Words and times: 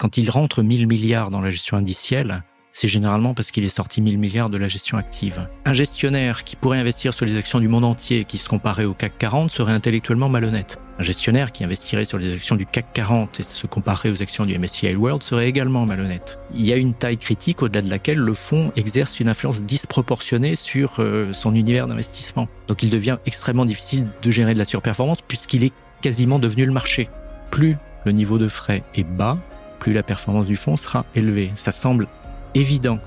Quand 0.00 0.16
il 0.16 0.30
rentre 0.30 0.62
1000 0.62 0.86
milliards 0.86 1.28
dans 1.28 1.42
la 1.42 1.50
gestion 1.50 1.76
indicielle, 1.76 2.42
c'est 2.72 2.88
généralement 2.88 3.34
parce 3.34 3.50
qu'il 3.50 3.64
est 3.64 3.68
sorti 3.68 4.00
1000 4.00 4.16
milliards 4.16 4.48
de 4.48 4.56
la 4.56 4.66
gestion 4.66 4.96
active. 4.96 5.46
Un 5.66 5.74
gestionnaire 5.74 6.44
qui 6.44 6.56
pourrait 6.56 6.78
investir 6.78 7.12
sur 7.12 7.26
les 7.26 7.36
actions 7.36 7.60
du 7.60 7.68
monde 7.68 7.84
entier 7.84 8.24
qui 8.24 8.38
se 8.38 8.48
comparait 8.48 8.86
au 8.86 8.94
CAC 8.94 9.18
40 9.18 9.50
serait 9.50 9.74
intellectuellement 9.74 10.30
malhonnête. 10.30 10.80
Un 10.98 11.02
gestionnaire 11.02 11.52
qui 11.52 11.64
investirait 11.64 12.06
sur 12.06 12.16
les 12.16 12.32
actions 12.32 12.56
du 12.56 12.64
CAC 12.64 12.94
40 12.94 13.40
et 13.40 13.42
se 13.42 13.66
comparait 13.66 14.08
aux 14.08 14.22
actions 14.22 14.46
du 14.46 14.58
MSCI 14.58 14.94
World 14.94 15.22
serait 15.22 15.50
également 15.50 15.84
malhonnête. 15.84 16.38
Il 16.54 16.64
y 16.64 16.72
a 16.72 16.76
une 16.76 16.94
taille 16.94 17.18
critique 17.18 17.60
au-delà 17.60 17.82
de 17.82 17.90
laquelle 17.90 18.20
le 18.20 18.32
fonds 18.32 18.72
exerce 18.76 19.20
une 19.20 19.28
influence 19.28 19.62
disproportionnée 19.64 20.56
sur 20.56 20.94
euh, 21.00 21.34
son 21.34 21.54
univers 21.54 21.86
d'investissement. 21.88 22.48
Donc 22.68 22.82
il 22.82 22.88
devient 22.88 23.18
extrêmement 23.26 23.66
difficile 23.66 24.06
de 24.22 24.30
gérer 24.30 24.54
de 24.54 24.58
la 24.58 24.64
surperformance 24.64 25.20
puisqu'il 25.20 25.62
est 25.62 25.74
quasiment 26.00 26.38
devenu 26.38 26.64
le 26.64 26.72
marché. 26.72 27.10
Plus 27.50 27.76
le 28.06 28.12
niveau 28.12 28.38
de 28.38 28.48
frais 28.48 28.82
est 28.94 29.04
bas, 29.04 29.36
plus 29.80 29.92
la 29.92 30.04
performance 30.04 30.46
du 30.46 30.54
fonds 30.54 30.76
sera 30.76 31.04
élevée. 31.16 31.50
Ça 31.56 31.72
semble 31.72 32.06
évident, 32.54 33.00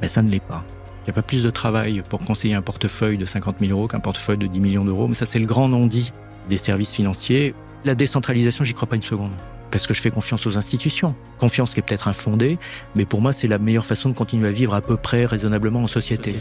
mais 0.00 0.06
ça 0.06 0.22
ne 0.22 0.30
l'est 0.30 0.38
pas. 0.38 0.64
Il 1.00 1.06
n'y 1.06 1.10
a 1.10 1.14
pas 1.14 1.22
plus 1.22 1.42
de 1.42 1.50
travail 1.50 2.02
pour 2.08 2.20
conseiller 2.20 2.54
un 2.54 2.62
portefeuille 2.62 3.18
de 3.18 3.26
50 3.26 3.56
000 3.60 3.72
euros 3.72 3.88
qu'un 3.88 4.00
portefeuille 4.00 4.38
de 4.38 4.46
10 4.46 4.60
millions 4.60 4.84
d'euros, 4.84 5.08
mais 5.08 5.14
ça 5.14 5.26
c'est 5.26 5.40
le 5.40 5.46
grand 5.46 5.68
non-dit 5.68 6.12
des 6.48 6.56
services 6.56 6.94
financiers. 6.94 7.54
La 7.84 7.94
décentralisation, 7.94 8.64
j'y 8.64 8.74
crois 8.74 8.88
pas 8.88 8.96
une 8.96 9.02
seconde. 9.02 9.32
Parce 9.70 9.86
que 9.86 9.92
je 9.92 10.00
fais 10.00 10.10
confiance 10.10 10.46
aux 10.46 10.56
institutions. 10.56 11.16
Confiance 11.38 11.74
qui 11.74 11.80
est 11.80 11.82
peut-être 11.82 12.06
infondée, 12.06 12.58
mais 12.94 13.04
pour 13.04 13.20
moi, 13.20 13.32
c'est 13.32 13.48
la 13.48 13.58
meilleure 13.58 13.84
façon 13.84 14.08
de 14.08 14.14
continuer 14.14 14.48
à 14.48 14.52
vivre 14.52 14.72
à 14.72 14.80
peu 14.80 14.96
près 14.96 15.26
raisonnablement 15.26 15.82
en 15.82 15.88
société. 15.88 16.36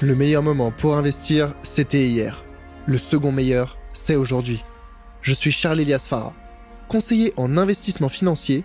Le 0.00 0.16
meilleur 0.16 0.42
moment 0.42 0.72
pour 0.72 0.96
investir, 0.96 1.54
c'était 1.62 2.08
hier. 2.08 2.44
Le 2.86 2.98
second 2.98 3.30
meilleur, 3.30 3.78
c'est 3.92 4.16
aujourd'hui. 4.16 4.64
Je 5.20 5.32
suis 5.32 5.52
Charles 5.52 5.80
Elias 5.80 6.04
Farah, 6.08 6.34
conseiller 6.88 7.32
en 7.36 7.56
investissement 7.56 8.08
financier 8.08 8.64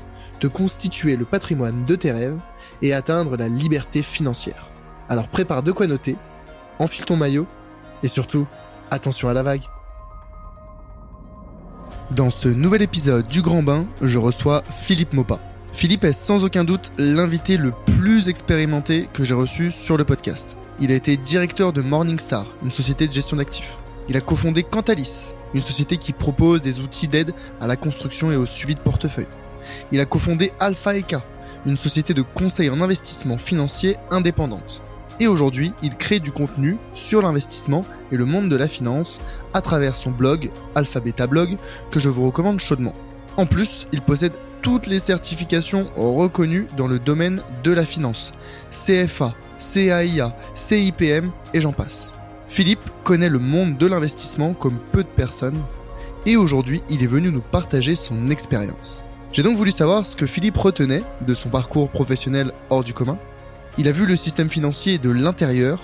de 0.41 0.47
constituer 0.47 1.15
le 1.15 1.25
patrimoine 1.25 1.85
de 1.85 1.95
tes 1.95 2.11
rêves 2.11 2.39
et 2.81 2.93
atteindre 2.93 3.37
la 3.37 3.47
liberté 3.47 4.01
financière. 4.01 4.69
Alors 5.07 5.27
prépare 5.27 5.63
de 5.63 5.71
quoi 5.71 5.87
noter, 5.87 6.17
enfile 6.79 7.05
ton 7.05 7.15
maillot 7.15 7.47
et 8.03 8.07
surtout, 8.07 8.47
attention 8.89 9.29
à 9.29 9.33
la 9.33 9.43
vague. 9.43 9.63
Dans 12.11 12.29
ce 12.29 12.49
nouvel 12.49 12.81
épisode 12.81 13.27
du 13.27 13.41
Grand 13.41 13.63
Bain, 13.63 13.85
je 14.01 14.17
reçois 14.17 14.63
Philippe 14.69 15.13
Mopa. 15.13 15.39
Philippe 15.71 16.03
est 16.03 16.11
sans 16.11 16.43
aucun 16.43 16.65
doute 16.65 16.91
l'invité 16.97 17.55
le 17.55 17.71
plus 17.85 18.27
expérimenté 18.27 19.07
que 19.13 19.23
j'ai 19.23 19.35
reçu 19.35 19.71
sur 19.71 19.95
le 19.95 20.03
podcast. 20.03 20.57
Il 20.81 20.91
a 20.91 20.95
été 20.95 21.15
directeur 21.15 21.71
de 21.71 21.81
Morningstar, 21.81 22.45
une 22.63 22.71
société 22.71 23.07
de 23.07 23.13
gestion 23.13 23.37
d'actifs. 23.37 23.77
Il 24.09 24.17
a 24.17 24.21
cofondé 24.21 24.63
Cantalis, 24.63 25.33
une 25.53 25.61
société 25.61 25.95
qui 25.95 26.11
propose 26.11 26.61
des 26.61 26.81
outils 26.81 27.07
d'aide 27.07 27.33
à 27.61 27.67
la 27.67 27.77
construction 27.77 28.31
et 28.31 28.35
au 28.35 28.45
suivi 28.45 28.75
de 28.75 28.81
portefeuille. 28.81 29.27
Il 29.91 29.99
a 29.99 30.05
cofondé 30.05 30.51
Alpha 30.59 30.95
Eka, 30.95 31.23
une 31.65 31.77
société 31.77 32.13
de 32.13 32.21
conseil 32.21 32.69
en 32.69 32.81
investissement 32.81 33.37
financier 33.37 33.97
indépendante. 34.09 34.81
Et 35.19 35.27
aujourd'hui, 35.27 35.73
il 35.83 35.95
crée 35.95 36.19
du 36.19 36.31
contenu 36.31 36.77
sur 36.93 37.21
l'investissement 37.21 37.85
et 38.11 38.17
le 38.17 38.25
monde 38.25 38.49
de 38.49 38.55
la 38.55 38.67
finance 38.67 39.21
à 39.53 39.61
travers 39.61 39.95
son 39.95 40.09
blog 40.09 40.51
Alpha 40.73 40.99
Beta 40.99 41.27
Blog 41.27 41.57
que 41.91 41.99
je 41.99 42.09
vous 42.09 42.25
recommande 42.25 42.59
chaudement. 42.59 42.95
En 43.37 43.45
plus, 43.45 43.87
il 43.91 44.01
possède 44.01 44.33
toutes 44.61 44.87
les 44.87 44.99
certifications 44.99 45.85
reconnues 45.95 46.67
dans 46.77 46.87
le 46.87 46.99
domaine 46.99 47.41
de 47.63 47.71
la 47.71 47.85
finance. 47.85 48.31
CFA, 48.71 49.35
CAIA, 49.57 50.35
CIPM 50.53 51.31
et 51.53 51.61
j'en 51.61 51.73
passe. 51.73 52.15
Philippe 52.47 52.89
connaît 53.03 53.29
le 53.29 53.39
monde 53.39 53.77
de 53.77 53.85
l'investissement 53.85 54.53
comme 54.53 54.79
peu 54.91 55.03
de 55.03 55.09
personnes 55.09 55.63
et 56.25 56.35
aujourd'hui 56.35 56.81
il 56.89 57.03
est 57.03 57.07
venu 57.07 57.31
nous 57.31 57.41
partager 57.41 57.95
son 57.95 58.29
expérience. 58.29 59.03
J'ai 59.33 59.43
donc 59.43 59.55
voulu 59.55 59.71
savoir 59.71 60.05
ce 60.05 60.17
que 60.17 60.25
Philippe 60.25 60.57
retenait 60.57 61.03
de 61.25 61.33
son 61.33 61.47
parcours 61.47 61.89
professionnel 61.89 62.51
hors 62.69 62.83
du 62.83 62.93
commun. 62.93 63.17
Il 63.77 63.87
a 63.87 63.93
vu 63.93 64.05
le 64.05 64.17
système 64.17 64.49
financier 64.49 64.97
de 64.97 65.09
l'intérieur 65.09 65.79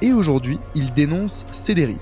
et 0.00 0.14
aujourd'hui, 0.14 0.58
il 0.74 0.94
dénonce 0.94 1.46
ses 1.50 1.74
dérives. 1.74 1.98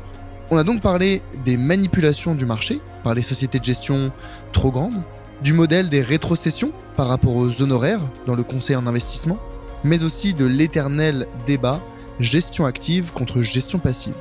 On 0.53 0.57
a 0.57 0.63
donc 0.63 0.83
parlé 0.83 1.21
des 1.45 1.57
manipulations 1.57 2.37
du 2.37 2.47
marché 2.47 2.81
par 3.03 3.15
les 3.15 3.23
sociétés 3.23 3.59
de 3.59 3.65
gestion 3.65 4.13
trop 4.53 4.71
grandes, 4.71 5.03
du 5.43 5.53
modèle 5.53 5.89
des 5.89 6.01
rétrocessions 6.01 6.71
par 6.97 7.09
rapport 7.09 7.35
aux 7.35 7.61
honoraires 7.61 8.09
dans 8.27 8.37
le 8.37 8.45
conseil 8.45 8.77
en 8.77 8.87
investissement, 8.87 9.41
mais 9.83 10.05
aussi 10.05 10.33
de 10.33 10.45
l'éternel 10.45 11.27
débat 11.45 11.81
gestion 12.21 12.67
active 12.67 13.13
contre 13.13 13.43
gestion 13.43 13.81
passive. 13.81 14.15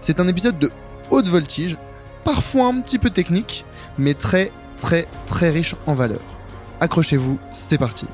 C'est 0.00 0.18
un 0.18 0.28
épisode 0.28 0.58
de 0.58 0.70
haute 1.10 1.28
voltige, 1.28 1.76
parfois 2.24 2.68
un 2.68 2.80
petit 2.80 2.98
peu 2.98 3.10
technique, 3.10 3.66
mais 3.98 4.14
très 4.14 4.50
très 4.76 5.06
très 5.26 5.50
riche 5.50 5.74
en 5.86 5.94
valeur. 5.94 6.22
Accrochez-vous, 6.80 7.38
c'est 7.52 7.78
parti. 7.78 8.06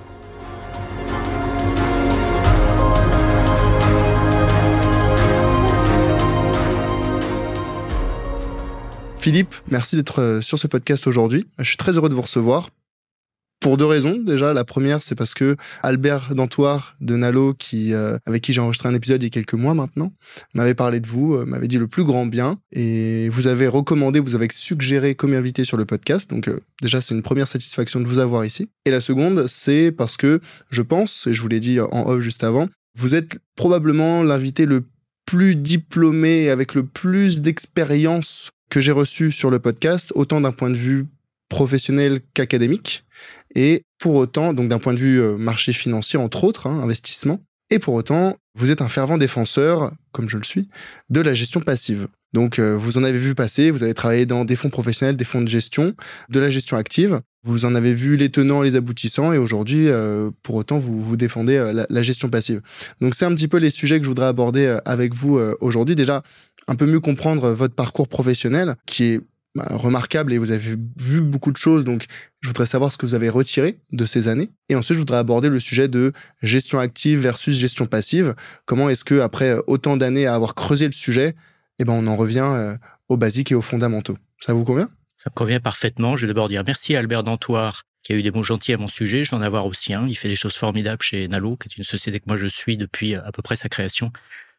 Philippe, 9.22 9.54
merci 9.70 9.94
d'être 9.94 10.20
euh, 10.20 10.40
sur 10.40 10.58
ce 10.58 10.66
podcast 10.66 11.06
aujourd'hui. 11.06 11.46
Je 11.58 11.64
suis 11.64 11.76
très 11.76 11.92
heureux 11.92 12.08
de 12.08 12.14
vous 12.14 12.22
recevoir 12.22 12.70
pour 13.62 13.76
deux 13.76 13.86
raisons. 13.86 14.18
Déjà, 14.18 14.52
la 14.52 14.64
première, 14.64 15.02
c'est 15.02 15.14
parce 15.14 15.34
que 15.34 15.56
Albert 15.82 16.34
Dantoir 16.34 16.96
de 17.00 17.16
Nalo, 17.16 17.54
qui, 17.54 17.94
euh, 17.94 18.18
avec 18.26 18.42
qui 18.42 18.52
j'ai 18.52 18.60
enregistré 18.60 18.88
un 18.88 18.94
épisode 18.94 19.22
il 19.22 19.26
y 19.26 19.28
a 19.28 19.30
quelques 19.30 19.54
mois 19.54 19.72
maintenant, 19.72 20.12
m'avait 20.52 20.74
parlé 20.74 20.98
de 20.98 21.06
vous, 21.06 21.34
euh, 21.34 21.44
m'avait 21.46 21.68
dit 21.68 21.78
le 21.78 21.86
plus 21.86 22.02
grand 22.04 22.26
bien, 22.26 22.58
et 22.72 23.28
vous 23.28 23.46
avez 23.46 23.68
recommandé, 23.68 24.18
vous 24.18 24.34
avez 24.34 24.48
suggéré 24.50 25.14
comme 25.14 25.32
invité 25.32 25.64
sur 25.64 25.76
le 25.76 25.84
podcast. 25.84 26.28
Donc 26.28 26.48
euh, 26.48 26.60
déjà, 26.82 27.00
c'est 27.00 27.14
une 27.14 27.22
première 27.22 27.46
satisfaction 27.46 28.00
de 28.00 28.06
vous 28.06 28.18
avoir 28.18 28.44
ici. 28.44 28.68
Et 28.84 28.90
la 28.90 29.00
seconde, 29.00 29.46
c'est 29.46 29.92
parce 29.92 30.16
que 30.16 30.40
je 30.70 30.82
pense, 30.82 31.28
et 31.28 31.34
je 31.34 31.40
vous 31.40 31.48
l'ai 31.48 31.60
dit 31.60 31.78
en 31.80 32.08
off 32.08 32.20
juste 32.20 32.42
avant, 32.42 32.68
vous 32.98 33.14
êtes 33.14 33.38
probablement 33.54 34.24
l'invité 34.24 34.66
le 34.66 34.84
plus 35.24 35.54
diplômé, 35.54 36.50
avec 36.50 36.74
le 36.74 36.84
plus 36.84 37.40
d'expérience 37.40 38.50
que 38.70 38.80
j'ai 38.80 38.92
reçu 38.92 39.30
sur 39.30 39.50
le 39.50 39.60
podcast, 39.60 40.12
autant 40.16 40.40
d'un 40.40 40.50
point 40.50 40.70
de 40.70 40.76
vue 40.76 41.06
professionnel 41.52 42.22
qu'académique. 42.32 43.04
Et 43.54 43.82
pour 43.98 44.14
autant, 44.14 44.54
donc 44.54 44.70
d'un 44.70 44.78
point 44.78 44.94
de 44.94 44.98
vue 44.98 45.20
euh, 45.20 45.36
marché 45.36 45.74
financier, 45.74 46.18
entre 46.18 46.44
autres, 46.44 46.66
hein, 46.66 46.80
investissement, 46.82 47.40
et 47.68 47.78
pour 47.78 47.94
autant, 47.94 48.36
vous 48.58 48.70
êtes 48.70 48.80
un 48.80 48.88
fervent 48.88 49.18
défenseur, 49.18 49.92
comme 50.12 50.28
je 50.28 50.38
le 50.38 50.44
suis, 50.44 50.68
de 51.10 51.20
la 51.20 51.34
gestion 51.34 51.60
passive. 51.60 52.08
Donc, 52.32 52.58
euh, 52.58 52.74
vous 52.74 52.96
en 52.96 53.04
avez 53.04 53.18
vu 53.18 53.34
passer, 53.34 53.70
vous 53.70 53.82
avez 53.82 53.92
travaillé 53.92 54.24
dans 54.24 54.46
des 54.46 54.56
fonds 54.56 54.70
professionnels, 54.70 55.16
des 55.16 55.24
fonds 55.24 55.42
de 55.42 55.48
gestion, 55.48 55.94
de 56.30 56.40
la 56.40 56.48
gestion 56.48 56.78
active. 56.78 57.20
Vous 57.44 57.66
en 57.66 57.74
avez 57.74 57.92
vu 57.92 58.16
les 58.16 58.30
tenants, 58.30 58.62
les 58.62 58.74
aboutissants, 58.74 59.34
et 59.34 59.38
aujourd'hui, 59.38 59.88
euh, 59.88 60.30
pour 60.42 60.54
autant, 60.54 60.78
vous, 60.78 61.02
vous 61.02 61.16
défendez 61.16 61.56
la, 61.74 61.86
la, 61.88 62.02
gestion 62.02 62.30
passive. 62.30 62.62
Donc, 63.02 63.14
c'est 63.14 63.26
un 63.26 63.34
petit 63.34 63.48
peu 63.48 63.58
les 63.58 63.70
sujets 63.70 63.98
que 63.98 64.04
je 64.04 64.08
voudrais 64.08 64.26
aborder 64.26 64.78
avec 64.86 65.14
vous 65.14 65.38
aujourd'hui. 65.60 65.94
Déjà, 65.94 66.22
un 66.66 66.76
peu 66.76 66.86
mieux 66.86 67.00
comprendre 67.00 67.50
votre 67.50 67.74
parcours 67.74 68.08
professionnel, 68.08 68.76
qui 68.86 69.04
est 69.04 69.20
bah, 69.54 69.68
remarquable 69.70 70.32
et 70.32 70.38
vous 70.38 70.50
avez 70.50 70.76
vu 70.98 71.20
beaucoup 71.20 71.52
de 71.52 71.56
choses. 71.56 71.84
Donc, 71.84 72.06
je 72.40 72.48
voudrais 72.48 72.66
savoir 72.66 72.92
ce 72.92 72.98
que 72.98 73.04
vous 73.04 73.14
avez 73.14 73.28
retiré 73.28 73.80
de 73.92 74.06
ces 74.06 74.28
années. 74.28 74.50
Et 74.68 74.74
ensuite, 74.74 74.94
je 74.94 75.00
voudrais 75.00 75.18
aborder 75.18 75.48
le 75.48 75.60
sujet 75.60 75.88
de 75.88 76.12
gestion 76.42 76.78
active 76.78 77.20
versus 77.20 77.56
gestion 77.56 77.86
passive. 77.86 78.34
Comment 78.64 78.88
est-ce 78.88 79.04
que, 79.04 79.20
après 79.20 79.56
autant 79.66 79.96
d'années 79.96 80.26
à 80.26 80.34
avoir 80.34 80.54
creusé 80.54 80.86
le 80.86 80.92
sujet, 80.92 81.34
eh 81.78 81.84
ben, 81.84 81.92
on 81.92 82.06
en 82.06 82.16
revient 82.16 82.48
euh, 82.54 82.76
aux 83.08 83.16
basiques 83.16 83.52
et 83.52 83.54
aux 83.54 83.62
fondamentaux? 83.62 84.16
Ça 84.40 84.54
vous 84.54 84.64
convient? 84.64 84.88
Ça 85.18 85.30
me 85.30 85.34
convient 85.34 85.60
parfaitement. 85.60 86.16
Je 86.16 86.26
vais 86.26 86.32
d'abord 86.32 86.48
dire 86.48 86.64
merci 86.66 86.96
à 86.96 86.98
Albert 86.98 87.22
Dantoir 87.22 87.82
qui 88.02 88.12
a 88.12 88.16
eu 88.16 88.22
des 88.22 88.30
mots 88.30 88.42
gentils 88.42 88.72
à 88.72 88.78
mon 88.78 88.88
sujet. 88.88 89.22
Je 89.22 89.30
vais 89.30 89.36
en 89.36 89.42
avoir 89.42 89.66
aussi 89.66 89.94
un. 89.94 90.08
Il 90.08 90.16
fait 90.16 90.28
des 90.28 90.34
choses 90.34 90.54
formidables 90.54 91.02
chez 91.02 91.28
Nalo, 91.28 91.56
qui 91.56 91.68
est 91.68 91.76
une 91.76 91.84
société 91.84 92.18
que 92.18 92.24
moi 92.26 92.36
je 92.36 92.46
suis 92.46 92.76
depuis 92.76 93.14
à 93.14 93.30
peu 93.32 93.42
près 93.42 93.56
sa 93.56 93.68
création. 93.68 94.12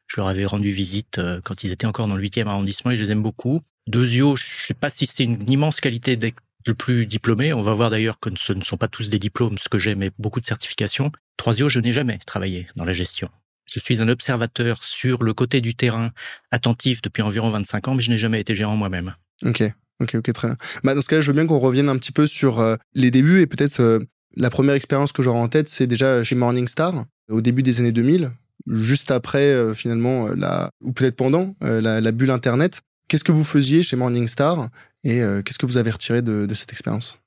Je 0.07 0.21
leur 0.21 0.27
avais 0.27 0.45
rendu 0.45 0.71
visite 0.71 1.17
euh, 1.17 1.41
quand 1.43 1.63
ils 1.63 1.71
étaient 1.71 1.87
encore 1.87 2.07
dans 2.07 2.15
le 2.15 2.23
8e 2.23 2.47
arrondissement 2.47 2.91
et 2.91 2.97
je 2.97 3.03
les 3.03 3.11
aime 3.11 3.23
beaucoup. 3.23 3.61
Deuxio, 3.87 4.35
je 4.35 4.65
sais 4.67 4.73
pas 4.73 4.89
si 4.89 5.05
c'est 5.05 5.23
une 5.23 5.49
immense 5.49 5.81
qualité 5.81 6.15
d'être 6.15 6.37
le 6.65 6.73
plus 6.73 7.05
diplômé. 7.05 7.53
On 7.53 7.61
va 7.61 7.73
voir 7.73 7.89
d'ailleurs 7.89 8.19
que 8.19 8.29
ce 8.37 8.53
ne 8.53 8.61
sont 8.61 8.77
pas 8.77 8.87
tous 8.87 9.09
des 9.09 9.19
diplômes, 9.19 9.57
ce 9.57 9.69
que 9.69 9.79
j'ai, 9.79 9.95
mais 9.95 10.11
beaucoup 10.17 10.39
de 10.39 10.45
certifications. 10.45 11.11
Troisio, 11.37 11.69
je 11.69 11.79
n'ai 11.79 11.93
jamais 11.93 12.17
travaillé 12.25 12.67
dans 12.75 12.85
la 12.85 12.93
gestion. 12.93 13.29
Je 13.65 13.79
suis 13.79 14.01
un 14.01 14.09
observateur 14.09 14.83
sur 14.83 15.23
le 15.23 15.33
côté 15.33 15.61
du 15.61 15.75
terrain, 15.75 16.11
attentif 16.51 17.01
depuis 17.01 17.21
environ 17.21 17.49
25 17.49 17.87
ans, 17.87 17.95
mais 17.95 18.01
je 18.01 18.11
n'ai 18.11 18.17
jamais 18.17 18.39
été 18.39 18.55
gérant 18.55 18.75
moi-même. 18.75 19.15
Ok, 19.45 19.63
ok, 19.99 20.15
ok, 20.15 20.33
très 20.33 20.47
bien. 20.49 20.57
Bah, 20.83 20.95
dans 20.95 21.01
ce 21.01 21.07
cas-là, 21.07 21.21
je 21.21 21.27
veux 21.27 21.33
bien 21.33 21.47
qu'on 21.47 21.59
revienne 21.59 21.89
un 21.89 21.97
petit 21.97 22.11
peu 22.11 22.27
sur 22.27 22.59
euh, 22.59 22.75
les 22.93 23.11
débuts 23.11 23.41
et 23.41 23.47
peut-être 23.47 23.79
euh, 23.79 23.99
La 24.35 24.49
première 24.49 24.75
expérience 24.75 25.11
que 25.11 25.23
j'aurai 25.23 25.39
en 25.39 25.47
tête, 25.47 25.69
c'est 25.69 25.87
déjà 25.87 26.23
chez 26.23 26.35
Morningstar, 26.35 27.05
au 27.29 27.41
début 27.41 27.63
des 27.63 27.79
années 27.79 27.91
2000, 27.91 28.31
juste 28.67 29.11
après 29.11 29.45
euh, 29.45 29.73
finalement 29.73 30.29
la 30.29 30.69
ou 30.81 30.91
peut-être 30.91 31.15
pendant 31.15 31.55
la, 31.61 32.11
bulle 32.11 32.31
internet. 32.31 32.81
Qu'est-ce 33.13 33.23
que 33.23 33.31
vous 33.31 33.43
faisiez 33.43 33.83
chez 33.83 33.95
Morningstar 33.95 34.69
et 35.03 35.19
qu'est-ce 35.45 35.59
que 35.59 35.67
vous 35.67 35.77
avez 35.77 35.91
retiré 35.91 36.23
de, 36.23 36.51
cette 36.55 36.71
expérience? 36.71 37.19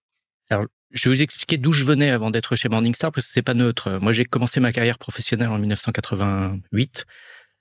Alors, 0.50 0.66
je 0.90 1.08
vais 1.08 1.14
vous 1.14 1.22
expliquer 1.22 1.58
d'où 1.58 1.70
je 1.70 1.84
venais 1.84 2.10
avant 2.10 2.32
d'être 2.32 2.56
chez 2.56 2.68
Morningstar 2.68 3.12
parce 3.12 3.28
que 3.28 3.32
c'est 3.32 3.40
pas 3.40 3.54
neutre. 3.54 4.00
Moi, 4.02 4.12
j'ai 4.12 4.24
commencé 4.24 4.58
ma 4.58 4.72
carrière 4.72 4.98
professionnelle 4.98 5.46
en 5.46 5.60
1988. 5.60 7.04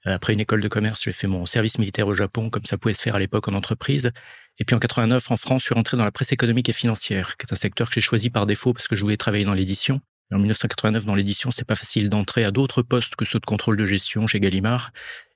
Après 0.06 0.33
une 0.33 0.39
école 0.39 0.62
de 0.62 0.68
commerce, 0.68 1.04
j'ai 1.04 1.12
fait 1.12 1.27
mon 1.27 1.45
service 1.45 1.77
militaire 1.77 2.07
au 2.07 2.16
Japon, 2.16 2.50
comme 2.50 2.63
ça 2.63 2.80
pouvait 2.80 2.95
se 2.95 3.01
faire 3.04 3.13
à 3.13 3.19
l'époque 3.19 3.48
en 3.48 3.54
entreprise. 3.54 4.10
Et 4.57 4.66
puis 4.66 4.75
en 4.75 4.80
89, 4.80 5.30
en 5.30 5.38
France, 5.38 5.62
je 5.62 5.66
suis 5.66 5.75
rentré 5.75 5.95
dans 5.95 6.04
la 6.04 6.12
presse 6.12 6.31
économique 6.31 6.68
et 6.68 6.74
financière, 6.74 7.38
qui 7.38 7.45
est 7.45 7.54
un 7.54 7.56
secteur 7.56 7.89
que 7.89 7.94
j'ai 7.94 8.01
choisi 8.01 8.31
par 8.31 8.48
défaut 8.48 8.74
parce 8.74 8.88
que 8.88 8.95
je 8.95 9.04
voulais 9.04 9.18
travailler 9.18 9.45
dans 9.45 9.54
l'édition. 9.54 10.01
En 10.33 10.39
1989, 10.39 11.06
dans 11.06 11.13
l'édition, 11.13 11.51
c'est 11.51 11.63
pas 11.63 11.75
facile 11.75 12.10
d'entrer 12.10 12.44
à 12.44 12.50
d'autres 12.50 12.81
postes 12.81 13.16
que 13.16 13.25
ceux 13.25 13.39
de 13.39 13.45
contrôle 13.45 13.78
de 13.78 13.86
gestion 13.86 14.25
chez 14.25 14.39
Gallimard. 14.39 14.92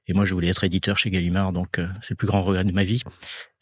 Et 0.09 0.13
moi, 0.13 0.25
je 0.25 0.33
voulais 0.33 0.47
être 0.47 0.63
éditeur 0.63 0.97
chez 0.97 1.11
Gallimard, 1.11 1.53
donc 1.53 1.77
euh, 1.77 1.87
c'est 2.01 2.11
le 2.11 2.15
plus 2.15 2.25
grand 2.25 2.41
regret 2.41 2.63
de 2.63 2.71
ma 2.71 2.83
vie. 2.83 3.03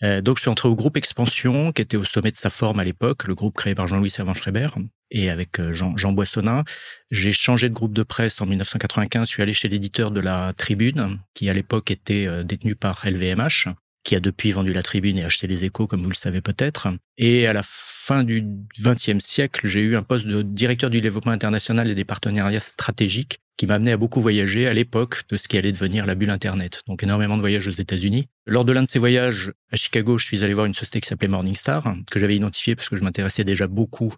Euh, 0.01 0.21
donc, 0.21 0.37
je 0.37 0.43
suis 0.43 0.49
entré 0.49 0.69
au 0.69 0.75
groupe 0.75 0.95
Expansion, 0.95 1.73
qui 1.73 1.81
était 1.81 1.97
au 1.97 2.05
sommet 2.05 2.31
de 2.31 2.37
sa 2.37 2.49
forme 2.49 2.79
à 2.79 2.85
l'époque, 2.85 3.25
le 3.25 3.35
groupe 3.35 3.53
créé 3.53 3.75
par 3.75 3.85
Jean-Louis 3.87 4.09
Servan-Schreiber 4.09 4.69
et 5.11 5.29
avec 5.29 5.59
euh, 5.59 5.73
Jean, 5.73 5.97
Jean 5.97 6.13
Boissonnin. 6.13 6.63
J'ai 7.11 7.33
changé 7.33 7.67
de 7.67 7.73
groupe 7.73 7.91
de 7.91 8.03
presse 8.03 8.39
en 8.39 8.45
1995. 8.45 9.27
Je 9.27 9.33
suis 9.33 9.43
allé 9.43 9.51
chez 9.51 9.67
l'éditeur 9.67 10.09
de 10.09 10.21
la 10.21 10.53
Tribune, 10.53 11.19
qui 11.33 11.49
à 11.49 11.53
l'époque 11.53 11.91
était 11.91 12.45
détenu 12.45 12.75
par 12.75 13.05
LVMH 13.05 13.67
qui 14.03 14.15
a 14.15 14.21
depuis 14.21 14.53
vendu 14.53 14.71
la 14.71 14.83
tribune 14.83 15.17
et 15.17 15.25
acheté 15.25 15.47
les 15.47 15.65
échos, 15.65 15.85
comme 15.85 16.01
vous 16.01 16.07
le 16.07 16.15
savez 16.15 16.39
peut-être. 16.39 16.87
Et 17.17 17.45
à 17.45 17.51
la 17.51 17.61
fin 17.63 18.23
du 18.23 18.41
XXe 18.79 19.19
siècle, 19.19 19.67
j'ai 19.67 19.81
eu 19.81 19.97
un 19.97 20.01
poste 20.01 20.27
de 20.27 20.43
directeur 20.43 20.89
du 20.89 21.01
développement 21.01 21.33
international 21.33 21.89
et 21.89 21.95
des 21.95 22.05
partenariats 22.05 22.61
stratégiques 22.61 23.41
qui 23.57 23.65
m'a 23.65 23.75
amené 23.75 23.91
à 23.91 23.97
beaucoup 23.97 24.21
voyager 24.21 24.67
à 24.67 24.73
l'époque 24.73 25.23
de 25.29 25.37
ce 25.37 25.47
qui 25.47 25.57
allait 25.57 25.71
devenir 25.71 26.05
la 26.05 26.15
bulle 26.15 26.29
Internet. 26.29 26.83
Donc 26.87 27.03
énormément 27.03 27.35
de 27.35 27.41
voyages 27.41 27.67
aux 27.67 27.71
États-Unis. 27.71 28.27
Lors 28.45 28.65
de 28.65 28.71
l'un 28.71 28.83
de 28.83 28.87
ces 28.87 28.99
voyages 28.99 29.51
à 29.71 29.75
Chicago, 29.75 30.17
je 30.17 30.25
suis 30.25 30.43
allé 30.43 30.53
voir 30.53 30.67
une 30.67 30.73
société 30.73 31.01
qui 31.01 31.09
s'appelait 31.09 31.27
Morningstar, 31.27 31.95
que 32.09 32.19
j'avais 32.19 32.35
identifiée 32.35 32.75
parce 32.75 32.87
que 32.89 32.97
je 32.97 33.03
m'intéressais 33.03 33.43
déjà 33.43 33.67
beaucoup 33.67 34.13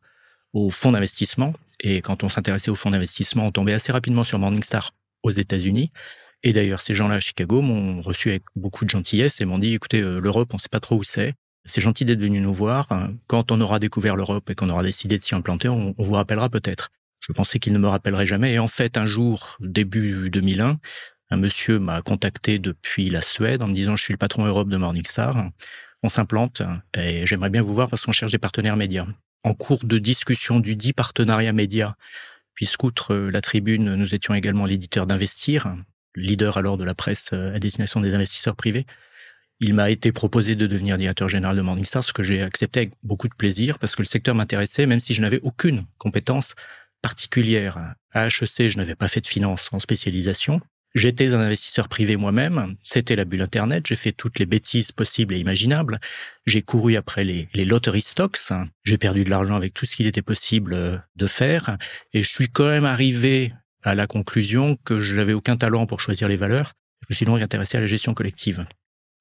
aux 0.54 0.70
fonds 0.70 0.92
d'investissement. 0.92 1.54
Et 1.80 2.02
quand 2.02 2.24
on 2.24 2.30
s'intéressait 2.30 2.70
aux 2.70 2.76
fonds 2.76 2.92
d'investissement, 2.92 3.48
on 3.48 3.52
tombait 3.52 3.74
assez 3.74 3.92
rapidement 3.92 4.24
sur 4.24 4.40
Morningstar 4.40 4.92
aux 5.24 5.32
États-Unis. 5.32 5.92
Et 6.44 6.54
d'ailleurs, 6.54 6.80
ces 6.80 6.96
gens-là 6.96 7.16
à 7.16 7.20
Chicago 7.20 7.62
m'ont 7.62 8.02
reçu 8.02 8.30
avec 8.30 8.44
beaucoup 8.56 8.86
de 8.86 8.90
gentillesse 8.90 9.42
et 9.42 9.46
m'ont 9.46 9.60
dit, 9.60 9.74
écoutez, 9.74 10.02
euh, 10.02 10.20
l'Europe, 10.20 10.50
on 10.54 10.58
ne 10.58 10.62
sait 10.62 10.70
pas 10.70 10.80
trop 10.80 10.96
où 10.96 11.04
c'est. 11.04 11.34
C'est 11.66 11.82
gentil 11.82 12.06
d'être 12.06 12.22
venu 12.22 12.40
nous 12.40 12.54
voir. 12.54 12.88
Quand 13.28 13.52
on 13.52 13.60
aura 13.60 13.80
découvert 13.80 14.16
l'Europe 14.16 14.50
et 14.50 14.56
qu'on 14.56 14.70
aura 14.70 14.82
décidé 14.82 15.20
de 15.20 15.24
s'y 15.24 15.36
implanter, 15.36 15.68
on, 15.68 15.94
vous 15.98 16.14
rappellera 16.14 16.50
peut-être. 16.50 16.90
Je 17.30 17.34
pensais 17.34 17.60
qu'il 17.60 17.74
ne 17.74 17.78
me 17.78 17.88
rappellerait 17.88 18.26
jamais. 18.26 18.54
Et 18.54 18.60
en 18.60 18.68
fait, 18.68 18.98
un 18.98 19.06
jour, 19.06 19.56
début 19.60 20.32
2001, 20.32 20.80
un 21.30 21.38
monsieur 21.38 21.78
m'a 21.78 22.02
contacté 22.02 22.58
depuis 22.58 23.12
la 23.12 23.22
Suède 23.22 23.62
en 23.62 23.68
me 23.68 23.76
disant, 23.76 23.96
je 23.96 24.04
suis 24.04 24.14
le 24.14 24.18
patron 24.18 24.46
Europe 24.46 24.68
de 24.68 24.78
Morningstar. 24.78 25.52
On 26.02 26.10
s'implante 26.10 26.64
et 26.98 27.28
j'aimerais 27.28 27.52
bien 27.52 27.62
vous 27.62 27.76
voir 27.76 27.88
parce 27.88 28.04
qu'on 28.04 28.14
cherche 28.14 28.32
des 28.32 28.40
partenaires 28.40 28.78
médias. 28.78 29.06
En 29.44 29.54
cours 29.54 29.86
de 29.86 30.00
discussion 30.00 30.60
du 30.60 30.76
dit 30.76 30.92
partenariat 30.92 31.54
média, 31.54 31.96
puisqu'outre 32.56 33.16
la 33.16 33.42
tribune, 33.42 33.94
nous 33.94 34.16
étions 34.16 34.34
également 34.34 34.66
l'éditeur 34.66 35.06
d'Investir, 35.06 35.76
leader 36.16 36.58
alors 36.58 36.78
de 36.78 36.84
la 36.84 36.96
presse 36.96 37.32
à 37.32 37.60
destination 37.60 38.02
des 38.02 38.16
investisseurs 38.16 38.56
privés. 38.56 38.88
Il 39.60 39.76
m'a 39.76 39.92
été 39.92 40.12
proposé 40.12 40.56
de 40.56 40.66
devenir 40.66 40.98
directeur 40.98 41.30
général 41.30 41.56
de 41.56 41.62
Morningstar, 41.62 42.04
ce 42.04 42.12
que 42.12 42.24
j'ai 42.24 42.42
accepté 42.42 42.80
avec 42.80 42.94
beaucoup 43.04 43.28
de 43.28 43.36
plaisir 43.36 43.78
parce 43.78 43.96
que 43.96 44.02
le 44.02 44.08
secteur 44.08 44.34
m'intéressait, 44.34 44.88
même 44.88 45.00
si 45.00 45.14
je 45.14 45.22
n'avais 45.22 45.42
aucune 45.44 45.86
compétence 46.00 46.56
particulière. 47.02 47.96
À 48.12 48.28
HEC, 48.28 48.70
je 48.70 48.78
n'avais 48.78 48.96
pas 48.96 49.08
fait 49.08 49.22
de 49.22 49.28
finance 49.28 49.70
en 49.72 49.80
spécialisation. 49.80 50.62
J'étais 50.96 51.36
un 51.36 51.40
investisseur 51.40 51.88
privé 51.88 52.18
moi-même. 52.18 52.76
C'était 52.84 53.16
la 53.16 53.26
bulle 53.26 53.42
Internet. 53.42 53.86
J'ai 53.88 53.96
fait 53.96 54.12
toutes 54.12 54.40
les 54.40 54.48
bêtises 54.48 54.92
possibles 54.92 55.36
et 55.36 55.38
imaginables. 55.38 56.00
J'ai 56.48 56.64
couru 56.64 56.96
après 56.96 57.24
les, 57.24 57.48
les 57.54 57.66
lottery 57.66 58.02
stocks. 58.02 58.40
J'ai 58.84 58.98
perdu 58.98 59.24
de 59.24 59.30
l'argent 59.30 59.56
avec 59.56 59.74
tout 59.74 59.86
ce 59.86 59.96
qu'il 59.96 60.08
était 60.08 60.24
possible 60.24 60.74
euh, 60.74 60.98
de 61.16 61.28
faire. 61.28 61.78
Et 62.14 62.24
je 62.24 62.30
suis 62.30 62.50
quand 62.50 62.68
même 62.68 62.86
arrivé 62.86 63.54
à 63.84 63.94
la 63.94 64.08
conclusion 64.08 64.78
que 64.84 65.00
je 65.00 65.16
n'avais 65.16 65.34
aucun 65.34 65.58
talent 65.58 65.86
pour 65.86 66.02
choisir 66.02 66.28
les 66.28 66.38
valeurs. 66.38 66.74
Je 67.02 67.08
me 67.12 67.16
suis 67.16 67.26
donc 67.26 67.42
intéressé 67.42 67.78
à 67.78 67.82
la 67.82 67.88
gestion 67.88 68.16
collective. 68.16 68.66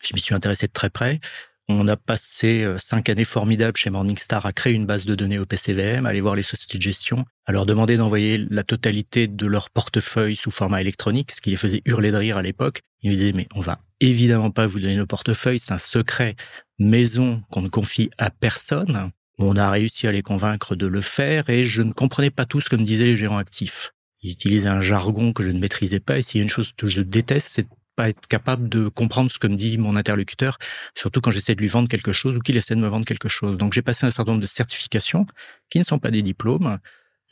Je 0.02 0.14
m'y 0.14 0.20
suis 0.20 0.34
intéressé 0.34 0.66
de 0.66 0.72
très 0.72 0.90
près. 0.90 1.20
On 1.70 1.86
a 1.86 1.98
passé 1.98 2.62
euh, 2.62 2.78
cinq 2.78 3.10
années 3.10 3.26
formidables 3.26 3.76
chez 3.76 3.90
Morningstar 3.90 4.46
à 4.46 4.52
créer 4.54 4.72
une 4.72 4.86
base 4.86 5.04
de 5.04 5.14
données 5.14 5.38
au 5.38 5.44
PCVM, 5.44 6.06
à 6.06 6.08
aller 6.08 6.22
voir 6.22 6.34
les 6.34 6.42
sociétés 6.42 6.78
de 6.78 6.82
gestion, 6.82 7.26
à 7.44 7.52
leur 7.52 7.66
demander 7.66 7.98
d'envoyer 7.98 8.38
la 8.50 8.64
totalité 8.64 9.28
de 9.28 9.46
leur 9.46 9.68
portefeuille 9.68 10.34
sous 10.34 10.50
format 10.50 10.80
électronique, 10.80 11.30
ce 11.32 11.42
qui 11.42 11.50
les 11.50 11.56
faisait 11.56 11.82
hurler 11.84 12.10
de 12.10 12.16
rire 12.16 12.38
à 12.38 12.42
l'époque. 12.42 12.80
Ils 13.02 13.10
me 13.10 13.16
disaient, 13.16 13.32
mais 13.32 13.48
on 13.54 13.60
va 13.60 13.80
évidemment 14.00 14.50
pas 14.50 14.66
vous 14.66 14.80
donner 14.80 14.96
nos 14.96 15.06
portefeuilles, 15.06 15.60
c'est 15.60 15.72
un 15.72 15.78
secret 15.78 16.36
maison 16.78 17.42
qu'on 17.50 17.60
ne 17.60 17.68
confie 17.68 18.10
à 18.16 18.30
personne. 18.30 19.10
On 19.38 19.56
a 19.56 19.70
réussi 19.70 20.06
à 20.06 20.12
les 20.12 20.22
convaincre 20.22 20.74
de 20.74 20.86
le 20.86 21.02
faire 21.02 21.50
et 21.50 21.66
je 21.66 21.82
ne 21.82 21.92
comprenais 21.92 22.30
pas 22.30 22.46
tout 22.46 22.60
ce 22.60 22.70
que 22.70 22.76
me 22.76 22.84
disaient 22.84 23.04
les 23.04 23.16
gérants 23.16 23.38
actifs. 23.38 23.92
Ils 24.22 24.32
utilisaient 24.32 24.68
un 24.68 24.80
jargon 24.80 25.32
que 25.32 25.44
je 25.44 25.50
ne 25.50 25.60
maîtrisais 25.60 26.00
pas. 26.00 26.18
Et 26.18 26.22
s'il 26.22 26.38
y 26.38 26.42
a 26.42 26.44
une 26.44 26.48
chose 26.48 26.72
que 26.76 26.88
je 26.88 27.02
déteste, 27.02 27.48
c'est 27.50 27.66
pas 27.98 28.08
être 28.10 28.28
capable 28.28 28.68
de 28.68 28.86
comprendre 28.86 29.28
ce 29.28 29.40
que 29.40 29.48
me 29.48 29.56
dit 29.56 29.76
mon 29.76 29.96
interlocuteur, 29.96 30.58
surtout 30.94 31.20
quand 31.20 31.32
j'essaie 31.32 31.56
de 31.56 31.60
lui 31.60 31.66
vendre 31.66 31.88
quelque 31.88 32.12
chose 32.12 32.36
ou 32.36 32.38
qu'il 32.38 32.56
essaie 32.56 32.76
de 32.76 32.80
me 32.80 32.86
vendre 32.86 33.04
quelque 33.04 33.28
chose. 33.28 33.58
Donc 33.58 33.72
j'ai 33.72 33.82
passé 33.82 34.06
un 34.06 34.12
certain 34.12 34.30
nombre 34.30 34.42
de 34.42 34.46
certifications 34.46 35.26
qui 35.68 35.80
ne 35.80 35.84
sont 35.84 35.98
pas 35.98 36.12
des 36.12 36.22
diplômes. 36.22 36.78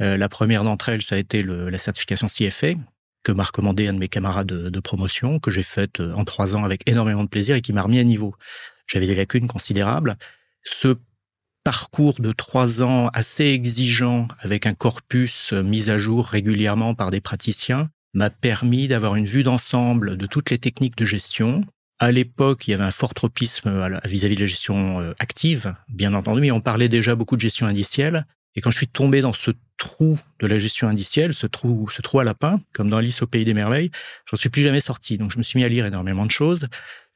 Euh, 0.01 0.17
la 0.17 0.29
première 0.29 0.65
d'entre 0.65 0.89
elles, 0.89 1.03
ça 1.03 1.15
a 1.15 1.19
été 1.19 1.45
la 1.45 1.79
certification 1.79 2.27
CFA 2.27 2.73
que 3.23 3.31
m'a 3.31 3.45
recommandé 3.45 3.87
un 3.87 3.93
de 3.93 4.01
mes 4.01 4.09
camarades 4.09 4.49
de, 4.49 4.69
de 4.69 4.81
promotion, 4.81 5.39
que 5.39 5.53
j'ai 5.53 5.63
faite 5.63 6.01
euh, 6.01 6.13
en 6.15 6.25
trois 6.25 6.57
ans 6.57 6.65
avec 6.65 6.83
énormément 6.91 7.23
de 7.23 7.29
plaisir 7.29 7.55
et 7.55 7.61
qui 7.61 7.73
m'a 7.73 7.83
remis 7.83 8.01
à 8.01 8.05
niveau. 8.05 8.35
J'avais 8.89 9.07
des 9.07 9.15
lacunes 9.15 9.47
considérables. 9.47 10.17
Ce 10.65 10.97
parcours 11.63 12.21
de 12.21 12.33
trois 12.33 12.83
ans 12.83 13.07
assez 13.15 13.45
exigeant 13.45 14.27
avec 14.41 14.67
un 14.67 14.75
corpus 14.75 15.53
euh, 15.53 15.63
mis 15.63 15.91
à 15.91 15.99
jour 15.99 16.27
régulièrement 16.27 16.95
par 16.97 17.13
des 17.13 17.21
praticiens 17.21 17.89
m'a 18.17 18.31
permis 18.31 18.89
d'avoir 18.89 19.15
une 19.15 19.27
vue 19.27 19.43
d'ensemble 19.43 20.17
de 20.17 20.27
toutes 20.27 20.51
les 20.51 20.59
techniques 20.59 20.97
de 20.97 21.05
gestion. 21.05 21.61
À 21.99 22.11
l'époque, 22.11 22.67
il 22.67 22.71
y 22.71 22.75
avait 22.75 22.85
un 22.85 22.91
fort 22.91 23.13
tropisme 23.13 23.91
vis-à-vis 24.05 24.37
de 24.37 24.41
la 24.41 24.47
gestion 24.47 25.01
euh, 25.01 25.13
active, 25.19 25.75
bien 25.89 26.15
entendu, 26.15 26.41
mais 26.41 26.51
on 26.51 26.63
parlait 26.63 26.89
déjà 26.89 27.15
beaucoup 27.15 27.37
de 27.37 27.43
gestion 27.43 27.67
indicielle. 27.67 28.27
Et 28.55 28.63
quand 28.63 28.71
je 28.71 28.79
suis 28.79 28.89
tombé 28.89 29.21
dans 29.21 29.35
ce 29.35 29.51
trou 29.77 30.19
de 30.41 30.47
la 30.47 30.59
gestion 30.59 30.89
indicielle, 30.89 31.35
ce 31.35 31.47
trou, 31.47 31.91
ce 31.91 32.01
trou 32.01 32.19
à 32.19 32.25
lapin, 32.25 32.59
comme 32.73 32.89
dans 32.89 32.97
Alice 32.97 33.21
au 33.21 33.27
pays 33.27 33.45
des 33.45 33.53
merveilles, 33.53 33.91
j'en 34.31 34.39
suis 34.39 34.49
plus 34.49 34.63
jamais 34.63 34.81
sorti. 34.81 35.19
Donc 35.19 35.31
je 35.31 35.37
me 35.37 35.43
suis 35.43 35.59
mis 35.59 35.65
à 35.65 35.69
lire 35.69 35.85
énormément 35.85 36.25
de 36.25 36.31
choses. 36.31 36.69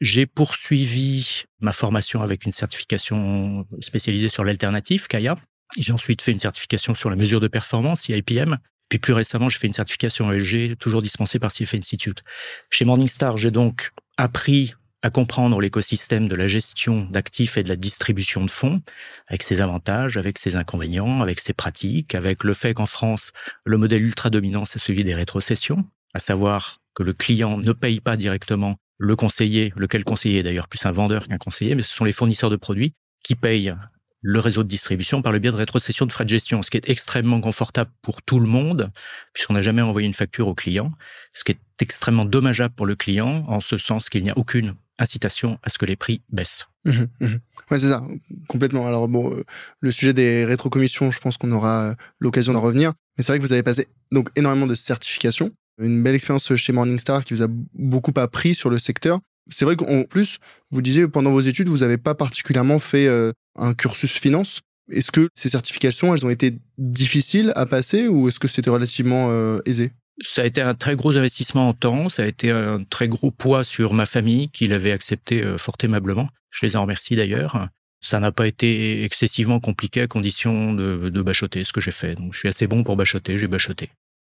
J'ai 0.02 0.26
poursuivi 0.26 1.44
ma 1.60 1.72
formation 1.72 2.20
avec 2.20 2.44
une 2.44 2.52
certification 2.52 3.66
spécialisée 3.80 4.28
sur 4.28 4.44
l'alternative, 4.44 5.06
Kaya. 5.08 5.36
J'ai 5.78 5.94
ensuite 5.94 6.20
fait 6.20 6.32
une 6.32 6.38
certification 6.38 6.94
sur 6.94 7.08
la 7.08 7.16
mesure 7.16 7.40
de 7.40 7.48
performance, 7.48 8.10
IPM. 8.10 8.58
Puis 8.90 8.98
plus 8.98 9.14
récemment, 9.14 9.48
j'ai 9.48 9.58
fait 9.58 9.68
une 9.68 9.72
certification 9.72 10.30
ESG, 10.30 10.76
toujours 10.76 11.00
dispensée 11.00 11.38
par 11.38 11.52
CFA 11.52 11.78
Institute. 11.78 12.22
Chez 12.70 12.84
Morningstar, 12.84 13.38
j'ai 13.38 13.52
donc 13.52 13.92
appris 14.18 14.74
à 15.02 15.10
comprendre 15.10 15.60
l'écosystème 15.60 16.28
de 16.28 16.34
la 16.34 16.48
gestion 16.48 17.04
d'actifs 17.04 17.56
et 17.56 17.62
de 17.62 17.68
la 17.68 17.76
distribution 17.76 18.44
de 18.44 18.50
fonds, 18.50 18.82
avec 19.28 19.44
ses 19.44 19.60
avantages, 19.60 20.18
avec 20.18 20.38
ses 20.38 20.56
inconvénients, 20.56 21.22
avec 21.22 21.40
ses 21.40 21.54
pratiques, 21.54 22.14
avec 22.14 22.44
le 22.44 22.52
fait 22.52 22.74
qu'en 22.74 22.84
France, 22.84 23.32
le 23.64 23.78
modèle 23.78 24.02
ultra 24.02 24.28
dominant, 24.28 24.64
c'est 24.66 24.80
celui 24.80 25.04
des 25.04 25.14
rétrocessions, 25.14 25.84
à 26.12 26.18
savoir 26.18 26.78
que 26.94 27.04
le 27.04 27.12
client 27.12 27.58
ne 27.58 27.72
paye 27.72 28.00
pas 28.00 28.16
directement 28.16 28.76
le 28.98 29.16
conseiller, 29.16 29.72
lequel 29.76 30.04
conseiller 30.04 30.40
est 30.40 30.42
d'ailleurs 30.42 30.68
plus 30.68 30.84
un 30.84 30.90
vendeur 30.90 31.28
qu'un 31.28 31.38
conseiller, 31.38 31.76
mais 31.76 31.82
ce 31.82 31.94
sont 31.94 32.04
les 32.04 32.12
fournisseurs 32.12 32.50
de 32.50 32.56
produits 32.56 32.92
qui 33.22 33.36
payent 33.36 33.74
le 34.22 34.38
réseau 34.38 34.62
de 34.62 34.68
distribution 34.68 35.22
par 35.22 35.32
le 35.32 35.38
biais 35.38 35.50
de 35.50 35.56
rétrocession 35.56 36.06
de 36.06 36.12
frais 36.12 36.24
de 36.24 36.30
gestion, 36.30 36.62
ce 36.62 36.70
qui 36.70 36.76
est 36.76 36.88
extrêmement 36.88 37.40
confortable 37.40 37.90
pour 38.02 38.22
tout 38.22 38.40
le 38.40 38.46
monde, 38.46 38.90
puisqu'on 39.32 39.54
n'a 39.54 39.62
jamais 39.62 39.82
envoyé 39.82 40.06
une 40.06 40.14
facture 40.14 40.48
au 40.48 40.54
client, 40.54 40.92
ce 41.32 41.44
qui 41.44 41.52
est 41.52 41.60
extrêmement 41.80 42.24
dommageable 42.24 42.74
pour 42.74 42.86
le 42.86 42.96
client, 42.96 43.44
en 43.48 43.60
ce 43.60 43.78
sens 43.78 44.08
qu'il 44.08 44.22
n'y 44.22 44.30
a 44.30 44.36
aucune 44.36 44.74
incitation 44.98 45.58
à 45.62 45.70
ce 45.70 45.78
que 45.78 45.86
les 45.86 45.96
prix 45.96 46.22
baissent. 46.30 46.66
Mmh, 46.84 46.90
mmh. 47.20 47.26
Ouais, 47.70 47.78
c'est 47.78 47.88
ça, 47.88 48.04
complètement. 48.48 48.86
Alors 48.86 49.08
bon, 49.08 49.32
euh, 49.32 49.44
le 49.80 49.90
sujet 49.90 50.12
des 50.12 50.44
rétrocommissions, 50.44 51.10
je 51.10 51.20
pense 51.20 51.38
qu'on 51.38 51.52
aura 51.52 51.90
euh, 51.90 51.94
l'occasion 52.18 52.52
d'en 52.52 52.60
revenir. 52.60 52.92
Mais 53.16 53.24
c'est 53.24 53.32
vrai 53.32 53.38
que 53.38 53.44
vous 53.44 53.52
avez 53.52 53.62
passé 53.62 53.88
donc 54.12 54.30
énormément 54.36 54.66
de 54.66 54.74
certifications, 54.74 55.52
une 55.80 56.02
belle 56.02 56.14
expérience 56.14 56.54
chez 56.56 56.72
Morningstar 56.72 57.24
qui 57.24 57.34
vous 57.34 57.42
a 57.42 57.48
beaucoup 57.48 58.12
appris 58.16 58.54
sur 58.54 58.70
le 58.70 58.78
secteur. 58.78 59.20
C'est 59.48 59.64
vrai 59.64 59.76
qu'en 59.76 60.04
plus, 60.04 60.38
vous 60.70 60.82
disiez 60.82 61.08
pendant 61.08 61.30
vos 61.30 61.40
études, 61.40 61.68
vous 61.68 61.78
n'avez 61.78 61.98
pas 61.98 62.14
particulièrement 62.14 62.78
fait 62.78 63.06
euh, 63.06 63.32
un 63.56 63.74
cursus 63.74 64.12
finance. 64.12 64.60
Est-ce 64.90 65.12
que 65.12 65.28
ces 65.34 65.48
certifications, 65.48 66.14
elles 66.14 66.26
ont 66.26 66.30
été 66.30 66.58
difficiles 66.78 67.52
à 67.54 67.66
passer 67.66 68.08
ou 68.08 68.28
est-ce 68.28 68.40
que 68.40 68.48
c'était 68.48 68.70
relativement 68.70 69.30
aisé? 69.64 69.92
Ça 70.22 70.42
a 70.42 70.44
été 70.44 70.60
un 70.60 70.74
très 70.74 70.96
gros 70.96 71.16
investissement 71.16 71.68
en 71.68 71.72
temps, 71.72 72.08
ça 72.10 72.24
a 72.24 72.26
été 72.26 72.50
un 72.50 72.82
très 72.82 73.08
gros 73.08 73.30
poids 73.30 73.64
sur 73.64 73.94
ma 73.94 74.04
famille 74.04 74.50
qui 74.50 74.68
l'avait 74.68 74.92
accepté 74.92 75.42
euh, 75.42 75.56
fort 75.56 75.76
aimablement. 75.82 76.28
Je 76.50 76.66
les 76.66 76.76
en 76.76 76.82
remercie 76.82 77.16
d'ailleurs. 77.16 77.68
Ça 78.02 78.20
n'a 78.20 78.32
pas 78.32 78.46
été 78.46 79.04
excessivement 79.04 79.60
compliqué 79.60 80.02
à 80.02 80.06
condition 80.06 80.74
de, 80.74 81.08
de 81.08 81.22
bachoter 81.22 81.64
ce 81.64 81.72
que 81.72 81.80
j'ai 81.80 81.90
fait. 81.90 82.14
Donc 82.14 82.34
je 82.34 82.38
suis 82.38 82.48
assez 82.48 82.66
bon 82.66 82.82
pour 82.82 82.96
bachoter, 82.96 83.38
j'ai 83.38 83.46
bachoté. 83.46 83.90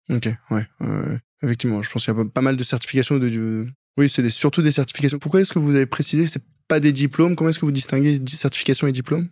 Ok, 0.09 0.27
ouais. 0.49 0.65
effectivement, 1.43 1.83
je 1.83 1.89
pense 1.89 2.05
qu'il 2.05 2.15
y 2.15 2.19
a 2.19 2.25
pas 2.25 2.41
mal 2.41 2.55
de 2.55 2.63
certifications. 2.63 3.19
De, 3.19 3.67
Oui, 3.97 4.09
c'est 4.09 4.29
surtout 4.29 4.61
des 4.61 4.71
certifications. 4.71 5.19
Pourquoi 5.19 5.41
est-ce 5.41 5.53
que 5.53 5.59
vous 5.59 5.75
avez 5.75 5.85
précisé 5.85 6.25
que 6.25 6.29
c'est 6.29 6.43
pas 6.67 6.79
des 6.79 6.91
diplômes? 6.91 7.35
Comment 7.35 7.49
est-ce 7.49 7.59
que 7.59 7.65
vous 7.65 7.71
distinguez 7.71 8.19
certification 8.27 8.87
et 8.87 8.91
diplôme? 8.91 9.29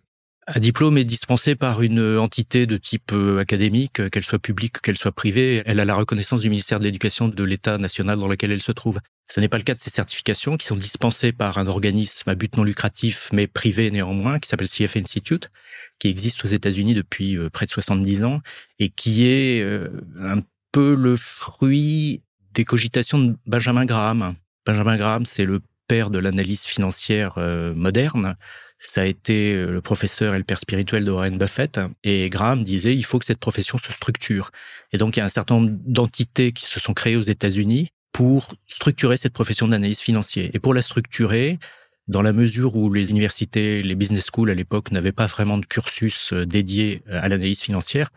Un 0.50 0.60
diplôme 0.60 0.96
est 0.96 1.04
dispensé 1.04 1.56
par 1.56 1.82
une 1.82 2.16
entité 2.16 2.64
de 2.64 2.78
type 2.78 3.12
euh, 3.12 3.38
académique, 3.38 4.08
qu'elle 4.08 4.22
soit 4.22 4.38
publique, 4.38 4.80
qu'elle 4.80 4.96
soit 4.96 5.12
privée. 5.12 5.62
Elle 5.66 5.78
a 5.78 5.84
la 5.84 5.94
reconnaissance 5.94 6.40
du 6.40 6.48
ministère 6.48 6.78
de 6.80 6.84
l'Éducation 6.84 7.28
de 7.28 7.44
l'État 7.44 7.76
national 7.76 8.18
dans 8.18 8.28
lequel 8.28 8.50
elle 8.52 8.62
se 8.62 8.72
trouve. 8.72 8.98
Ce 9.30 9.40
n'est 9.40 9.48
pas 9.48 9.58
le 9.58 9.62
cas 9.62 9.74
de 9.74 9.80
ces 9.80 9.90
certifications 9.90 10.56
qui 10.56 10.66
sont 10.66 10.76
dispensées 10.76 11.32
par 11.32 11.58
un 11.58 11.66
organisme 11.66 12.30
à 12.30 12.34
but 12.34 12.56
non 12.56 12.64
lucratif, 12.64 13.28
mais 13.30 13.46
privé 13.46 13.90
néanmoins, 13.90 14.38
qui 14.38 14.48
s'appelle 14.48 14.70
CF 14.70 14.96
Institute, 14.96 15.50
qui 15.98 16.08
existe 16.08 16.42
aux 16.46 16.48
États-Unis 16.48 16.94
depuis 16.94 17.36
euh, 17.36 17.50
près 17.50 17.66
de 17.66 17.70
70 17.70 18.24
ans 18.24 18.40
et 18.78 18.88
qui 18.88 19.26
est 19.26 19.60
euh, 19.60 19.88
un 20.18 20.40
peu 20.72 20.94
le 20.94 21.18
fruit 21.18 22.22
des 22.54 22.64
cogitations 22.64 23.18
de 23.18 23.36
Benjamin 23.44 23.84
Graham. 23.84 24.34
Benjamin 24.68 24.96
Graham, 24.96 25.26
c'est 25.26 25.44
le 25.44 25.60
père 25.88 26.10
de 26.10 26.20
l'analyse 26.20 26.62
financière 26.62 27.38
moderne 27.74 28.36
ça 28.78 29.02
a 29.02 29.04
été 29.04 29.54
euh, 29.54 29.70
le 29.70 29.80
professeur 29.80 30.34
et 30.34 30.38
le 30.38 30.44
père 30.44 30.58
spirituel 30.58 31.04
de 31.04 31.10
Warren 31.10 31.36
Buffett. 31.36 31.80
Et 32.04 32.30
Graham 32.30 32.64
disait, 32.64 32.94
il 32.94 33.04
faut 33.04 33.18
que 33.18 33.24
cette 33.24 33.40
profession 33.40 33.78
se 33.78 33.92
structure. 33.92 34.50
Et 34.92 34.98
donc, 34.98 35.16
il 35.16 35.20
y 35.20 35.22
a 35.22 35.26
un 35.26 35.30
certain 35.30 35.56
nombre 35.56 35.76
d'entités 35.84 36.52
qui 36.52 36.64
se 36.64 36.80
sont 36.80 36.94
créées 36.94 37.16
aux 37.16 37.22
États-Unis 37.22 37.88
pour 38.12 38.54
structurer 38.66 39.16
cette 39.16 39.32
profession 39.32 39.68
d'analyse 39.68 39.98
financière. 39.98 40.48
Et 40.52 40.58
pour 40.58 40.74
la 40.74 40.82
structurer, 40.82 41.58
dans 42.06 42.22
la 42.22 42.32
mesure 42.32 42.76
où 42.76 42.92
les 42.92 43.10
universités, 43.10 43.82
les 43.82 43.94
business 43.94 44.26
schools 44.26 44.50
à 44.50 44.54
l'époque 44.54 44.92
n'avaient 44.92 45.12
pas 45.12 45.26
vraiment 45.26 45.58
de 45.58 45.66
cursus 45.66 46.32
euh, 46.32 46.46
dédié 46.46 47.02
euh, 47.08 47.20
à 47.20 47.28
l'analyse 47.28 47.60
financière, 47.60 48.10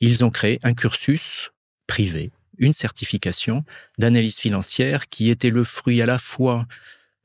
ils 0.00 0.24
ont 0.24 0.30
créé 0.30 0.58
un 0.64 0.74
cursus 0.74 1.50
privé, 1.86 2.30
une 2.58 2.72
certification 2.72 3.64
d'analyse 3.98 4.36
financière 4.36 5.08
qui 5.08 5.30
était 5.30 5.50
le 5.50 5.64
fruit 5.64 6.02
à 6.02 6.06
la 6.06 6.18
fois 6.18 6.66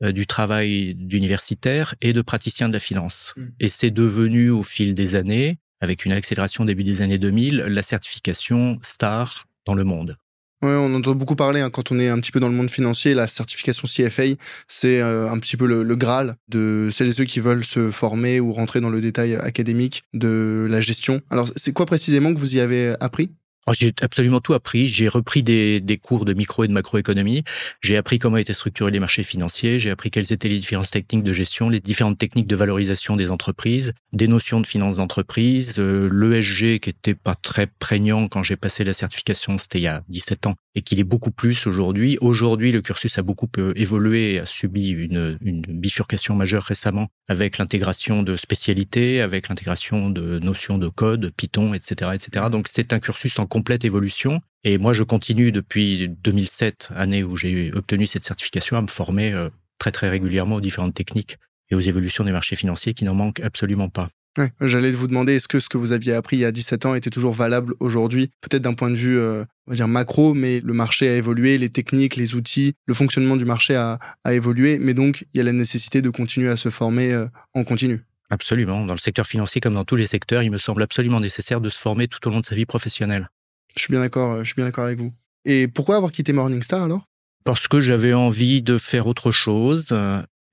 euh, 0.02 0.12
du 0.12 0.26
travail 0.26 0.94
d'universitaire 0.96 1.94
et 2.00 2.12
de 2.12 2.20
praticien 2.20 2.68
de 2.68 2.72
la 2.72 2.80
finance. 2.80 3.32
Mm. 3.36 3.42
Et 3.60 3.68
c'est 3.68 3.90
devenu 3.90 4.50
au 4.50 4.62
fil 4.62 4.94
des 4.94 5.14
années, 5.14 5.58
avec 5.80 6.04
une 6.04 6.12
accélération 6.12 6.64
au 6.64 6.66
début 6.66 6.84
des 6.84 7.02
années 7.02 7.18
2000, 7.18 7.58
la 7.58 7.82
certification 7.82 8.78
STAR 8.82 9.46
dans 9.66 9.74
le 9.74 9.84
monde. 9.84 10.16
Ouais, 10.62 10.70
on 10.70 10.94
entend 10.94 11.14
beaucoup 11.14 11.36
parler 11.36 11.60
hein, 11.60 11.68
quand 11.68 11.92
on 11.92 12.00
est 12.00 12.08
un 12.08 12.18
petit 12.18 12.32
peu 12.32 12.40
dans 12.40 12.48
le 12.48 12.54
monde 12.54 12.70
financier. 12.70 13.12
La 13.12 13.28
certification 13.28 13.86
CFA, 13.86 14.22
c'est 14.66 15.00
euh, 15.00 15.30
un 15.30 15.38
petit 15.38 15.56
peu 15.56 15.66
le, 15.66 15.82
le, 15.82 15.94
Graal 15.94 16.36
de 16.48 16.88
celles 16.90 17.08
et 17.08 17.12
ceux 17.12 17.24
qui 17.24 17.38
veulent 17.38 17.64
se 17.64 17.90
former 17.90 18.40
ou 18.40 18.52
rentrer 18.52 18.80
dans 18.80 18.88
le 18.88 19.00
détail 19.00 19.34
académique 19.34 20.04
de 20.14 20.66
la 20.70 20.80
gestion. 20.80 21.20
Alors, 21.30 21.50
c'est 21.54 21.72
quoi 21.72 21.84
précisément 21.84 22.32
que 22.32 22.38
vous 22.38 22.56
y 22.56 22.60
avez 22.60 22.94
appris? 23.00 23.30
J'ai 23.72 23.92
absolument 24.02 24.40
tout 24.40 24.54
appris. 24.54 24.88
J'ai 24.88 25.08
repris 25.08 25.42
des, 25.42 25.80
des, 25.80 25.96
cours 25.96 26.24
de 26.24 26.34
micro 26.34 26.64
et 26.64 26.68
de 26.68 26.72
macroéconomie. 26.72 27.44
J'ai 27.80 27.96
appris 27.96 28.18
comment 28.18 28.36
étaient 28.36 28.52
structurés 28.52 28.90
les 28.90 29.00
marchés 29.00 29.22
financiers. 29.22 29.78
J'ai 29.78 29.90
appris 29.90 30.10
quelles 30.10 30.32
étaient 30.32 30.48
les 30.48 30.58
différentes 30.58 30.90
techniques 30.90 31.24
de 31.24 31.32
gestion, 31.32 31.68
les 31.68 31.80
différentes 31.80 32.18
techniques 32.18 32.46
de 32.46 32.56
valorisation 32.56 33.16
des 33.16 33.30
entreprises, 33.30 33.92
des 34.12 34.28
notions 34.28 34.60
de 34.60 34.66
finance 34.66 34.96
d'entreprise, 34.96 35.78
euh, 35.78 36.08
l'ESG 36.12 36.78
qui 36.80 36.90
était 36.90 37.14
pas 37.14 37.34
très 37.34 37.66
prégnant 37.66 38.28
quand 38.28 38.42
j'ai 38.42 38.56
passé 38.56 38.84
la 38.84 38.92
certification, 38.92 39.58
c'était 39.58 39.78
il 39.78 39.82
y 39.82 39.88
a 39.88 40.02
17 40.08 40.46
ans, 40.46 40.54
et 40.74 40.82
qu'il 40.82 40.98
est 40.98 41.04
beaucoup 41.04 41.30
plus 41.30 41.66
aujourd'hui. 41.66 42.18
Aujourd'hui, 42.20 42.72
le 42.72 42.82
cursus 42.82 43.18
a 43.18 43.22
beaucoup 43.22 43.48
euh, 43.58 43.72
évolué 43.76 44.38
a 44.40 44.46
subi 44.46 44.90
une, 44.90 45.38
une 45.40 45.62
bifurcation 45.62 46.34
majeure 46.34 46.64
récemment 46.64 47.08
avec 47.28 47.58
l'intégration 47.58 48.22
de 48.22 48.36
spécialités, 48.36 49.20
avec 49.20 49.48
l'intégration 49.48 50.10
de 50.10 50.38
notions 50.40 50.78
de 50.78 50.88
code, 50.88 51.32
Python, 51.36 51.74
etc., 51.74 52.10
etc. 52.14 52.46
Donc 52.50 52.68
c'est 52.68 52.92
un 52.92 52.98
cursus 52.98 53.38
en 53.38 53.46
complète 53.46 53.84
évolution. 53.84 54.40
Et 54.64 54.78
moi, 54.78 54.94
je 54.94 55.02
continue 55.02 55.52
depuis 55.52 56.08
2007, 56.08 56.90
année 56.96 57.22
où 57.22 57.36
j'ai 57.36 57.72
obtenu 57.74 58.06
cette 58.06 58.24
certification, 58.24 58.76
à 58.76 58.82
me 58.82 58.86
former 58.86 59.32
euh, 59.32 59.50
très 59.78 59.92
très 59.92 60.08
régulièrement 60.08 60.56
aux 60.56 60.60
différentes 60.60 60.94
techniques 60.94 61.38
et 61.70 61.74
aux 61.74 61.80
évolutions 61.80 62.24
des 62.24 62.32
marchés 62.32 62.56
financiers 62.56 62.94
qui 62.94 63.04
n'en 63.04 63.14
manquent 63.14 63.40
absolument 63.40 63.88
pas. 63.88 64.08
Ouais, 64.36 64.50
J'allais 64.60 64.90
vous 64.90 65.06
demander, 65.06 65.34
est-ce 65.34 65.46
que 65.46 65.60
ce 65.60 65.68
que 65.68 65.78
vous 65.78 65.92
aviez 65.92 66.12
appris 66.12 66.36
il 66.36 66.40
y 66.40 66.44
a 66.44 66.50
17 66.50 66.86
ans 66.86 66.94
était 66.94 67.10
toujours 67.10 67.32
valable 67.32 67.74
aujourd'hui? 67.78 68.30
Peut-être 68.40 68.62
d'un 68.62 68.74
point 68.74 68.90
de 68.90 68.96
vue, 68.96 69.16
euh, 69.16 69.44
on 69.66 69.70
va 69.70 69.76
dire 69.76 69.86
macro, 69.86 70.34
mais 70.34 70.60
le 70.60 70.72
marché 70.72 71.08
a 71.08 71.16
évolué, 71.16 71.56
les 71.56 71.68
techniques, 71.68 72.16
les 72.16 72.34
outils, 72.34 72.74
le 72.86 72.94
fonctionnement 72.94 73.36
du 73.36 73.44
marché 73.44 73.76
a, 73.76 73.98
a 74.24 74.34
évolué, 74.34 74.78
mais 74.80 74.92
donc 74.92 75.24
il 75.32 75.38
y 75.38 75.40
a 75.40 75.44
la 75.44 75.52
nécessité 75.52 76.02
de 76.02 76.10
continuer 76.10 76.48
à 76.48 76.56
se 76.56 76.68
former 76.68 77.12
euh, 77.12 77.26
en 77.54 77.62
continu. 77.62 78.00
Absolument. 78.30 78.84
Dans 78.86 78.94
le 78.94 78.98
secteur 78.98 79.26
financier 79.26 79.60
comme 79.60 79.74
dans 79.74 79.84
tous 79.84 79.96
les 79.96 80.06
secteurs, 80.06 80.42
il 80.42 80.50
me 80.50 80.58
semble 80.58 80.82
absolument 80.82 81.20
nécessaire 81.20 81.60
de 81.60 81.68
se 81.68 81.78
former 81.78 82.08
tout 82.08 82.26
au 82.26 82.30
long 82.32 82.40
de 82.40 82.44
sa 82.46 82.56
vie 82.56 82.66
professionnelle. 82.66 83.30
Je 83.76 83.82
suis 83.82 83.92
bien 83.92 84.00
d'accord, 84.00 84.32
euh, 84.32 84.38
je 84.40 84.46
suis 84.46 84.56
bien 84.56 84.64
d'accord 84.64 84.84
avec 84.84 84.98
vous. 84.98 85.12
Et 85.44 85.68
pourquoi 85.68 85.96
avoir 85.96 86.10
quitté 86.10 86.32
Morningstar 86.32 86.82
alors? 86.82 87.06
Parce 87.44 87.68
que 87.68 87.80
j'avais 87.80 88.14
envie 88.14 88.62
de 88.62 88.78
faire 88.78 89.06
autre 89.06 89.30
chose 89.30 89.94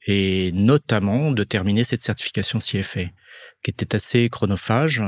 et 0.05 0.51
notamment 0.53 1.31
de 1.31 1.43
terminer 1.43 1.83
cette 1.83 2.01
certification 2.01 2.59
CFA 2.59 3.05
qui 3.63 3.71
était 3.71 3.95
assez 3.95 4.29
chronophage. 4.29 5.01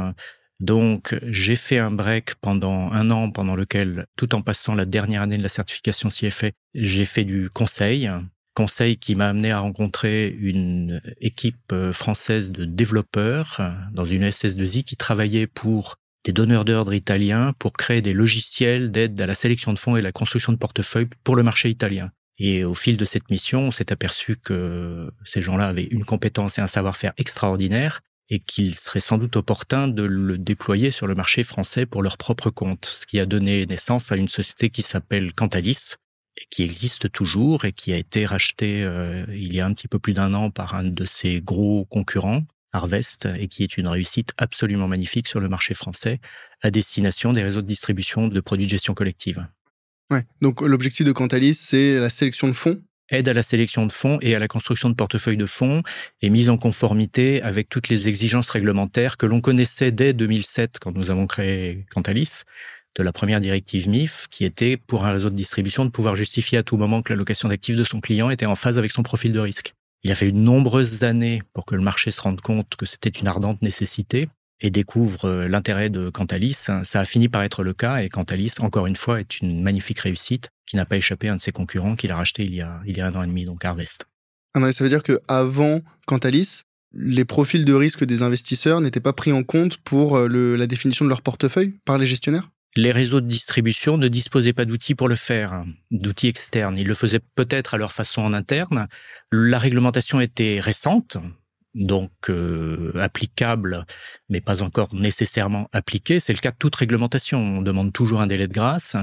Donc, 0.59 1.17
j'ai 1.23 1.55
fait 1.55 1.79
un 1.79 1.91
break 1.91 2.35
pendant 2.35 2.91
un 2.91 3.11
an, 3.11 3.31
pendant 3.31 3.55
lequel, 3.55 4.05
tout 4.15 4.33
en 4.35 4.41
passant 4.41 4.75
la 4.75 4.85
dernière 4.85 5.23
année 5.23 5.37
de 5.37 5.43
la 5.43 5.49
certification 5.49 6.09
CFA, 6.09 6.51
j'ai 6.73 7.05
fait 7.05 7.23
du 7.23 7.49
conseil. 7.49 8.09
Conseil 8.53 8.97
qui 8.97 9.15
m'a 9.15 9.29
amené 9.29 9.51
à 9.51 9.59
rencontrer 9.59 10.27
une 10.27 11.01
équipe 11.19 11.71
euh, 11.71 11.91
française 11.91 12.51
de 12.51 12.65
développeurs 12.65 13.57
euh, 13.59 13.71
dans 13.93 14.05
une 14.05 14.23
SS2I 14.23 14.83
qui 14.83 14.95
travaillait 14.95 15.47
pour 15.47 15.95
des 16.23 16.33
donneurs 16.33 16.63
d'ordre 16.63 16.93
italiens 16.93 17.53
pour 17.57 17.73
créer 17.73 18.03
des 18.03 18.13
logiciels 18.13 18.91
d'aide 18.91 19.19
à 19.19 19.25
la 19.25 19.33
sélection 19.33 19.73
de 19.73 19.79
fonds 19.79 19.97
et 19.97 20.01
la 20.01 20.11
construction 20.11 20.53
de 20.53 20.57
portefeuilles 20.57 21.09
pour 21.23 21.35
le 21.35 21.41
marché 21.41 21.69
italien. 21.69 22.11
Et 22.39 22.63
au 22.63 22.73
fil 22.73 22.97
de 22.97 23.05
cette 23.05 23.29
mission, 23.29 23.61
on 23.61 23.71
s'est 23.71 23.91
aperçu 23.91 24.35
que 24.35 25.11
ces 25.23 25.41
gens-là 25.41 25.67
avaient 25.67 25.83
une 25.83 26.05
compétence 26.05 26.57
et 26.57 26.61
un 26.61 26.67
savoir-faire 26.67 27.13
extraordinaire 27.17 28.01
et 28.29 28.39
qu'il 28.39 28.75
serait 28.75 28.99
sans 28.99 29.17
doute 29.17 29.35
opportun 29.35 29.87
de 29.87 30.03
le 30.03 30.37
déployer 30.37 30.91
sur 30.91 31.07
le 31.07 31.13
marché 31.13 31.43
français 31.43 31.85
pour 31.85 32.01
leur 32.01 32.17
propre 32.17 32.49
compte, 32.49 32.85
ce 32.85 33.05
qui 33.05 33.19
a 33.19 33.25
donné 33.25 33.65
naissance 33.65 34.11
à 34.11 34.15
une 34.15 34.29
société 34.29 34.69
qui 34.69 34.81
s'appelle 34.81 35.33
Cantalis, 35.33 35.97
et 36.37 36.45
qui 36.49 36.63
existe 36.63 37.11
toujours 37.11 37.65
et 37.65 37.73
qui 37.73 37.93
a 37.93 37.97
été 37.97 38.25
rachetée 38.25 38.83
euh, 38.83 39.25
il 39.29 39.53
y 39.53 39.59
a 39.59 39.65
un 39.65 39.73
petit 39.73 39.87
peu 39.87 39.99
plus 39.99 40.13
d'un 40.13 40.33
an 40.33 40.49
par 40.49 40.73
un 40.73 40.83
de 40.83 41.05
ses 41.05 41.41
gros 41.41 41.85
concurrents, 41.85 42.41
Harvest, 42.71 43.27
et 43.37 43.47
qui 43.47 43.63
est 43.63 43.77
une 43.77 43.87
réussite 43.87 44.33
absolument 44.37 44.87
magnifique 44.87 45.27
sur 45.27 45.39
le 45.39 45.47
marché 45.47 45.75
français 45.75 46.19
à 46.61 46.71
destination 46.71 47.33
des 47.33 47.43
réseaux 47.43 47.61
de 47.61 47.67
distribution 47.67 48.27
de 48.27 48.41
produits 48.41 48.65
de 48.65 48.71
gestion 48.71 48.95
collective. 48.95 49.45
Donc 50.41 50.61
l'objectif 50.61 51.05
de 51.05 51.11
Cantalis, 51.11 51.55
c'est 51.55 51.99
la 51.99 52.09
sélection 52.09 52.47
de 52.47 52.53
fonds. 52.53 52.81
Aide 53.09 53.27
à 53.27 53.33
la 53.33 53.43
sélection 53.43 53.85
de 53.85 53.91
fonds 53.91 54.17
et 54.21 54.33
à 54.33 54.39
la 54.39 54.47
construction 54.47 54.89
de 54.89 54.95
portefeuilles 54.95 55.37
de 55.37 55.45
fonds 55.45 55.83
et 56.21 56.29
mise 56.29 56.49
en 56.49 56.57
conformité 56.57 57.41
avec 57.41 57.69
toutes 57.69 57.89
les 57.89 58.07
exigences 58.07 58.49
réglementaires 58.49 59.17
que 59.17 59.25
l'on 59.25 59.41
connaissait 59.41 59.91
dès 59.91 60.13
2007 60.13 60.79
quand 60.79 60.95
nous 60.95 61.11
avons 61.11 61.27
créé 61.27 61.85
Cantalis, 61.91 62.43
de 62.95 63.03
la 63.03 63.11
première 63.11 63.39
directive 63.39 63.89
MIF, 63.89 64.27
qui 64.29 64.45
était 64.45 64.77
pour 64.77 65.05
un 65.05 65.13
réseau 65.13 65.29
de 65.29 65.35
distribution 65.35 65.85
de 65.85 65.89
pouvoir 65.89 66.15
justifier 66.15 66.57
à 66.57 66.63
tout 66.63 66.77
moment 66.77 67.01
que 67.01 67.11
l'allocation 67.11 67.49
d'actifs 67.49 67.75
de 67.75 67.83
son 67.83 67.99
client 67.99 68.29
était 68.29 68.45
en 68.45 68.55
phase 68.55 68.77
avec 68.77 68.91
son 68.91 69.03
profil 69.03 69.33
de 69.33 69.39
risque. 69.39 69.73
Il 70.03 70.11
a 70.11 70.15
fallu 70.15 70.31
de 70.31 70.37
nombreuses 70.37 71.03
années 71.03 71.41
pour 71.53 71.65
que 71.65 71.75
le 71.75 71.81
marché 71.81 72.11
se 72.11 72.21
rende 72.21 72.41
compte 72.41 72.75
que 72.75 72.85
c'était 72.85 73.09
une 73.09 73.27
ardente 73.27 73.61
nécessité 73.61 74.27
et 74.61 74.69
découvre 74.69 75.25
euh, 75.25 75.47
l'intérêt 75.47 75.89
de 75.89 76.09
Cantalis. 76.09 76.53
Ça 76.83 76.99
a 76.99 77.05
fini 77.05 77.29
par 77.29 77.43
être 77.43 77.63
le 77.63 77.73
cas 77.73 77.97
et 77.97 78.09
Cantalis, 78.09 78.55
encore 78.59 78.87
une 78.87 78.95
fois, 78.95 79.19
est 79.19 79.39
une 79.39 79.61
magnifique 79.61 79.99
réussite 79.99 80.49
qui 80.65 80.75
n'a 80.75 80.85
pas 80.85 80.97
échappé 80.97 81.29
à 81.29 81.33
un 81.33 81.35
de 81.35 81.41
ses 81.41 81.51
concurrents 81.51 81.95
qu'il 81.95 82.11
a 82.11 82.15
racheté 82.15 82.45
il 82.45 82.55
y 82.55 82.61
a, 82.61 82.81
il 82.85 82.97
y 82.97 83.01
a 83.01 83.07
un 83.07 83.15
an 83.15 83.23
et 83.23 83.27
demi, 83.27 83.45
donc 83.45 83.65
Harvest. 83.65 84.05
Ah 84.55 84.71
ça 84.71 84.83
veut 84.83 84.89
dire 84.89 85.03
qu'avant 85.03 85.81
Cantalis, 86.05 86.61
les 86.93 87.25
profils 87.25 87.65
de 87.65 87.73
risque 87.73 88.03
des 88.03 88.21
investisseurs 88.21 88.81
n'étaient 88.81 88.99
pas 88.99 89.13
pris 89.13 89.31
en 89.31 89.43
compte 89.43 89.77
pour 89.77 90.17
euh, 90.17 90.55
la 90.55 90.67
définition 90.67 91.05
de 91.05 91.09
leur 91.09 91.21
portefeuille 91.21 91.73
par 91.85 91.97
les 91.97 92.05
gestionnaires? 92.05 92.49
Les 92.75 92.91
réseaux 92.91 93.21
de 93.21 93.27
distribution 93.27 93.97
ne 93.97 94.07
disposaient 94.07 94.53
pas 94.53 94.65
d'outils 94.65 94.95
pour 94.95 95.07
le 95.07 95.15
faire, 95.15 95.63
d'outils 95.91 96.27
externes. 96.27 96.77
Ils 96.77 96.87
le 96.87 96.95
faisaient 96.95 97.21
peut-être 97.35 97.75
à 97.75 97.77
leur 97.77 97.91
façon 97.91 98.21
en 98.21 98.33
interne. 98.33 98.87
La 99.31 99.59
réglementation 99.59 100.19
était 100.19 100.59
récente, 100.59 101.17
donc 101.75 102.11
euh, 102.29 102.91
applicable, 102.99 103.85
mais 104.29 104.41
pas 104.41 104.61
encore 104.61 104.93
nécessairement 104.93 105.69
appliquée. 105.71 106.19
C'est 106.19 106.33
le 106.33 106.39
cas 106.39 106.51
de 106.51 106.57
toute 106.57 106.75
réglementation. 106.75 107.39
On 107.39 107.61
demande 107.61 107.93
toujours 107.93 108.21
un 108.21 108.27
délai 108.27 108.47
de 108.47 108.53
grâce, 108.53 108.95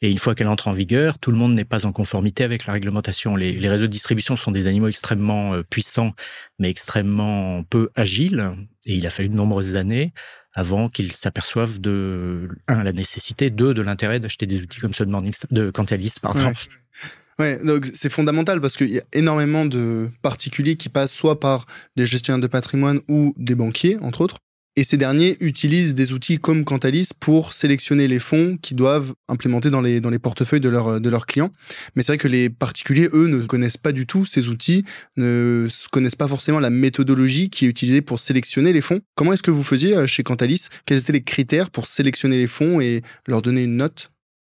et 0.00 0.10
une 0.10 0.18
fois 0.18 0.34
qu'elle 0.34 0.48
entre 0.48 0.68
en 0.68 0.72
vigueur, 0.72 1.18
tout 1.18 1.32
le 1.32 1.38
monde 1.38 1.54
n'est 1.54 1.64
pas 1.64 1.86
en 1.86 1.92
conformité 1.92 2.44
avec 2.44 2.66
la 2.66 2.72
réglementation. 2.72 3.36
Les, 3.36 3.52
les, 3.52 3.68
réseaux 3.68 3.86
de 3.86 3.92
distribution 3.92 4.36
sont 4.36 4.52
des 4.52 4.66
animaux 4.66 4.88
extrêmement 4.88 5.54
euh, 5.54 5.62
puissants, 5.62 6.12
mais 6.58 6.70
extrêmement 6.70 7.62
peu 7.64 7.90
agiles, 7.94 8.52
et 8.86 8.94
il 8.94 9.06
a 9.06 9.10
fallu 9.10 9.28
de 9.28 9.34
nombreuses 9.34 9.76
années 9.76 10.12
avant 10.54 10.88
qu'ils 10.88 11.12
s'aperçoivent 11.12 11.80
de 11.80 12.48
un 12.68 12.84
la 12.84 12.92
nécessité, 12.92 13.50
deux 13.50 13.72
de 13.74 13.82
l'intérêt 13.82 14.20
d'acheter 14.20 14.46
des 14.46 14.60
outils 14.60 14.80
comme 14.80 14.94
ceux 14.94 15.06
de 15.06 15.12
de 15.50 15.70
Cantalis, 15.70 16.14
pardon. 16.20 16.46
Ouais, 16.46 16.52
donc 17.38 17.88
c'est 17.92 18.10
fondamental 18.10 18.60
parce 18.60 18.76
qu'il 18.76 18.90
y 18.90 18.98
a 18.98 19.04
énormément 19.12 19.64
de 19.66 20.10
particuliers 20.22 20.76
qui 20.76 20.88
passent 20.88 21.12
soit 21.12 21.40
par 21.40 21.66
des 21.96 22.06
gestionnaires 22.06 22.40
de 22.40 22.46
patrimoine 22.46 23.00
ou 23.08 23.34
des 23.36 23.54
banquiers, 23.54 23.96
entre 24.00 24.20
autres. 24.20 24.36
Et 24.74 24.84
ces 24.84 24.96
derniers 24.96 25.36
utilisent 25.40 25.94
des 25.94 26.14
outils 26.14 26.38
comme 26.38 26.64
Cantalis 26.64 27.08
pour 27.20 27.52
sélectionner 27.52 28.08
les 28.08 28.18
fonds 28.18 28.56
qu'ils 28.56 28.76
doivent 28.76 29.12
implémenter 29.28 29.68
dans 29.68 29.82
les, 29.82 30.00
dans 30.00 30.08
les 30.08 30.18
portefeuilles 30.18 30.60
de, 30.60 30.70
leur, 30.70 30.98
de 30.98 31.08
leurs 31.10 31.26
clients. 31.26 31.52
Mais 31.94 32.02
c'est 32.02 32.12
vrai 32.12 32.18
que 32.18 32.28
les 32.28 32.48
particuliers, 32.48 33.10
eux, 33.12 33.26
ne 33.26 33.44
connaissent 33.44 33.76
pas 33.76 33.92
du 33.92 34.06
tout 34.06 34.24
ces 34.24 34.48
outils, 34.48 34.84
ne 35.18 35.68
connaissent 35.90 36.16
pas 36.16 36.28
forcément 36.28 36.58
la 36.58 36.70
méthodologie 36.70 37.50
qui 37.50 37.66
est 37.66 37.68
utilisée 37.68 38.00
pour 38.00 38.18
sélectionner 38.18 38.72
les 38.72 38.80
fonds. 38.80 39.02
Comment 39.14 39.34
est-ce 39.34 39.42
que 39.42 39.50
vous 39.50 39.62
faisiez 39.62 39.94
euh, 39.94 40.06
chez 40.06 40.22
Cantalis? 40.22 40.68
Quels 40.86 40.98
étaient 40.98 41.12
les 41.12 41.22
critères 41.22 41.68
pour 41.68 41.86
sélectionner 41.86 42.38
les 42.38 42.46
fonds 42.46 42.80
et 42.80 43.02
leur 43.26 43.42
donner 43.42 43.64
une 43.64 43.76
note? 43.76 44.11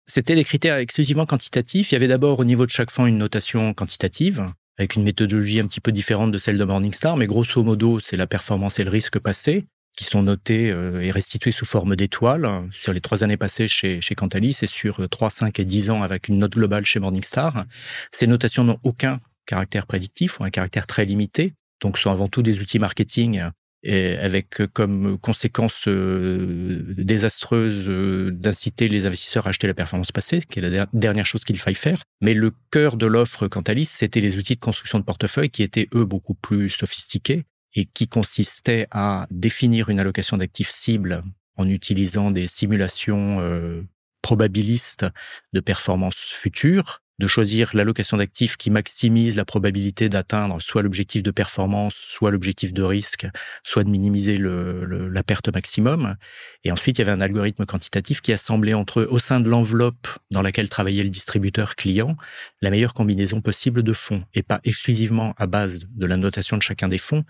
C'était 0.10 0.34
des 0.34 0.44
critères 0.44 0.78
exclusivement 0.78 1.28
quantitatifs. 1.28 1.92
Il 1.92 1.94
y 1.94 1.96
avait 1.96 2.08
d'abord 2.08 2.40
au 2.40 2.44
niveau 2.44 2.66
de 2.66 2.72
chaque 2.72 2.90
fonds 2.90 3.06
une 3.06 3.20
notation 3.20 3.76
quantitative 3.76 4.44
avec 4.80 4.96
une 4.96 5.04
méthodologie 5.04 5.60
un 5.60 5.68
petit 5.68 5.82
peu 5.82 5.92
différente 5.92 6.32
de 6.32 6.40
celle 6.40 6.58
de 6.58 6.64
Morningstar, 6.64 7.16
mais 7.16 7.28
grosso 7.28 7.62
modo, 7.62 8.00
c'est 8.00 8.18
la 8.18 8.26
performance 8.26 8.80
et 8.80 8.84
le 8.84 8.90
risque 8.90 9.20
passé 9.20 9.68
qui 9.96 10.06
sont 10.06 10.24
notés 10.24 10.72
euh, 10.72 11.02
et 11.02 11.12
restitués 11.12 11.52
sous 11.52 11.66
forme 11.66 11.96
d'étoiles 11.96 12.50
sur 12.72 12.92
les 12.92 13.02
trois 13.02 13.24
années 13.24 13.38
passées 13.38 13.68
chez, 13.68 14.02
chez 14.02 14.16
Cantalis 14.16 14.58
et 14.64 14.68
sur 14.68 15.08
3, 15.08 15.30
5 15.30 15.60
et 15.60 15.66
10 15.66 15.92
ans 15.92 16.02
avec 16.02 16.28
une 16.28 16.40
note 16.40 16.54
globale 16.54 16.86
chez 16.86 17.00
Morningstar. 17.00 17.66
Ces 18.12 18.26
notations 18.26 18.64
n'ont 18.64 18.80
aucun 18.82 19.20
caractère 19.46 19.86
prédictif 19.86 20.40
ou 20.40 20.44
un 20.44 20.50
caractère 20.50 20.88
très 20.88 21.06
limité, 21.06 21.54
donc 21.82 22.00
sont 22.00 22.10
avant 22.10 22.30
tout 22.30 22.42
des 22.42 22.62
outils 22.62 22.80
marketing 22.80 23.44
et 23.84 24.18
avec 24.18 24.62
comme 24.74 25.18
conséquence 25.18 25.88
euh, 25.88 26.84
désastreuse 26.98 27.86
euh, 27.88 28.32
d'inciter 28.32 28.90
les 28.90 29.06
investisseurs 29.06 29.48
à 29.48 29.50
acheter 29.50 29.68
la 29.68 29.74
performance 29.74 30.12
passée, 30.12 30.42
qui 30.42 30.60
est 30.60 30.70
la 30.70 30.88
dernière 30.94 31.26
chose 31.26 31.46
qu'il 31.46 31.60
faille 31.60 31.76
faire. 31.76 32.04
Mais 32.22 32.34
le 32.34 32.52
cœur 32.72 32.98
de 32.98 33.06
l'offre 33.06 33.48
Cantalis, 33.48 33.86
c'était 33.86 34.22
les 34.22 34.38
outils 34.38 34.56
de 34.56 34.60
construction 34.60 35.00
de 35.00 35.06
portefeuille 35.06 35.50
qui 35.50 35.64
étaient 35.64 35.88
eux 35.94 36.06
beaucoup 36.06 36.34
plus 36.34 36.70
sophistiqués 36.70 37.46
et 37.76 37.86
qui 37.86 38.08
consistait 38.08 38.88
à 38.92 39.28
définir 39.32 39.90
une 39.90 40.00
allocation 40.00 40.38
d'actifs 40.38 40.72
cibles 40.72 41.24
en 41.56 41.70
utilisant 41.70 42.32
des 42.32 42.48
simulations 42.48 43.40
euh, 43.42 43.84
probabilistes 44.22 45.06
de 45.54 45.60
performance 45.60 46.16
future, 46.16 47.02
de 47.20 47.28
choisir 47.28 47.72
l'allocation 47.74 48.18
d'actifs 48.18 48.58
qui 48.58 48.72
maximise 48.72 49.36
la 49.36 49.46
probabilité 49.46 50.10
d'atteindre 50.10 50.62
soit 50.62 50.82
l'objectif 50.82 51.22
de 51.22 51.32
performance, 51.32 51.94
soit 51.96 52.32
l'objectif 52.32 52.74
de 52.74 52.82
risque, 52.82 53.28
soit 53.64 53.84
de 53.84 53.90
minimiser 53.90 54.38
la 54.40 55.24
perte 55.24 55.54
maximum. 55.54 56.16
Et 56.64 56.72
ensuite, 56.72 56.98
il 56.98 57.02
y 57.02 57.04
avait 57.04 57.12
un 57.12 57.22
algorithme 57.22 57.66
quantitatif 57.66 58.22
qui 58.22 58.32
assemblait 58.32 58.74
entre 58.74 59.02
eux, 59.02 59.08
au 59.12 59.20
sein 59.20 59.42
de 59.42 59.50
l'enveloppe 59.50 60.08
dans 60.32 60.42
laquelle 60.42 60.70
travaillait 60.70 61.04
le 61.04 61.10
distributeur 61.10 61.76
client, 61.76 62.16
la 62.62 62.70
meilleure 62.70 62.94
combinaison 62.94 63.42
possible 63.42 63.84
de 63.84 63.94
fonds, 63.94 64.24
et 64.34 64.42
pas 64.42 64.62
exclusivement 64.64 65.34
à 65.38 65.46
base 65.46 65.80
de 65.90 66.06
la 66.06 66.16
notation 66.18 66.58
de 66.58 66.62
chacun 66.62 66.88
des 66.88 66.98
fonds, 66.98 67.26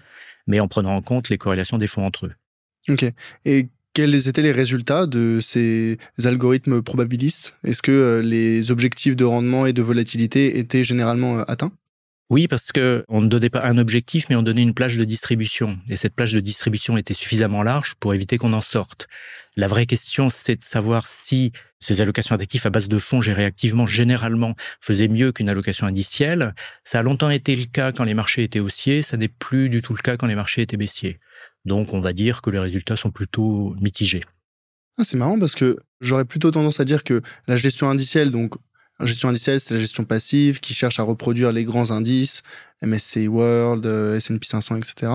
mais 0.45 0.59
en 0.59 0.67
prenant 0.67 0.95
en 0.95 1.01
compte 1.01 1.29
les 1.29 1.37
corrélations 1.39 1.79
des 1.79 1.87
fonds 1.87 2.05
entre 2.05 2.27
eux. 2.27 2.35
Ok. 2.89 3.05
Et 3.45 3.69
quels 3.99 4.29
étaient 4.29 4.41
les 4.41 4.53
résultats 4.53 5.07
de 5.07 5.39
ces 5.41 5.97
algorithmes 6.23 6.81
probabilistes? 6.81 7.55
Est-ce 7.65 7.81
que 7.81 7.91
euh, 7.91 8.21
les 8.21 8.71
objectifs 8.71 9.17
de 9.17 9.25
rendement 9.25 9.65
et 9.65 9.73
de 9.73 9.81
volatilité 9.81 10.57
étaient 10.57 10.85
généralement 10.85 11.39
euh, 11.39 11.43
atteints? 11.49 11.73
Oui, 12.29 12.47
parce 12.47 12.71
que 12.71 13.03
on 13.09 13.19
ne 13.19 13.27
donnait 13.27 13.49
pas 13.49 13.65
un 13.65 13.77
objectif, 13.77 14.29
mais 14.29 14.37
on 14.37 14.41
donnait 14.41 14.63
une 14.63 14.73
plage 14.73 14.95
de 14.95 15.03
distribution. 15.03 15.77
Et 15.89 15.97
cette 15.97 16.15
plage 16.15 16.31
de 16.31 16.39
distribution 16.39 16.95
était 16.95 17.13
suffisamment 17.13 17.61
large 17.61 17.95
pour 17.99 18.13
éviter 18.13 18.37
qu'on 18.37 18.53
en 18.53 18.61
sorte. 18.61 19.09
La 19.57 19.67
vraie 19.67 19.85
question, 19.85 20.29
c'est 20.29 20.55
de 20.55 20.63
savoir 20.63 21.05
si 21.05 21.51
ces 21.81 21.99
allocations 21.99 22.37
d'actifs 22.37 22.65
à 22.65 22.69
base 22.69 22.87
de 22.87 22.99
fonds 22.99 23.19
gérés 23.19 23.43
activement, 23.43 23.85
généralement, 23.85 24.55
faisaient 24.79 25.09
mieux 25.09 25.33
qu'une 25.33 25.49
allocation 25.49 25.87
indicielle. 25.87 26.55
Ça 26.85 26.99
a 26.99 27.03
longtemps 27.03 27.31
été 27.31 27.53
le 27.53 27.65
cas 27.65 27.91
quand 27.91 28.05
les 28.05 28.13
marchés 28.13 28.43
étaient 28.43 28.61
haussiers, 28.61 29.01
ça 29.01 29.17
n'est 29.17 29.27
plus 29.27 29.67
du 29.67 29.81
tout 29.81 29.93
le 29.93 29.99
cas 30.01 30.15
quand 30.15 30.27
les 30.27 30.35
marchés 30.35 30.61
étaient 30.61 30.77
baissiers. 30.77 31.19
Donc, 31.65 31.93
on 31.93 32.01
va 32.01 32.13
dire 32.13 32.41
que 32.41 32.49
les 32.49 32.59
résultats 32.59 32.95
sont 32.95 33.11
plutôt 33.11 33.75
mitigés. 33.79 34.23
Ah, 34.97 35.03
c'est 35.03 35.17
marrant 35.17 35.39
parce 35.39 35.55
que 35.55 35.77
j'aurais 36.01 36.25
plutôt 36.25 36.51
tendance 36.51 36.79
à 36.79 36.85
dire 36.85 37.03
que 37.03 37.21
la 37.47 37.55
gestion 37.55 37.89
indicielle, 37.89 38.31
donc 38.31 38.55
la 38.99 39.05
gestion 39.05 39.29
indicielle, 39.29 39.61
c'est 39.61 39.73
la 39.73 39.79
gestion 39.79 40.03
passive 40.03 40.59
qui 40.59 40.73
cherche 40.73 40.99
à 40.99 41.03
reproduire 41.03 41.53
les 41.53 41.63
grands 41.63 41.91
indices, 41.91 42.43
MSCI 42.81 43.29
World, 43.29 43.85
S&P 43.85 44.45
500, 44.45 44.75
etc. 44.75 45.13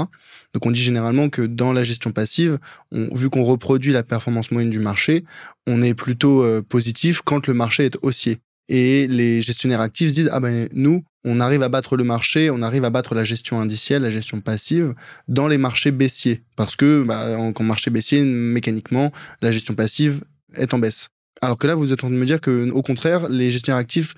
Donc 0.55 0.65
on 0.65 0.71
dit 0.71 0.83
généralement 0.83 1.29
que 1.29 1.43
dans 1.43 1.75
la 1.75 1.85
gestion 1.85 2.11
passive, 2.11 2.59
vu 2.93 3.29
qu'on 3.29 3.45
reproduit 3.45 3.93
la 3.93 4.03
performance 4.03 4.51
moyenne 4.51 4.71
du 4.71 4.79
marché, 4.79 5.25
on 5.67 5.83
est 5.83 5.95
plutôt 5.95 6.43
euh, 6.43 6.63
positif 6.63 7.21
quand 7.23 7.47
le 7.47 7.53
marché 7.53 7.85
est 7.85 7.99
haussier. 8.01 8.39
Et 8.69 9.07
les 9.09 9.43
gestionnaires 9.43 9.81
actifs 9.81 10.11
se 10.11 10.15
disent 10.15 10.31
ah 10.33 10.41
ben 10.41 10.69
nous 10.73 11.05
on 11.25 11.41
arrive 11.41 11.63
à 11.63 11.69
battre 11.69 11.97
le 11.97 12.05
marché, 12.05 12.51
on 12.51 12.63
arrive 12.63 12.85
à 12.85 12.91
battre 12.91 13.15
la 13.15 13.25
gestion 13.25 13.59
indicielle, 13.59 14.03
la 14.03 14.11
gestion 14.11 14.41
passive 14.41 14.95
dans 15.27 15.49
les 15.49 15.59
marchés 15.59 15.91
baissiers 15.91 16.43
parce 16.57 16.77
que 16.77 17.03
bah, 17.03 17.39
en, 17.39 17.53
marché 17.63 17.91
baissier 17.91 18.23
mécaniquement 18.23 19.11
la 19.41 19.51
gestion 19.51 19.75
passive 19.75 20.23
est 20.55 20.75
en 20.75 20.79
baisse. 20.79 21.09
Alors 21.41 21.59
que 21.59 21.67
là, 21.67 21.75
vous 21.75 21.93
êtes 21.93 22.05
en 22.05 22.09
train 22.09 22.11
de 22.11 22.21
me 22.21 22.27
dire 22.27 22.41
que, 22.41 22.71
au 22.71 22.83
contraire, 22.83 23.29
les 23.29 23.51
gestionnaires 23.51 23.79
actifs 23.79 24.15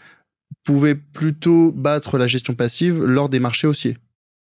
pouvaient 0.65 0.95
plutôt 0.95 1.73
battre 1.73 2.19
la 2.19 2.27
gestion 2.27 2.55
passive 2.55 3.05
lors 3.05 3.29
des 3.29 3.41
marchés 3.41 3.67
haussiers. 3.67 3.97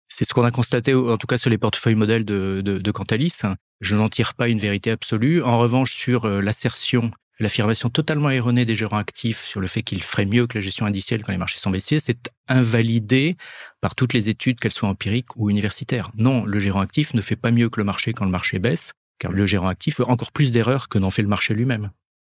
C'est 0.07 0.25
ce 0.25 0.33
qu'on 0.33 0.43
a 0.43 0.51
constaté, 0.51 0.93
en 0.93 1.17
tout 1.17 1.27
cas 1.27 1.37
sur 1.37 1.49
les 1.49 1.57
portefeuilles 1.57 1.95
modèles 1.95 2.25
de, 2.25 2.61
de, 2.61 2.91
Cantalis. 2.91 3.41
Je 3.81 3.95
n'en 3.95 4.09
tire 4.09 4.33
pas 4.33 4.47
une 4.47 4.59
vérité 4.59 4.91
absolue. 4.91 5.41
En 5.41 5.59
revanche, 5.59 5.93
sur 5.93 6.25
euh, 6.25 6.41
l'assertion, 6.41 7.11
l'affirmation 7.39 7.89
totalement 7.89 8.29
erronée 8.29 8.65
des 8.65 8.75
gérants 8.75 8.97
actifs 8.97 9.43
sur 9.43 9.59
le 9.59 9.67
fait 9.67 9.81
qu'ils 9.81 10.03
feraient 10.03 10.25
mieux 10.25 10.47
que 10.47 10.57
la 10.57 10.61
gestion 10.61 10.85
indicielle 10.85 11.23
quand 11.23 11.31
les 11.31 11.37
marchés 11.37 11.59
sont 11.59 11.71
baissiers, 11.71 11.99
c'est 11.99 12.31
invalidé 12.47 13.37
par 13.81 13.95
toutes 13.95 14.13
les 14.13 14.29
études, 14.29 14.59
qu'elles 14.59 14.71
soient 14.71 14.89
empiriques 14.89 15.35
ou 15.35 15.49
universitaires. 15.49 16.11
Non, 16.15 16.45
le 16.45 16.59
gérant 16.59 16.81
actif 16.81 17.13
ne 17.13 17.21
fait 17.21 17.35
pas 17.35 17.51
mieux 17.51 17.69
que 17.69 17.79
le 17.79 17.85
marché 17.85 18.13
quand 18.13 18.25
le 18.25 18.31
marché 18.31 18.59
baisse, 18.59 18.93
car 19.19 19.31
le 19.31 19.45
gérant 19.45 19.67
actif 19.67 19.95
fait 19.97 20.03
encore 20.03 20.31
plus 20.31 20.51
d'erreurs 20.51 20.89
que 20.89 20.99
n'en 20.99 21.11
fait 21.11 21.21
le 21.21 21.27
marché 21.27 21.53
lui-même. 21.53 21.91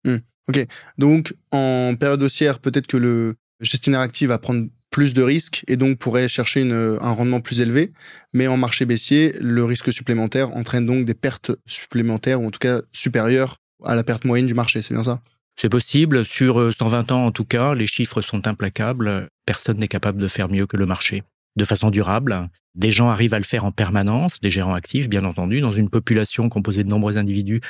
Hmm. 0.05 0.17
Ok, 0.47 0.65
donc 0.97 1.33
en 1.51 1.95
période 1.99 2.21
haussière, 2.21 2.59
peut-être 2.59 2.87
que 2.87 2.97
le 2.97 3.35
gestionnaire 3.61 4.01
actif 4.01 4.27
va 4.27 4.37
prendre 4.37 4.67
plus 4.91 5.13
de 5.13 5.23
risques 5.23 5.63
et 5.67 5.75
donc 5.75 5.97
pourrait 5.97 6.29
chercher 6.29 6.61
un 6.61 7.11
rendement 7.11 7.41
plus 7.41 7.59
élevé. 7.59 7.91
Mais 8.33 8.47
en 8.47 8.55
marché 8.55 8.85
baissier, 8.85 9.35
le 9.41 9.65
risque 9.65 9.91
supplémentaire 9.91 10.55
entraîne 10.55 10.85
donc 10.85 11.05
des 11.05 11.15
pertes 11.15 11.51
supplémentaires 11.65 12.41
ou 12.41 12.47
en 12.47 12.51
tout 12.51 12.59
cas 12.59 12.81
supérieures 12.93 13.57
à 13.83 13.95
la 13.95 14.03
perte 14.03 14.25
moyenne 14.25 14.47
du 14.47 14.53
marché. 14.53 14.81
C'est 14.81 14.93
bien 14.93 15.03
ça? 15.03 15.21
C'est 15.55 15.69
possible. 15.69 16.25
Sur 16.25 16.73
120 16.73 17.11
euh, 17.11 17.15
ans, 17.15 17.25
en 17.25 17.31
tout 17.31 17.45
cas, 17.45 17.75
les 17.75 17.87
chiffres 17.87 18.21
sont 18.21 18.47
implacables. 18.47 19.29
Personne 19.45 19.77
n'est 19.77 19.87
capable 19.87 20.21
de 20.21 20.27
faire 20.27 20.49
mieux 20.49 20.67
que 20.67 20.77
le 20.77 20.85
marché. 20.85 21.23
De 21.55 21.63
façon 21.63 21.89
durable, 21.89 22.49
des 22.73 22.91
gens 22.91 23.09
arrivent 23.09 23.33
à 23.33 23.39
le 23.39 23.45
faire 23.45 23.63
en 23.63 23.71
permanence, 23.71 24.41
des 24.41 24.49
gérants 24.49 24.73
actifs, 24.73 25.07
bien 25.07 25.23
entendu, 25.23 25.61
dans 25.61 25.71
une 25.71 25.89
population 25.89 26.49
composée 26.49 26.83
de 26.83 26.89
nombreux 26.89 27.17
individus 27.17 27.61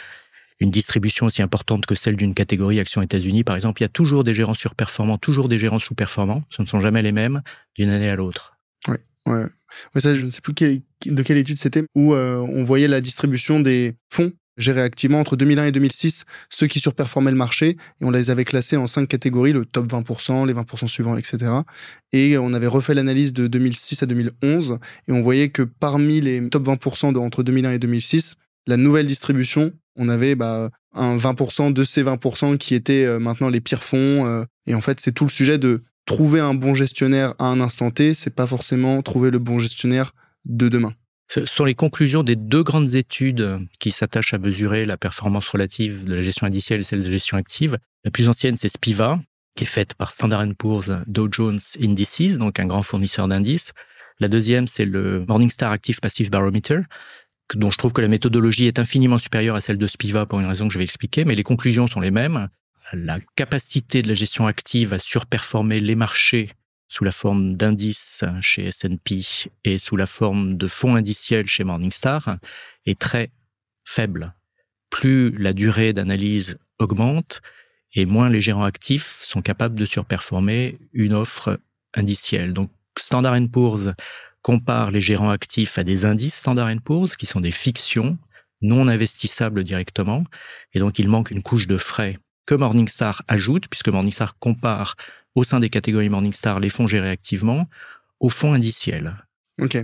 une 0.60 0.72
distribution 0.72 1.26
aussi 1.26 1.42
importante 1.42 1.86
que 1.86 1.96
celle 1.96 2.16
d'une 2.16 2.34
catégorie 2.34 2.80
action 2.80 3.02
États-Unis, 3.02 3.44
par 3.44 3.56
exemple, 3.56 3.82
il 3.82 3.84
y 3.84 3.86
a 3.86 3.90
toujours 3.90 4.24
des 4.24 4.34
gérants 4.34 4.54
surperformants, 4.54 5.18
toujours 5.18 5.50
des 5.50 5.60
gérants 5.60 5.80
sous-performants. 5.80 6.44
Ce 6.50 6.62
ne 6.62 6.68
sont 6.68 6.82
jamais 6.82 7.02
les 7.02 7.12
mêmes 7.12 7.42
d'une 7.76 7.90
année 7.90 8.10
à 8.10 8.16
l'autre. 8.16 8.58
Oui, 8.88 8.96
ouais. 9.26 9.44
ouais 9.94 10.02
ça, 10.02 10.16
je 10.16 10.26
ne 10.26 10.32
sais 10.32 10.42
plus 10.42 10.54
de 10.54 11.24
quelle 11.24 11.38
étude 11.38 11.60
c'était, 11.60 11.84
où 11.94 12.14
euh, 12.14 12.38
on 12.38 12.64
voyait 12.64 12.88
la 12.88 13.02
distribution 13.02 13.60
des 13.60 13.96
fonds 14.10 14.32
gérés 14.58 14.82
activement 14.82 15.20
entre 15.20 15.36
2001 15.36 15.66
et 15.66 15.72
2006, 15.72 16.26
ceux 16.50 16.68
qui 16.68 16.80
surperformaient 16.80 17.32
le 17.32 17.38
marché, 17.38 17.78
et 18.02 18.06
on 18.06 18.12
les 18.12 18.30
avait 18.30 18.46
classés 18.46 18.78
en 18.78 18.88
cinq 18.88 19.08
catégories, 19.08 19.54
le 19.54 19.66
top 19.66 19.92
20%, 19.92 20.48
les 20.48 20.54
20% 20.54 20.88
suivants, 20.88 21.18
etc. 21.18 21.52
Et 22.12 22.38
on 22.38 22.54
avait 22.54 22.68
refait 22.68 22.94
l'analyse 22.94 23.34
de 23.34 23.48
2006 23.48 24.04
à 24.04 24.06
2011, 24.06 24.80
et 25.08 25.12
on 25.12 25.22
voyait 25.22 25.50
que 25.50 25.64
parmi 25.64 26.22
les 26.22 26.50
top 26.50 26.68
20% 26.68 27.14
de, 27.14 27.20
entre 27.20 27.44
2001 27.44 27.72
et 27.72 27.80
2006, 27.80 28.38
la 28.68 28.78
nouvelle 28.78 29.08
distribution 29.08 29.74
on 29.96 30.10
avait 30.10 30.36
bah, 30.36 30.70
un 30.94 31.18
20% 31.18 31.74
de 31.74 31.84
ces 31.84 32.04
20% 32.04 32.58
qui 32.58 32.76
étaient 32.76 33.06
euh, 33.06 33.20
maintenant 33.20 33.50
les 33.50 33.62
pires 33.62 33.84
fonds. 33.84 34.26
Euh, 34.26 34.44
et 34.66 34.76
en 34.76 34.82
fait, 34.82 35.00
c'est 35.00 35.12
tout 35.12 35.26
le 35.26 35.30
sujet 35.30 35.58
de 35.58 35.84
trouver 36.06 36.40
un 36.40 36.54
bon 36.54 36.76
gestionnaire 36.76 37.34
à 37.40 37.46
un 37.46 37.60
instant 37.62 37.92
T. 37.92 38.14
C'est 38.14 38.34
pas 38.34 38.48
forcément 38.48 39.02
trouver 39.02 39.32
le 39.32 39.40
bon 39.40 39.60
gestionnaire 39.60 40.14
de 40.46 40.70
demain. 40.70 40.94
Ce 41.28 41.46
sont 41.46 41.66
les 41.66 41.74
conclusions 41.74 42.24
des 42.24 42.36
deux 42.36 42.64
grandes 42.64 42.96
études 42.96 43.60
qui 43.80 43.92
s'attachent 43.92 44.34
à 44.34 44.38
mesurer 44.38 44.86
la 44.86 44.98
performance 44.98 45.48
relative 45.48 46.06
de 46.06 46.16
la 46.16 46.22
gestion 46.22 46.46
indicielle 46.46 46.82
et 46.82 46.84
celle 46.84 47.00
de 47.00 47.06
la 47.06 47.12
gestion 47.12 47.38
active. 47.38 47.78
La 48.04 48.12
plus 48.12 48.30
ancienne, 48.30 48.58
c'est 48.58 48.70
Spiva, 48.70 49.20
qui 49.56 49.64
est 49.64 49.68
faite 49.68 49.96
par 49.96 50.12
Standard 50.12 50.46
Poor's 50.58 50.92
Dow 51.08 51.28
Jones 51.32 51.60
Indices, 51.82 52.38
donc 52.38 52.60
un 52.60 52.66
grand 52.66 52.84
fournisseur 52.84 53.28
d'indices. 53.28 53.74
La 54.20 54.28
deuxième, 54.28 54.68
c'est 54.68 54.86
le 54.86 55.26
Morningstar 55.28 55.72
Active 55.72 56.00
Passive 56.00 56.30
Barometer, 56.30 56.82
dont 57.56 57.72
je 57.72 57.78
trouve 57.78 57.94
que 57.94 58.02
la 58.02 58.08
méthodologie 58.08 58.68
est 58.68 58.80
infiniment 58.80 59.18
supérieure 59.18 59.56
à 59.56 59.62
celle 59.62 59.78
de 59.78 59.88
Spiva 59.88 60.26
pour 60.26 60.40
une 60.40 60.46
raison 60.46 60.68
que 60.68 60.74
je 60.74 60.78
vais 60.78 60.84
expliquer, 60.84 61.26
mais 61.26 61.36
les 61.36 61.44
conclusions 61.44 61.88
sont 61.88 62.00
les 62.00 62.12
mêmes. 62.12 62.50
La 62.94 63.18
capacité 63.36 64.02
de 64.02 64.08
la 64.08 64.14
gestion 64.14 64.46
active 64.46 64.94
à 64.94 65.00
surperformer 65.00 65.80
les 65.80 65.96
marchés 65.96 66.50
sous 66.88 67.04
la 67.04 67.12
forme 67.12 67.56
d'indices 67.56 68.24
chez 68.42 68.66
S&P 68.66 69.22
et 69.64 69.80
sous 69.80 69.96
la 69.96 70.06
forme 70.06 70.58
de 70.58 70.68
fonds 70.68 70.96
indiciels 70.96 71.48
chez 71.48 71.64
Morningstar 71.64 72.38
est 72.86 73.00
très 73.00 73.32
faible. 73.84 74.34
Plus 74.90 75.32
la 75.32 75.54
durée 75.54 75.94
d'analyse 75.94 76.58
augmente 76.80 77.42
et 77.94 78.06
moins 78.06 78.30
les 78.30 78.42
gérants 78.42 78.64
actifs 78.64 79.22
sont 79.24 79.42
capables 79.42 79.80
de 79.80 79.86
surperformer 79.86 80.78
une 80.94 81.14
offre 81.14 81.60
indicielle. 81.94 82.54
Donc 82.54 82.70
Standard 82.98 83.38
Poor's 83.52 83.92
compare 84.42 84.92
les 84.92 85.02
gérants 85.02 85.32
actifs 85.32 85.78
à 85.78 85.84
des 85.84 86.06
indices 86.06 86.36
Standard 86.36 86.70
Poor's 86.84 87.16
qui 87.16 87.26
sont 87.26 87.42
des 87.42 87.52
fictions 87.52 88.18
non 88.62 88.88
investissables 88.88 89.64
directement 89.64 90.24
et 90.74 90.80
donc 90.80 91.00
il 91.00 91.10
manque 91.10 91.32
une 91.32 91.42
couche 91.42 91.68
de 91.68 91.78
frais 91.78 92.20
que 92.46 92.56
Morningstar 92.56 93.24
ajoute 93.28 93.68
puisque 93.68 93.90
Morningstar 93.90 94.38
compare 94.38 94.96
au 95.36 95.44
sein 95.44 95.60
des 95.60 95.70
catégories 95.70 96.10
Morningstar 96.10 96.60
les 96.60 96.70
fonds 96.70 96.88
gérés 96.88 97.10
activement 97.10 97.68
aux 98.20 98.30
fonds 98.30 98.54
indiciels. 98.54 99.16
OK. 99.62 99.78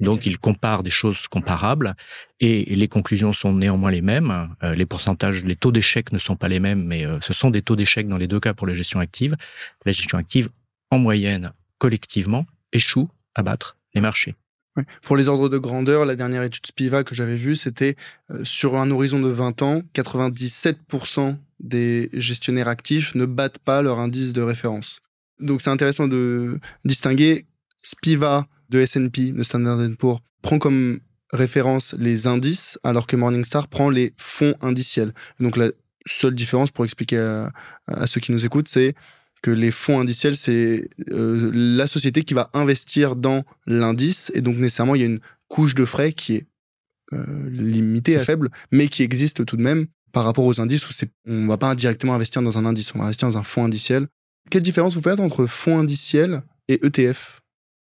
Donc, 0.00 0.26
il 0.26 0.38
compare 0.38 0.84
des 0.84 0.90
choses 0.90 1.26
comparables 1.26 1.96
et 2.38 2.76
les 2.76 2.86
conclusions 2.86 3.32
sont 3.32 3.52
néanmoins 3.52 3.90
les 3.90 4.00
mêmes. 4.00 4.54
Euh, 4.62 4.74
les 4.74 4.86
pourcentages, 4.86 5.42
les 5.42 5.56
taux 5.56 5.72
d'échec 5.72 6.12
ne 6.12 6.18
sont 6.18 6.36
pas 6.36 6.46
les 6.46 6.60
mêmes, 6.60 6.84
mais 6.84 7.04
euh, 7.04 7.18
ce 7.20 7.32
sont 7.32 7.50
des 7.50 7.62
taux 7.62 7.74
d'échec 7.74 8.06
dans 8.06 8.16
les 8.16 8.28
deux 8.28 8.38
cas 8.38 8.54
pour 8.54 8.68
la 8.68 8.74
gestion 8.74 9.00
active. 9.00 9.36
La 9.84 9.92
gestion 9.92 10.18
active, 10.18 10.50
en 10.90 10.98
moyenne, 10.98 11.52
collectivement, 11.78 12.46
échoue 12.72 13.08
à 13.34 13.42
battre 13.42 13.76
les 13.94 14.00
marchés. 14.00 14.36
Pour 15.02 15.16
les 15.16 15.26
ordres 15.26 15.48
de 15.48 15.58
grandeur, 15.58 16.04
la 16.04 16.14
dernière 16.14 16.44
étude 16.44 16.66
Spiva 16.66 17.02
que 17.02 17.16
j'avais 17.16 17.36
vue, 17.36 17.56
c'était 17.56 17.96
euh, 18.30 18.44
sur 18.44 18.76
un 18.76 18.92
horizon 18.92 19.20
de 19.20 19.28
20 19.28 19.62
ans, 19.62 19.82
97% 19.94 21.36
des 21.60 22.08
gestionnaires 22.12 22.68
actifs 22.68 23.14
ne 23.14 23.26
battent 23.26 23.58
pas 23.58 23.82
leur 23.82 23.98
indice 23.98 24.32
de 24.32 24.42
référence. 24.42 25.00
Donc 25.40 25.60
c'est 25.60 25.70
intéressant 25.70 26.08
de 26.08 26.58
distinguer 26.84 27.46
Spiva 27.82 28.46
de 28.68 28.80
S&P, 28.80 29.32
de 29.32 29.42
Standard 29.42 29.78
Poor's, 29.98 30.20
prend 30.42 30.58
comme 30.58 31.00
référence 31.32 31.94
les 31.98 32.26
indices, 32.26 32.78
alors 32.84 33.06
que 33.06 33.16
Morningstar 33.16 33.68
prend 33.68 33.90
les 33.90 34.12
fonds 34.16 34.54
indiciels. 34.60 35.12
donc 35.40 35.56
la 35.56 35.70
seule 36.06 36.34
différence 36.34 36.70
pour 36.70 36.84
expliquer 36.84 37.18
à, 37.86 38.06
ceux 38.06 38.20
qui 38.20 38.32
nous 38.32 38.46
écoutent, 38.46 38.68
c'est 38.68 38.94
que 39.42 39.50
les 39.50 39.70
fonds 39.70 40.00
indiciels, 40.00 40.36
c'est 40.36 40.88
euh, 41.10 41.50
la 41.52 41.86
société 41.86 42.22
qui 42.22 42.34
va 42.34 42.50
investir 42.54 43.14
dans 43.14 43.44
l'indice, 43.66 44.32
et 44.34 44.40
donc 44.40 44.56
nécessairement, 44.56 44.94
il 44.94 45.00
y 45.00 45.04
a 45.04 45.08
une 45.08 45.20
couche 45.48 45.74
de 45.74 45.84
frais 45.84 46.12
qui 46.12 46.36
est 46.36 46.46
euh, 47.12 47.48
limitée, 47.50 48.18
faible, 48.24 48.50
mais 48.72 48.88
qui 48.88 49.02
existe 49.02 49.44
tout 49.44 49.56
de 49.56 49.62
même 49.62 49.86
par 50.12 50.24
rapport 50.24 50.44
aux 50.44 50.60
indices 50.60 50.88
où 50.88 50.92
c'est, 50.92 51.10
on 51.26 51.46
va 51.46 51.58
pas 51.58 51.74
directement 51.74 52.14
investir 52.14 52.42
dans 52.42 52.58
un 52.58 52.64
indice, 52.64 52.94
on 52.94 52.98
va 52.98 53.04
investir 53.04 53.28
dans 53.28 53.38
un 53.38 53.42
fonds 53.42 53.64
indiciel. 53.64 54.08
Quelle 54.50 54.62
différence 54.62 54.94
vous 54.94 55.02
faites 55.02 55.20
entre 55.20 55.46
fonds 55.46 55.78
indiciels 55.78 56.42
et 56.68 56.84
ETF 56.84 57.40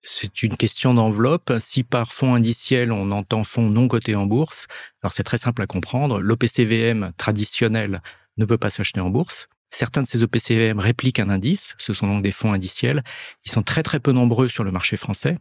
c'est 0.06 0.44
une 0.44 0.58
question 0.58 0.94
d'enveloppe. 0.94 1.54
Si 1.60 1.84
par 1.84 2.12
fonds 2.12 2.36
indiciel, 2.36 2.92
on 2.92 3.12
entend 3.12 3.46
fonds 3.46 3.70
non 3.70 3.88
cotés 3.88 4.16
en 4.16 4.26
bourse, 4.26 4.68
alors 5.02 5.14
c'est 5.14 5.24
très 5.24 5.38
simple 5.38 5.62
à 5.62 5.66
comprendre. 5.66 6.20
L'OPCVM 6.20 7.14
traditionnel 7.18 8.02
ne 8.36 8.44
peut 8.44 8.58
pas 8.58 8.70
s'acheter 8.70 9.00
en 9.00 9.10
bourse. 9.10 9.48
Certains 9.72 10.04
de 10.04 10.08
ces 10.08 10.22
OPCVM 10.22 10.80
répliquent 10.80 11.20
un 11.20 11.30
indice. 11.30 11.74
Ce 11.78 11.94
sont 11.94 12.08
donc 12.08 12.22
des 12.22 12.34
fonds 12.34 12.52
indiciels. 12.52 13.02
Ils 13.46 13.52
sont 13.52 13.64
très 13.64 13.82
très 13.82 14.02
peu 14.02 14.12
nombreux 14.12 14.50
sur 14.50 14.66
le 14.66 14.72
marché 14.72 14.98
français, 14.98 15.38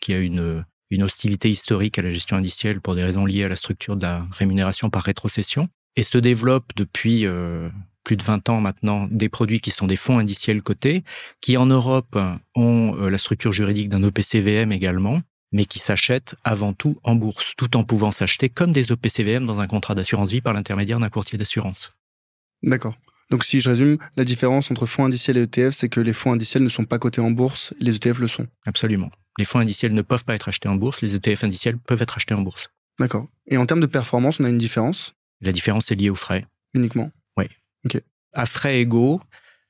qui 0.00 0.14
a 0.14 0.18
une, 0.18 0.64
une 0.90 1.02
hostilité 1.02 1.50
historique 1.50 1.98
à 1.98 2.02
la 2.02 2.10
gestion 2.10 2.38
indicielle 2.38 2.80
pour 2.80 2.94
des 2.94 3.04
raisons 3.04 3.26
liées 3.26 3.44
à 3.44 3.48
la 3.48 3.56
structure 3.56 3.96
de 3.96 4.06
la 4.06 4.26
rémunération 4.32 4.88
par 4.88 5.02
rétrocession 5.02 5.68
et 5.96 6.02
se 6.02 6.18
développe 6.18 6.72
depuis 6.76 7.26
euh, 7.26 7.68
plus 8.04 8.16
de 8.16 8.22
20 8.22 8.48
ans 8.48 8.60
maintenant 8.60 9.08
des 9.10 9.28
produits 9.28 9.60
qui 9.60 9.70
sont 9.70 9.86
des 9.86 9.96
fonds 9.96 10.18
indiciels 10.18 10.62
cotés, 10.62 11.02
qui 11.40 11.56
en 11.56 11.66
Europe 11.66 12.16
ont 12.54 12.96
euh, 12.98 13.10
la 13.10 13.18
structure 13.18 13.52
juridique 13.52 13.88
d'un 13.88 14.02
OPCVM 14.04 14.70
également, 14.70 15.22
mais 15.52 15.64
qui 15.64 15.78
s'achètent 15.78 16.36
avant 16.44 16.72
tout 16.72 16.98
en 17.02 17.14
bourse, 17.14 17.54
tout 17.56 17.76
en 17.76 17.84
pouvant 17.84 18.10
s'acheter 18.10 18.48
comme 18.48 18.72
des 18.72 18.92
OPCVM 18.92 19.46
dans 19.46 19.60
un 19.60 19.66
contrat 19.66 19.94
d'assurance 19.94 20.30
vie 20.30 20.40
par 20.40 20.54
l'intermédiaire 20.54 21.00
d'un 21.00 21.08
courtier 21.08 21.38
d'assurance. 21.38 21.94
D'accord. 22.62 22.96
Donc 23.30 23.42
si 23.42 23.60
je 23.60 23.68
résume, 23.70 23.98
la 24.16 24.24
différence 24.24 24.70
entre 24.70 24.86
fonds 24.86 25.04
indiciels 25.04 25.36
et 25.36 25.42
ETF, 25.42 25.74
c'est 25.74 25.88
que 25.88 26.00
les 26.00 26.12
fonds 26.12 26.32
indiciels 26.32 26.62
ne 26.62 26.68
sont 26.68 26.84
pas 26.84 26.98
cotés 26.98 27.20
en 27.20 27.32
bourse, 27.32 27.74
les 27.80 27.96
ETF 27.96 28.18
le 28.20 28.28
sont. 28.28 28.46
Absolument. 28.66 29.10
Les 29.38 29.44
fonds 29.44 29.58
indiciels 29.58 29.94
ne 29.94 30.02
peuvent 30.02 30.24
pas 30.24 30.36
être 30.36 30.48
achetés 30.48 30.68
en 30.68 30.76
bourse, 30.76 31.02
les 31.02 31.16
ETF 31.16 31.42
indiciels 31.42 31.78
peuvent 31.78 32.02
être 32.02 32.16
achetés 32.16 32.34
en 32.34 32.42
bourse. 32.42 32.68
D'accord. 33.00 33.26
Et 33.48 33.56
en 33.56 33.66
termes 33.66 33.80
de 33.80 33.86
performance, 33.86 34.38
on 34.38 34.44
a 34.44 34.48
une 34.48 34.58
différence? 34.58 35.15
La 35.40 35.52
différence 35.52 35.90
est 35.90 35.96
liée 35.96 36.10
aux 36.10 36.14
frais. 36.14 36.44
Uniquement 36.74 37.10
à 38.36 38.46
frais 38.46 38.80
égaux, 38.80 39.20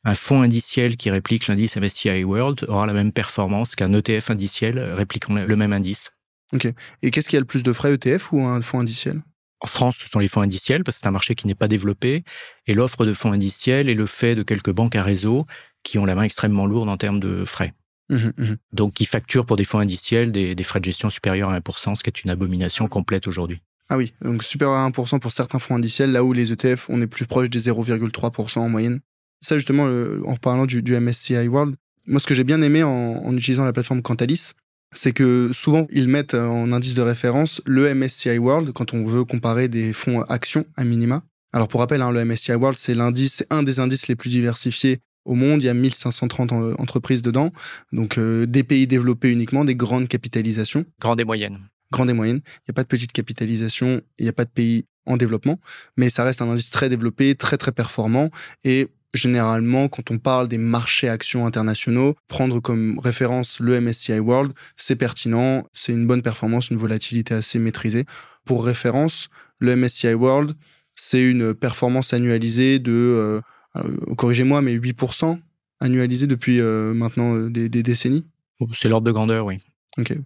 un 0.05 0.15
fonds 0.15 0.43
indiciel 0.43 0.97
qui 0.97 1.11
réplique 1.11 1.47
l'indice 1.47 1.77
MSCI 1.77 2.25
World 2.25 2.67
aura 2.69 2.87
la 2.87 2.93
même 2.93 3.13
performance 3.13 3.75
qu'un 3.75 3.93
ETF 3.93 4.31
indiciel 4.31 4.79
répliquant 4.79 5.35
le 5.35 5.57
même 5.57 5.73
indice. 5.73 6.13
Ok. 6.53 6.69
Et 7.03 7.11
qu'est-ce 7.11 7.29
qui 7.29 7.37
a 7.37 7.41
le 7.41 7.47
plus 7.47 7.63
de 7.63 7.73
frais, 7.73 7.95
ETF 7.95 8.33
ou 8.33 8.43
un 8.43 8.61
fonds 8.61 8.81
indiciel? 8.81 9.23
En 9.61 9.69
France, 9.69 9.97
ce 9.99 10.09
sont 10.09 10.19
les 10.19 10.29
fonds 10.29 10.43
indiciels 10.43 10.85
parce 10.85 10.99
que 10.99 11.03
c'est 11.03 11.09
un 11.09 11.13
marché 11.13 11.35
qui 11.35 11.47
n'est 11.47 11.55
pas 11.55 11.67
développé. 11.67 12.25
Et 12.67 12.75
l'offre 12.75 13.07
de 13.07 13.13
fonds 13.13 13.33
indiciels 13.33 13.89
est 13.89 13.95
le 13.95 14.07
fait 14.07 14.35
de 14.35 14.43
quelques 14.43 14.71
banques 14.71 14.97
à 14.97 15.03
réseau 15.03 15.47
qui 15.83 15.99
ont 15.99 16.05
la 16.05 16.15
main 16.15 16.25
extrêmement 16.25 16.67
lourde 16.67 16.89
en 16.89 16.97
termes 16.97 17.21
de 17.21 17.45
frais. 17.45 17.73
Mmh 18.09 18.29
mmh 18.37 18.55
Donc, 18.73 18.95
qui 18.95 19.07
facturent 19.07 19.47
pour 19.47 19.57
des 19.57 19.65
fonds 19.65 19.79
indiciels 19.79 20.31
des, 20.31 20.55
des 20.55 20.63
frais 20.63 20.79
de 20.79 20.85
gestion 20.85 21.11
supérieurs 21.11 21.51
à 21.51 21.59
1%, 21.59 21.97
ce 21.97 22.03
qui 22.03 22.11
est 22.11 22.23
une 22.23 22.31
abomination 22.31 22.87
complète 22.87 23.27
aujourd'hui. 23.27 23.61
Ah 23.89 23.97
oui, 23.97 24.13
donc 24.21 24.43
supérieur 24.43 24.77
à 24.77 24.89
1% 24.89 25.21
pour 25.21 25.33
certains 25.33 25.59
fonds 25.59 25.77
indiciels, 25.77 26.11
là 26.11 26.25
où 26.25 26.33
les 26.33 26.53
ETF, 26.53 26.87
on 26.89 27.01
est 27.01 27.07
plus 27.07 27.27
proche 27.27 27.51
des 27.51 27.61
0,3% 27.61 28.59
en 28.59 28.69
moyenne. 28.69 29.01
Ça, 29.41 29.57
justement, 29.57 29.85
en 30.27 30.37
parlant 30.37 30.67
du, 30.67 30.83
MSCI 30.83 31.47
World, 31.47 31.77
moi, 32.07 32.21
ce 32.21 32.27
que 32.27 32.35
j'ai 32.35 32.45
bien 32.45 32.63
aimé 32.63 32.83
en, 32.83 33.37
utilisant 33.37 33.65
la 33.65 33.73
plateforme 33.73 34.03
Cantalis, 34.03 34.53
c'est 34.93 35.13
que 35.13 35.51
souvent, 35.53 35.87
ils 35.91 36.09
mettent 36.09 36.35
en 36.35 36.73
indice 36.73 36.95
de 36.95 37.03
référence 37.03 37.61
le 37.65 37.93
MSCI 37.95 38.39
World 38.39 38.73
quand 38.73 38.95
on 38.95 39.05
veut 39.05 39.25
comparer 39.25 39.69
des 39.69 39.93
fonds 39.93 40.23
actions 40.23 40.65
à 40.77 40.85
minima. 40.85 41.23
Alors, 41.53 41.69
pour 41.69 41.81
rappel, 41.81 42.03
hein, 42.03 42.11
le 42.11 42.25
MSCI 42.25 42.53
World, 42.53 42.79
c'est 42.79 42.95
l'indice, 42.95 43.45
un 43.51 43.63
des 43.63 43.79
indices 43.79 44.09
les 44.09 44.17
plus 44.17 44.31
diversifiés 44.31 44.99
au 45.25 45.35
monde. 45.35 45.63
Il 45.63 45.67
y 45.67 45.69
a 45.69 45.75
1530 45.75 46.53
entreprises 46.81 47.23
dedans. 47.23 47.53
Donc, 47.93 48.19
euh, 48.19 48.47
des 48.47 48.65
pays 48.65 48.87
développés 48.87 49.31
uniquement, 49.31 49.65
des 49.65 49.77
grandes 49.77 50.09
capitalisations. 50.09 50.85
Grandes 51.01 51.21
et 51.21 51.25
moyennes 51.25 51.69
grande 51.91 52.11
et 52.11 52.13
moyenne. 52.13 52.41
Il 52.45 52.69
n'y 52.69 52.73
a 52.73 52.75
pas 52.75 52.83
de 52.83 52.89
petite 52.89 53.13
capitalisation, 53.13 54.01
il 54.19 54.25
n'y 54.25 54.29
a 54.29 54.33
pas 54.33 54.45
de 54.45 54.51
pays 54.51 54.87
en 55.07 55.17
développement, 55.17 55.61
mais 55.97 56.11
ça 56.11 56.25
reste 56.25 56.43
un 56.43 56.51
indice 56.51 56.71
très 56.71 56.89
développé, 56.89 57.35
très 57.35 57.57
très 57.57 57.73
performant 57.73 58.31
et 58.65 58.89
généralement, 59.15 59.89
quand 59.89 60.11
on 60.11 60.19
parle 60.19 60.49
des 60.49 60.59
marchés 60.59 61.09
actions 61.09 61.47
internationaux, 61.47 62.15
prendre 62.29 62.61
comme 62.61 62.99
référence 62.99 63.61
le 63.61 63.81
MSCI 63.81 64.19
World, 64.19 64.53
c'est 64.77 64.97
pertinent, 64.97 65.65
c'est 65.73 65.93
une 65.93 66.07
bonne 66.07 66.23
performance, 66.23 66.71
une 66.71 66.77
volatilité 66.77 67.35
assez 67.35 67.59
maîtrisée. 67.59 68.05
Pour 68.45 68.65
référence, 68.65 69.29
le 69.59 69.75
MSCI 69.75 70.15
World, 70.15 70.55
c'est 70.95 71.23
une 71.29 71.55
performance 71.55 72.13
annualisée 72.13 72.79
de, 72.79 72.93
euh, 72.93 73.41
euh, 73.77 74.15
corrigez-moi, 74.17 74.63
mais 74.63 74.75
8% 74.75 75.39
annualisée 75.81 76.27
depuis 76.27 76.61
euh, 76.61 76.95
maintenant 76.95 77.37
des 77.49 77.69
décennies. 77.69 78.27
C'est 78.73 78.89
l'ordre 78.89 79.07
de 79.07 79.13
grandeur, 79.13 79.45
oui. 79.47 79.59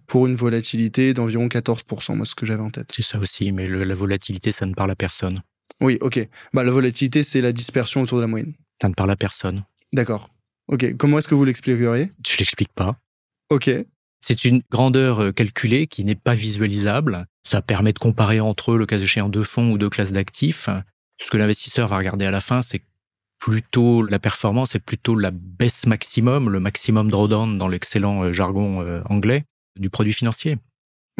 Pour 0.07 0.27
une 0.27 0.35
volatilité 0.35 1.13
d'environ 1.13 1.47
14%, 1.47 2.15
moi, 2.15 2.25
ce 2.25 2.35
que 2.35 2.45
j'avais 2.45 2.61
en 2.61 2.69
tête. 2.69 2.91
C'est 2.95 3.03
ça 3.03 3.19
aussi, 3.19 3.51
mais 3.51 3.67
la 3.67 3.95
volatilité, 3.95 4.51
ça 4.51 4.65
ne 4.65 4.73
parle 4.73 4.91
à 4.91 4.95
personne. 4.95 5.43
Oui, 5.79 5.97
ok. 6.01 6.27
Bah, 6.53 6.63
la 6.63 6.71
volatilité, 6.71 7.23
c'est 7.23 7.41
la 7.41 7.53
dispersion 7.53 8.01
autour 8.01 8.17
de 8.17 8.21
la 8.21 8.27
moyenne. 8.27 8.53
Ça 8.81 8.89
ne 8.89 8.93
parle 8.93 9.11
à 9.11 9.15
personne. 9.15 9.63
D'accord. 9.93 10.29
Ok. 10.67 10.95
Comment 10.97 11.19
est-ce 11.19 11.27
que 11.27 11.35
vous 11.35 11.45
l'expliqueriez? 11.45 12.11
Je 12.27 12.37
l'explique 12.37 12.73
pas. 12.73 12.97
Ok. 13.49 13.69
C'est 14.21 14.45
une 14.45 14.61
grandeur 14.69 15.21
euh, 15.21 15.31
calculée 15.31 15.87
qui 15.87 16.03
n'est 16.03 16.15
pas 16.15 16.35
visualisable. 16.35 17.25
Ça 17.43 17.61
permet 17.61 17.93
de 17.93 17.99
comparer 17.99 18.39
entre 18.39 18.73
eux, 18.73 18.77
le 18.77 18.85
cas 18.85 18.99
échéant, 18.99 19.29
deux 19.29 19.43
fonds 19.43 19.71
ou 19.71 19.77
deux 19.77 19.89
classes 19.89 20.11
d'actifs. 20.11 20.69
Ce 21.19 21.31
que 21.31 21.37
l'investisseur 21.37 21.87
va 21.87 21.97
regarder 21.97 22.25
à 22.25 22.31
la 22.31 22.41
fin, 22.41 22.61
c'est 22.61 22.83
plutôt 23.39 24.03
la 24.03 24.19
performance, 24.19 24.71
c'est 24.71 24.79
plutôt 24.83 25.15
la 25.15 25.31
baisse 25.31 25.87
maximum, 25.87 26.49
le 26.49 26.59
maximum 26.59 27.09
drawdown 27.09 27.57
dans 27.57 27.67
l'excellent 27.67 28.25
euh, 28.25 28.31
jargon 28.31 28.81
euh, 28.83 29.01
anglais 29.05 29.45
du 29.79 29.89
produit 29.89 30.13
financier. 30.13 30.57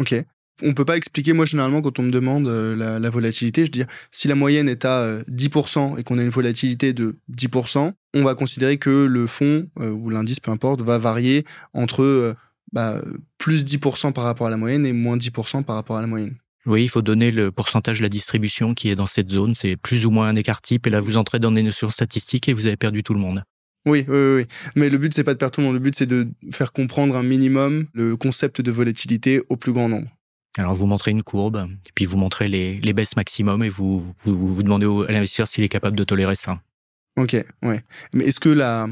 Ok. 0.00 0.14
On 0.62 0.74
peut 0.74 0.84
pas 0.84 0.96
expliquer, 0.96 1.32
moi 1.32 1.46
généralement 1.46 1.80
quand 1.80 1.98
on 1.98 2.02
me 2.02 2.10
demande 2.10 2.46
euh, 2.46 2.98
la, 2.98 3.10
volatilité, 3.10 3.64
je 3.66 3.70
dis 3.70 3.82
si 4.10 4.28
la 4.28 4.34
moyenne 4.34 4.68
est 4.68 4.84
à 4.84 5.20
10% 5.22 5.94
euh, 5.94 5.96
et 5.96 6.04
qu'on 6.04 6.18
a 6.18 6.22
une 6.22 6.28
volatilité 6.28 6.92
de 6.92 7.16
10%, 7.34 7.92
on 8.14 8.22
va 8.22 8.34
considérer 8.34 8.76
que 8.76 9.06
le 9.06 9.26
fonds 9.26 9.68
euh, 9.80 9.90
ou 9.90 10.10
l'indice, 10.10 10.40
peu 10.40 10.50
importe, 10.50 10.82
va 10.82 10.98
varier 10.98 11.44
entre 11.72 12.36
bah, 12.72 13.00
plus 13.38 13.64
10% 13.64 14.12
par 14.12 14.24
rapport 14.24 14.46
à 14.46 14.50
la 14.50 14.56
moyenne 14.56 14.86
et 14.86 14.92
moins 14.92 15.16
10% 15.16 15.64
par 15.64 15.76
rapport 15.76 15.96
à 15.96 16.00
la 16.00 16.06
moyenne. 16.06 16.36
Oui, 16.64 16.84
il 16.84 16.88
faut 16.88 17.02
donner 17.02 17.32
le 17.32 17.50
pourcentage 17.50 17.98
de 17.98 18.04
la 18.04 18.08
distribution 18.08 18.74
qui 18.74 18.88
est 18.88 18.94
dans 18.94 19.06
cette 19.06 19.30
zone. 19.30 19.54
C'est 19.54 19.76
plus 19.76 20.06
ou 20.06 20.10
moins 20.10 20.28
un 20.28 20.36
écart 20.36 20.62
type. 20.62 20.86
Et 20.86 20.90
là, 20.90 21.00
vous 21.00 21.16
entrez 21.16 21.40
dans 21.40 21.50
des 21.50 21.62
notions 21.62 21.90
statistiques 21.90 22.48
et 22.48 22.52
vous 22.52 22.66
avez 22.66 22.76
perdu 22.76 23.02
tout 23.02 23.14
le 23.14 23.20
monde. 23.20 23.42
Oui, 23.84 24.04
oui, 24.08 24.36
oui. 24.36 24.46
Mais 24.76 24.90
le 24.90 24.98
but, 24.98 25.12
c'est 25.12 25.24
pas 25.24 25.34
de 25.34 25.38
perdre 25.38 25.54
tout 25.54 25.60
le 25.60 25.66
monde. 25.66 25.74
Le 25.74 25.80
but, 25.80 25.96
c'est 25.96 26.06
de 26.06 26.28
faire 26.52 26.72
comprendre 26.72 27.16
un 27.16 27.22
minimum 27.22 27.86
le 27.94 28.16
concept 28.16 28.60
de 28.60 28.70
volatilité 28.70 29.42
au 29.48 29.56
plus 29.56 29.72
grand 29.72 29.88
nombre. 29.88 30.08
Alors, 30.58 30.74
vous 30.74 30.86
montrez 30.86 31.10
une 31.10 31.22
courbe, 31.22 31.66
et 31.86 31.90
puis 31.94 32.04
vous 32.04 32.18
montrez 32.18 32.46
les, 32.46 32.78
les 32.80 32.92
baisses 32.92 33.16
maximum, 33.16 33.62
et 33.64 33.70
vous 33.70 34.00
vous, 34.24 34.54
vous 34.54 34.62
demandez 34.62 34.86
à 35.08 35.12
l'investisseur 35.12 35.48
s'il 35.48 35.64
est 35.64 35.68
capable 35.68 35.96
de 35.96 36.04
tolérer 36.04 36.36
ça. 36.36 36.60
Ok, 37.16 37.36
ouais. 37.62 37.82
Mais 38.12 38.24
est-ce 38.24 38.38
que 38.38 38.50
la 38.50 38.88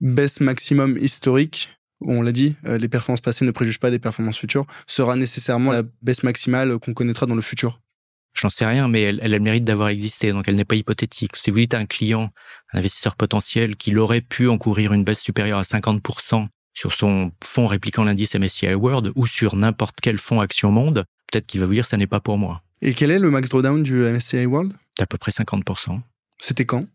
baisse 0.00 0.40
maximum 0.40 0.96
historique, 0.98 1.68
on 2.00 2.22
l'a 2.22 2.32
dit, 2.32 2.54
euh, 2.64 2.78
les 2.78 2.88
performances 2.88 3.20
passées 3.20 3.44
ne 3.44 3.50
préjugent 3.50 3.80
pas 3.80 3.90
des 3.90 3.98
performances 3.98 4.38
futures, 4.38 4.66
sera 4.86 5.16
nécessairement 5.16 5.72
la 5.72 5.82
baisse 6.02 6.22
maximale 6.22 6.78
qu'on 6.78 6.94
connaîtra 6.94 7.26
dans 7.26 7.34
le 7.34 7.42
futur? 7.42 7.80
J'en 8.36 8.50
sais 8.50 8.66
rien, 8.66 8.88
mais 8.88 9.02
elle, 9.02 9.20
elle 9.22 9.34
a 9.34 9.38
le 9.38 9.42
mérite 9.42 9.64
d'avoir 9.64 9.88
existé, 9.88 10.32
donc 10.32 10.46
elle 10.48 10.56
n'est 10.56 10.64
pas 10.64 10.76
hypothétique. 10.76 11.36
Si 11.36 11.50
vous 11.50 11.58
dites 11.58 11.74
à 11.74 11.78
un 11.78 11.86
client, 11.86 12.30
un 12.72 12.78
investisseur 12.78 13.16
potentiel, 13.16 13.76
qu'il 13.76 13.98
aurait 13.98 14.20
pu 14.20 14.48
encourir 14.48 14.92
une 14.92 15.04
baisse 15.04 15.20
supérieure 15.20 15.58
à 15.58 15.62
50% 15.62 16.48
sur 16.74 16.92
son 16.92 17.32
fonds 17.42 17.66
répliquant 17.66 18.04
l'indice 18.04 18.34
MSCI 18.34 18.74
World 18.74 19.12
ou 19.16 19.26
sur 19.26 19.56
n'importe 19.56 19.96
quel 20.02 20.18
fonds 20.18 20.40
Action 20.40 20.70
Monde, 20.70 21.04
peut-être 21.32 21.46
qu'il 21.46 21.60
va 21.60 21.66
vous 21.66 21.72
dire 21.72 21.86
ça 21.86 21.96
n'est 21.96 22.06
pas 22.06 22.20
pour 22.20 22.36
moi. 22.36 22.62
Et 22.82 22.92
quel 22.92 23.10
est 23.10 23.18
le 23.18 23.30
max 23.30 23.48
drawdown 23.48 23.82
du 23.82 23.94
MSCI 23.94 24.44
World? 24.44 24.74
À 24.98 25.06
peu 25.06 25.16
près 25.16 25.32
50%. 25.32 26.00
C'était 26.38 26.66
quand? 26.66 26.86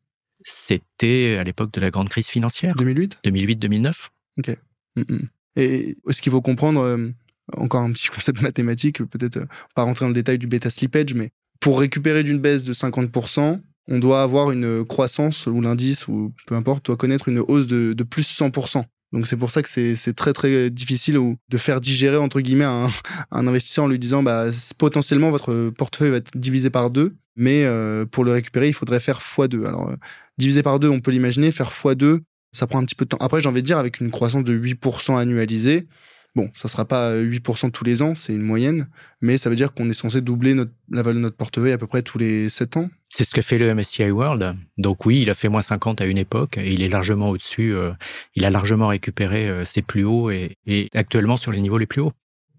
C'était 0.43 1.38
à 1.39 1.43
l'époque 1.43 1.73
de 1.73 1.82
la 1.82 1.89
grande 1.89 2.10
crise 2.10 2.27
financière. 2.27 2.75
2008 2.75 3.19
2008-2009. 3.25 4.10
Ok. 4.38 4.58
Mm, 4.95 5.01
mm. 5.01 5.30
Et 5.58 5.97
est-ce 6.08 6.21
qu'il 6.21 6.32
faut 6.32 6.41
comprendre, 6.41 6.82
euh, 6.82 7.10
encore 7.58 7.82
un 7.82 7.92
petit 7.92 8.08
concept 8.14 8.42
mathématique, 8.42 9.04
peut-être 9.04 9.38
euh, 9.38 9.46
pas 9.76 9.84
rentrer 9.84 10.06
dans 10.06 10.10
le 10.10 10.16
détail 10.16 10.38
du 10.38 10.48
bêta 10.48 10.70
slippage, 10.70 11.14
mais 11.14 11.30
pour 11.60 11.80
récupérer 11.80 12.24
d'une 12.24 12.40
baisse 12.40 12.64
de 12.64 12.74
50%, 12.74 13.60
on 13.90 14.00
doit 14.00 14.24
avoir 14.24 14.52
une 14.52 14.86
croissance 14.86 15.48
ou 15.48 15.62
l'indice 15.62 16.08
ou 16.08 16.34
peu 16.48 16.56
importe 16.56 16.86
doit 16.86 16.98
connaître 16.98 17.28
une 17.28 17.40
hausse 17.40 17.68
de, 17.68 17.94
de 17.94 18.04
plus 18.04 18.24
100%. 18.24 18.84
Donc 19.12 19.28
c'est 19.28 19.36
pour 19.36 19.52
ça 19.52 19.62
que 19.62 19.70
c'est 19.70 20.14
très 20.14 20.32
très 20.32 20.70
difficile 20.70 21.20
de 21.50 21.58
faire 21.58 21.82
digérer 21.82 22.18
entre 22.18 22.40
guillemets 22.40 22.66
un, 22.66 22.90
investisseur 23.32 23.86
en 23.86 23.88
lui 23.88 24.00
disant 24.00 24.24
bah 24.24 24.46
potentiellement 24.78 25.32
votre 25.32 25.70
portefeuille 25.72 26.12
va 26.12 26.18
être 26.18 26.38
divisé 26.38 26.70
par 26.70 26.90
deux, 26.90 27.16
mais 27.36 27.66
euh, 27.66 28.06
pour 28.06 28.24
le 28.24 28.32
récupérer 28.32 28.70
il 28.70 28.74
faudrait 28.74 29.02
faire 29.02 29.20
x2. 29.20 29.66
Alors 29.66 29.90
euh, 29.90 29.96
divisé 30.38 30.64
par 30.64 30.80
deux 30.80 30.90
on 30.90 31.02
peut 31.02 31.12
l'imaginer, 31.12 31.52
faire 31.52 31.70
x2 31.70 32.20
ça 32.54 32.68
prend 32.68 32.80
un 32.80 32.86
petit 32.86 32.96
peu 32.96 33.04
de 33.06 33.10
temps. 33.10 33.18
Après 33.20 33.42
j'ai 33.42 33.50
envie 33.50 33.62
de 33.62 33.68
dire 33.68 33.78
avec 33.78 34.00
une 34.00 34.12
croissance 34.12 34.46
de 34.46 34.58
8% 34.58 35.18
annualisée, 35.18 35.88
Bon, 36.34 36.50
ça 36.54 36.70
sera 36.70 36.86
pas 36.86 37.13
8% 37.15 37.72
tous 37.72 37.84
les 37.84 38.02
ans, 38.02 38.15
c'est 38.15 38.34
une 38.34 38.41
moyenne, 38.41 38.88
mais 39.22 39.38
ça 39.38 39.50
veut 39.50 39.56
dire 39.58 39.74
qu'on 39.74 39.89
est 39.89 39.94
censé 39.94 40.22
doubler 40.22 40.54
notre, 40.54 40.72
la 40.89 41.02
valeur 41.04 41.15
de 41.15 41.20
notre 41.20 41.36
portefeuille 41.36 41.74
à 41.74 41.78
peu 41.78 41.88
près 41.88 42.04
tous 42.04 42.17
les 42.17 42.50
7 42.50 42.78
ans. 42.78 42.89
C'est 43.10 43.26
ce 43.26 43.34
que 43.34 43.41
fait 43.41 43.58
le 43.58 43.74
MSCI 43.76 44.12
World. 44.12 44.56
Donc 44.78 45.06
oui, 45.06 45.22
il 45.22 45.30
a 45.30 45.34
fait 45.34 45.50
moins 45.50 45.62
50 45.62 46.00
à 46.00 46.06
une 46.06 46.17
époque, 46.17 46.58
et 46.58 46.72
il 46.72 46.82
est 46.82 46.88
largement 46.88 47.30
au-dessus, 47.30 47.74
euh, 47.74 47.91
il 48.36 48.46
a 48.46 48.50
largement 48.50 48.88
récupéré 48.88 49.50
euh, 49.50 49.65
ses 49.65 49.82
plus 49.82 50.06
hauts 50.06 50.32
et, 50.32 50.58
et, 50.65 50.88
actuellement 50.94 51.36
sur 51.36 51.52
les 51.52 51.60
niveaux 51.60 51.78
les 51.78 51.86
plus 51.86 52.00
hauts. 52.00 52.13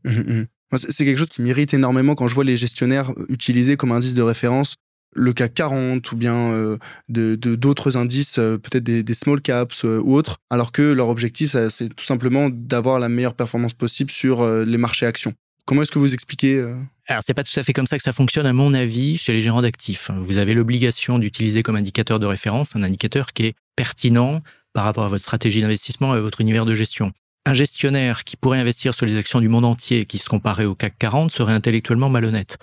Mmh, 0.05 0.11
mmh. 0.11 0.47
C'est 0.77 1.05
quelque 1.05 1.19
chose 1.19 1.29
qui 1.29 1.41
m'irrite 1.43 1.73
énormément 1.73 2.15
quand 2.15 2.29
je 2.29 2.35
vois 2.35 2.45
les 2.45 2.57
gestionnaires 2.57 3.13
utiliser 3.29 3.77
comme 3.77 3.93
indice 3.93 4.15
de 4.15 4.23
référence 4.23 4.77
le 5.15 5.33
CAC 5.33 5.55
40 5.55 6.13
ou 6.13 6.17
bien 6.17 6.35
euh, 6.35 6.79
de 7.09 7.35
d'autres 7.35 7.97
indices, 7.97 8.39
euh, 8.39 8.59
peut-être 8.59 8.85
des, 8.85 9.03
des, 9.03 9.15
small 9.15 9.41
caps 9.41 9.85
euh, 9.85 10.01
ou 10.03 10.15
autres, 10.15 10.39
alors 10.51 10.73
que 10.73 10.83
leur 10.83 11.09
objectif, 11.09 11.57
c'est 11.71 11.95
tout 11.95 12.05
simplement 12.05 12.49
d'avoir 12.51 12.99
la 12.99 13.09
meilleure 13.09 13.35
performance 13.35 13.75
possible 13.75 14.11
sur 14.11 14.47
les 14.47 14.79
marchés 14.79 15.07
actions. 15.07 15.35
Comment 15.65 15.83
est-ce 15.83 15.93
que 15.93 15.99
vous 15.99 16.15
expliquez 16.15 16.65
alors, 17.09 17.23
c'est 17.27 17.35
pas 17.35 17.43
tout 17.43 17.59
à 17.59 17.65
fait 17.65 17.73
comme 17.73 17.89
ça 17.89 17.99
que 17.99 18.05
ça 18.05 18.13
fonctionne, 18.13 18.47
à 18.47 18.53
mon 18.53 18.73
avis, 18.73 19.19
chez 19.19 19.33
les 19.33 19.41
gérants 19.41 19.61
d'actifs. 19.61 20.11
Vous 20.21 20.39
avez 20.39 20.55
l'obligation 20.55 21.19
d'utiliser 21.19 21.65
comme 21.65 21.75
indicateur 21.75 22.21
de 22.21 22.27
référence 22.27 22.77
un 22.77 22.85
indicateur 22.85 23.33
qui 23.33 23.47
est 23.47 23.55
pertinent 23.75 24.41
par 24.73 24.85
rapport 24.85 25.05
à 25.05 25.09
votre 25.09 25.25
stratégie 25.25 25.61
d'investissement 25.61 26.15
et 26.15 26.19
à 26.19 26.21
votre 26.21 26.41
univers 26.41 26.65
de 26.65 26.77
gestion. 26.77 27.13
Un 27.45 27.55
gestionnaire 27.55 28.23
qui 28.23 28.37
pourrait 28.37 28.61
investir 28.61 28.95
sur 28.95 29.05
les 29.05 29.19
actions 29.19 29.41
du 29.41 29.49
monde 29.49 29.65
entier 29.65 30.01
et 30.01 30.07
qui 30.07 30.19
se 30.19 30.29
comparait 30.29 30.65
au 30.65 30.77
CAC 30.77 30.97
40 30.97 31.33
serait 31.33 31.53
intellectuellement 31.53 32.09
malhonnête. 32.09 32.59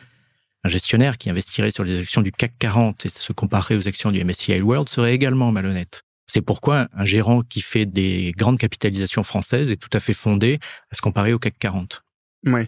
Un 0.63 0.69
gestionnaire 0.69 1.17
qui 1.17 1.29
investirait 1.29 1.71
sur 1.71 1.83
les 1.83 1.99
actions 1.99 2.21
du 2.21 2.31
CAC 2.31 2.53
40 2.59 3.05
et 3.05 3.09
se 3.09 3.31
comparerait 3.31 3.75
aux 3.75 3.87
actions 3.87 4.11
du 4.11 4.23
MSCI 4.23 4.61
World 4.61 4.89
serait 4.89 5.13
également 5.13 5.51
malhonnête. 5.51 6.03
C'est 6.27 6.41
pourquoi 6.41 6.87
un 6.93 7.05
gérant 7.05 7.41
qui 7.41 7.61
fait 7.61 7.85
des 7.85 8.33
grandes 8.37 8.59
capitalisations 8.59 9.23
françaises 9.23 9.71
est 9.71 9.77
tout 9.77 9.89
à 9.93 9.99
fait 9.99 10.13
fondé 10.13 10.59
à 10.91 10.95
se 10.95 11.01
comparer 11.01 11.33
au 11.33 11.39
CAC 11.39 11.57
40. 11.57 12.03
Oui. 12.45 12.61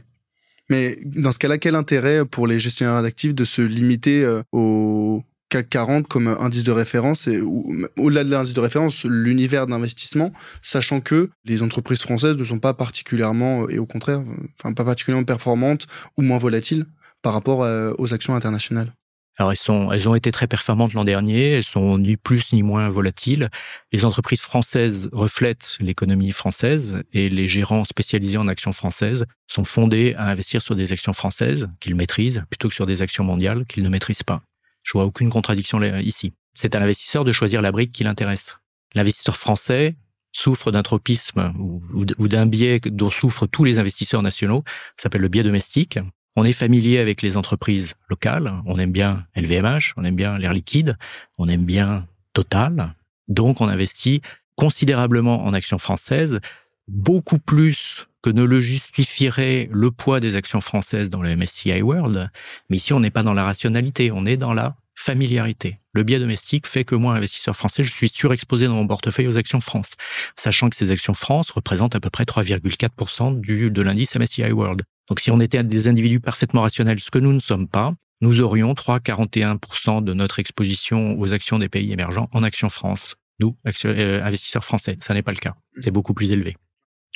Mais 0.70 0.98
dans 1.06 1.32
ce 1.32 1.40
cas-là, 1.40 1.58
quel 1.58 1.76
intérêt 1.76 2.26
pour 2.26 2.48
les 2.48 2.60
gestionnaires 2.60 3.02
d'actifs 3.04 3.36
de 3.36 3.46
se 3.46 3.62
limiter 3.62 4.24
euh, 4.24 4.42
au 4.52 5.24
CAC 5.50 5.70
40 5.70 6.08
comme 6.08 6.28
indice 6.28 6.64
de 6.64 6.72
référence 6.72 7.28
et 7.28 7.42
au-delà 7.42 8.24
de 8.24 8.32
l'indice 8.32 8.54
de 8.54 8.60
référence, 8.62 9.04
l'univers 9.04 9.68
d'investissement, 9.68 10.32
sachant 10.64 11.02
que 11.02 11.30
les 11.44 11.62
entreprises 11.62 12.02
françaises 12.02 12.38
ne 12.38 12.44
sont 12.44 12.60
pas 12.60 12.74
particulièrement, 12.74 13.68
et 13.70 13.78
au 13.78 13.86
contraire, 13.86 14.24
enfin 14.58 14.74
pas 14.74 14.86
particulièrement 14.86 15.26
performantes 15.26 15.88
ou 16.18 16.22
moins 16.22 16.38
volatiles? 16.38 16.86
Par 17.22 17.34
rapport 17.34 17.64
euh, 17.64 17.94
aux 17.98 18.14
actions 18.14 18.36
internationales 18.36 18.94
alors, 19.38 19.52
elles, 19.52 19.58
sont, 19.58 19.92
elles 19.92 20.10
ont 20.10 20.14
été 20.14 20.32
très 20.32 20.46
performantes 20.46 20.94
l'an 20.94 21.04
dernier, 21.06 21.52
elles 21.54 21.64
sont 21.64 21.98
ni 21.98 22.18
plus 22.18 22.54
ni 22.54 22.64
moins 22.64 22.90
volatiles. 22.90 23.50
Les 23.92 24.06
entreprises 24.06 24.42
françaises 24.42 25.10
reflètent 25.14 25.78
l'économie 25.80 26.32
française 26.32 27.02
et 27.14 27.30
les 27.30 27.48
gérants 27.48 27.86
spécialisés 27.86 28.38
en 28.38 28.48
actions 28.48 28.74
françaises 28.74 29.26
sont 29.48 29.64
fondés 29.64 30.14
à 30.18 30.28
investir 30.28 30.62
sur 30.62 30.76
des 30.76 30.94
actions 30.94 31.14
françaises 31.14 31.70
qu'ils 31.80 31.96
maîtrisent 31.96 32.44
plutôt 32.50 32.68
que 32.68 32.76
sur 32.76 32.86
des 32.86 33.02
actions 33.02 33.24
mondiales 33.24 33.66
qu'ils 33.66 33.84
ne 33.84 33.90
maîtrisent 33.90 34.24
pas. 34.24 34.44
Je 34.84 34.92
vois 34.94 35.06
aucune 35.06 35.30
contradiction 35.30 35.82
ici. 36.00 36.34
C'est 36.54 36.76
à 36.76 36.80
l'investisseur 36.80 37.24
de 37.24 37.32
choisir 37.32 37.62
la 37.62 37.72
brique 37.72 37.94
qui 37.94 38.04
l'intéresse. 38.04 38.60
L'investisseur 38.94 39.38
français 39.38 39.96
souffre 40.34 40.72
d'un 40.72 40.84
tropisme 40.84 41.54
ou 41.58 42.28
d'un 42.28 42.46
biais 42.46 42.80
dont 42.80 43.10
souffrent 43.10 43.48
tous 43.48 43.64
les 43.64 43.80
investisseurs 43.80 44.22
nationaux, 44.22 44.64
ça 44.98 45.04
s'appelle 45.04 45.22
le 45.22 45.30
biais 45.30 45.44
domestique. 45.44 46.00
On 46.36 46.44
est 46.46 46.54
familier 46.54 47.00
avec 47.00 47.22
les 47.22 47.36
entreprises 47.36 47.94
locales, 48.10 48.54
on 48.66 48.80
aime 48.80 48.92
bien 48.92 49.26
LVMH, 49.36 49.94
on 49.98 50.06
aime 50.06 50.16
bien 50.16 50.38
l'air 50.38 50.54
liquide, 50.54 50.98
on 51.38 51.50
aime 51.50 51.66
bien 51.66 52.08
Total. 52.34 52.94
Donc 53.28 53.60
on 53.62 53.68
investit 53.68 54.22
considérablement 54.56 55.44
en 55.44 55.54
actions 55.54 55.78
françaises, 55.78 56.40
beaucoup 56.88 57.40
plus 57.40 58.08
que 58.22 58.30
ne 58.30 58.44
le 58.44 58.62
justifierait 58.62 59.68
le 59.72 59.92
poids 59.92 60.20
des 60.20 60.36
actions 60.36 60.62
françaises 60.62 61.10
dans 61.10 61.22
le 61.22 61.36
MSCI 61.36 61.82
World. 61.82 62.30
Mais 62.70 62.78
ici, 62.78 62.94
on 62.94 63.00
n'est 63.00 63.10
pas 63.10 63.24
dans 63.24 63.34
la 63.34 63.44
rationalité, 63.44 64.12
on 64.12 64.26
est 64.26 64.38
dans 64.38 64.54
la 64.54 64.76
familiarité. 64.96 65.80
Le 65.94 66.04
biais 66.04 66.20
domestique 66.20 66.68
fait 66.68 66.84
que 66.84 66.96
moi, 66.96 67.16
investisseur 67.16 67.56
français, 67.56 67.84
je 67.84 67.92
suis 67.92 68.08
surexposé 68.08 68.68
dans 68.68 68.76
mon 68.76 68.88
portefeuille 68.88 69.28
aux 69.28 69.38
actions 69.38 69.62
France, 69.62 69.96
sachant 70.36 70.70
que 70.70 70.76
ces 70.76 70.92
actions 70.92 71.16
France 71.16 71.50
représentent 71.50 71.96
à 71.96 72.00
peu 72.00 72.10
près 72.10 72.24
3,4% 72.24 73.42
du, 73.42 73.72
de 73.72 73.82
l'indice 73.82 74.16
MSCI 74.16 74.52
World. 74.52 74.84
Donc 75.12 75.20
si 75.20 75.30
on 75.30 75.42
était 75.42 75.62
des 75.62 75.90
individus 75.90 76.22
parfaitement 76.22 76.62
rationnels, 76.62 77.02
ce 77.02 77.12
que 77.12 77.20
nous 77.20 77.34
ne 77.34 77.42
sommes 77.42 77.68
pas, 77.68 77.94
nous 78.22 78.40
aurions 78.40 78.72
3,41% 78.72 80.02
de 80.06 80.14
notre 80.14 80.40
exposition 80.40 81.20
aux 81.20 81.34
actions 81.34 81.60
des 81.60 81.68
pays 81.68 81.92
émergents 81.92 82.30
en 82.32 82.44
actions 82.44 82.70
France. 82.70 83.18
Nous, 83.42 83.58
euh, 83.84 84.24
investisseurs 84.24 84.64
français, 84.64 84.98
ça 85.02 85.14
n'est 85.14 85.22
pas 85.22 85.34
le 85.34 85.40
cas. 85.40 85.54
C'est 85.82 85.92
beaucoup 85.92 86.14
plus 86.14 86.32
élevé. 86.32 86.56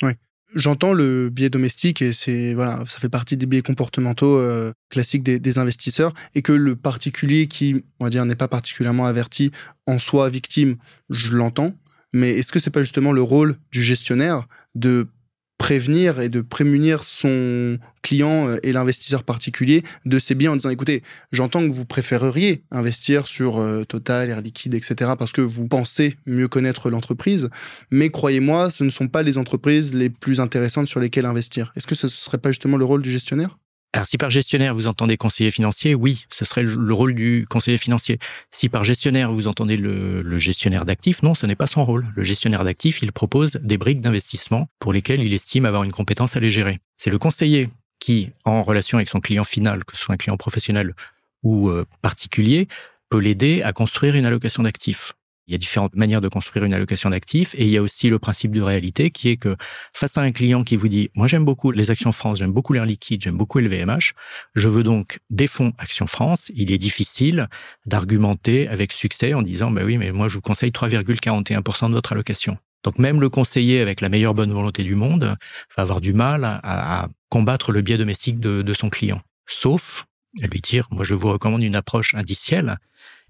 Oui. 0.02 0.10
J'entends 0.54 0.92
le 0.92 1.30
biais 1.30 1.48
domestique 1.48 2.02
et 2.02 2.12
c'est 2.12 2.52
voilà, 2.52 2.84
ça 2.86 2.98
fait 2.98 3.08
partie 3.08 3.38
des 3.38 3.46
biais 3.46 3.62
comportementaux 3.62 4.38
euh, 4.38 4.72
classiques 4.90 5.22
des, 5.22 5.38
des, 5.38 5.56
investisseurs 5.56 6.12
et 6.34 6.42
que 6.42 6.52
le 6.52 6.76
particulier 6.76 7.46
qui, 7.46 7.82
on 7.98 8.04
va 8.04 8.10
dire, 8.10 8.26
n'est 8.26 8.36
pas 8.36 8.46
particulièrement 8.46 9.06
averti 9.06 9.52
en 9.86 9.98
soi 9.98 10.28
victime, 10.28 10.76
je 11.08 11.34
l'entends. 11.34 11.74
Mais 12.12 12.32
est-ce 12.32 12.52
que 12.52 12.58
c'est 12.58 12.70
pas 12.70 12.82
justement 12.82 13.12
le 13.12 13.22
rôle 13.22 13.56
du 13.72 13.82
gestionnaire 13.82 14.48
de 14.74 15.08
prévenir 15.58 16.20
et 16.20 16.28
de 16.28 16.40
prémunir 16.40 17.02
son 17.02 17.78
client 18.02 18.48
euh, 18.48 18.58
et 18.62 18.72
l'investisseur 18.72 19.24
particulier 19.24 19.82
de 20.04 20.18
ces 20.18 20.34
biens 20.34 20.52
en 20.52 20.56
disant 20.56 20.70
écoutez, 20.70 21.02
j'entends 21.32 21.66
que 21.66 21.72
vous 21.72 21.84
préféreriez 21.84 22.62
investir 22.70 23.26
sur 23.26 23.58
euh, 23.58 23.84
Total, 23.84 24.28
Air 24.28 24.40
Liquide, 24.42 24.74
etc. 24.74 25.12
parce 25.18 25.32
que 25.32 25.40
vous 25.40 25.66
pensez 25.66 26.16
mieux 26.26 26.48
connaître 26.48 26.90
l'entreprise, 26.90 27.48
mais 27.90 28.10
croyez-moi, 28.10 28.70
ce 28.70 28.84
ne 28.84 28.90
sont 28.90 29.08
pas 29.08 29.22
les 29.22 29.38
entreprises 29.38 29.94
les 29.94 30.10
plus 30.10 30.40
intéressantes 30.40 30.88
sur 30.88 31.00
lesquelles 31.00 31.26
investir. 31.26 31.72
Est-ce 31.76 31.86
que 31.86 31.94
ce 31.94 32.06
ne 32.06 32.10
serait 32.10 32.38
pas 32.38 32.50
justement 32.50 32.76
le 32.76 32.84
rôle 32.84 33.02
du 33.02 33.10
gestionnaire? 33.10 33.58
Alors, 33.92 34.06
si 34.06 34.18
par 34.18 34.28
gestionnaire 34.28 34.74
vous 34.74 34.88
entendez 34.88 35.16
conseiller 35.16 35.50
financier, 35.50 35.94
oui, 35.94 36.26
ce 36.28 36.44
serait 36.44 36.62
le 36.62 36.92
rôle 36.92 37.14
du 37.14 37.46
conseiller 37.48 37.78
financier. 37.78 38.18
Si 38.50 38.68
par 38.68 38.84
gestionnaire 38.84 39.32
vous 39.32 39.46
entendez 39.46 39.78
le, 39.78 40.36
gestionnaire 40.36 40.84
d'actifs, 40.84 41.22
non, 41.22 41.34
ce 41.34 41.46
n'est 41.46 41.56
pas 41.56 41.66
son 41.66 41.82
rôle. 41.82 42.06
Le 42.14 42.22
gestionnaire 42.22 42.62
d'actifs, 42.62 43.00
il 43.00 43.10
propose 43.10 43.52
des 43.62 43.78
briques 43.78 44.02
d'investissement 44.02 44.68
pour 44.80 44.92
lesquelles 44.92 45.22
il 45.22 45.32
estime 45.32 45.64
avoir 45.64 45.82
une 45.82 45.92
compétence 45.92 46.36
à 46.36 46.40
les 46.40 46.50
gérer. 46.50 46.78
C'est 46.98 47.08
le 47.08 47.18
conseiller 47.18 47.70
qui, 47.98 48.32
en 48.44 48.62
relation 48.62 48.98
avec 48.98 49.08
son 49.08 49.20
client 49.20 49.44
final, 49.44 49.84
que 49.86 49.96
ce 49.96 50.02
soit 50.02 50.14
un 50.14 50.18
client 50.18 50.36
professionnel 50.36 50.94
ou 51.42 51.70
euh, 51.70 51.86
particulier, 52.02 52.68
peut 53.08 53.18
l'aider 53.18 53.62
à 53.62 53.72
construire 53.72 54.14
une 54.14 54.26
allocation 54.26 54.62
d'actifs. 54.62 55.14
Il 55.48 55.52
y 55.52 55.54
a 55.54 55.58
différentes 55.58 55.94
manières 55.94 56.20
de 56.20 56.28
construire 56.28 56.64
une 56.64 56.74
allocation 56.74 57.10
d'actifs 57.10 57.54
et 57.54 57.64
il 57.64 57.70
y 57.70 57.76
a 57.76 57.82
aussi 57.82 58.08
le 58.08 58.18
principe 58.18 58.50
de 58.50 58.60
réalité 58.60 59.10
qui 59.10 59.28
est 59.28 59.36
que 59.36 59.56
face 59.92 60.18
à 60.18 60.22
un 60.22 60.32
client 60.32 60.64
qui 60.64 60.74
vous 60.74 60.88
dit 60.88 61.08
moi 61.14 61.28
j'aime 61.28 61.44
beaucoup 61.44 61.70
les 61.70 61.92
actions 61.92 62.10
France, 62.10 62.38
j'aime 62.38 62.50
beaucoup 62.50 62.72
l'air 62.72 62.84
liquide, 62.84 63.22
j'aime 63.22 63.36
beaucoup 63.36 63.60
le 63.60 63.68
VMH, 63.68 64.14
je 64.56 64.68
veux 64.68 64.82
donc 64.82 65.20
des 65.30 65.46
fonds 65.46 65.72
actions 65.78 66.08
France, 66.08 66.50
il 66.56 66.72
est 66.72 66.78
difficile 66.78 67.48
d'argumenter 67.86 68.66
avec 68.66 68.90
succès 68.90 69.34
en 69.34 69.42
disant 69.42 69.70
bah 69.70 69.82
oui 69.84 69.98
mais 69.98 70.10
moi 70.10 70.26
je 70.26 70.34
vous 70.34 70.40
conseille 70.40 70.70
3,41% 70.70 71.90
de 71.90 71.94
votre 71.94 72.12
allocation. 72.12 72.58
Donc 72.82 72.98
même 72.98 73.20
le 73.20 73.28
conseiller 73.28 73.80
avec 73.80 74.00
la 74.00 74.08
meilleure 74.08 74.34
bonne 74.34 74.52
volonté 74.52 74.82
du 74.82 74.96
monde 74.96 75.36
va 75.76 75.82
avoir 75.82 76.00
du 76.00 76.12
mal 76.12 76.44
à, 76.44 77.08
combattre 77.28 77.70
le 77.70 77.82
biais 77.82 77.98
domestique 77.98 78.40
de, 78.40 78.62
de 78.62 78.74
son 78.74 78.90
client. 78.90 79.20
Sauf 79.46 80.06
à 80.42 80.46
lui 80.48 80.60
dire 80.60 80.88
moi 80.90 81.04
je 81.04 81.14
vous 81.14 81.28
recommande 81.28 81.62
une 81.62 81.76
approche 81.76 82.16
indicielle 82.16 82.78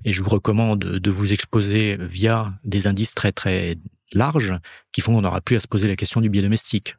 et 0.04 0.12
je 0.12 0.22
vous 0.22 0.30
recommande 0.30 0.78
de 0.78 1.10
vous 1.10 1.32
exposer 1.32 1.96
via 2.00 2.52
des 2.64 2.86
indices 2.86 3.14
très 3.14 3.32
très 3.32 3.76
larges 4.12 4.54
qui 4.92 5.00
font 5.00 5.14
qu'on 5.14 5.22
n'aura 5.22 5.40
plus 5.40 5.56
à 5.56 5.60
se 5.60 5.66
poser 5.66 5.88
la 5.88 5.96
question 5.96 6.20
du 6.20 6.28
biais 6.28 6.42
domestique. 6.42 6.96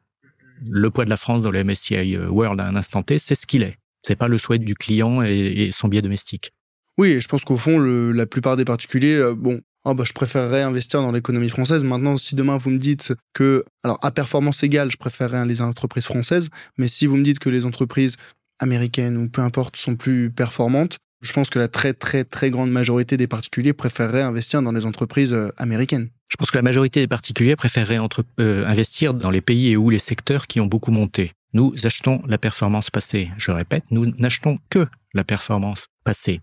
Le 0.65 0.89
poids 0.89 1.05
de 1.05 1.09
la 1.09 1.17
France 1.17 1.41
dans 1.41 1.51
le 1.51 1.63
MSCI 1.63 2.17
World 2.17 2.59
à 2.59 2.67
un 2.67 2.75
instant 2.75 3.03
T, 3.03 3.19
c'est 3.19 3.35
ce 3.35 3.45
qu'il 3.45 3.63
est. 3.63 3.77
C'est 4.01 4.15
pas 4.15 4.27
le 4.27 4.37
souhait 4.37 4.59
du 4.59 4.75
client 4.75 5.21
et, 5.21 5.69
son 5.71 5.87
biais 5.87 6.01
domestique. 6.01 6.53
Oui, 6.97 7.21
je 7.21 7.27
pense 7.27 7.43
qu'au 7.43 7.57
fond, 7.57 7.79
la 7.79 8.25
plupart 8.25 8.57
des 8.57 8.65
particuliers, 8.65 9.17
euh, 9.17 9.35
bon, 9.35 9.61
oh 9.85 9.93
bah, 9.93 10.03
je 10.03 10.13
préférerais 10.13 10.63
investir 10.63 11.01
dans 11.01 11.11
l'économie 11.11 11.49
française. 11.49 11.83
Maintenant, 11.83 12.17
si 12.17 12.33
demain 12.33 12.57
vous 12.57 12.71
me 12.71 12.79
dites 12.79 13.13
que, 13.33 13.63
alors 13.83 13.99
à 14.01 14.11
performance 14.11 14.63
égale, 14.63 14.91
je 14.91 14.97
préférerais 14.97 15.45
les 15.45 15.61
entreprises 15.61 16.05
françaises, 16.05 16.49
mais 16.77 16.87
si 16.87 17.05
vous 17.05 17.17
me 17.17 17.23
dites 17.23 17.39
que 17.39 17.49
les 17.49 17.65
entreprises 17.65 18.15
américaines 18.59 19.17
ou 19.17 19.29
peu 19.29 19.41
importe 19.41 19.75
sont 19.75 19.95
plus 19.95 20.31
performantes, 20.31 20.97
je 21.27 21.33
pense 21.33 21.49
que 21.49 21.59
la 21.59 21.67
très 21.67 21.93
très 21.93 22.23
très 22.23 22.49
grande 22.49 22.71
majorité 22.71 23.17
des 23.17 23.27
particuliers 23.27 23.73
préféreraient 23.73 24.23
investir 24.23 24.61
dans 24.61 24.71
les 24.71 24.85
entreprises 24.85 25.33
euh, 25.33 25.51
américaines. 25.57 26.09
Je 26.29 26.35
pense 26.37 26.51
que 26.51 26.57
la 26.57 26.63
majorité 26.63 26.99
des 26.99 27.07
particuliers 27.07 27.55
préféreraient 27.55 27.99
entre, 27.99 28.23
euh, 28.39 28.65
investir 28.65 29.13
dans 29.13 29.29
les 29.29 29.41
pays 29.41 29.69
et 29.69 29.77
où 29.77 29.89
les 29.89 29.99
secteurs 29.99 30.47
qui 30.47 30.59
ont 30.59 30.65
beaucoup 30.65 30.91
monté. 30.91 31.33
Nous 31.53 31.73
achetons 31.85 32.21
la 32.25 32.37
performance 32.37 32.89
passée. 32.89 33.29
Je 33.37 33.51
répète, 33.51 33.83
nous 33.91 34.05
n'achetons 34.17 34.59
que 34.69 34.87
la 35.13 35.23
performance 35.23 35.87
passée. 36.03 36.41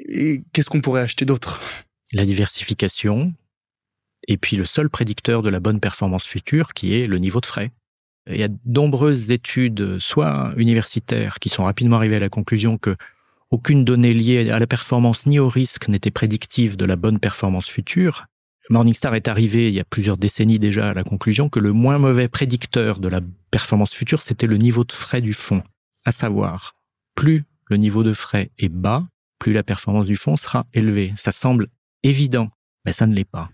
Et 0.00 0.42
qu'est-ce 0.52 0.68
qu'on 0.68 0.80
pourrait 0.80 1.00
acheter 1.00 1.24
d'autre? 1.24 1.60
La 2.12 2.26
diversification, 2.26 3.32
et 4.28 4.36
puis 4.36 4.56
le 4.56 4.64
seul 4.64 4.90
prédicteur 4.90 5.42
de 5.42 5.48
la 5.48 5.60
bonne 5.60 5.80
performance 5.80 6.24
future 6.24 6.74
qui 6.74 6.94
est 6.94 7.06
le 7.06 7.18
niveau 7.18 7.40
de 7.40 7.46
frais. 7.46 7.72
Il 8.28 8.36
y 8.36 8.42
a 8.42 8.48
de 8.48 8.58
nombreuses 8.66 9.30
études, 9.30 9.98
soit 10.00 10.52
universitaires, 10.56 11.38
qui 11.38 11.48
sont 11.48 11.64
rapidement 11.64 11.96
arrivées 11.96 12.16
à 12.16 12.20
la 12.20 12.28
conclusion 12.28 12.76
que 12.76 12.96
aucune 13.50 13.84
donnée 13.84 14.12
liée 14.12 14.50
à 14.50 14.58
la 14.58 14.66
performance 14.66 15.26
ni 15.26 15.38
au 15.38 15.48
risque 15.48 15.88
n'était 15.88 16.10
prédictive 16.10 16.76
de 16.76 16.84
la 16.84 16.96
bonne 16.96 17.20
performance 17.20 17.68
future. 17.68 18.26
Morningstar 18.70 19.14
est 19.14 19.28
arrivé 19.28 19.68
il 19.68 19.74
y 19.74 19.80
a 19.80 19.84
plusieurs 19.84 20.16
décennies 20.16 20.58
déjà 20.58 20.90
à 20.90 20.94
la 20.94 21.04
conclusion 21.04 21.48
que 21.48 21.60
le 21.60 21.72
moins 21.72 21.98
mauvais 21.98 22.28
prédicteur 22.28 22.98
de 22.98 23.08
la 23.08 23.20
performance 23.52 23.92
future, 23.92 24.22
c'était 24.22 24.48
le 24.48 24.56
niveau 24.56 24.82
de 24.84 24.92
frais 24.92 25.20
du 25.20 25.32
fonds. 25.32 25.62
À 26.04 26.10
savoir, 26.10 26.74
plus 27.14 27.44
le 27.68 27.76
niveau 27.76 28.02
de 28.02 28.12
frais 28.12 28.50
est 28.58 28.68
bas, 28.68 29.06
plus 29.38 29.52
la 29.52 29.62
performance 29.62 30.06
du 30.06 30.16
fonds 30.16 30.36
sera 30.36 30.66
élevée. 30.74 31.12
Ça 31.16 31.30
semble 31.30 31.68
évident, 32.02 32.50
mais 32.84 32.92
ça 32.92 33.06
ne 33.06 33.14
l'est 33.14 33.24
pas. 33.24 33.50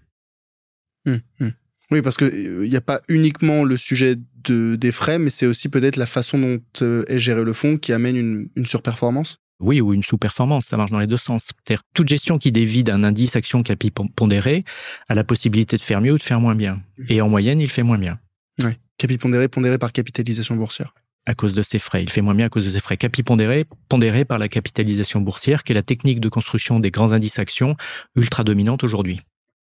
Hum, 1.06 1.20
hum. 1.40 1.52
Oui, 1.90 2.00
parce 2.00 2.16
qu'il 2.16 2.28
euh, 2.28 2.66
n'y 2.66 2.76
a 2.76 2.80
pas 2.80 3.02
uniquement 3.08 3.64
le 3.64 3.76
sujet 3.76 4.16
de, 4.44 4.76
des 4.76 4.92
frais, 4.92 5.18
mais 5.18 5.28
c'est 5.28 5.44
aussi 5.44 5.68
peut-être 5.68 5.96
la 5.96 6.06
façon 6.06 6.38
dont 6.38 6.62
euh, 6.80 7.04
est 7.08 7.20
géré 7.20 7.44
le 7.44 7.52
fonds 7.52 7.76
qui 7.76 7.92
amène 7.92 8.48
une 8.56 8.66
surperformance. 8.66 9.36
Oui, 9.62 9.80
ou 9.80 9.94
une 9.94 10.02
sous-performance, 10.02 10.66
ça 10.66 10.76
marche 10.76 10.90
dans 10.90 10.98
les 10.98 11.06
deux 11.06 11.16
sens. 11.16 11.50
C'est-à-dire 11.64 11.82
toute 11.94 12.08
gestion 12.08 12.36
qui 12.38 12.50
dévie 12.50 12.82
d'un 12.82 13.04
indice 13.04 13.36
action 13.36 13.62
capi 13.62 13.90
pondéré 13.90 14.64
a 15.08 15.14
la 15.14 15.24
possibilité 15.24 15.76
de 15.76 15.80
faire 15.80 16.00
mieux 16.00 16.12
ou 16.12 16.18
de 16.18 16.22
faire 16.22 16.40
moins 16.40 16.56
bien. 16.56 16.82
Et 17.08 17.20
en 17.20 17.28
moyenne, 17.28 17.60
il 17.60 17.70
fait 17.70 17.84
moins 17.84 17.98
bien. 17.98 18.18
Oui, 18.58 18.72
capi 18.98 19.18
pondéré, 19.18 19.48
pondéré 19.48 19.78
par 19.78 19.92
capitalisation 19.92 20.56
boursière. 20.56 20.94
À 21.24 21.34
cause 21.34 21.54
de 21.54 21.62
ses 21.62 21.78
frais. 21.78 22.02
Il 22.02 22.10
fait 22.10 22.20
moins 22.20 22.34
bien 22.34 22.46
à 22.46 22.48
cause 22.48 22.66
de 22.66 22.72
ses 22.72 22.80
frais. 22.80 22.96
Capi 22.96 23.22
pondéré, 23.22 23.64
pondéré 23.88 24.24
par 24.24 24.38
la 24.38 24.48
capitalisation 24.48 25.20
boursière, 25.20 25.62
qui 25.62 25.70
est 25.72 25.74
la 25.76 25.82
technique 25.82 26.18
de 26.18 26.28
construction 26.28 26.80
des 26.80 26.90
grands 26.90 27.12
indices 27.12 27.38
actions 27.38 27.76
ultra 28.16 28.42
dominante 28.42 28.82
aujourd'hui. 28.82 29.20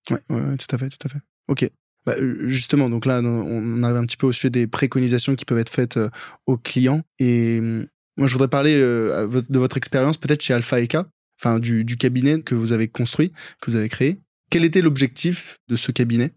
Oui, 0.10 0.18
ouais, 0.30 0.58
tout 0.58 0.74
à 0.74 0.78
fait, 0.78 0.88
tout 0.88 1.06
à 1.06 1.10
fait. 1.10 1.20
Ok. 1.50 1.70
Bah, 2.06 2.16
euh, 2.18 2.48
justement, 2.48 2.90
donc 2.90 3.06
là, 3.06 3.20
on 3.22 3.84
arrive 3.84 3.98
un 3.98 4.06
petit 4.06 4.16
peu 4.16 4.28
au 4.28 4.32
sujet 4.32 4.50
des 4.50 4.68
préconisations 4.68 5.36
qui 5.36 5.44
peuvent 5.44 5.60
être 5.60 5.70
faites 5.70 5.98
euh, 5.98 6.10
aux 6.46 6.58
clients. 6.58 7.02
Et 7.20 7.60
hum, 7.60 7.86
moi, 8.20 8.28
je 8.28 8.34
voudrais 8.34 8.50
parler 8.50 8.76
euh, 8.76 9.42
de 9.50 9.60
votre 9.60 9.78
expérience 9.78 10.18
peut-être 10.18 10.42
chez 10.42 10.54
Alpha 10.54 10.82
Eka, 10.82 11.08
enfin 11.40 11.58
du, 11.60 11.86
cabinet 11.98 12.42
que 12.42 12.54
vous 12.54 12.74
avez 12.74 12.90
construit, 12.90 13.32
que 13.62 13.72
vous 13.72 13.78
avez 13.78 13.88
créé. 13.88 14.20
Quel 14.52 14.66
était 14.66 14.82
l'objectif 14.82 15.58
de 15.70 15.78
ce 15.78 15.92
cabinet? 15.92 16.32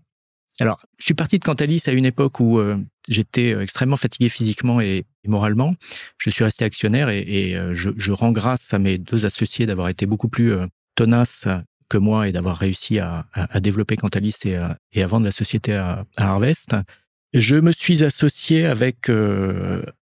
Alors, 0.60 0.80
je 0.98 1.06
suis 1.06 1.14
parti 1.14 1.38
de 1.38 1.44
Cantalis 1.44 1.82
à 1.86 1.92
une 1.92 2.04
époque 2.04 2.38
où 2.38 2.58
euh, 2.58 2.76
j'étais 3.08 3.52
euh, 3.52 3.62
extrêmement 3.62 3.96
fatigué 3.96 4.28
physiquement 4.28 4.80
et, 4.80 5.06
moralement. 5.26 5.74
Je 6.18 6.30
suis 6.30 6.44
resté 6.44 6.64
actionnaire 6.64 7.08
et, 7.08 7.56
je, 7.72 8.10
rends 8.10 8.32
grâce 8.32 8.74
à 8.74 8.78
mes 8.80 8.98
deux 8.98 9.24
associés 9.24 9.66
d'avoir 9.66 9.88
été 9.88 10.04
beaucoup 10.04 10.28
plus 10.28 10.52
tenaces 10.96 11.46
que 11.88 11.96
moi 11.96 12.28
et 12.28 12.32
d'avoir 12.32 12.56
réussi 12.56 12.98
à, 12.98 13.26
développer 13.60 13.96
Cantalis 13.96 14.34
et, 14.46 14.56
à, 14.56 15.06
vendre 15.06 15.24
la 15.24 15.30
société 15.30 15.74
à, 15.74 16.04
Harvest. 16.16 16.74
Je 17.34 17.54
me 17.54 17.70
suis 17.70 18.02
associé 18.02 18.66
avec 18.66 19.08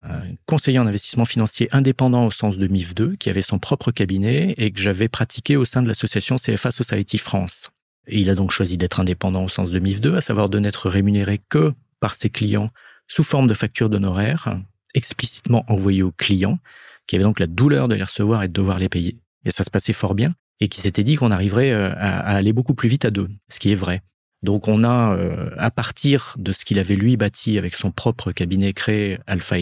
un 0.02 0.22
conseiller 0.46 0.78
en 0.78 0.86
investissement 0.86 1.24
financier 1.24 1.68
indépendant 1.72 2.26
au 2.26 2.30
sens 2.30 2.56
de 2.56 2.66
MIF2, 2.66 3.16
qui 3.16 3.30
avait 3.30 3.42
son 3.42 3.58
propre 3.58 3.90
cabinet 3.90 4.54
et 4.56 4.70
que 4.70 4.80
j'avais 4.80 5.08
pratiqué 5.08 5.56
au 5.56 5.64
sein 5.64 5.82
de 5.82 5.88
l'association 5.88 6.36
CFA 6.36 6.70
Society 6.70 7.18
France. 7.18 7.70
Il 8.08 8.30
a 8.30 8.34
donc 8.34 8.50
choisi 8.50 8.76
d'être 8.76 9.00
indépendant 9.00 9.44
au 9.44 9.48
sens 9.48 9.70
de 9.70 9.78
MIF2, 9.78 10.16
à 10.16 10.20
savoir 10.20 10.48
de 10.48 10.58
n'être 10.58 10.88
rémunéré 10.88 11.40
que 11.48 11.72
par 12.00 12.14
ses 12.14 12.30
clients 12.30 12.70
sous 13.08 13.22
forme 13.22 13.46
de 13.46 13.54
factures 13.54 13.90
d'honoraires 13.90 14.58
explicitement 14.94 15.64
envoyées 15.68 16.02
aux 16.02 16.12
clients, 16.12 16.58
qui 17.06 17.16
avaient 17.16 17.24
donc 17.24 17.40
la 17.40 17.46
douleur 17.46 17.88
de 17.88 17.94
les 17.94 18.02
recevoir 18.02 18.42
et 18.42 18.48
de 18.48 18.52
devoir 18.52 18.78
les 18.78 18.88
payer. 18.88 19.18
Et 19.44 19.50
ça 19.50 19.64
se 19.64 19.70
passait 19.70 19.92
fort 19.92 20.14
bien, 20.14 20.34
et 20.60 20.68
qui 20.68 20.80
s'était 20.80 21.04
dit 21.04 21.16
qu'on 21.16 21.30
arriverait 21.30 21.72
euh, 21.72 21.92
à 21.92 22.34
aller 22.34 22.52
beaucoup 22.52 22.74
plus 22.74 22.88
vite 22.88 23.04
à 23.04 23.10
deux, 23.10 23.28
ce 23.48 23.58
qui 23.58 23.72
est 23.72 23.76
vrai. 23.76 24.02
Donc 24.42 24.68
on 24.68 24.84
a, 24.84 25.14
euh, 25.16 25.50
à 25.58 25.70
partir 25.70 26.34
de 26.38 26.52
ce 26.52 26.64
qu'il 26.64 26.78
avait 26.78 26.96
lui 26.96 27.16
bâti 27.16 27.58
avec 27.58 27.74
son 27.74 27.90
propre 27.90 28.32
cabinet 28.32 28.72
créé 28.72 29.18
Alpha 29.26 29.56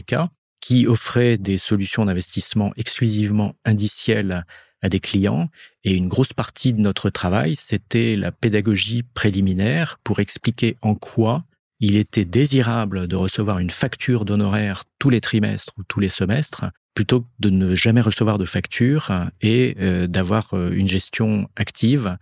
qui 0.61 0.87
offrait 0.87 1.39
des 1.39 1.59
solutions 1.59 2.05
d'investissement 2.05 2.73
exclusivement 2.77 3.55
indicielles 3.65 4.45
à 4.83 4.89
des 4.89 5.01
clients. 5.01 5.49
Et 5.85 5.95
une 5.95 6.09
grosse 6.09 6.33
partie 6.33 6.73
de 6.73 6.81
notre 6.81 7.11
travail, 7.11 7.57
c'était 7.57 8.17
la 8.17 8.33
pédagogie 8.33 9.03
préliminaire 9.03 9.99
pour 10.05 10.21
expliquer 10.21 10.77
en 10.83 10.95
quoi 10.95 11.45
il 11.81 11.97
était 11.97 12.25
désirable 12.25 13.07
de 13.07 13.17
recevoir 13.17 13.59
une 13.61 13.71
facture 13.71 14.25
d'honoraires 14.25 14.85
tous 14.99 15.11
les 15.11 15.21
trimestres 15.21 15.73
ou 15.79 15.85
tous 15.85 16.01
les 16.01 16.09
semestres 16.09 16.65
plutôt 16.95 17.21
que 17.21 17.27
de 17.39 17.51
ne 17.51 17.77
jamais 17.77 18.01
recevoir 18.01 18.39
de 18.39 18.45
facture 18.45 19.13
et 19.41 19.77
euh, 19.79 20.09
d'avoir 20.09 20.55
euh, 20.55 20.73
une 20.73 20.89
gestion 20.89 21.49
active 21.55 22.17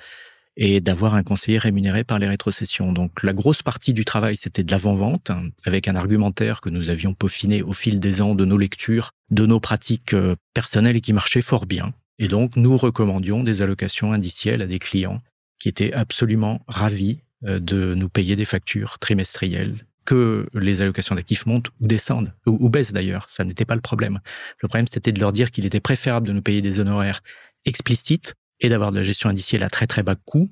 et 0.57 0.81
d'avoir 0.81 1.15
un 1.15 1.23
conseiller 1.23 1.59
rémunéré 1.59 2.05
par 2.05 2.19
les 2.19 2.27
rétrocessions. 2.27 2.93
Donc 2.93 3.23
la 3.23 3.33
grosse 3.33 3.63
partie 3.63 3.93
du 3.93 4.05
travail, 4.05 4.37
c'était 4.37 4.63
de 4.63 4.71
l'avant-vente, 4.71 5.31
avec 5.65 5.89
un 5.89 5.97
argumentaire 5.97 6.61
que 6.61 6.71
nous 6.71 6.89
avions 6.89 7.15
peaufiné 7.15 7.63
au 7.63 7.73
fil 7.73 8.01
des 8.01 8.23
ans 8.23 8.35
de 8.35 8.45
nos 8.45 8.57
lectures, 8.57 9.11
de 9.31 9.45
nos 9.45 9.61
pratiques 9.61 10.15
euh, 10.15 10.35
personnelles 10.55 10.97
et 10.97 11.01
qui 11.01 11.13
marchait 11.13 11.43
fort 11.43 11.67
bien. 11.67 11.93
Et 12.19 12.29
donc 12.29 12.57
nous 12.57 12.77
recommandions 12.77 13.43
des 13.43 13.61
allocations 13.61 14.13
indicielles 14.13 14.63
à 14.63 14.67
des 14.67 14.79
clients 14.79 15.21
qui 15.59 15.69
étaient 15.69 15.93
absolument 15.93 16.61
ravis 16.67 17.23
euh, 17.45 17.59
de 17.59 17.95
nous 17.95 18.09
payer 18.09 18.37
des 18.37 18.47
factures 18.47 18.99
trimestrielles 18.99 19.75
que 20.07 20.49
les 20.55 20.81
allocations 20.81 21.17
d'actifs 21.17 21.47
montent 21.47 21.71
ou 21.81 21.87
descendent, 21.87 22.33
ou, 22.47 22.57
ou 22.61 22.71
baissent 22.71 22.93
d'ailleurs, 22.93 23.27
ça 23.29 23.45
n'était 23.45 23.65
pas 23.65 23.75
le 23.75 23.81
problème. 23.81 24.21
Le 24.63 24.69
problème, 24.69 24.87
c'était 24.87 25.13
de 25.13 25.19
leur 25.19 25.33
dire 25.33 25.51
qu'il 25.51 25.67
était 25.67 25.81
préférable 25.81 26.29
de 26.29 26.33
nous 26.33 26.43
payer 26.43 26.63
des 26.63 26.79
honoraires 26.79 27.23
explicites 27.65 28.35
et 28.61 28.69
d'avoir 28.69 28.93
de 28.93 28.97
la 28.97 29.03
gestion 29.03 29.29
indicielle 29.29 29.63
à 29.63 29.71
très 29.71 29.87
très 29.87 30.03
bas 30.03 30.15
coût, 30.15 30.51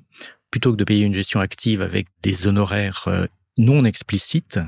plutôt 0.51 0.71
que 0.71 0.77
de 0.77 0.83
payer 0.83 1.05
une 1.05 1.13
gestion 1.13 1.39
active 1.39 1.81
avec 1.81 2.07
des 2.21 2.47
honoraires 2.47 3.05
euh, 3.07 3.25
non 3.57 3.85
explicites, 3.85 4.59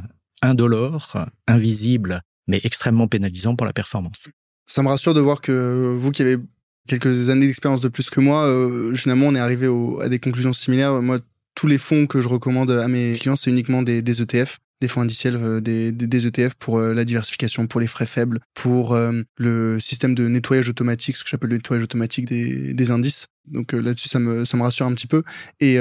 indolores, 0.42 1.18
invisibles, 1.48 2.22
mais 2.48 2.60
extrêmement 2.64 3.08
pénalisants 3.08 3.56
pour 3.56 3.66
la 3.66 3.74
performance. 3.74 4.30
Ça 4.66 4.84
me 4.84 4.88
rassure 4.88 5.14
de 5.14 5.22
voir 5.22 5.42
que 5.42 5.96
vous 5.98 6.12
qui 6.12 6.22
avez 6.22 6.38
quelques 6.88 7.30
années 7.30 7.48
d'expérience 7.48 7.82
de 7.82 7.90
plus 7.90 8.10
que 8.10 8.20
moi, 8.20 8.46
euh, 8.46 8.96
finalement, 8.96 9.28
on 9.28 9.36
est 9.36 9.40
arrivé 9.40 9.68
à 10.02 10.10
des 10.10 10.20
conclusions 10.20 10.54
similaires. 10.54 11.02
Moi, 11.02 11.20
tous 11.56 11.68
les 11.68 11.78
fonds 11.78 12.08
que 12.08 12.22
je 12.22 12.28
recommande 12.28 12.72
à 12.72 12.88
mes 12.88 13.18
clients, 13.18 13.36
c'est 13.36 13.50
uniquement 13.50 13.82
des, 13.82 14.02
des 14.02 14.22
ETF 14.22 14.60
des 14.82 14.88
fonds 14.88 15.02
indiciels, 15.02 15.36
euh, 15.36 15.62
des, 15.62 16.28
ETF 16.28 16.56
pour 16.56 16.78
euh, 16.78 16.94
la 16.94 17.06
diversification, 17.06 17.68
pour 17.68 17.80
les 17.80 17.88
frais 17.88 18.06
faibles, 18.06 18.40
pour 18.54 18.94
euh, 18.94 19.22
le 19.38 19.80
système 19.80 20.16
de 20.16 20.28
nettoyage 20.28 20.70
automatique, 20.70 21.16
ce 21.16 21.24
que 21.24 21.30
j'appelle 21.30 21.50
le 21.50 21.58
nettoyage 21.58 21.84
automatique 21.84 22.26
des, 22.26 22.92
indices. 22.92 23.28
Donc 23.48 23.74
là-dessus, 23.74 24.08
ça 24.08 24.20
me, 24.20 24.46
ça 24.46 24.56
me 24.56 24.64
rassure 24.64 24.86
un 24.86 24.94
petit 24.94 25.08
peu. 25.08 25.24
Et 25.60 25.78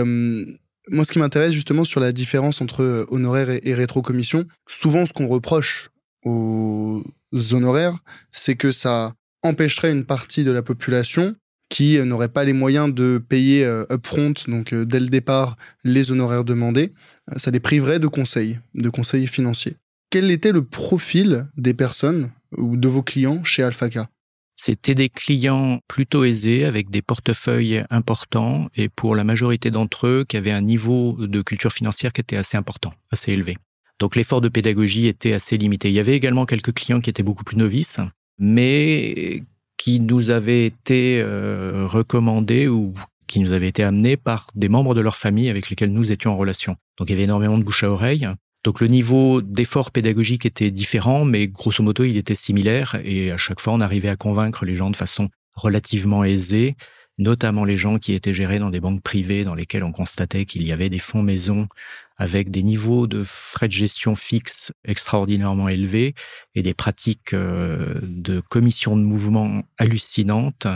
moi, 0.88 1.04
ce 1.04 1.12
qui 1.12 1.20
m'intéresse 1.20 1.52
justement 1.52 1.84
sur 1.84 2.00
la 2.00 2.10
différence 2.10 2.60
entre 2.60 3.06
honoraires 3.10 3.50
et, 3.50 3.60
et 3.62 3.74
rétrocommission, 3.74 4.44
souvent 4.66 5.06
ce 5.06 5.12
qu'on 5.12 5.28
reproche 5.28 5.90
aux 6.24 7.04
honoraires, 7.52 7.98
c'est 8.32 8.56
que 8.56 8.72
ça 8.72 9.14
empêcherait 9.42 9.92
une 9.92 10.04
partie 10.04 10.42
de 10.42 10.50
la 10.50 10.62
population 10.62 11.36
qui 11.68 11.98
n'aurait 11.98 12.28
pas 12.28 12.44
les 12.44 12.52
moyens 12.52 12.94
de 12.94 13.18
payer 13.18 13.64
upfront, 13.90 14.34
donc 14.46 14.72
dès 14.72 15.00
le 15.00 15.08
départ, 15.08 15.56
les 15.84 16.12
honoraires 16.12 16.44
demandés, 16.44 16.92
ça 17.36 17.50
les 17.50 17.60
priverait 17.60 17.98
de 17.98 18.06
conseils, 18.06 18.58
de 18.74 18.88
conseils 18.88 19.26
financiers. 19.26 19.76
Quel 20.10 20.30
était 20.30 20.52
le 20.52 20.64
profil 20.64 21.48
des 21.56 21.74
personnes 21.74 22.30
ou 22.56 22.76
de 22.76 22.88
vos 22.88 23.02
clients 23.02 23.42
chez 23.44 23.62
Alphaca 23.62 24.08
C'était 24.54 24.94
des 24.94 25.08
clients 25.08 25.80
plutôt 25.88 26.24
aisés 26.24 26.64
avec 26.64 26.90
des 26.90 27.02
portefeuilles 27.02 27.84
importants 27.90 28.68
et 28.76 28.88
pour 28.88 29.16
la 29.16 29.24
majorité 29.24 29.70
d'entre 29.70 30.06
eux 30.06 30.24
qui 30.26 30.36
avaient 30.36 30.52
un 30.52 30.62
niveau 30.62 31.16
de 31.18 31.42
culture 31.42 31.72
financière 31.72 32.12
qui 32.12 32.20
était 32.20 32.36
assez 32.36 32.56
important, 32.56 32.92
assez 33.10 33.32
élevé. 33.32 33.56
Donc 33.98 34.14
l'effort 34.14 34.40
de 34.40 34.48
pédagogie 34.48 35.06
était 35.06 35.32
assez 35.32 35.56
limité. 35.56 35.88
Il 35.88 35.94
y 35.94 36.00
avait 36.00 36.16
également 36.16 36.46
quelques 36.46 36.72
clients 36.72 37.00
qui 37.00 37.10
étaient 37.10 37.22
beaucoup 37.22 37.44
plus 37.44 37.56
novices, 37.56 38.00
mais 38.38 39.42
qui 39.76 40.00
nous 40.00 40.30
avaient 40.30 40.66
été 40.66 41.20
euh, 41.20 41.86
recommandés 41.86 42.68
ou 42.68 42.94
qui 43.26 43.40
nous 43.40 43.52
avaient 43.52 43.68
été 43.68 43.82
amenés 43.82 44.16
par 44.16 44.48
des 44.54 44.68
membres 44.68 44.94
de 44.94 45.00
leur 45.00 45.16
famille 45.16 45.50
avec 45.50 45.68
lesquels 45.68 45.92
nous 45.92 46.12
étions 46.12 46.32
en 46.32 46.36
relation. 46.36 46.76
Donc 46.98 47.08
il 47.08 47.12
y 47.12 47.14
avait 47.14 47.24
énormément 47.24 47.58
de 47.58 47.64
bouche 47.64 47.84
à 47.84 47.90
oreille. 47.90 48.28
Donc 48.64 48.80
le 48.80 48.88
niveau 48.88 49.42
d'effort 49.42 49.90
pédagogique 49.90 50.46
était 50.46 50.70
différent, 50.70 51.24
mais 51.24 51.46
grosso 51.46 51.82
modo, 51.82 52.04
il 52.04 52.16
était 52.16 52.34
similaire. 52.34 52.96
Et 53.04 53.30
à 53.30 53.36
chaque 53.36 53.60
fois, 53.60 53.72
on 53.72 53.80
arrivait 53.80 54.08
à 54.08 54.16
convaincre 54.16 54.64
les 54.64 54.74
gens 54.74 54.90
de 54.90 54.96
façon 54.96 55.28
relativement 55.54 56.24
aisée, 56.24 56.76
notamment 57.18 57.64
les 57.64 57.76
gens 57.76 57.98
qui 57.98 58.12
étaient 58.12 58.32
gérés 58.32 58.58
dans 58.58 58.70
des 58.70 58.80
banques 58.80 59.02
privées 59.02 59.44
dans 59.44 59.54
lesquelles 59.54 59.84
on 59.84 59.92
constatait 59.92 60.44
qu'il 60.44 60.66
y 60.66 60.72
avait 60.72 60.88
des 60.88 60.98
fonds 60.98 61.22
maison 61.22 61.68
avec 62.16 62.50
des 62.50 62.62
niveaux 62.62 63.06
de 63.06 63.22
frais 63.24 63.68
de 63.68 63.72
gestion 63.72 64.14
fixes 64.14 64.72
extraordinairement 64.84 65.68
élevés 65.68 66.14
et 66.54 66.62
des 66.62 66.74
pratiques 66.74 67.34
euh, 67.34 68.00
de 68.02 68.40
commission 68.40 68.96
de 68.96 69.02
mouvement 69.02 69.62
hallucinantes 69.78 70.66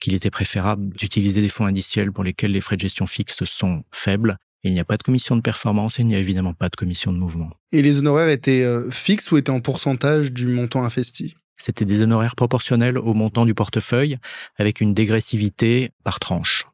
qu'il 0.00 0.14
était 0.14 0.30
préférable 0.30 0.94
d'utiliser 0.94 1.40
des 1.40 1.48
fonds 1.48 1.66
indiciels 1.66 2.12
pour 2.12 2.24
lesquels 2.24 2.52
les 2.52 2.60
frais 2.60 2.76
de 2.76 2.82
gestion 2.82 3.06
fixes 3.06 3.44
sont 3.44 3.84
faibles 3.92 4.36
il 4.64 4.72
n'y 4.72 4.80
a 4.80 4.84
pas 4.84 4.96
de 4.96 5.02
commission 5.02 5.36
de 5.36 5.42
performance 5.42 5.98
et 5.98 6.02
il 6.02 6.06
n'y 6.06 6.16
a 6.16 6.18
évidemment 6.18 6.54
pas 6.54 6.68
de 6.68 6.76
commission 6.76 7.12
de 7.12 7.18
mouvement. 7.18 7.50
Et 7.72 7.82
les 7.82 7.98
honoraires 7.98 8.30
étaient 8.30 8.62
euh, 8.62 8.90
fixes 8.90 9.30
ou 9.30 9.36
étaient 9.36 9.50
en 9.50 9.60
pourcentage 9.60 10.32
du 10.32 10.46
montant 10.46 10.82
investi? 10.82 11.36
C'était 11.56 11.84
des 11.84 12.02
honoraires 12.02 12.34
proportionnels 12.34 12.98
au 12.98 13.14
montant 13.14 13.46
du 13.46 13.54
portefeuille 13.54 14.16
avec 14.56 14.80
une 14.80 14.92
dégressivité 14.92 15.90
par 16.02 16.18
tranche. 16.18 16.66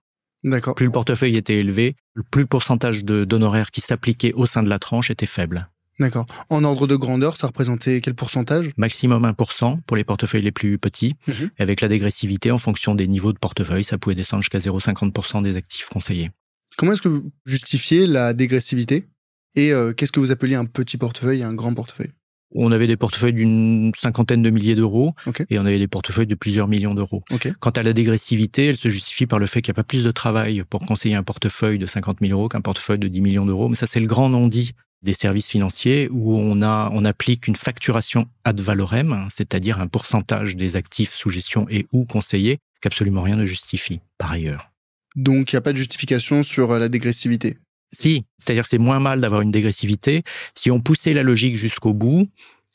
D'accord. 0.45 0.75
Plus 0.75 0.87
le 0.87 0.93
portefeuille 0.93 1.37
était 1.37 1.57
élevé, 1.57 1.97
plus 2.31 2.43
le 2.43 2.47
pourcentage 2.47 3.05
d'honoraires 3.05 3.71
qui 3.71 3.81
s'appliquait 3.81 4.33
au 4.33 4.47
sein 4.47 4.63
de 4.63 4.69
la 4.69 4.79
tranche 4.79 5.11
était 5.11 5.27
faible. 5.27 5.69
D'accord. 5.99 6.25
En 6.49 6.65
ordre 6.65 6.87
de 6.87 6.97
grandeur, 6.97 7.37
ça 7.37 7.47
représentait 7.47 8.01
quel 8.01 8.15
pourcentage? 8.15 8.71
Maximum 8.79 9.27
1% 9.27 9.83
pour 9.83 9.97
les 9.99 10.05
portefeuilles 10.05 10.41
les 10.41 10.51
plus 10.51 10.79
petits. 10.79 11.15
Mhm. 11.27 11.51
Avec 11.59 11.83
la 11.83 11.89
dégressivité, 11.89 12.51
en 12.51 12.57
fonction 12.57 12.95
des 12.95 13.07
niveaux 13.07 13.35
de 13.35 13.39
portefeuille, 13.39 13.85
ça 13.85 13.99
pouvait 13.99 14.15
descendre 14.15 14.43
jusqu'à 14.43 14.59
0,50% 14.59 15.43
des 15.43 15.57
actifs 15.57 15.91
conseillés. 15.91 16.31
Comment 16.79 16.93
est-ce 16.93 17.03
que 17.03 17.09
vous 17.09 17.31
justifiez 17.45 18.07
la 18.07 18.33
dégressivité? 18.33 19.09
Et 19.57 19.73
euh, 19.73 19.93
qu'est-ce 19.93 20.13
que 20.13 20.21
vous 20.21 20.31
appeliez 20.31 20.55
un 20.55 20.65
petit 20.65 20.97
portefeuille 20.97 21.41
et 21.41 21.45
un 21.45 21.53
grand 21.53 21.75
portefeuille? 21.75 22.13
On 22.55 22.73
avait 22.73 22.87
des 22.87 22.97
portefeuilles 22.97 23.33
d'une 23.33 23.93
cinquantaine 23.97 24.43
de 24.43 24.51
milliers 24.51 24.75
d'euros 24.75 25.15
et 25.49 25.59
on 25.59 25.67
avait 25.67 25.79
des 25.79 25.89
portefeuilles 25.89 26.27
de 26.27 26.35
plusieurs 26.35 26.69
millions 26.69 26.95
d'euros. 26.95 27.23
Quant 27.61 27.71
à 27.71 27.83
la 27.83 27.93
dégressivité, 27.93 28.67
elle 28.67 28.77
se 28.77 28.89
justifie 28.89 29.27
par 29.27 29.39
le 29.39 29.47
fait 29.47 29.63
qu'il 29.63 29.73
n'y 29.73 29.77
a 29.77 29.83
pas 29.83 29.85
plus 29.85 30.05
de 30.05 30.11
travail 30.11 30.65
pour 30.69 30.81
conseiller 30.81 31.15
un 31.15 31.23
portefeuille 31.23 31.79
de 31.79 31.87
50 31.87 32.19
000 32.21 32.33
euros 32.33 32.49
qu'un 32.49 32.61
portefeuille 32.61 32.99
de 32.99 33.09
10 33.09 33.21
millions 33.21 33.47
d'euros. 33.47 33.69
Mais 33.69 33.77
ça, 33.77 33.87
c'est 33.87 34.01
le 34.01 34.07
grand 34.07 34.29
non-dit 34.29 34.73
des 35.03 35.13
services 35.13 35.49
financiers 35.49 36.09
où 36.11 36.37
on 36.37 36.63
a, 36.63 36.91
on 36.93 37.05
applique 37.05 37.49
une 37.49 37.57
facturation 37.57 38.27
ad 38.45 38.61
valorem, 38.61 39.27
c'est-à-dire 39.31 39.81
un 39.81 39.87
pourcentage 39.87 40.57
des 40.57 40.77
actifs 40.77 41.15
sous 41.15 41.31
gestion 41.31 41.67
et 41.71 41.87
ou 41.93 42.05
conseillés 42.05 42.59
qu'absolument 42.83 43.23
rien 43.23 43.37
ne 43.37 43.47
justifie 43.47 44.01
par 44.19 44.33
ailleurs. 44.33 44.71
Donc, 45.17 45.53
il 45.53 45.57
n'y 45.57 45.59
a 45.59 45.63
pas 45.63 45.73
de 45.73 45.79
justification 45.79 46.43
sur 46.43 46.71
euh, 46.73 46.79
la 46.79 46.89
dégressivité. 46.89 47.59
Si, 47.93 48.25
c'est-à-dire 48.39 48.65
que 48.65 48.69
c'est 48.69 48.79
moins 48.79 49.01
mal 49.01 49.21
d'avoir 49.21 49.41
une 49.41 49.51
dégressivité. 49.51 50.23
Si 50.55 50.71
on 50.71 50.81
poussait 50.81 51.13
la 51.13 51.23
logique 51.23 51.57
jusqu'au 51.57 51.93
bout, 51.93 52.29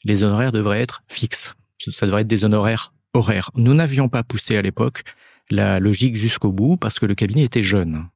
les 0.03 0.23
honoraires 0.23 0.51
devraient 0.51 0.81
être 0.81 1.03
fixes. 1.07 1.55
Ça 1.79 2.05
devrait 2.05 2.21
être 2.21 2.27
des 2.27 2.45
honoraires 2.45 2.93
horaires. 3.13 3.51
Nous 3.55 3.73
n'avions 3.73 4.09
pas 4.09 4.23
poussé 4.23 4.57
à 4.57 4.61
l'époque 4.61 5.03
la 5.49 5.79
logique 5.79 6.15
jusqu'au 6.15 6.51
bout 6.51 6.77
parce 6.77 6.99
que 6.99 7.05
le 7.05 7.15
cabinet 7.15 7.43
était 7.43 7.63
jeune. 7.63 8.07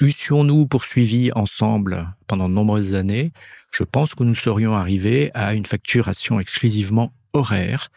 Eussions-nous 0.00 0.66
poursuivi 0.66 1.30
ensemble 1.32 2.14
pendant 2.26 2.48
de 2.48 2.54
nombreuses 2.54 2.94
années, 2.94 3.32
je 3.70 3.84
pense 3.84 4.14
que 4.14 4.24
nous 4.24 4.34
serions 4.34 4.74
arrivés 4.74 5.30
à 5.34 5.54
une 5.54 5.66
facturation 5.66 6.40
exclusivement 6.40 7.12
horaire. 7.32 7.88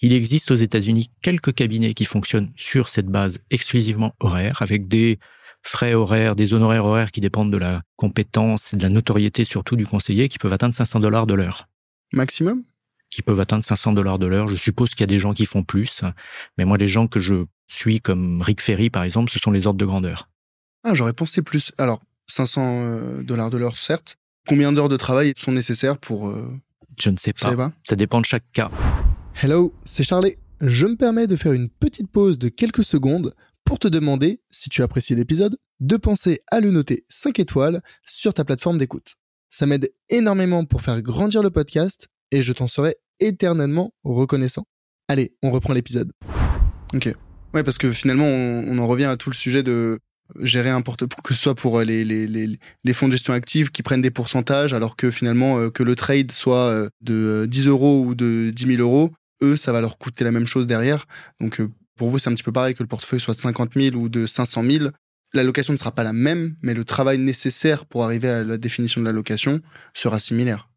Il 0.00 0.12
existe 0.12 0.50
aux 0.50 0.56
États-Unis 0.56 1.10
quelques 1.22 1.54
cabinets 1.54 1.94
qui 1.94 2.04
fonctionnent 2.04 2.52
sur 2.56 2.88
cette 2.88 3.06
base 3.06 3.38
exclusivement 3.50 4.14
horaire, 4.20 4.60
avec 4.60 4.88
des 4.88 5.18
frais 5.62 5.94
horaires, 5.94 6.36
des 6.36 6.52
honoraires 6.52 6.84
horaires 6.84 7.10
qui 7.10 7.20
dépendent 7.20 7.52
de 7.52 7.58
la 7.58 7.82
compétence 7.96 8.72
et 8.72 8.76
de 8.76 8.82
la 8.82 8.88
notoriété 8.88 9.44
surtout 9.44 9.76
du 9.76 9.86
conseiller, 9.86 10.28
qui 10.28 10.38
peuvent 10.38 10.52
atteindre 10.52 10.74
500 10.74 11.00
dollars 11.00 11.26
de 11.26 11.34
l'heure. 11.34 11.68
Maximum? 12.12 12.62
Qui 13.10 13.22
peuvent 13.22 13.40
atteindre 13.40 13.64
500 13.64 13.92
dollars 13.92 14.18
de 14.18 14.26
l'heure. 14.26 14.48
Je 14.48 14.56
suppose 14.56 14.90
qu'il 14.90 15.00
y 15.00 15.04
a 15.04 15.06
des 15.06 15.18
gens 15.18 15.32
qui 15.34 15.46
font 15.46 15.62
plus, 15.62 16.02
mais 16.58 16.64
moi, 16.64 16.78
les 16.78 16.88
gens 16.88 17.06
que 17.06 17.20
je 17.20 17.44
suis, 17.68 18.00
comme 18.00 18.42
Rick 18.42 18.60
Ferry 18.60 18.90
par 18.90 19.02
exemple, 19.02 19.30
ce 19.30 19.38
sont 19.38 19.50
les 19.50 19.66
ordres 19.66 19.78
de 19.78 19.84
grandeur. 19.84 20.28
Ah, 20.84 20.94
j'aurais 20.94 21.12
pensé 21.12 21.42
plus. 21.42 21.72
Alors, 21.78 22.00
500 22.26 22.62
euh, 22.64 23.22
dollars 23.22 23.50
de 23.50 23.56
l'heure, 23.56 23.76
certes. 23.76 24.16
Combien 24.48 24.72
d'heures 24.72 24.88
de 24.88 24.96
travail 24.96 25.32
sont 25.36 25.52
nécessaires 25.52 25.98
pour 25.98 26.28
euh, 26.28 26.60
je 26.98 27.10
ne 27.10 27.16
sais 27.16 27.32
pas. 27.32 27.72
Ça 27.84 27.96
dépend 27.96 28.20
de 28.20 28.26
chaque 28.26 28.50
cas. 28.52 28.70
Hello, 29.42 29.74
c'est 29.84 30.02
Charlie. 30.02 30.36
Je 30.60 30.86
me 30.86 30.96
permets 30.96 31.26
de 31.26 31.36
faire 31.36 31.52
une 31.52 31.68
petite 31.68 32.10
pause 32.10 32.38
de 32.38 32.48
quelques 32.48 32.84
secondes 32.84 33.34
pour 33.72 33.78
te 33.78 33.88
demander, 33.88 34.38
si 34.50 34.68
tu 34.68 34.82
apprécies 34.82 35.14
l'épisode, 35.14 35.56
de 35.80 35.96
penser 35.96 36.42
à 36.50 36.60
le 36.60 36.70
noter 36.70 37.04
5 37.08 37.38
étoiles 37.38 37.80
sur 38.06 38.34
ta 38.34 38.44
plateforme 38.44 38.76
d'écoute. 38.76 39.14
Ça 39.48 39.64
m'aide 39.64 39.90
énormément 40.10 40.66
pour 40.66 40.82
faire 40.82 41.00
grandir 41.00 41.42
le 41.42 41.48
podcast 41.48 42.08
et 42.32 42.42
je 42.42 42.52
t'en 42.52 42.68
serai 42.68 42.96
éternellement 43.18 43.94
reconnaissant. 44.04 44.66
Allez, 45.08 45.32
on 45.42 45.50
reprend 45.50 45.72
l'épisode. 45.72 46.12
Ok. 46.92 47.14
Ouais, 47.54 47.62
parce 47.62 47.78
que 47.78 47.92
finalement, 47.92 48.26
on, 48.26 48.76
en 48.76 48.86
revient 48.86 49.06
à 49.06 49.16
tout 49.16 49.30
le 49.30 49.34
sujet 49.34 49.62
de 49.62 50.00
gérer 50.38 50.68
un 50.68 50.82
portefeuille, 50.82 51.22
que 51.24 51.32
ce 51.32 51.40
soit 51.40 51.54
pour 51.54 51.78
euh, 51.78 51.84
les, 51.84 52.04
les, 52.04 52.92
fonds 52.92 53.06
de 53.06 53.12
gestion 53.12 53.32
active 53.32 53.70
qui 53.70 53.82
prennent 53.82 54.02
des 54.02 54.10
pourcentages, 54.10 54.74
alors 54.74 54.96
que 54.96 55.10
finalement, 55.10 55.58
euh, 55.58 55.70
que 55.70 55.82
le 55.82 55.94
trade 55.94 56.30
soit 56.30 56.68
euh, 56.68 56.90
de 57.00 57.46
10 57.48 57.68
euros 57.68 58.04
ou 58.04 58.14
de 58.14 58.50
10 58.50 58.76
000 58.76 58.82
euros, 58.82 59.12
eux, 59.42 59.56
ça 59.56 59.72
va 59.72 59.80
leur 59.80 59.96
coûter 59.96 60.24
la 60.24 60.30
même 60.30 60.46
chose 60.46 60.66
derrière. 60.66 61.06
Donc, 61.40 61.62
pour 61.96 62.08
vous, 62.08 62.18
c'est 62.18 62.30
un 62.30 62.34
petit 62.34 62.42
peu 62.42 62.52
pareil 62.52 62.74
que 62.74 62.82
le 62.82 62.88
portefeuille 62.88 63.20
soit 63.20 63.34
de 63.34 63.38
50 63.38 63.74
000 63.74 63.96
ou 63.96 64.08
de 64.08 64.26
500 64.26 64.62
000. 64.64 64.86
L'allocation 65.34 65.72
ne 65.72 65.78
sera 65.78 65.92
pas 65.92 66.04
la 66.04 66.12
même, 66.12 66.56
mais 66.62 66.74
le 66.74 66.84
travail 66.84 67.18
nécessaire 67.18 67.86
pour 67.86 68.04
arriver 68.04 68.28
à 68.28 68.44
la 68.44 68.58
définition 68.58 69.00
de 69.00 69.06
l'allocation 69.06 69.60
sera 69.94 70.18
similaire. 70.18 70.68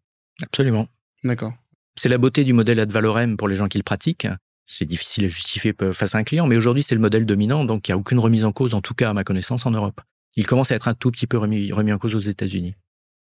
Absolument. 0.41 0.87
D'accord. 1.23 1.53
C'est 1.97 2.09
la 2.09 2.17
beauté 2.17 2.43
du 2.43 2.53
modèle 2.53 2.79
ad 2.79 2.91
valorem 2.91 3.37
pour 3.37 3.47
les 3.47 3.55
gens 3.55 3.67
qui 3.67 3.77
le 3.77 3.83
pratiquent 3.83 4.27
c'est 4.65 4.85
difficile 4.85 5.25
à 5.25 5.27
justifier 5.27 5.73
face 5.93 6.15
à 6.15 6.17
un 6.17 6.23
client, 6.23 6.47
mais 6.47 6.57
aujourd'hui 6.57 6.83
c'est 6.83 6.95
le 6.95 7.01
modèle 7.01 7.25
dominant, 7.25 7.65
donc 7.65 7.87
il 7.87 7.91
n'y 7.91 7.93
a 7.93 7.97
aucune 7.97 8.19
remise 8.19 8.45
en 8.45 8.51
cause, 8.51 8.73
en 8.73 8.81
tout 8.81 8.93
cas 8.93 9.11
à 9.11 9.13
ma 9.13 9.23
connaissance, 9.23 9.65
en 9.65 9.71
Europe. 9.71 10.01
Il 10.35 10.45
commence 10.45 10.71
à 10.71 10.75
être 10.75 10.87
un 10.87 10.93
tout 10.93 11.11
petit 11.11 11.27
peu 11.27 11.37
remis, 11.37 11.71
remis 11.71 11.93
en 11.93 11.97
cause 11.97 12.15
aux 12.15 12.19
États-Unis. 12.19 12.75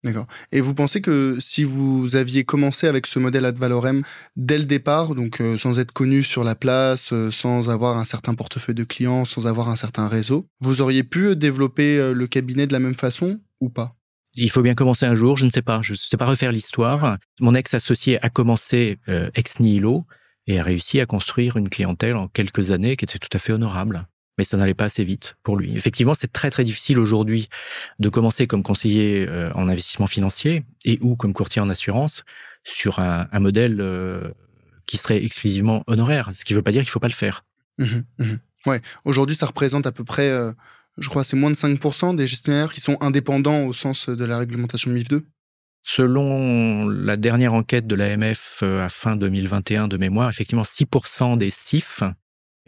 D'accord. 0.03 0.27
Et 0.53 0.61
vous 0.61 0.73
pensez 0.73 1.01
que 1.01 1.37
si 1.41 1.65
vous 1.65 2.15
aviez 2.15 2.45
commencé 2.45 2.87
avec 2.87 3.05
ce 3.05 3.19
modèle 3.19 3.43
ad 3.43 3.57
valorem 3.57 4.03
dès 4.37 4.57
le 4.57 4.63
départ, 4.63 5.13
donc 5.13 5.41
euh, 5.41 5.57
sans 5.57 5.77
être 5.77 5.91
connu 5.91 6.23
sur 6.23 6.45
la 6.45 6.55
place, 6.55 7.11
euh, 7.11 7.31
sans 7.31 7.69
avoir 7.69 7.97
un 7.97 8.05
certain 8.05 8.33
portefeuille 8.33 8.75
de 8.75 8.85
clients, 8.85 9.25
sans 9.25 9.45
avoir 9.45 9.69
un 9.69 9.75
certain 9.75 10.07
réseau, 10.07 10.47
vous 10.61 10.79
auriez 10.79 11.03
pu 11.03 11.35
développer 11.35 11.97
euh, 11.97 12.13
le 12.13 12.27
cabinet 12.27 12.65
de 12.65 12.71
la 12.71 12.79
même 12.79 12.95
façon 12.95 13.41
ou 13.59 13.69
pas? 13.69 13.95
Il 14.35 14.49
faut 14.49 14.61
bien 14.61 14.75
commencer 14.75 15.05
un 15.05 15.15
jour, 15.15 15.35
je 15.35 15.43
ne 15.43 15.49
sais 15.49 15.61
pas, 15.61 15.81
je 15.81 15.93
ne 15.93 15.97
sais 15.97 16.15
pas 16.15 16.25
refaire 16.25 16.53
l'histoire. 16.53 17.17
Mon 17.41 17.55
ex-associé 17.55 18.23
a 18.23 18.29
commencé 18.29 18.99
ex 19.33 19.59
nihilo, 19.59 20.05
et 20.49 20.59
a 20.59 20.63
réussi 20.63 20.99
à 20.99 21.05
construire 21.05 21.57
une 21.57 21.69
clientèle 21.69 22.15
en 22.15 22.27
quelques 22.27 22.71
années 22.71 22.97
qui 22.97 23.05
était 23.05 23.19
tout 23.19 23.29
à 23.33 23.39
fait 23.39 23.53
honorable. 23.53 24.07
Mais 24.39 24.45
ça 24.45 24.55
n'allait 24.55 24.73
pas 24.73 24.85
assez 24.85 25.03
vite 25.03 25.35
pour 25.43 25.57
lui. 25.57 25.75
Effectivement, 25.75 26.13
c'est 26.13 26.31
très 26.31 26.49
très 26.49 26.63
difficile 26.63 26.97
aujourd'hui 26.97 27.49
de 27.99 28.07
commencer 28.07 28.47
comme 28.47 28.63
conseiller 28.63 29.27
euh, 29.27 29.51
en 29.53 29.67
investissement 29.67 30.07
financier 30.07 30.63
et 30.85 30.97
ou 31.01 31.17
comme 31.17 31.33
courtier 31.33 31.61
en 31.61 31.69
assurance 31.69 32.23
sur 32.63 32.99
un, 32.99 33.27
modèle 33.33 33.81
euh, 33.81 34.29
qui 34.85 34.95
serait 34.95 35.21
exclusivement 35.21 35.83
honoraire. 35.87 36.31
Ce 36.33 36.45
qui 36.45 36.53
ne 36.53 36.59
veut 36.59 36.63
pas 36.63 36.71
dire 36.71 36.83
qu'il 36.83 36.87
ne 36.87 36.91
faut 36.91 37.01
pas 37.01 37.09
le 37.09 37.13
faire. 37.13 37.43
Mmh 37.79 37.85
mmh 38.19 38.33
ouais. 38.67 38.81
Aujourd'hui, 39.03 39.35
ça 39.35 39.45
représente 39.45 39.85
à 39.85 39.91
peu 39.91 40.05
près, 40.05 40.29
euh, 40.29 40.53
je 40.97 41.09
crois, 41.09 41.25
c'est 41.25 41.35
moins 41.35 41.51
de 41.51 41.57
5% 41.57 42.15
des 42.15 42.25
gestionnaires 42.25 42.71
qui 42.71 42.79
sont 42.79 42.95
indépendants 43.01 43.65
au 43.65 43.73
sens 43.73 44.07
de 44.07 44.23
la 44.23 44.37
réglementation 44.37 44.89
MIF 44.89 45.09
2. 45.09 45.25
Selon 45.83 46.87
la 46.87 47.17
dernière 47.17 47.53
enquête 47.53 47.87
de 47.87 47.95
l'AMF 47.95 48.63
à 48.63 48.87
fin 48.87 49.17
2021 49.17 49.89
de 49.89 49.97
mémoire, 49.97 50.29
effectivement, 50.29 50.63
6% 50.63 51.37
des 51.37 51.49
CIF 51.49 52.03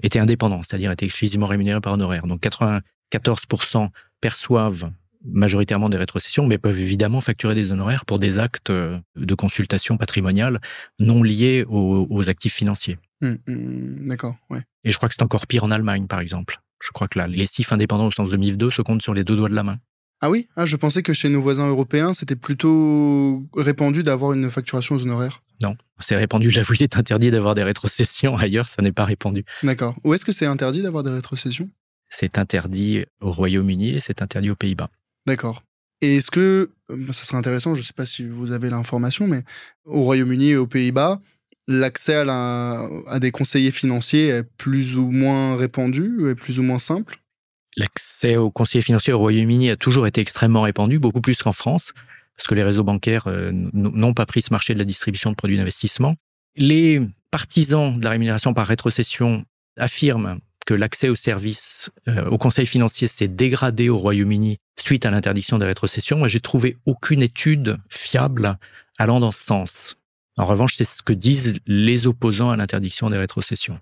étaient 0.04 0.20
indépendants, 0.20 0.64
c'est-à-dire 0.64 0.92
étaient 0.92 1.06
exclusivement 1.06 1.48
rémunérés 1.48 1.82
par 1.82 1.94
honoraires. 1.94 2.28
Donc 2.28 2.42
94% 2.42 3.90
perçoivent 4.20 4.92
majoritairement 5.26 5.90
des 5.90 5.98
rétrocessions, 5.98 6.48
mais 6.48 6.58
peuvent 6.58 6.80
évidemment 6.80 7.22
facturer 7.22 7.56
des 7.56 7.72
honoraires 7.72 8.06
pour 8.06 8.20
des 8.20 8.40
actes 8.40 8.70
euh, 8.70 8.98
de 9.16 9.36
consultation 9.36 9.98
patrimoniale 9.98 10.60
non 11.00 11.24
liés 11.24 11.64
aux, 11.68 12.30
actifs 12.30 12.54
financiers. 12.56 12.98
Mmh, 13.22 13.34
mmh, 13.48 14.08
d'accord, 14.08 14.36
ouais. 14.50 14.62
Et 14.84 14.92
je 14.92 14.98
crois 14.98 15.10
que 15.10 15.16
c'est 15.16 15.24
encore 15.24 15.48
pire 15.48 15.64
en 15.64 15.72
Allemagne, 15.72 16.08
par 16.08 16.20
exemple. 16.20 16.60
Je 16.82 16.90
crois 16.92 17.08
que 17.08 17.20
là, 17.20 17.28
les 17.28 17.46
CIF 17.46 17.72
indépendants 17.72 18.08
au 18.08 18.12
sens 18.12 18.32
de 18.32 18.38
MIF 18.38 18.58
2 18.58 18.72
se 18.72 18.82
comptent 18.82 19.04
sur 19.04 19.14
les 19.14 19.24
deux 19.24 19.36
doigts 19.36 19.50
de 19.50 19.56
la 19.56 19.64
main. 19.64 19.78
Ah 20.22 20.30
oui? 20.30 20.48
Ah, 20.56 20.66
Je 20.66 20.76
pensais 20.76 21.04
que 21.04 21.14
chez 21.14 21.30
nos 21.30 21.42
voisins 21.42 21.68
européens, 21.68 22.14
c'était 22.14 22.36
plutôt 22.36 23.44
répandu 23.56 24.04
d'avoir 24.04 24.34
une 24.34 24.50
facturation 24.50 24.96
aux 24.96 25.02
honoraires. 25.02 25.42
Non, 25.62 25.76
c'est 26.00 26.16
répandu. 26.16 26.50
J'avoue, 26.52 26.74
il 26.74 26.84
est 26.84 26.98
interdit 26.98 27.32
d'avoir 27.32 27.56
des 27.56 27.64
rétrocessions. 27.64 28.36
Ailleurs, 28.36 28.68
ça 28.68 28.82
n'est 28.82 28.92
pas 28.92 29.06
répandu. 29.06 29.46
D'accord. 29.64 29.96
Où 30.04 30.14
est-ce 30.14 30.26
que 30.26 30.32
c'est 30.32 30.46
interdit 30.46 30.82
d'avoir 30.82 31.04
des 31.04 31.12
rétrocessions? 31.12 31.70
C'est 32.10 32.38
interdit 32.38 33.06
au 33.22 33.32
Royaume-Uni 33.32 33.96
et 33.96 34.00
c'est 34.00 34.22
interdit 34.22 34.50
aux 34.50 34.56
Pays-Bas. 34.56 34.90
D'accord. 35.26 35.64
Et 36.02 36.18
est-ce 36.18 36.32
que, 36.32 36.72
euh, 36.90 37.12
ça 37.12 37.24
serait 37.24 37.38
intéressant, 37.38 37.76
je 37.76 37.82
ne 37.82 37.86
sais 37.86 37.94
pas 37.94 38.06
si 38.06 38.26
vous 38.26 38.52
avez 38.52 38.70
l'information, 38.70 39.28
mais 39.28 39.44
au 39.86 40.02
Royaume-Uni 40.02 40.50
et 40.50 40.58
aux 40.58 40.68
Pays-Bas, 40.68 41.22
l'accès 41.68 42.16
à, 42.16 42.90
à, 43.08 43.20
des 43.20 43.32
conseillers 43.32 43.72
financiers 43.72 44.28
est 44.28 44.44
plus 44.44 44.98
ou 44.98 45.12
moins 45.12 45.56
répandu, 45.56 46.28
est 46.30 46.36
plus 46.36 46.60
ou 46.60 46.64
moins 46.64 46.80
simple? 46.80 47.20
L'accès 47.78 48.36
aux 48.36 48.52
conseillers 48.52 48.82
financiers 48.82 49.14
au 49.14 49.20
Royaume-Uni 49.20 49.70
a 49.70 49.78
toujours 49.78 50.08
été 50.08 50.20
extrêmement 50.22 50.64
répandu, 50.64 51.00
beaucoup 51.00 51.22
plus 51.22 51.38
qu'en 51.42 51.54
France. 51.54 51.94
Parce 52.38 52.48
que 52.48 52.56
les 52.56 52.64
réseaux 52.64 52.84
bancaires 52.84 53.28
euh, 53.28 53.52
n'ont 53.54 54.14
pas 54.14 54.26
pris 54.26 54.42
ce 54.42 54.52
marché 54.52 54.74
de 54.74 54.80
la 54.80 54.86
distribution 54.86 55.30
de 55.32 55.36
produits 55.36 55.58
d'investissement. 55.58 56.16
Les 56.56 57.02
partisans 57.30 57.98
de 57.98 58.04
la 58.04 58.10
rémunération 58.10 58.54
par 58.54 58.68
rétrocession 58.68 59.46
affirment 59.78 60.40
que 60.66 60.74
l'accès 60.74 61.10
aux 61.10 61.16
services, 61.16 61.92
euh, 62.08 62.26
au 62.30 62.38
conseil 62.38 62.66
financier 62.66 63.08
s'est 63.08 63.28
dégradé 63.28 63.90
au 63.90 63.98
Royaume-Uni 63.98 64.58
suite 64.80 65.06
à 65.06 65.12
l'interdiction 65.12 65.58
des 65.58 65.66
rétrocessions. 65.66 66.18
Moi, 66.18 66.28
j'ai 66.28 66.40
trouvé 66.40 66.78
aucune 66.86 67.22
étude 67.22 67.78
fiable 67.90 68.58
allant 68.98 69.20
dans 69.20 69.32
ce 69.32 69.44
sens. 69.44 69.98
En 70.38 70.46
revanche, 70.46 70.76
c'est 70.76 70.84
ce 70.84 71.02
que 71.02 71.14
disent 71.14 71.60
les 71.66 72.08
opposants 72.08 72.52
à 72.52 72.58
l'interdiction 72.58 73.10
des 73.10 73.18
rétrocessions. 73.18 73.80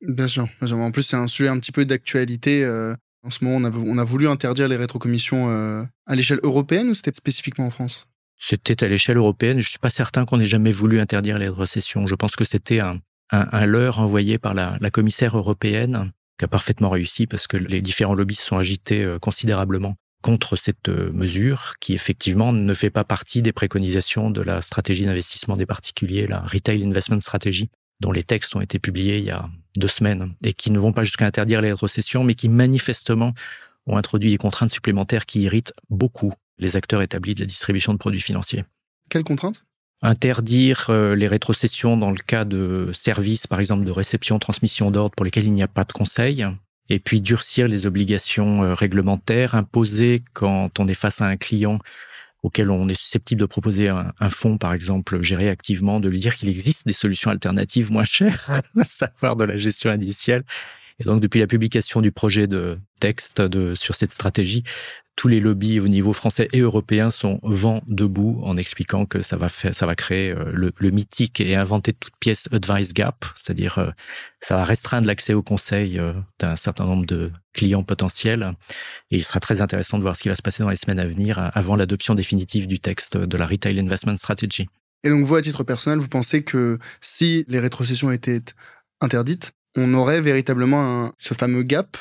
Bien 0.00 0.28
sûr. 0.28 0.48
En 0.60 0.90
plus, 0.90 1.02
c'est 1.02 1.16
un 1.16 1.26
sujet 1.26 1.48
un 1.48 1.58
petit 1.58 1.72
peu 1.72 1.84
d'actualité. 1.84 2.64
Euh, 2.64 2.94
en 3.26 3.30
ce 3.30 3.44
moment, 3.44 3.68
on 3.84 3.98
a, 3.98 4.04
voulu 4.04 4.28
interdire 4.28 4.68
les 4.68 4.76
rétrocommissions 4.76 5.50
euh, 5.50 5.82
à 6.06 6.14
l'échelle 6.14 6.38
européenne 6.44 6.88
ou 6.88 6.94
c'était 6.94 7.12
spécifiquement 7.12 7.66
en 7.66 7.70
France? 7.70 8.06
C'était 8.38 8.84
à 8.84 8.88
l'échelle 8.88 9.16
européenne. 9.16 9.58
Je 9.58 9.68
suis 9.68 9.80
pas 9.80 9.90
certain 9.90 10.24
qu'on 10.24 10.38
ait 10.38 10.46
jamais 10.46 10.70
voulu 10.70 11.00
interdire 11.00 11.38
les 11.38 11.48
rétrocessions. 11.48 12.06
Je 12.06 12.14
pense 12.14 12.36
que 12.36 12.44
c'était 12.44 12.78
un, 12.78 13.00
un, 13.32 13.66
leurre 13.66 13.98
envoyé 13.98 14.38
par 14.38 14.54
la, 14.54 14.76
la, 14.80 14.90
commissaire 14.90 15.36
européenne 15.36 16.12
qui 16.38 16.44
a 16.44 16.48
parfaitement 16.48 16.90
réussi 16.90 17.26
parce 17.26 17.48
que 17.48 17.56
les 17.56 17.80
différents 17.80 18.14
lobbies 18.14 18.36
se 18.36 18.46
sont 18.46 18.58
agités 18.58 19.02
euh, 19.02 19.18
considérablement 19.18 19.96
contre 20.22 20.54
cette 20.54 20.88
euh, 20.88 21.10
mesure 21.12 21.74
qui 21.80 21.94
effectivement 21.94 22.52
ne 22.52 22.74
fait 22.74 22.90
pas 22.90 23.04
partie 23.04 23.42
des 23.42 23.52
préconisations 23.52 24.30
de 24.30 24.42
la 24.42 24.60
stratégie 24.60 25.04
d'investissement 25.04 25.56
des 25.56 25.66
particuliers, 25.66 26.26
la 26.26 26.40
Retail 26.40 26.84
Investment 26.84 27.20
Strategy, 27.20 27.70
dont 28.00 28.12
les 28.12 28.24
textes 28.24 28.54
ont 28.54 28.60
été 28.60 28.78
publiés 28.78 29.18
il 29.18 29.24
y 29.24 29.30
a 29.30 29.48
deux 29.78 29.88
semaines 29.88 30.34
et 30.42 30.52
qui 30.52 30.70
ne 30.70 30.78
vont 30.78 30.92
pas 30.92 31.04
jusqu'à 31.04 31.26
interdire 31.26 31.60
les 31.60 31.70
rétrocessions, 31.70 32.24
mais 32.24 32.34
qui 32.34 32.48
manifestement 32.48 33.32
ont 33.86 33.96
introduit 33.96 34.30
des 34.30 34.38
contraintes 34.38 34.70
supplémentaires 34.70 35.26
qui 35.26 35.42
irritent 35.42 35.74
beaucoup 35.90 36.32
les 36.58 36.76
acteurs 36.76 37.02
établis 37.02 37.34
de 37.34 37.40
la 37.40 37.46
distribution 37.46 37.92
de 37.92 37.98
produits 37.98 38.20
financiers. 38.20 38.64
Quelles 39.08 39.24
contraintes? 39.24 39.64
Interdire 40.02 40.86
euh, 40.90 41.14
les 41.14 41.26
rétrocessions 41.26 41.96
dans 41.96 42.10
le 42.10 42.18
cas 42.18 42.44
de 42.44 42.90
services, 42.92 43.46
par 43.46 43.60
exemple 43.60 43.84
de 43.84 43.90
réception, 43.90 44.38
transmission 44.38 44.90
d'ordre 44.90 45.14
pour 45.14 45.24
lesquels 45.24 45.44
il 45.44 45.52
n'y 45.52 45.62
a 45.62 45.68
pas 45.68 45.84
de 45.84 45.92
conseil, 45.92 46.46
et 46.88 46.98
puis 46.98 47.20
durcir 47.20 47.68
les 47.68 47.86
obligations 47.86 48.62
euh, 48.62 48.74
réglementaires 48.74 49.54
imposées 49.54 50.22
quand 50.34 50.78
on 50.78 50.88
est 50.88 50.94
face 50.94 51.20
à 51.20 51.26
un 51.26 51.36
client 51.36 51.78
auquel 52.46 52.70
on 52.70 52.88
est 52.88 52.94
susceptible 52.94 53.40
de 53.40 53.46
proposer 53.46 53.88
un, 53.88 54.30
fonds, 54.30 54.56
par 54.56 54.72
exemple, 54.72 55.20
géré 55.20 55.48
activement, 55.48 55.98
de 55.98 56.08
lui 56.08 56.20
dire 56.20 56.36
qu'il 56.36 56.48
existe 56.48 56.86
des 56.86 56.92
solutions 56.92 57.32
alternatives 57.32 57.90
moins 57.90 58.04
chères, 58.04 58.62
à 58.78 58.84
savoir 58.84 59.34
de 59.34 59.44
la 59.44 59.56
gestion 59.56 59.90
indicielle. 59.90 60.44
Et 61.00 61.04
donc, 61.04 61.20
depuis 61.20 61.40
la 61.40 61.48
publication 61.48 62.00
du 62.00 62.12
projet 62.12 62.46
de 62.46 62.78
texte 63.00 63.42
de, 63.42 63.74
sur 63.74 63.96
cette 63.96 64.12
stratégie, 64.12 64.62
tous 65.16 65.28
les 65.28 65.40
lobbies 65.40 65.80
au 65.80 65.88
niveau 65.88 66.12
français 66.12 66.48
et 66.52 66.60
européen 66.60 67.08
sont 67.10 67.40
vent 67.42 67.82
debout 67.88 68.38
en 68.44 68.58
expliquant 68.58 69.06
que 69.06 69.22
ça 69.22 69.38
va 69.38 69.48
faire, 69.48 69.74
ça 69.74 69.86
va 69.86 69.96
créer 69.96 70.30
euh, 70.30 70.52
le, 70.52 70.72
le 70.78 70.90
mythique 70.90 71.40
et 71.40 71.56
inventer 71.56 71.94
toute 71.94 72.14
pièce 72.20 72.48
advice 72.52 72.92
gap, 72.92 73.24
c'est-à-dire 73.34 73.78
euh, 73.78 73.90
ça 74.40 74.56
va 74.56 74.64
restreindre 74.64 75.06
l'accès 75.06 75.32
au 75.32 75.42
conseil 75.42 75.98
euh, 75.98 76.12
d'un 76.38 76.54
certain 76.54 76.84
nombre 76.84 77.06
de 77.06 77.32
clients 77.54 77.82
potentiels. 77.82 78.52
Et 79.10 79.16
il 79.16 79.24
sera 79.24 79.40
très 79.40 79.62
intéressant 79.62 79.96
de 79.96 80.02
voir 80.02 80.16
ce 80.16 80.22
qui 80.22 80.28
va 80.28 80.36
se 80.36 80.42
passer 80.42 80.62
dans 80.62 80.68
les 80.68 80.76
semaines 80.76 81.00
à 81.00 81.06
venir 81.06 81.50
avant 81.54 81.76
l'adoption 81.76 82.14
définitive 82.14 82.66
du 82.66 82.78
texte 82.78 83.16
de 83.16 83.36
la 83.38 83.46
Retail 83.46 83.80
Investment 83.80 84.18
Strategy. 84.18 84.68
Et 85.02 85.08
donc 85.08 85.24
vous, 85.24 85.34
à 85.34 85.42
titre 85.42 85.64
personnel, 85.64 85.98
vous 85.98 86.08
pensez 86.08 86.42
que 86.42 86.78
si 87.00 87.46
les 87.48 87.60
rétrocessions 87.60 88.12
étaient 88.12 88.42
interdites, 89.00 89.52
on 89.76 89.94
aurait 89.94 90.20
véritablement 90.20 91.04
un, 91.04 91.12
ce 91.18 91.32
fameux 91.32 91.62
gap? 91.62 91.96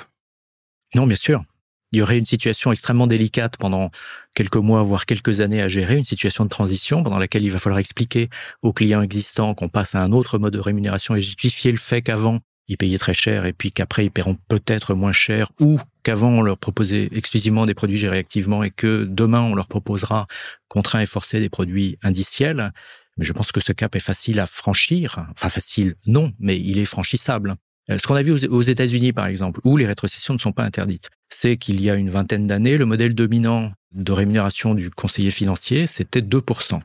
Non, 0.96 1.08
bien 1.08 1.16
sûr 1.16 1.46
il 1.92 2.00
y 2.00 2.02
aurait 2.02 2.18
une 2.18 2.26
situation 2.26 2.72
extrêmement 2.72 3.08
délicate 3.08 3.58
pendant 3.58 3.92
quelques 4.34 4.58
mois, 4.58 4.84
voire 4.84 5.06
quelques 5.06 5.42
années 5.42 5.62
à 5.62 5.70
gérer, 5.70 5.98
une 5.98 6.04
situation 6.04 6.44
de 6.44 6.50
transition 6.50 7.04
pendant 7.04 7.20
laquelle 7.20 7.44
il 7.44 7.52
va 7.52 7.60
falloir 7.60 7.80
expliquer 7.80 8.30
aux 8.62 8.74
clients 8.74 9.02
existants 9.02 9.54
qu'on 9.54 9.70
passe 9.70 9.96
à 9.96 10.02
un 10.02 10.12
autre 10.12 10.38
mode 10.38 10.54
de 10.54 10.60
rémunération 10.60 11.16
et 11.16 11.22
justifier 11.22 11.72
le 11.72 11.78
fait 11.78 12.02
qu'avant, 12.02 12.40
ils 12.68 12.78
payaient 12.78 12.98
très 12.98 13.14
cher 13.14 13.46
et 13.46 13.54
puis 13.54 13.72
qu'après, 13.72 14.06
ils 14.06 14.12
paieront 14.12 14.38
peut-être 14.48 14.96
moins 14.96 15.12
cher 15.12 15.52
ou 15.60 15.80
qu'avant, 16.04 16.30
on 16.30 16.42
leur 16.42 16.58
proposait 16.58 17.10
exclusivement 17.12 17.66
des 17.66 17.74
produits 17.74 17.98
gérés 17.98 18.18
activement 18.18 18.64
et 18.64 18.72
que 18.72 19.06
demain, 19.10 19.42
on 19.42 19.56
leur 19.56 19.68
proposera 19.68 20.28
contraint 20.68 21.02
et 21.02 21.06
forcé 21.06 21.40
des 21.40 21.50
produits 21.50 21.98
indiciels. 22.04 22.72
Mais 23.18 23.26
je 23.26 23.34
pense 23.34 23.52
que 23.52 23.62
ce 23.62 23.72
cap 23.72 23.96
est 23.96 24.00
facile 24.00 24.40
à 24.40 24.46
franchir. 24.46 25.26
Enfin, 25.32 25.50
facile, 25.50 25.96
non, 26.06 26.34
mais 26.40 26.60
il 26.60 26.80
est 26.80 26.86
franchissable. 26.86 27.56
Euh, 27.90 27.98
ce 28.00 28.08
qu'on 28.08 28.16
a 28.16 28.24
vu 28.24 28.32
aux 28.48 28.62
États-Unis, 28.62 29.14
par 29.14 29.28
exemple, 29.28 29.62
où 29.64 29.78
les 29.78 29.86
rétrocessions 29.86 30.34
ne 30.34 30.40
sont 30.40 30.52
pas 30.52 30.64
interdites, 30.64 31.10
c'est 31.30 31.58
qu'il 31.58 31.82
y 31.82 31.90
a 31.90 31.96
une 31.96 32.10
vingtaine 32.10 32.48
d'années, 32.48 32.78
le 32.78 32.86
modèle 32.86 33.16
dominant 33.16 33.72
de 33.92 34.12
rémunération 34.12 34.76
du 34.76 34.92
conseiller 34.92 35.32
financier, 35.32 35.88
c'était 35.88 36.22
2%. 36.22 36.82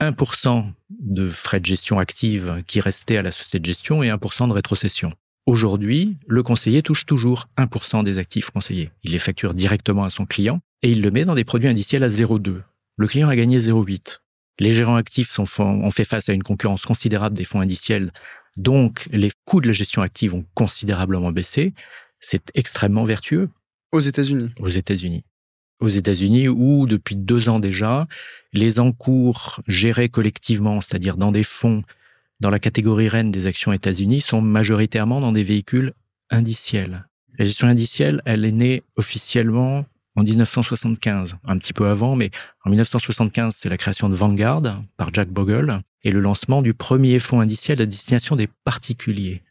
1% 0.00 0.64
de 0.90 1.28
frais 1.30 1.60
de 1.60 1.66
gestion 1.66 1.98
active 1.98 2.62
qui 2.66 2.80
restaient 2.80 3.16
à 3.16 3.22
la 3.22 3.30
société 3.30 3.60
de 3.60 3.66
gestion 3.66 4.02
et 4.02 4.08
1% 4.08 4.48
de 4.48 4.52
rétrocession. 4.52 5.12
Aujourd'hui, 5.46 6.16
le 6.26 6.42
conseiller 6.42 6.82
touche 6.82 7.06
toujours 7.06 7.48
1% 7.56 8.04
des 8.04 8.18
actifs 8.18 8.50
conseillés. 8.50 8.90
Il 9.02 9.12
les 9.12 9.18
facture 9.18 9.54
directement 9.54 10.04
à 10.04 10.10
son 10.10 10.26
client 10.26 10.60
et 10.82 10.90
il 10.90 11.02
le 11.02 11.10
met 11.10 11.24
dans 11.24 11.34
des 11.34 11.44
produits 11.44 11.68
indiciels 11.68 12.04
à 12.04 12.08
0,2. 12.08 12.62
Le 12.96 13.06
client 13.06 13.28
a 13.28 13.36
gagné 13.36 13.58
0,8. 13.58 14.20
Les 14.60 14.74
gérants 14.74 14.96
actifs 14.96 15.38
ont 15.38 15.90
fait 15.90 16.04
face 16.04 16.28
à 16.28 16.32
une 16.32 16.42
concurrence 16.42 16.84
considérable 16.84 17.36
des 17.36 17.44
fonds 17.44 17.60
indiciels 17.60 18.12
donc, 18.56 19.08
les 19.12 19.32
coûts 19.44 19.60
de 19.60 19.66
la 19.66 19.72
gestion 19.72 20.02
active 20.02 20.34
ont 20.34 20.44
considérablement 20.54 21.32
baissé. 21.32 21.72
C'est 22.18 22.50
extrêmement 22.54 23.04
vertueux. 23.04 23.50
Aux 23.92 24.00
États-Unis. 24.00 24.50
Aux 24.58 24.68
États-Unis. 24.68 25.24
Aux 25.78 25.88
États-Unis, 25.88 26.48
où 26.48 26.86
depuis 26.86 27.14
deux 27.14 27.50
ans 27.50 27.60
déjà, 27.60 28.06
les 28.54 28.80
encours 28.80 29.60
gérés 29.68 30.08
collectivement, 30.08 30.80
c'est-à-dire 30.80 31.18
dans 31.18 31.30
des 31.30 31.44
fonds 31.44 31.82
dans 32.40 32.50
la 32.50 32.58
catégorie 32.58 33.08
reine 33.08 33.30
des 33.30 33.46
actions 33.46 33.72
États-Unis, 33.72 34.20
sont 34.20 34.40
majoritairement 34.40 35.20
dans 35.20 35.32
des 35.32 35.44
véhicules 35.44 35.92
indiciels. 36.30 37.06
La 37.38 37.44
gestion 37.44 37.68
indicielle, 37.68 38.22
elle 38.24 38.44
est 38.44 38.52
née 38.52 38.82
officiellement 38.96 39.84
en 40.16 40.22
1975, 40.22 41.36
un 41.44 41.58
petit 41.58 41.72
peu 41.72 41.86
avant, 41.86 42.16
mais 42.16 42.30
en 42.64 42.70
1975, 42.70 43.54
c'est 43.56 43.68
la 43.68 43.76
création 43.76 44.08
de 44.08 44.14
Vanguard 44.14 44.62
par 44.96 45.12
Jack 45.12 45.28
Bogle 45.28 45.82
et 46.02 46.10
le 46.10 46.20
lancement 46.20 46.62
du 46.62 46.74
premier 46.74 47.18
fonds 47.18 47.40
indiciel 47.40 47.80
à 47.80 47.86
destination 47.86 48.36
des 48.36 48.48
particuliers. 48.64 49.42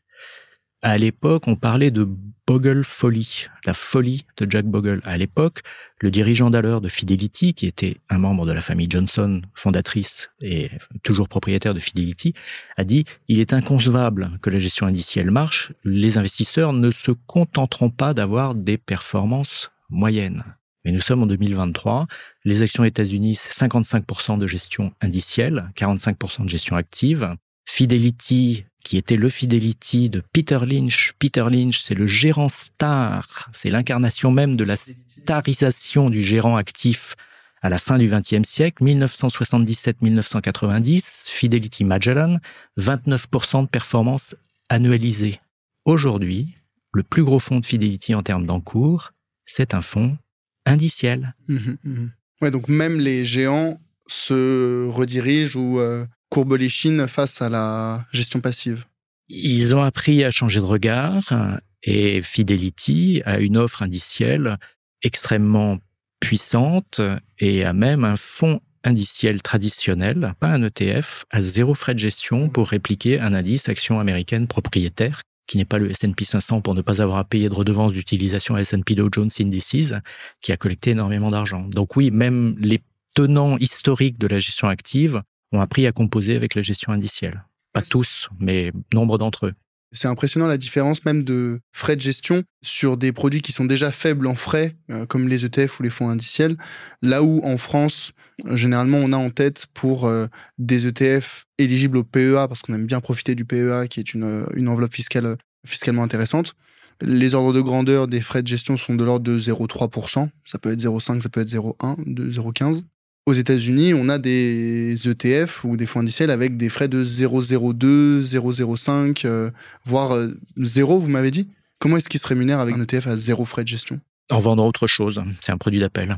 À 0.83 0.97
l'époque, 0.97 1.47
on 1.47 1.55
parlait 1.55 1.91
de 1.91 2.07
Bogle 2.47 2.83
Folly, 2.83 3.45
la 3.65 3.73
folie 3.75 4.25
de 4.37 4.49
Jack 4.49 4.65
Bogle. 4.65 4.99
À 5.03 5.15
l'époque, 5.15 5.61
le 5.99 6.09
dirigeant 6.09 6.49
d'alors 6.49 6.81
de 6.81 6.89
Fidelity, 6.89 7.53
qui 7.53 7.67
était 7.67 7.97
un 8.09 8.17
membre 8.17 8.47
de 8.47 8.51
la 8.51 8.61
famille 8.61 8.87
Johnson, 8.89 9.43
fondatrice 9.53 10.31
et 10.41 10.71
toujours 11.03 11.29
propriétaire 11.29 11.75
de 11.75 11.79
Fidelity, 11.79 12.33
a 12.77 12.83
dit 12.83 13.05
il 13.27 13.39
est 13.39 13.53
inconcevable 13.53 14.31
que 14.41 14.49
la 14.49 14.57
gestion 14.57 14.87
indicielle 14.87 15.29
marche. 15.29 15.71
Les 15.83 16.17
investisseurs 16.17 16.73
ne 16.73 16.89
se 16.89 17.11
contenteront 17.11 17.91
pas 17.91 18.15
d'avoir 18.15 18.55
des 18.55 18.79
performances 18.79 19.71
moyennes. 19.89 20.43
Mais 20.83 20.91
nous 20.91 20.99
sommes 20.99 21.21
en 21.21 21.27
2023. 21.27 22.07
Les 22.43 22.63
actions 22.63 22.83
États-Unis, 22.83 23.35
c'est 23.35 23.67
55% 23.67 24.39
de 24.39 24.47
gestion 24.47 24.93
indicielle, 24.99 25.71
45% 25.77 26.45
de 26.45 26.49
gestion 26.49 26.75
active. 26.75 27.35
Fidelity, 27.65 28.65
qui 28.83 28.97
était 28.97 29.17
le 29.17 29.29
Fidelity 29.29 30.09
de 30.09 30.23
Peter 30.33 30.59
Lynch. 30.65 31.13
Peter 31.19 31.45
Lynch, 31.49 31.81
c'est 31.81 31.95
le 31.95 32.07
gérant 32.07 32.49
star. 32.49 33.49
C'est 33.53 33.69
l'incarnation 33.69 34.31
même 34.31 34.57
de 34.57 34.63
la 34.63 34.75
starisation 34.75 36.09
du 36.09 36.23
gérant 36.23 36.57
actif 36.57 37.15
à 37.61 37.69
la 37.69 37.77
fin 37.77 37.99
du 37.99 38.09
XXe 38.09 38.47
siècle, 38.47 38.83
1977-1990, 38.83 41.29
Fidelity 41.29 41.83
Magellan, 41.83 42.37
29% 42.79 43.63
de 43.63 43.67
performance 43.67 44.35
annualisée. 44.69 45.39
Aujourd'hui, 45.85 46.55
le 46.93 47.03
plus 47.03 47.23
gros 47.23 47.39
fonds 47.39 47.59
de 47.59 47.65
Fidelity 47.65 48.15
en 48.15 48.23
termes 48.23 48.47
d'encours, 48.47 49.11
c'est 49.45 49.75
un 49.75 49.81
fonds 49.81 50.17
indiciel. 50.65 51.35
Mmh 51.47 51.75
mmh 51.83 52.07
ouais, 52.41 52.51
donc 52.51 52.67
même 52.67 52.99
les 52.99 53.23
géants 53.25 53.79
se 54.07 54.87
redirigent 54.87 55.55
ou 55.55 55.79
euh, 55.79 56.05
courbent 56.31 56.55
les 56.55 56.69
chines 56.69 57.07
face 57.07 57.41
à 57.41 57.49
la 57.49 58.05
gestion 58.11 58.39
passive. 58.39 58.85
Ils 59.29 59.75
ont 59.75 59.83
appris 59.83 60.23
à 60.23 60.31
changer 60.31 60.59
de 60.59 60.65
regard 60.65 61.59
et 61.83 62.21
Fidelity 62.21 63.21
a 63.25 63.37
une 63.39 63.57
offre 63.57 63.83
indicielle 63.83 64.57
extrêmement 65.03 65.77
puissante 66.19 67.01
et 67.37 67.63
a 67.65 67.73
même 67.73 68.05
un 68.05 68.17
fonds 68.17 68.61
indiciel 68.83 69.41
traditionnel, 69.41 70.33
pas 70.39 70.47
un 70.47 70.63
ETF, 70.63 71.25
à 71.29 71.41
zéro 71.41 71.75
frais 71.75 71.93
de 71.93 71.99
gestion 71.99 72.49
pour 72.49 72.69
répliquer 72.69 73.19
un 73.19 73.33
indice 73.33 73.69
action 73.69 73.99
américaine 73.99 74.47
propriétaire 74.47 75.21
qui 75.47 75.57
n'est 75.57 75.65
pas 75.65 75.79
le 75.79 75.91
S&P 75.91 76.23
500 76.23 76.61
pour 76.61 76.75
ne 76.75 76.81
pas 76.81 77.01
avoir 77.01 77.17
à 77.17 77.25
payer 77.25 77.49
de 77.49 77.53
redevances 77.53 77.91
d'utilisation 77.91 78.55
S&P 78.55 78.95
Dow 78.95 79.09
Jones 79.11 79.29
Indices, 79.39 79.93
qui 80.41 80.53
a 80.53 80.57
collecté 80.57 80.91
énormément 80.91 81.29
d'argent. 81.29 81.67
Donc 81.67 81.97
oui, 81.97 82.09
même 82.09 82.55
les 82.57 82.79
tenants 83.15 83.57
historiques 83.57 84.17
de 84.17 84.27
la 84.27 84.39
gestion 84.39 84.69
active 84.69 85.21
ont 85.51 85.61
appris 85.61 85.87
à 85.87 85.91
composer 85.91 86.35
avec 86.35 86.55
la 86.55 86.61
gestion 86.61 86.91
indicielle. 86.91 87.43
Pas 87.73 87.81
tous, 87.81 88.29
mais 88.39 88.71
nombre 88.93 89.17
d'entre 89.17 89.47
eux. 89.47 89.53
C'est 89.93 90.07
impressionnant 90.07 90.47
la 90.47 90.57
différence 90.57 91.03
même 91.03 91.23
de 91.23 91.59
frais 91.73 91.97
de 91.97 92.01
gestion 92.01 92.43
sur 92.61 92.95
des 92.95 93.11
produits 93.11 93.41
qui 93.41 93.51
sont 93.51 93.65
déjà 93.65 93.91
faibles 93.91 94.25
en 94.27 94.35
frais, 94.35 94.75
euh, 94.89 95.05
comme 95.05 95.27
les 95.27 95.43
ETF 95.43 95.79
ou 95.79 95.83
les 95.83 95.89
fonds 95.89 96.07
indiciels, 96.07 96.55
là 97.01 97.23
où 97.23 97.41
en 97.43 97.57
France, 97.57 98.13
généralement, 98.53 98.99
on 98.99 99.11
a 99.11 99.17
en 99.17 99.29
tête 99.31 99.67
pour 99.73 100.05
euh, 100.05 100.27
des 100.57 100.87
ETF 100.87 101.45
éligibles 101.57 101.97
au 101.97 102.03
PEA, 102.05 102.47
parce 102.47 102.61
qu'on 102.61 102.73
aime 102.73 102.85
bien 102.85 103.01
profiter 103.01 103.35
du 103.35 103.43
PEA, 103.43 103.87
qui 103.89 103.99
est 103.99 104.13
une, 104.13 104.23
euh, 104.23 104.45
une 104.55 104.69
enveloppe 104.69 104.93
fiscale 104.93 105.35
fiscalement 105.65 106.03
intéressante. 106.03 106.55
Les 107.01 107.35
ordres 107.35 107.51
de 107.51 107.61
grandeur 107.61 108.07
des 108.07 108.21
frais 108.21 108.43
de 108.43 108.47
gestion 108.47 108.77
sont 108.77 108.95
de 108.95 109.03
l'ordre 109.03 109.25
de 109.25 109.37
0,3%. 109.39 110.29
Ça 110.45 110.57
peut 110.57 110.71
être 110.71 110.79
0,5, 110.79 111.21
ça 111.21 111.29
peut 111.29 111.41
être 111.41 111.49
0,1, 111.49 111.97
0,15. 112.05 112.83
Aux 113.31 113.33
États-Unis, 113.33 113.93
on 113.93 114.09
a 114.09 114.17
des 114.17 115.07
ETF 115.07 115.63
ou 115.63 115.77
des 115.77 115.85
fonds 115.85 116.01
indiciels 116.01 116.31
avec 116.31 116.57
des 116.57 116.67
frais 116.67 116.89
de 116.89 117.01
0,02, 117.01 118.23
0,05, 118.23 119.25
euh, 119.25 119.51
voire 119.85 120.19
0, 120.57 120.95
euh, 120.95 120.99
vous 120.99 121.07
m'avez 121.07 121.31
dit? 121.31 121.47
Comment 121.79 121.95
est-ce 121.95 122.09
qu'ils 122.09 122.19
se 122.19 122.27
rémunèrent 122.27 122.59
avec 122.59 122.75
un 122.75 122.81
ETF 122.81 123.07
à 123.07 123.15
zéro 123.15 123.45
frais 123.45 123.63
de 123.63 123.69
gestion? 123.69 124.01
En 124.29 124.41
vendant 124.41 124.67
autre 124.67 124.85
chose. 124.85 125.23
C'est 125.41 125.53
un 125.53 125.57
produit 125.57 125.79
d'appel. 125.79 126.17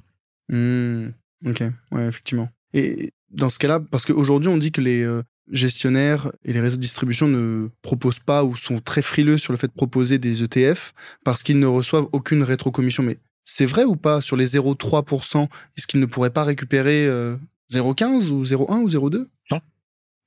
Mmh, 0.49 1.09
ok, 1.45 1.63
ouais, 1.91 2.07
effectivement. 2.07 2.49
Et 2.73 3.11
dans 3.29 3.51
ce 3.51 3.59
cas-là, 3.59 3.79
parce 3.79 4.07
qu'aujourd'hui, 4.07 4.49
on 4.49 4.57
dit 4.57 4.71
que 4.71 4.81
les 4.81 5.03
euh, 5.03 5.21
gestionnaires 5.51 6.31
et 6.43 6.51
les 6.51 6.61
réseaux 6.61 6.77
de 6.77 6.81
distribution 6.81 7.27
ne 7.27 7.67
proposent 7.83 8.21
pas 8.21 8.43
ou 8.43 8.57
sont 8.57 8.79
très 8.79 9.03
frileux 9.03 9.37
sur 9.37 9.53
le 9.53 9.59
fait 9.59 9.67
de 9.67 9.73
proposer 9.73 10.17
des 10.17 10.41
ETF 10.41 10.95
parce 11.23 11.43
qu'ils 11.43 11.59
ne 11.59 11.67
reçoivent 11.67 12.07
aucune 12.11 12.41
rétrocommission. 12.41 13.03
Mais 13.03 13.19
c'est 13.45 13.65
vrai 13.65 13.83
ou 13.83 13.95
pas 13.95 14.21
sur 14.21 14.35
les 14.35 14.47
0,3% 14.55 15.47
Est-ce 15.77 15.87
qu'ils 15.87 15.99
ne 15.99 16.05
pourraient 16.05 16.29
pas 16.29 16.43
récupérer 16.43 17.07
0,15 17.07 17.07
euh, 17.09 18.31
ou 18.31 18.43
0,1 18.43 18.81
ou 18.81 18.89
0,2 18.89 19.27
Non. 19.51 19.59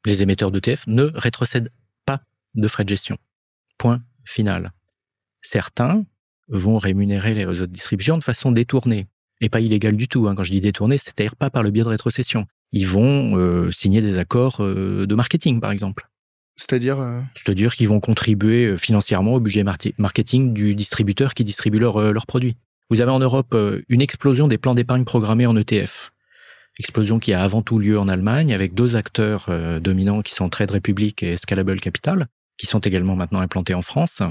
Les 0.05 0.23
émetteurs 0.23 0.51
d'ETF 0.51 0.87
ne 0.87 1.05
rétrocèdent 1.15 1.71
pas 2.05 2.21
de 2.55 2.69
frais 2.69 2.85
de 2.85 2.91
gestion. 2.91 3.19
Point 3.79 4.03
final. 4.25 4.73
Certains 5.41 6.05
vont 6.49 6.79
rémunérer 6.79 7.35
les 7.35 7.45
réseaux 7.45 7.67
de 7.67 7.73
distribution 7.73 8.19
de 8.19 8.25
façon 8.25 8.53
détournée. 8.53 9.07
Et 9.41 9.49
pas 9.49 9.61
illégale 9.61 9.97
du 9.97 10.09
tout. 10.09 10.29
Hein. 10.29 10.35
Quand 10.35 10.43
je 10.43 10.53
dis 10.53 10.61
détournée, 10.61 10.99
c'est-à-dire 10.99 11.37
pas 11.37 11.51
par 11.51 11.63
le 11.63 11.71
biais 11.71 11.85
de 11.85 11.89
rétrocession. 11.89 12.47
Ils 12.73 12.87
vont 12.87 13.37
euh, 13.37 13.71
signer 13.71 14.01
des 14.01 14.19
accords 14.19 14.57
euh, 14.61 15.07
de 15.07 15.15
marketing, 15.15 15.61
par 15.61 15.71
exemple. 15.71 16.09
C'est-à-dire 16.57 16.99
C'est-à-dire 17.35 17.75
qu'ils 17.75 17.89
vont 17.89 18.01
contribuer 18.01 18.79
financièrement 18.79 19.35
au 19.35 19.41
budget 19.41 19.63
marketing 19.99 20.55
du 20.55 20.75
distributeur 20.75 21.35
qui 21.35 21.45
distribue 21.45 21.79
leurs 21.79 22.27
produits. 22.27 22.57
Vous 22.91 23.01
avez 23.01 23.11
en 23.11 23.19
Europe 23.19 23.55
euh, 23.55 23.83
une 23.89 24.01
explosion 24.01 24.47
des 24.47 24.59
plans 24.59 24.75
d'épargne 24.75 25.05
programmés 25.05 25.47
en 25.47 25.57
ETF. 25.57 26.13
Explosion 26.79 27.19
qui 27.19 27.33
a 27.33 27.43
avant 27.43 27.63
tout 27.63 27.79
lieu 27.79 27.99
en 27.99 28.07
Allemagne 28.07 28.55
avec 28.55 28.75
deux 28.75 28.97
acteurs 28.97 29.47
euh, 29.49 29.81
dominants 29.81 30.23
qui 30.23 30.35
sont 30.35 30.49
Trade 30.49 30.71
Republic 30.71 31.23
et 31.23 31.37
Scalable 31.37 31.81
Capital, 31.81 32.27
qui 32.59 32.67
sont 32.67 32.81
également 32.81 33.17
maintenant 33.17 33.41
implantés 33.41 33.75
en 33.75 33.83
France. 33.83 34.23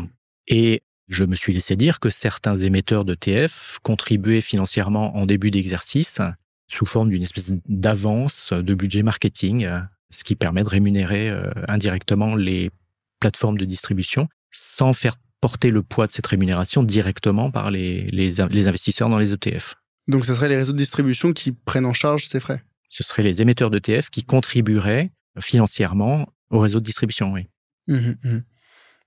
Et 0.48 0.84
je 1.10 1.26
me 1.26 1.36
suis 1.36 1.54
laissé 1.54 1.76
dire 1.76 2.00
que 2.00 2.10
certains 2.10 2.58
émetteurs 2.58 3.04
d'ETF 3.04 3.80
contribuaient 3.84 4.42
financièrement 4.42 5.16
en 5.18 5.26
début 5.26 5.52
d'exercice 5.52 6.22
sous 6.68 6.86
forme 6.86 7.10
d'une 7.10 7.24
espèce 7.24 7.54
d'avance 7.68 8.54
de 8.54 8.74
budget 8.74 9.04
marketing, 9.04 9.68
ce 10.10 10.24
qui 10.24 10.36
permet 10.36 10.64
de 10.64 10.70
rémunérer 10.70 11.30
euh, 11.30 11.52
indirectement 11.68 12.36
les 12.36 12.72
plateformes 13.20 13.58
de 13.58 13.66
distribution 13.66 14.28
sans 14.52 14.94
faire 14.94 15.16
porter 15.46 15.70
le 15.70 15.84
poids 15.84 16.08
de 16.08 16.12
cette 16.12 16.26
rémunération 16.26 16.82
directement 16.82 17.52
par 17.52 17.70
les, 17.70 18.10
les, 18.10 18.68
investisseurs 18.68 19.10
dans 19.10 19.20
les 19.20 19.32
ETF. 19.32 19.76
Donc 20.08 20.26
ce 20.26 20.34
serait 20.34 20.50
les 20.50 20.58
réseaux 20.58 20.74
de 20.74 20.78
distribution 20.80 21.34
qui 21.34 21.52
prennent 21.52 21.86
en 21.86 21.94
charge 21.94 22.26
ces 22.26 22.40
frais? 22.40 22.64
Ce 22.90 23.04
seraient 23.04 23.22
les 23.22 23.44
émetteurs 23.44 23.70
d'ETF 23.70 24.10
qui 24.10 24.24
contribueraient 24.24 25.12
financièrement 25.40 26.28
au 26.50 26.58
réseau 26.58 26.80
de 26.80 26.86
distribution, 26.86 27.32
oui. 27.32 27.46
Mmh 27.88 28.14
mmh. 28.24 28.44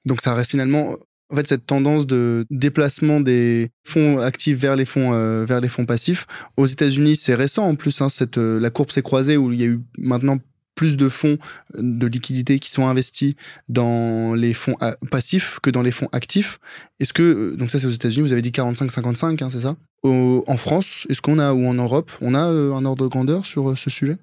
Donc 0.04 0.20
ça 0.20 0.32
reste 0.34 0.52
finalement 0.52 0.94
en 1.28 1.34
fait 1.34 1.48
cette 1.48 1.66
tendance 1.66 2.06
de 2.06 2.46
déplacement 2.50 3.18
des 3.20 3.70
fonds 3.84 4.20
actifs 4.20 4.58
vers 4.58 4.76
les 4.76 4.84
fonds 4.84 5.12
euh, 5.14 5.44
vers 5.44 5.60
les 5.60 5.68
fonds 5.68 5.86
passifs 5.86 6.28
aux 6.56 6.66
États-Unis 6.66 7.16
c'est 7.16 7.34
récent 7.34 7.64
en 7.64 7.74
plus 7.74 8.00
hein, 8.00 8.08
cette 8.08 8.38
euh, 8.38 8.60
la 8.60 8.70
courbe 8.70 8.92
s'est 8.92 9.02
croisée 9.02 9.36
où 9.36 9.52
il 9.52 9.60
y 9.60 9.64
a 9.64 9.66
eu 9.66 9.80
maintenant 9.98 10.38
plus 10.78 10.96
de 10.96 11.08
fonds 11.08 11.38
de 11.76 12.06
liquidités 12.06 12.60
qui 12.60 12.70
sont 12.70 12.86
investis 12.86 13.34
dans 13.68 14.32
les 14.34 14.54
fonds 14.54 14.76
passifs 15.10 15.58
que 15.60 15.70
dans 15.70 15.82
les 15.82 15.90
fonds 15.90 16.08
actifs. 16.12 16.60
Est-ce 17.00 17.12
que, 17.12 17.22
euh, 17.24 17.56
donc 17.56 17.68
ça 17.68 17.80
c'est 17.80 17.88
aux 17.88 17.90
États-Unis, 17.90 18.24
vous 18.24 18.32
avez 18.32 18.42
dit 18.42 18.52
45-55, 18.52 19.42
hein, 19.42 19.50
c'est 19.50 19.62
ça? 19.62 19.74
En 20.04 20.56
France, 20.56 21.04
est-ce 21.10 21.20
qu'on 21.20 21.40
a, 21.40 21.52
ou 21.52 21.66
en 21.66 21.74
Europe, 21.74 22.12
on 22.20 22.32
a 22.36 22.46
euh, 22.46 22.74
un 22.74 22.84
ordre 22.84 23.02
de 23.02 23.08
grandeur 23.08 23.44
sur 23.44 23.70
euh, 23.70 23.74
ce 23.74 23.90
sujet? 23.90 24.18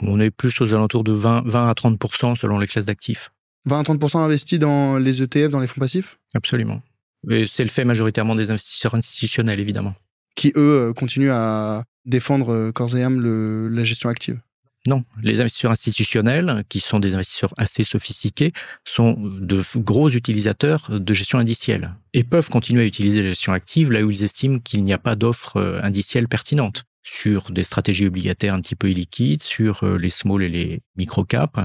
On 0.00 0.18
est 0.18 0.30
plus 0.30 0.58
aux 0.62 0.72
alentours 0.72 1.04
de 1.04 1.12
20, 1.12 1.42
20 1.46 1.68
à 1.68 1.72
30% 1.74 2.36
selon 2.36 2.58
les 2.58 2.66
classes 2.66 2.86
d'actifs. 2.86 3.30
20 3.66 3.80
à 3.80 3.82
30% 3.82 4.16
investis 4.16 4.58
dans 4.58 4.96
les 4.96 5.20
ETF, 5.20 5.50
dans 5.50 5.60
les 5.60 5.66
fonds 5.66 5.82
passifs? 5.82 6.18
Absolument. 6.34 6.80
Et 7.28 7.46
c'est 7.46 7.64
le 7.64 7.70
fait 7.70 7.84
majoritairement 7.84 8.34
des 8.34 8.50
investisseurs 8.50 8.94
institutionnels, 8.94 9.60
évidemment. 9.60 9.94
Qui, 10.36 10.54
eux, 10.56 10.94
continuent 10.96 11.32
à 11.32 11.84
défendre 12.06 12.70
corps 12.70 12.96
et 12.96 13.02
âme 13.02 13.20
la 13.68 13.84
gestion 13.84 14.08
active. 14.08 14.40
Non, 14.86 15.04
les 15.22 15.40
investisseurs 15.40 15.72
institutionnels, 15.72 16.64
qui 16.68 16.80
sont 16.80 17.00
des 17.00 17.14
investisseurs 17.14 17.52
assez 17.56 17.82
sophistiqués, 17.82 18.52
sont 18.84 19.14
de 19.18 19.62
gros 19.76 20.08
utilisateurs 20.08 20.88
de 20.90 21.14
gestion 21.14 21.38
indicielle 21.38 21.94
et 22.14 22.24
peuvent 22.24 22.48
continuer 22.48 22.82
à 22.82 22.86
utiliser 22.86 23.22
la 23.22 23.30
gestion 23.30 23.52
active 23.52 23.90
là 23.90 24.02
où 24.02 24.10
ils 24.10 24.24
estiment 24.24 24.60
qu'il 24.60 24.84
n'y 24.84 24.92
a 24.92 24.98
pas 24.98 25.16
d'offre 25.16 25.56
euh, 25.56 25.80
indicielle 25.82 26.28
pertinente 26.28 26.84
sur 27.02 27.50
des 27.50 27.64
stratégies 27.64 28.06
obligataires 28.06 28.54
un 28.54 28.60
petit 28.60 28.76
peu 28.76 28.90
illiquides, 28.90 29.42
sur 29.42 29.82
euh, 29.82 29.98
les 29.98 30.10
small 30.10 30.42
et 30.42 30.48
les 30.48 30.82
micro 30.96 31.24
caps, 31.24 31.58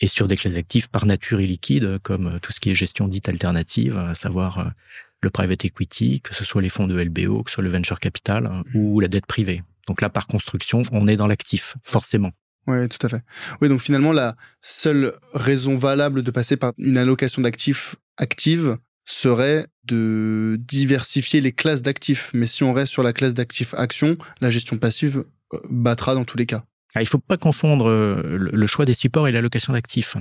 et 0.00 0.06
sur 0.06 0.28
des 0.28 0.36
classes 0.36 0.56
actives 0.56 0.88
par 0.88 1.06
nature 1.06 1.40
illiquides, 1.40 1.98
comme 1.98 2.26
euh, 2.26 2.38
tout 2.38 2.52
ce 2.52 2.60
qui 2.60 2.70
est 2.70 2.74
gestion 2.74 3.08
dite 3.08 3.28
alternative, 3.28 3.96
à 3.98 4.14
savoir 4.14 4.72
le 5.20 5.30
private 5.30 5.64
equity, 5.64 6.20
que 6.20 6.34
ce 6.34 6.44
soit 6.44 6.62
les 6.62 6.68
fonds 6.68 6.86
de 6.86 7.00
LBO, 7.00 7.42
que 7.42 7.50
ce 7.50 7.54
soit 7.54 7.64
le 7.64 7.70
venture 7.70 8.00
capital 8.00 8.46
hein, 8.46 8.64
ou 8.74 9.00
la 9.00 9.08
dette 9.08 9.26
privée. 9.26 9.62
Donc 9.88 10.00
là, 10.00 10.08
par 10.08 10.26
construction, 10.26 10.82
on 10.92 11.08
est 11.08 11.16
dans 11.16 11.26
l'actif, 11.26 11.76
forcément. 11.82 12.32
Oui, 12.66 12.88
tout 12.88 13.04
à 13.04 13.08
fait. 13.08 13.22
Oui, 13.60 13.68
donc 13.68 13.80
finalement, 13.80 14.12
la 14.12 14.36
seule 14.60 15.14
raison 15.34 15.76
valable 15.76 16.22
de 16.22 16.30
passer 16.30 16.56
par 16.56 16.72
une 16.78 16.96
allocation 16.96 17.42
d'actifs 17.42 17.96
active 18.18 18.76
serait 19.04 19.66
de 19.84 20.56
diversifier 20.60 21.40
les 21.40 21.52
classes 21.52 21.82
d'actifs. 21.82 22.30
Mais 22.34 22.46
si 22.46 22.62
on 22.62 22.72
reste 22.72 22.92
sur 22.92 23.02
la 23.02 23.12
classe 23.12 23.34
d'actifs 23.34 23.74
action, 23.74 24.16
la 24.40 24.50
gestion 24.50 24.78
passive 24.78 25.24
euh, 25.54 25.58
battra 25.70 26.14
dans 26.14 26.24
tous 26.24 26.38
les 26.38 26.46
cas. 26.46 26.64
Ah, 26.94 27.00
il 27.00 27.04
ne 27.04 27.08
faut 27.08 27.18
pas 27.18 27.36
confondre 27.36 27.88
euh, 27.88 28.36
le 28.52 28.66
choix 28.66 28.84
des 28.84 28.92
supports 28.92 29.26
et 29.26 29.32
l'allocation 29.32 29.72
d'actifs. 29.72 30.16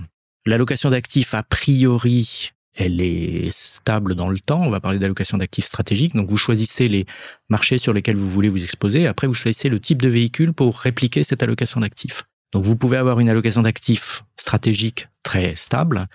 L'allocation 0.45 0.89
d'actifs, 0.89 1.35
a 1.35 1.43
priori, 1.43 2.51
elle 2.73 3.01
est 3.01 3.51
stable 3.51 4.15
dans 4.15 4.29
le 4.29 4.39
temps. 4.39 4.61
On 4.61 4.69
va 4.71 4.79
parler 4.79 4.97
d'allocation 4.97 5.37
d'actifs 5.37 5.65
stratégiques. 5.65 6.15
Donc, 6.15 6.29
vous 6.29 6.37
choisissez 6.37 6.87
les 6.87 7.05
marchés 7.49 7.77
sur 7.77 7.93
lesquels 7.93 8.15
vous 8.15 8.29
voulez 8.29 8.49
vous 8.49 8.63
exposer. 8.63 9.05
Après, 9.05 9.27
vous 9.27 9.33
choisissez 9.33 9.69
le 9.69 9.79
type 9.79 10.01
de 10.01 10.07
véhicule 10.07 10.53
pour 10.53 10.79
répliquer 10.79 11.23
cette 11.23 11.43
allocation 11.43 11.81
d'actifs. 11.81 12.23
Donc 12.51 12.63
vous 12.63 12.75
pouvez 12.75 12.97
avoir 12.97 13.19
une 13.19 13.29
allocation 13.29 13.61
d'actifs 13.61 14.23
stratégique 14.37 15.07
très 15.23 15.55
stable 15.55 16.07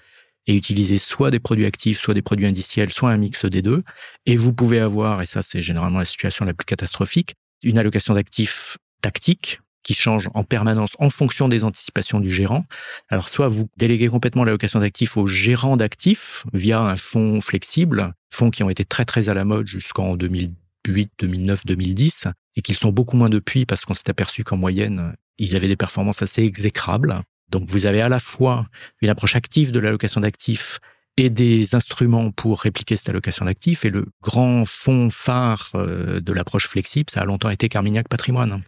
et 0.47 0.55
utiliser 0.55 0.97
soit 0.97 1.30
des 1.30 1.41
produits 1.41 1.66
actifs, 1.66 1.99
soit 1.99 2.14
des 2.14 2.22
produits 2.22 2.47
indiciels, 2.47 2.91
soit 2.91 3.11
un 3.11 3.16
mix 3.16 3.45
des 3.47 3.62
deux. 3.62 3.82
Et 4.26 4.37
vous 4.37 4.53
pouvez 4.53 4.78
avoir, 4.80 5.22
et 5.22 5.26
ça 5.26 5.43
c'est 5.43 5.62
généralement 5.62 5.99
la 5.99 6.05
situation 6.05 6.45
la 6.45 6.55
plus 6.55 6.66
catastrophique, 6.66 7.34
une 7.62 7.78
allocation 7.78 8.14
d'actifs 8.14 8.78
tactique 9.03 9.61
qui 9.82 9.95
change 9.95 10.28
en 10.34 10.43
permanence 10.43 10.97
en 10.99 11.11
fonction 11.11 11.49
des 11.49 11.62
anticipations 11.62 12.18
du 12.18 12.30
gérant. 12.32 12.64
Alors 13.09 13.28
soit 13.28 13.49
vous 13.49 13.68
déléguez 13.76 14.09
complètement 14.09 14.45
l'allocation 14.45 14.80
d'actifs 14.80 15.16
au 15.16 15.26
gérant 15.26 15.76
d'actifs 15.76 16.45
via 16.53 16.80
un 16.80 16.97
fonds 16.97 17.41
flexible, 17.41 18.12
fonds 18.32 18.51
qui 18.51 18.64
ont 18.64 18.70
été 18.70 18.84
très 18.84 19.05
très 19.05 19.28
à 19.28 19.34
la 19.34 19.45
mode 19.45 19.68
jusqu'en 19.68 20.16
2008, 20.16 21.12
2009, 21.20 21.66
2010 21.66 22.26
et 22.57 22.62
qu'ils 22.62 22.76
sont 22.76 22.91
beaucoup 22.91 23.16
moins 23.16 23.28
depuis 23.28 23.64
parce 23.64 23.84
qu'on 23.84 23.95
s'est 23.95 24.11
aperçu 24.11 24.43
qu'en 24.43 24.57
moyenne, 24.57 25.14
ils 25.39 25.57
avaient 25.57 25.68
des 25.68 25.76
performances 25.76 26.22
assez 26.22 26.43
exécrables. 26.43 27.22
Donc 27.51 27.68
vous 27.68 27.87
avez 27.87 28.01
à 28.01 28.09
la 28.09 28.18
fois 28.18 28.66
une 29.01 29.09
approche 29.09 29.37
active 29.37 29.72
de 29.72 29.78
l'allocation 29.78 30.20
d'actifs 30.20 30.80
et 31.16 31.30
des 31.30 31.74
instruments 31.74 32.30
pour 32.30 32.61
répliquer 32.61 32.97
cette 32.97 33.09
allocation 33.09 33.45
d'actifs. 33.45 33.84
Et 33.84 33.91
le 33.91 34.07
grand 34.22 34.64
fond 34.64 35.09
phare 35.11 35.70
euh, 35.74 36.20
de 36.20 36.32
l'approche 36.32 36.68
flexible, 36.68 37.11
ça 37.11 37.22
a 37.22 37.24
longtemps 37.24 37.51
été 37.51 37.68
Carmignac 37.68 38.09
Patrimoine. 38.09 38.62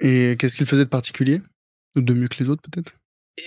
Et 0.00 0.36
qu'est-ce 0.38 0.56
qu'il 0.56 0.66
faisait 0.66 0.84
de 0.84 0.88
particulier? 0.88 1.40
De 1.94 2.14
mieux 2.14 2.28
que 2.28 2.42
les 2.42 2.48
autres 2.48 2.62
peut-être? 2.62 2.94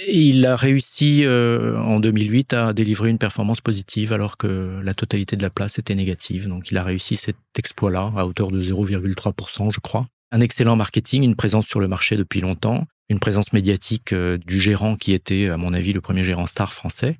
Il 0.07 0.45
a 0.45 0.55
réussi 0.55 1.25
euh, 1.25 1.77
en 1.79 1.99
2008 1.99 2.53
à 2.53 2.73
délivrer 2.73 3.09
une 3.09 3.19
performance 3.19 3.61
positive 3.61 4.13
alors 4.13 4.37
que 4.37 4.81
la 4.83 4.93
totalité 4.95 5.35
de 5.35 5.43
la 5.43 5.51
place 5.51 5.77
était 5.77 5.93
négative. 5.93 6.47
Donc 6.47 6.71
il 6.71 6.77
a 6.77 6.83
réussi 6.83 7.15
cet 7.15 7.37
exploit-là 7.57 8.11
à 8.15 8.25
hauteur 8.25 8.51
de 8.51 8.61
0,3%, 8.61 9.71
je 9.71 9.79
crois 9.79 10.07
un 10.35 10.41
excellent 10.41 10.75
marketing, 10.75 11.23
une 11.23 11.37
présence 11.37 11.65
sur 11.65 11.79
le 11.79 11.87
marché 11.87 12.17
depuis 12.17 12.41
longtemps, 12.41 12.85
une 13.07 13.19
présence 13.19 13.53
médiatique 13.53 14.11
euh, 14.11 14.37
du 14.37 14.59
gérant 14.59 14.97
qui 14.97 15.13
était, 15.13 15.47
à 15.47 15.55
mon 15.55 15.73
avis, 15.73 15.93
le 15.93 16.01
premier 16.01 16.25
gérant 16.25 16.45
star 16.45 16.73
français. 16.73 17.19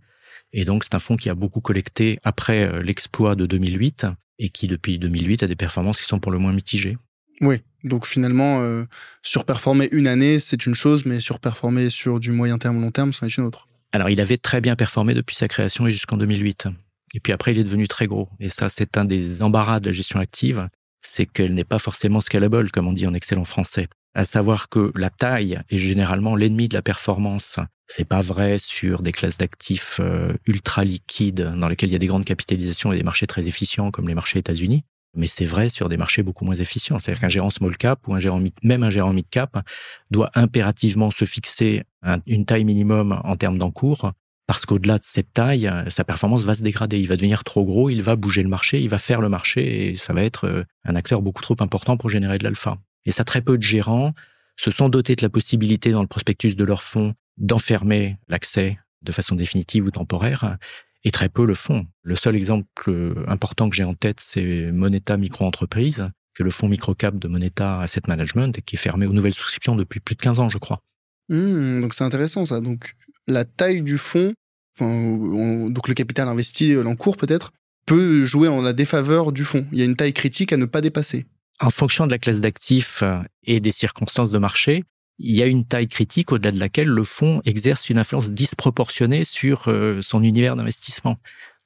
Et 0.52 0.66
donc, 0.66 0.84
c'est 0.84 0.96
un 0.96 1.00
fonds 1.00 1.16
qui 1.16 1.30
a 1.30 1.34
beaucoup 1.34 1.62
collecté 1.62 2.20
après 2.26 2.68
euh, 2.68 2.84
l'exploit 2.84 3.36
de 3.36 3.46
2008 3.46 4.08
et 4.38 4.50
qui, 4.50 4.68
depuis 4.68 5.00
2008, 5.00 5.44
a 5.44 5.48
des 5.48 5.56
performances 5.56 6.02
qui 6.02 6.08
sont 6.08 6.20
pour 6.20 6.34
le 6.34 6.40
moins 6.40 6.52
mitigées. 6.52 6.98
Oui, 7.40 7.62
donc 7.86 8.06
finalement, 8.06 8.60
euh, 8.60 8.84
surperformer 9.24 9.88
une 9.94 10.08
année, 10.08 10.40
c'est 10.40 10.66
une 10.66 10.76
chose, 10.76 11.06
mais 11.06 11.22
surperformer 11.22 11.90
sur 11.90 12.20
du 12.20 12.32
moyen 12.32 12.58
terme 12.58 12.78
ou 12.78 12.82
long 12.82 12.92
terme, 12.92 13.14
c'en 13.14 13.28
est 13.28 13.38
une 13.38 13.46
autre. 13.46 13.70
Alors, 13.94 14.10
il 14.10 14.20
avait 14.20 14.38
très 14.38 14.60
bien 14.60 14.76
performé 14.76 15.14
depuis 15.14 15.38
sa 15.38 15.48
création 15.48 15.88
et 15.88 15.94
jusqu'en 15.94 16.18
2008. 16.18 16.68
Et 17.14 17.22
puis 17.22 17.32
après, 17.32 17.54
il 17.54 17.60
est 17.60 17.64
devenu 17.64 17.88
très 17.88 18.08
gros. 18.08 18.28
Et 18.42 18.50
ça, 18.50 18.68
c'est 18.68 18.98
un 18.98 19.06
des 19.06 19.42
embarras 19.42 19.80
de 19.80 19.86
la 19.86 19.94
gestion 19.94 20.20
active, 20.20 20.68
c'est 21.06 21.26
qu'elle 21.26 21.54
n'est 21.54 21.64
pas 21.64 21.80
forcément 21.80 22.22
scalable, 22.22 22.72
comme 22.72 22.88
on 22.88 22.94
dit 22.94 23.08
en 23.08 23.14
excellent 23.14 23.46
français. 23.46 23.88
À 24.14 24.24
savoir 24.24 24.70
que 24.70 24.92
la 24.96 25.10
taille 25.10 25.60
est 25.70 25.78
généralement 25.78 26.36
l'ennemi 26.36 26.68
de 26.68 26.74
la 26.74 26.82
performance. 26.82 27.60
C'est 27.88 28.06
pas 28.06 28.22
vrai 28.22 28.58
sur 28.58 29.02
des 29.02 29.12
classes 29.12 29.38
d'actifs 29.38 30.00
euh, 30.00 30.34
ultra 30.48 30.84
liquides 30.84 31.54
dans 31.56 31.68
lesquelles 31.68 31.90
il 31.90 31.94
y 31.94 31.98
a 31.98 32.00
des 32.00 32.08
grandes 32.08 32.26
capitalisations 32.26 32.94
et 32.94 32.98
des 32.98 33.04
marchés 33.04 33.28
très 33.28 33.48
efficients 33.48 33.92
comme 33.92 34.08
les 34.08 34.16
marchés 34.16 34.40
États-Unis. 34.40 34.84
Mais 35.16 35.28
c'est 35.28 35.46
vrai 35.46 35.70
sur 35.70 35.88
des 35.88 35.98
marchés 35.98 36.24
beaucoup 36.24 36.46
moins 36.46 36.56
efficients. 36.56 37.00
C'est-à-dire 37.00 37.22
qu'un 37.22 37.30
gérant 37.30 37.50
small 37.50 37.78
cap 37.78 38.08
ou 38.08 38.16
un 38.16 38.20
gérant 38.20 38.42
même 38.64 38.84
un 38.84 38.90
gérant 38.90 39.14
mid 39.14 39.30
cap 39.30 39.66
doit 40.12 40.30
impérativement 40.36 41.12
se 41.12 41.26
fixer 41.26 41.84
une 42.28 42.46
taille 42.46 42.66
minimum 42.66 43.20
en 43.24 43.36
termes 43.38 43.58
d'encours 43.58 44.12
parce 44.48 44.66
qu'au-delà 44.66 45.00
de 45.00 45.04
cette 45.04 45.34
taille, 45.34 45.72
sa 45.90 46.04
performance 46.04 46.44
va 46.44 46.54
se 46.54 46.62
dégrader. 46.62 47.00
Il 47.00 47.08
va 47.08 47.16
devenir 47.16 47.44
trop 47.44 47.66
gros, 47.66 47.90
il 47.90 48.04
va 48.04 48.16
bouger 48.16 48.44
le 48.44 48.50
marché, 48.50 48.80
il 48.80 48.90
va 48.90 49.00
faire 49.00 49.22
le 49.22 49.30
marché 49.30 49.90
et 49.90 49.96
ça 49.96 50.14
va 50.14 50.24
être 50.24 50.46
euh, 50.46 50.64
un 50.84 50.96
acteur 50.96 51.22
beaucoup 51.22 51.42
trop 51.42 51.56
important 51.60 51.98
pour 51.98 52.10
générer 52.10 52.38
de 52.38 52.44
l'alpha. 52.44 52.78
Et 53.06 53.12
ça, 53.12 53.24
très 53.24 53.42
peu 53.42 53.58
de 53.58 53.64
gérants 53.64 54.14
se 54.58 54.72
sont 54.72 54.90
dotés 54.90 55.16
de 55.16 55.22
la 55.22 55.30
possibilité 55.30 55.92
dans 55.92 56.02
le 56.02 56.08
prospectus 56.08 56.56
de 56.56 56.64
leur 56.64 56.84
fonds 56.84 57.14
d'enfermer 57.38 58.18
l'accès 58.28 58.78
de 59.02 59.12
façon 59.12 59.36
définitive 59.36 59.86
ou 59.86 59.92
temporaire 59.92 60.58
et 61.04 61.12
très 61.12 61.30
peu 61.30 61.46
le 61.46 61.54
font. 61.54 61.86
Le 62.04 62.16
seul 62.16 62.36
exemple 62.36 63.24
important 63.28 63.70
que 63.70 63.76
j'ai 63.76 63.84
en 63.84 63.94
tête, 63.94 64.20
c'est 64.22 64.72
Moneta 64.72 65.18
Micro-entreprise, 65.18 66.10
que 66.34 66.44
le 66.44 66.52
fonds 66.52 66.70
microcap 66.70 67.18
de 67.18 67.28
Moneta 67.28 67.82
Asset 67.82 68.02
Management 68.08 68.62
qui 68.66 68.76
est 68.76 68.80
fermé 68.80 69.06
aux 69.06 69.14
nouvelles 69.14 69.34
souscriptions 69.34 69.76
depuis 69.76 70.00
plus 70.00 70.16
de 70.16 70.22
15 70.22 70.40
ans, 70.40 70.50
je 70.50 70.58
crois. 70.58 70.82
Mmh, 71.30 71.82
donc 71.82 71.94
c'est 71.94 72.04
intéressant 72.04 72.46
ça. 72.46 72.60
Donc 72.60 72.94
la 73.28 73.46
taille 73.46 73.82
du 73.82 73.98
fonds, 73.98 74.34
donc 74.80 75.88
le 75.88 75.94
capital 75.94 76.28
investi, 76.28 76.74
l'encours 76.74 77.18
peut-être, 77.18 77.52
peut 77.86 78.26
jouer 78.26 78.48
en 78.48 78.62
la 78.62 78.74
défaveur 78.74 79.32
du 79.32 79.44
fonds. 79.44 79.66
Il 79.72 79.80
y 79.80 79.82
a 79.82 79.86
une 79.86 79.96
taille 79.96 80.14
critique 80.14 80.54
à 80.54 80.58
ne 80.58 80.66
pas 80.66 80.82
dépasser. 80.82 81.26
En 81.60 81.70
fonction 81.70 82.06
de 82.06 82.12
la 82.12 82.18
classe 82.18 82.42
d'actifs 82.42 83.04
et 83.44 83.60
des 83.60 83.72
circonstances 83.72 84.32
de 84.32 84.38
marché, 84.38 84.84
il 85.18 85.36
y 85.36 85.42
a 85.42 85.46
une 85.46 85.66
taille 85.66 85.88
critique 85.88 86.32
au-delà 86.32 86.52
de 86.52 86.60
laquelle 86.60 86.90
le 86.90 87.04
fonds 87.04 87.42
exerce 87.46 87.90
une 87.90 87.98
influence 87.98 88.32
disproportionnée 88.32 89.24
sur 89.24 89.70
euh, 89.70 90.02
son 90.02 90.24
univers 90.24 90.56
d'investissement. 90.56 91.18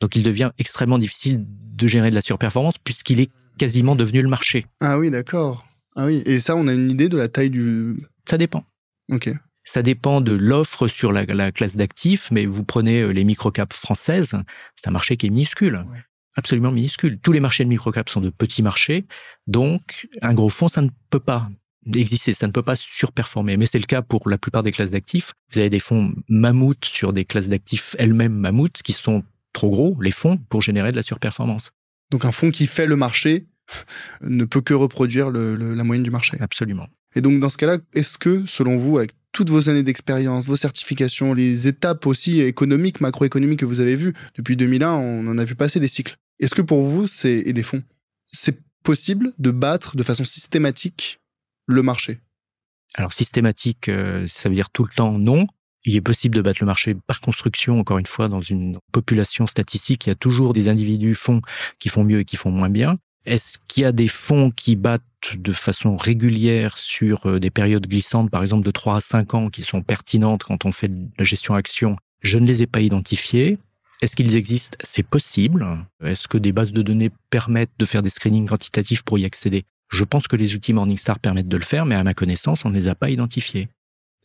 Donc 0.01 0.15
il 0.15 0.23
devient 0.23 0.51
extrêmement 0.59 0.99
difficile 0.99 1.45
de 1.47 1.87
gérer 1.87 2.11
de 2.11 2.15
la 2.15 2.21
surperformance 2.21 2.77
puisqu'il 2.77 3.19
est 3.19 3.31
quasiment 3.57 3.95
devenu 3.95 4.21
le 4.21 4.29
marché. 4.29 4.65
Ah 4.79 4.99
oui, 4.99 5.09
d'accord. 5.09 5.65
Ah 5.95 6.05
oui, 6.05 6.21
et 6.25 6.39
ça, 6.39 6.55
on 6.55 6.67
a 6.67 6.73
une 6.73 6.91
idée 6.91 7.09
de 7.09 7.17
la 7.17 7.27
taille 7.27 7.49
du... 7.49 7.97
Ça 8.29 8.37
dépend. 8.37 8.63
Ok. 9.11 9.31
Ça 9.63 9.81
dépend 9.81 10.21
de 10.21 10.33
l'offre 10.33 10.87
sur 10.87 11.11
la, 11.11 11.51
classe 11.51 11.75
d'actifs, 11.75 12.29
mais 12.31 12.45
vous 12.45 12.63
prenez 12.63 13.01
euh, 13.01 13.11
les 13.11 13.23
microcaps 13.23 13.75
françaises, 13.75 14.35
c'est 14.75 14.87
un 14.87 14.91
marché 14.91 15.17
qui 15.17 15.27
est 15.27 15.29
minuscule. 15.29 15.85
Absolument 16.35 16.71
minuscule. 16.71 17.19
Tous 17.19 17.31
les 17.31 17.39
marchés 17.39 17.63
de 17.65 17.69
microcaps 17.69 18.11
sont 18.11 18.21
de 18.21 18.29
petits 18.29 18.63
marchés, 18.63 19.05
donc 19.47 20.07
un 20.21 20.33
gros 20.33 20.49
fonds, 20.49 20.69
ça 20.69 20.81
ne 20.81 20.89
peut 21.09 21.19
pas 21.19 21.49
exister, 21.93 22.33
ça 22.33 22.47
ne 22.47 22.51
peut 22.51 22.63
pas 22.63 22.75
surperformer. 22.75 23.57
Mais 23.57 23.65
c'est 23.65 23.79
le 23.79 23.85
cas 23.85 24.01
pour 24.01 24.29
la 24.29 24.37
plupart 24.37 24.63
des 24.63 24.71
classes 24.71 24.91
d'actifs. 24.91 25.33
Vous 25.51 25.59
avez 25.59 25.69
des 25.69 25.79
fonds 25.79 26.13
mammouths 26.27 26.85
sur 26.85 27.13
des 27.13 27.25
classes 27.25 27.49
d'actifs 27.49 27.95
elles-mêmes 27.99 28.33
mammouths 28.33 28.81
qui 28.83 28.93
sont 28.93 29.23
trop 29.53 29.69
gros, 29.69 29.97
les 30.01 30.11
fonds, 30.11 30.37
pour 30.49 30.61
générer 30.61 30.91
de 30.91 30.97
la 30.97 31.03
surperformance. 31.03 31.71
Donc 32.11 32.25
un 32.25 32.31
fonds 32.31 32.51
qui 32.51 32.67
fait 32.67 32.87
le 32.87 32.95
marché 32.95 33.47
ne 34.21 34.45
peut 34.45 34.61
que 34.61 34.73
reproduire 34.73 35.31
la 35.31 35.83
moyenne 35.83 36.03
du 36.03 36.11
marché. 36.11 36.37
Absolument. 36.39 36.87
Et 37.15 37.21
donc 37.21 37.39
dans 37.39 37.49
ce 37.49 37.57
cas-là, 37.57 37.77
est-ce 37.93 38.17
que, 38.17 38.45
selon 38.45 38.77
vous, 38.77 38.97
avec 38.97 39.11
toutes 39.31 39.49
vos 39.49 39.69
années 39.69 39.83
d'expérience, 39.83 40.45
vos 40.45 40.55
certifications, 40.55 41.33
les 41.33 41.67
étapes 41.67 42.05
aussi 42.05 42.41
économiques, 42.41 43.01
macroéconomiques 43.01 43.59
que 43.59 43.65
vous 43.65 43.79
avez 43.79 43.95
vues 43.95 44.13
depuis 44.35 44.55
2001, 44.55 44.91
on 44.91 45.27
en 45.27 45.37
a 45.37 45.45
vu 45.45 45.55
passer 45.55 45.79
des 45.79 45.87
cycles. 45.87 46.17
Est-ce 46.39 46.55
que 46.55 46.61
pour 46.61 46.83
vous, 46.83 47.07
c'est 47.07 47.43
des 47.43 47.63
fonds, 47.63 47.83
c'est 48.25 48.59
possible 48.83 49.33
de 49.37 49.51
battre 49.51 49.95
de 49.95 50.03
façon 50.03 50.25
systématique 50.25 51.19
le 51.67 51.83
marché? 51.83 52.19
Alors 52.95 53.13
systématique, 53.13 53.89
euh, 53.89 54.25
ça 54.27 54.49
veut 54.49 54.55
dire 54.55 54.69
tout 54.69 54.83
le 54.83 54.93
temps 54.93 55.17
non. 55.17 55.47
Il 55.85 55.95
est 55.95 56.01
possible 56.01 56.35
de 56.35 56.41
battre 56.41 56.59
le 56.61 56.65
marché 56.65 56.95
par 56.95 57.21
construction, 57.21 57.79
encore 57.79 57.99
une 57.99 58.05
fois, 58.05 58.27
dans 58.27 58.41
une 58.41 58.79
population 58.91 59.47
statistique, 59.47 60.07
il 60.07 60.09
y 60.09 60.11
a 60.11 60.15
toujours 60.15 60.53
des 60.53 60.67
individus 60.67 61.15
fonds 61.15 61.41
qui 61.77 61.87
font 61.87 62.03
mieux 62.03 62.19
et 62.19 62.25
qui 62.25 62.35
font 62.35 62.51
moins 62.51 62.69
bien. 62.69 62.97
Est-ce 63.25 63.59
qu'il 63.67 63.83
y 63.83 63.85
a 63.85 63.91
des 63.91 64.07
fonds 64.07 64.51
qui 64.51 64.75
battent 64.75 65.03
de 65.35 65.51
façon 65.51 65.95
régulière 65.95 66.77
sur 66.77 67.25
euh, 67.25 67.39
des 67.39 67.49
périodes 67.49 67.87
glissantes, 67.87 68.29
par 68.29 68.41
exemple 68.41 68.65
de 68.65 68.71
3 68.71 68.97
à 68.97 69.01
5 69.01 69.33
ans, 69.33 69.49
qui 69.49 69.63
sont 69.63 69.81
pertinentes 69.81 70.43
quand 70.43 70.65
on 70.65 70.71
fait 70.71 70.87
de 70.87 71.09
la 71.17 71.25
gestion 71.25 71.55
action 71.55 71.95
Je 72.21 72.39
ne 72.39 72.45
les 72.45 72.63
ai 72.63 72.67
pas 72.67 72.81
identifiés. 72.81 73.57
Est-ce 74.01 74.15
qu'ils 74.15 74.35
existent? 74.35 74.77
C'est 74.83 75.03
possible. 75.03 75.67
Est-ce 76.03 76.27
que 76.27 76.37
des 76.37 76.53
bases 76.53 76.71
de 76.71 76.81
données 76.81 77.11
permettent 77.29 77.73
de 77.77 77.85
faire 77.85 78.01
des 78.01 78.09
screenings 78.09 78.47
quantitatifs 78.47 79.03
pour 79.03 79.19
y 79.19 79.25
accéder? 79.25 79.65
Je 79.89 80.03
pense 80.03 80.27
que 80.27 80.35
les 80.35 80.55
outils 80.55 80.71
Morningstar 80.71 81.19
permettent 81.19 81.49
de 81.49 81.57
le 81.57 81.63
faire, 81.63 81.85
mais 81.85 81.95
à 81.95 82.03
ma 82.03 82.13
connaissance, 82.13 82.63
on 82.63 82.69
ne 82.69 82.79
les 82.79 82.87
a 82.87 82.95
pas 82.95 83.09
identifiés. 83.09 83.67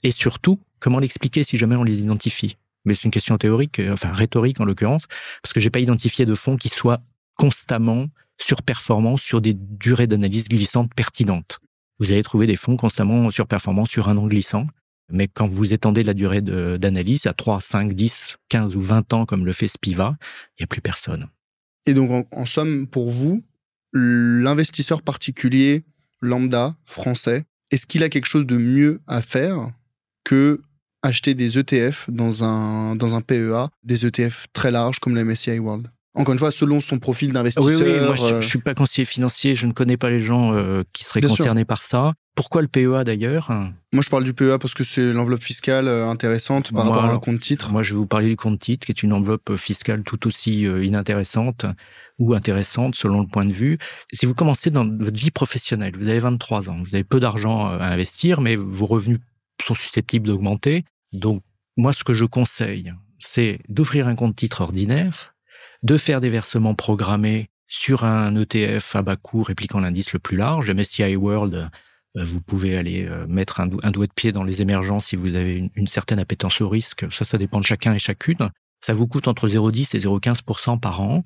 Et 0.03 0.11
surtout, 0.11 0.61
comment 0.79 1.01
l'expliquer 1.01 1.43
si 1.43 1.57
jamais 1.57 1.77
on 1.77 1.83
les 1.83 2.01
identifie? 2.01 2.57
Mais 2.85 2.95
c'est 2.95 3.05
une 3.05 3.11
question 3.11 3.39
théorique, 3.39 3.81
euh, 3.81 3.95
enfin 3.95 4.13
rhétorique 4.13 4.61
en 4.61 4.65
l'occurrence, 4.65 5.09
parce 5.43 5.53
que 5.53 5.61
j'ai 5.61 5.71
pas 5.71 5.81
identifié 5.81 6.27
de 6.27 6.35
fonds 6.35 6.57
qui 6.57 6.69
soient 6.69 7.01
constamment 7.37 8.09
surperformants 8.39 9.17
sur 9.17 9.41
des 9.41 9.55
durées 9.55 10.07
d'analyse 10.07 10.49
glissantes 10.49 10.93
pertinentes. 10.95 11.61
Vous 11.99 12.13
allez 12.13 12.23
trouver 12.23 12.47
des 12.47 12.57
fonds 12.57 12.77
constamment 12.77 13.31
surperformants 13.31 13.87
sur 13.87 14.09
un 14.09 14.17
an 14.17 14.27
glissant, 14.27 14.67
mais 15.11 15.29
quand 15.29 15.47
vous 15.47 15.73
étendez 15.73 16.03
la 16.03 16.15
durée 16.15 16.43
d'analyse 16.43 17.27
à 17.27 17.33
3, 17.33 17.61
5, 17.61 17.93
10, 17.93 18.37
15 18.49 18.77
ou 18.77 18.81
20 18.81 19.13
ans, 19.13 19.27
comme 19.27 19.45
le 19.45 19.53
fait 19.53 19.69
Spiva, 19.69 20.17
il 20.59 20.63
n'y 20.63 20.65
a 20.65 20.67
plus 20.67 20.81
personne. 20.81 21.29
Et 21.87 21.95
donc, 21.95 22.27
en 22.33 22.47
somme, 22.47 22.87
pour 22.87 23.11
vous, 23.11 23.43
l'investisseur 23.93 25.03
particulier 25.03 25.85
lambda 26.21 26.75
français, 26.85 27.45
est-ce 27.71 27.87
qu'il 27.87 28.03
a 28.03 28.09
quelque 28.09 28.27
chose 28.27 28.47
de 28.47 28.57
mieux 28.57 29.01
à 29.07 29.21
faire 29.21 29.71
que 30.25 30.63
acheter 31.03 31.35
des 31.35 31.59
ETF 31.59 32.09
dans 32.09 32.43
un, 32.43 32.97
dans 32.97 33.15
un 33.15 33.21
PEA, 33.21 33.69
des 33.83 34.07
ETF 34.07 34.47
très 34.55 34.71
larges 34.71 34.99
comme 35.01 35.15
le 35.15 35.25
MSCI 35.25 35.59
World? 35.59 35.91
Encore 36.15 36.33
une 36.33 36.39
fois, 36.39 36.53
selon 36.53 36.81
son 36.81 36.99
profil 36.99 37.33
d'investisseur. 37.33 37.65
Oui, 37.65 37.75
oui, 37.75 38.01
moi, 38.05 38.15
je, 38.15 38.23
ne 38.23 38.33
euh, 38.35 38.41
suis 38.41 38.61
pas 38.61 38.75
conseiller 38.75 39.05
financier, 39.05 39.57
je 39.57 39.67
ne 39.67 39.73
connais 39.73 39.97
pas 39.97 40.11
les 40.11 40.21
gens 40.21 40.55
euh, 40.55 40.85
qui 40.93 41.05
seraient 41.05 41.21
concernés 41.21 41.65
par 41.65 41.83
ça. 41.83 42.15
Pourquoi 42.37 42.63
le 42.63 42.69
PEA 42.69 43.05
d'ailleurs? 43.05 43.51
Moi, 43.93 44.03
je 44.03 44.11
parle 44.11 44.25
du 44.25 44.33
PEA 44.33 44.59
parce 44.61 44.75
que 44.75 44.85
c'est 44.85 45.13
l'enveloppe 45.13 45.43
fiscale 45.43 45.89
euh, 45.89 46.09
intéressante 46.09 46.73
par 46.73 46.87
rapport 46.87 47.05
à 47.05 47.13
un 47.13 47.19
compte 47.19 47.41
titre. 47.41 47.71
Moi, 47.71 47.83
je 47.83 47.95
vais 47.95 47.99
vous 47.99 48.07
parler 48.07 48.29
du 48.29 48.37
compte 48.37 48.61
titre, 48.61 48.87
qui 48.87 48.93
est 48.93 49.03
une 49.03 49.13
enveloppe 49.13 49.57
fiscale 49.57 50.03
tout 50.05 50.27
aussi 50.27 50.63
inintéressante 50.63 51.67
ou 52.19 52.35
intéressante 52.35 52.95
selon 52.95 53.21
le 53.21 53.27
point 53.27 53.45
de 53.45 53.53
vue. 53.53 53.79
Si 54.13 54.27
vous 54.27 54.35
commencez 54.35 54.71
dans 54.71 54.87
votre 54.87 55.19
vie 55.19 55.33
professionnelle, 55.33 55.95
vous 55.97 56.09
avez 56.09 56.21
23 56.21 56.71
ans, 56.71 56.81
vous 56.81 56.95
avez 56.95 57.05
peu 57.05 57.19
d'argent 57.19 57.67
à 57.67 57.87
investir, 57.87 58.41
mais 58.41 58.55
vos 58.57 58.87
revenus 58.87 59.19
sont 59.65 59.75
susceptibles 59.75 60.29
d'augmenter. 60.29 60.85
Donc, 61.13 61.43
moi, 61.77 61.93
ce 61.93 62.05
que 62.05 62.15
je 62.15 62.25
conseille, 62.25 62.93
c'est 63.19 63.59
d'ouvrir 63.69 64.07
un 64.07 64.15
compte 64.15 64.37
titre 64.37 64.61
ordinaire, 64.61 65.34
de 65.85 65.97
faire 65.97 66.21
des 66.21 66.31
versements 66.31 66.75
programmés 66.75 67.49
sur 67.69 68.05
un 68.05 68.35
ETF 68.35 68.97
à 68.97 69.03
bas 69.03 69.17
coût 69.17 69.43
répliquant 69.43 69.81
l'indice 69.81 70.13
le 70.13 70.19
plus 70.19 70.37
large, 70.37 70.71
MSCI 70.71 71.17
World, 71.17 71.71
euh, 72.17 72.25
vous 72.25 72.41
pouvez 72.41 72.77
aller 72.77 73.07
euh, 73.07 73.27
mettre 73.27 73.61
un, 73.61 73.67
doigt 73.67 74.07
de 74.07 74.13
pied 74.13 74.33
dans 74.33 74.45
les 74.45 74.63
émergences 74.63 75.07
si 75.07 75.17
vous 75.17 75.35
avez 75.35 75.57
une, 75.57 75.71
une, 75.75 75.89
certaine 75.89 76.19
appétence 76.19 76.61
au 76.61 76.69
risque. 76.69 77.07
Ça, 77.13 77.25
ça 77.25 77.39
dépend 77.39 77.61
de 77.61 77.65
chacun 77.65 77.95
et 77.95 77.99
chacune. 77.99 78.51
Ça 78.81 78.95
vous 78.95 79.07
coûte 79.07 79.29
entre 79.29 79.49
0,10 79.49 79.97
et 79.97 80.01
0,15% 80.01 80.79
par 80.81 81.01
an 81.01 81.23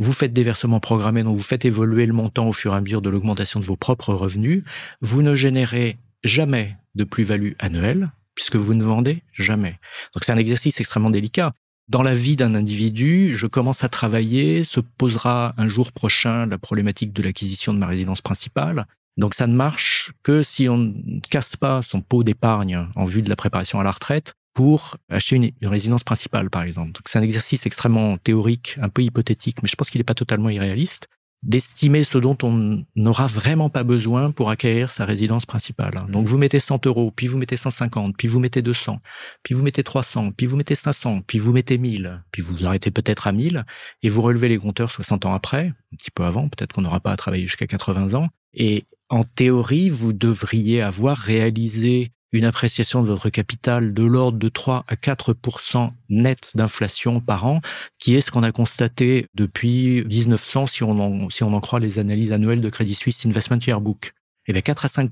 vous 0.00 0.14
faites 0.14 0.32
des 0.32 0.42
versements 0.44 0.80
programmés, 0.80 1.22
donc 1.22 1.36
vous 1.36 1.42
faites 1.42 1.66
évoluer 1.66 2.06
le 2.06 2.14
montant 2.14 2.48
au 2.48 2.54
fur 2.54 2.72
et 2.72 2.76
à 2.76 2.80
mesure 2.80 3.02
de 3.02 3.10
l'augmentation 3.10 3.60
de 3.60 3.66
vos 3.66 3.76
propres 3.76 4.14
revenus, 4.14 4.64
vous 5.02 5.20
ne 5.20 5.34
générez 5.34 5.98
jamais 6.24 6.78
de 6.94 7.04
plus-value 7.04 7.52
annuelle, 7.58 8.10
puisque 8.34 8.56
vous 8.56 8.72
ne 8.72 8.82
vendez 8.82 9.22
jamais. 9.34 9.78
Donc 10.14 10.24
c'est 10.24 10.32
un 10.32 10.38
exercice 10.38 10.80
extrêmement 10.80 11.10
délicat. 11.10 11.52
Dans 11.90 12.04
la 12.04 12.14
vie 12.14 12.36
d'un 12.36 12.54
individu, 12.54 13.36
je 13.36 13.48
commence 13.48 13.82
à 13.82 13.88
travailler, 13.88 14.62
se 14.62 14.78
posera 14.78 15.54
un 15.56 15.68
jour 15.68 15.90
prochain 15.90 16.46
la 16.46 16.56
problématique 16.56 17.12
de 17.12 17.20
l'acquisition 17.20 17.74
de 17.74 17.80
ma 17.80 17.88
résidence 17.88 18.20
principale. 18.20 18.86
Donc 19.16 19.34
ça 19.34 19.48
ne 19.48 19.56
marche 19.56 20.12
que 20.22 20.44
si 20.44 20.68
on 20.68 20.76
ne 20.76 21.18
casse 21.28 21.56
pas 21.56 21.82
son 21.82 22.00
pot 22.00 22.22
d'épargne 22.22 22.86
en 22.94 23.06
vue 23.06 23.22
de 23.22 23.28
la 23.28 23.34
préparation 23.34 23.80
à 23.80 23.82
la 23.82 23.90
retraite 23.90 24.34
pour 24.54 24.98
acheter 25.08 25.34
une, 25.34 25.50
résidence 25.62 26.04
principale, 26.04 26.48
par 26.48 26.62
exemple. 26.62 27.00
C'est 27.06 27.18
un 27.18 27.22
exercice 27.22 27.66
extrêmement 27.66 28.18
théorique, 28.18 28.76
un 28.80 28.88
peu 28.88 29.02
hypothétique, 29.02 29.60
mais 29.60 29.68
je 29.68 29.74
pense 29.74 29.90
qu'il 29.90 29.98
n'est 29.98 30.04
pas 30.04 30.14
totalement 30.14 30.48
irréaliste, 30.48 31.08
d'estimer 31.42 32.04
ce 32.04 32.18
dont 32.18 32.36
on 32.42 32.84
n'aura 32.96 33.26
vraiment 33.26 33.70
pas 33.70 33.82
besoin 33.82 34.30
pour 34.30 34.50
acquérir 34.50 34.90
sa 34.90 35.04
résidence 35.06 35.46
principale. 35.46 36.04
Donc 36.08 36.26
vous 36.26 36.36
mettez 36.36 36.58
100 36.58 36.86
euros, 36.86 37.10
puis 37.10 37.28
vous 37.28 37.38
mettez 37.38 37.56
150, 37.56 38.16
puis 38.16 38.28
vous 38.28 38.40
mettez 38.40 38.60
200, 38.60 39.00
puis 39.42 39.54
vous 39.54 39.62
mettez 39.62 39.82
300, 39.82 40.32
puis 40.32 40.46
vous 40.46 40.56
mettez 40.56 40.74
500, 40.74 41.22
puis 41.26 41.38
vous 41.38 41.52
mettez 41.52 41.78
1000, 41.78 42.22
puis 42.30 42.42
vous 42.42 42.66
arrêtez 42.66 42.90
peut-être 42.90 43.26
à 43.26 43.32
1000, 43.32 43.64
et 44.02 44.08
vous 44.10 44.20
relevez 44.20 44.48
les 44.48 44.58
compteurs 44.58 44.90
60 44.90 45.24
ans 45.26 45.34
après, 45.34 45.68
un 45.92 45.96
petit 45.96 46.10
peu 46.10 46.24
avant, 46.24 46.48
peut-être 46.48 46.74
qu'on 46.74 46.82
n'aura 46.82 47.00
pas 47.00 47.12
à 47.12 47.16
travailler 47.16 47.46
jusqu'à 47.46 47.66
80 47.66 48.14
ans, 48.14 48.28
et 48.52 48.84
en 49.08 49.24
théorie, 49.24 49.90
vous 49.90 50.12
devriez 50.12 50.82
avoir 50.82 51.16
réalisé 51.16 52.12
une 52.32 52.44
appréciation 52.44 53.02
de 53.02 53.08
votre 53.08 53.28
capital 53.28 53.92
de 53.92 54.04
l'ordre 54.04 54.38
de 54.38 54.48
3 54.48 54.84
à 54.86 54.94
4% 54.94 55.92
net 56.08 56.52
d'inflation 56.54 57.20
par 57.20 57.46
an, 57.46 57.60
qui 57.98 58.14
est 58.14 58.20
ce 58.20 58.30
qu'on 58.30 58.42
a 58.42 58.52
constaté 58.52 59.26
depuis 59.34 60.04
1900 60.04 60.66
si 60.68 60.82
on 60.82 60.98
en, 61.00 61.30
si 61.30 61.42
on 61.42 61.52
en 61.52 61.60
croit 61.60 61.80
les 61.80 61.98
analyses 61.98 62.32
annuelles 62.32 62.60
de 62.60 62.68
Credit 62.68 62.94
Suisse 62.94 63.26
Investment 63.26 63.58
Yearbook. 63.66 64.14
Et 64.46 64.52
bien 64.52 64.62
4 64.62 64.84
à 64.84 64.88
5 64.88 65.10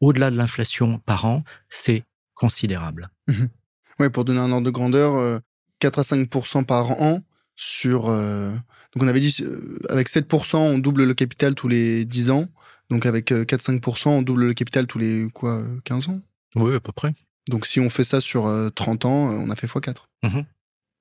au-delà 0.00 0.30
de 0.30 0.36
l'inflation 0.36 0.98
par 1.00 1.24
an, 1.24 1.44
c'est 1.68 2.04
considérable. 2.34 3.10
Mhm. 3.26 3.48
Oui, 4.00 4.10
pour 4.10 4.24
donner 4.24 4.40
un 4.40 4.52
ordre 4.52 4.66
de 4.66 4.70
grandeur, 4.70 5.40
4 5.80 5.98
euh, 5.98 6.00
à 6.00 6.04
5 6.04 6.66
par 6.66 6.90
an 7.02 7.22
sur... 7.56 8.08
Euh, 8.08 8.52
donc 8.94 9.02
on 9.02 9.08
avait 9.08 9.20
dit, 9.20 9.36
euh, 9.42 9.78
avec 9.90 10.08
7 10.08 10.32
on 10.54 10.78
double 10.78 11.04
le 11.04 11.14
capital 11.14 11.54
tous 11.54 11.68
les 11.68 12.04
10 12.04 12.30
ans. 12.30 12.46
Donc 12.90 13.04
avec 13.04 13.32
4-5%, 13.32 14.08
on 14.08 14.22
double 14.22 14.46
le 14.46 14.54
capital 14.54 14.86
tous 14.86 14.98
les 14.98 15.28
quoi 15.34 15.62
15 15.84 16.08
ans? 16.08 16.20
Oui, 16.56 16.74
à 16.74 16.80
peu 16.80 16.92
près. 16.92 17.12
Donc 17.48 17.66
si 17.66 17.80
on 17.80 17.90
fait 17.90 18.04
ça 18.04 18.20
sur 18.20 18.42
30 18.74 19.04
euh, 19.04 19.08
ans, 19.08 19.32
euh, 19.32 19.36
on 19.36 19.50
a 19.50 19.56
fait 19.56 19.66
x4. 19.66 19.94
Mhm. 20.22 20.44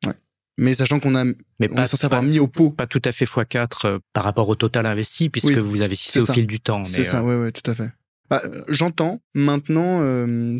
Ouais. 0.06 0.14
Mais 0.58 0.74
sachant 0.74 1.00
qu'on 1.00 1.16
a, 1.16 1.26
mais 1.60 1.68
pas, 1.68 1.84
est 1.84 1.88
censé 1.88 2.06
avoir 2.06 2.24
mis 2.24 2.40
au 2.40 2.48
pot. 2.48 2.72
Pas 2.72 2.88
tout 2.88 3.02
à 3.06 3.12
fait 3.12 3.26
x4 3.26 3.70
euh, 3.86 4.00
par 4.14 4.24
rapport 4.24 4.48
au 4.50 4.56
total 4.56 4.86
investi, 4.86 5.30
puisque 5.30 5.52
vous 5.58 5.78
cessé 5.78 6.20
au 6.20 6.26
fil 6.26 6.48
du 6.48 6.60
temps. 6.60 6.86
C'est 6.86 7.04
ça, 7.04 7.24
oui, 7.24 7.36
ouais, 7.36 7.52
tout 7.52 7.70
à 7.70 7.76
fait. 7.76 7.92
Bah, 8.30 8.42
J'entends. 8.68 9.22
Maintenant, 9.36 10.00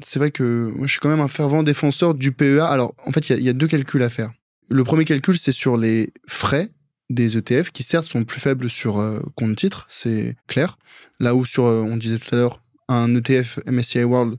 c'est 0.04 0.20
vrai 0.20 0.32
que 0.32 0.72
moi, 0.76 0.88
je 0.88 0.92
suis 0.92 1.00
quand 1.00 1.10
même 1.10 1.20
un 1.20 1.28
fervent 1.28 1.64
défenseur 1.64 2.14
du 2.14 2.32
PEA. 2.32 2.62
Alors, 2.62 2.94
en 3.06 3.12
fait, 3.12 3.30
il 3.30 3.40
y, 3.40 3.44
y, 3.44 3.50
a 3.50 3.54
deux 3.54 3.68
calculs 3.68 4.04
à 4.04 4.10
faire. 4.10 4.32
Le 4.70 4.84
premier 4.84 5.06
calcul, 5.06 5.38
c'est 5.38 5.52
sur 5.52 5.78
les 5.78 6.14
frais 6.28 6.70
des 7.10 7.38
ETF, 7.38 7.72
qui 7.72 7.84
certes 7.84 8.06
sont 8.06 8.26
plus 8.26 8.40
faibles 8.40 8.70
sur 8.70 9.02
compte 9.36 9.56
titre, 9.56 9.86
c'est 9.90 10.36
clair. 10.48 10.78
Là 11.20 11.36
où 11.36 11.46
sur, 11.46 11.64
on 11.64 11.96
disait 11.98 12.18
tout 12.18 12.36
à 12.36 12.38
l'heure, 12.38 12.62
un 12.90 13.16
ETF 13.16 13.60
MSCI 13.66 14.04
World 14.04 14.38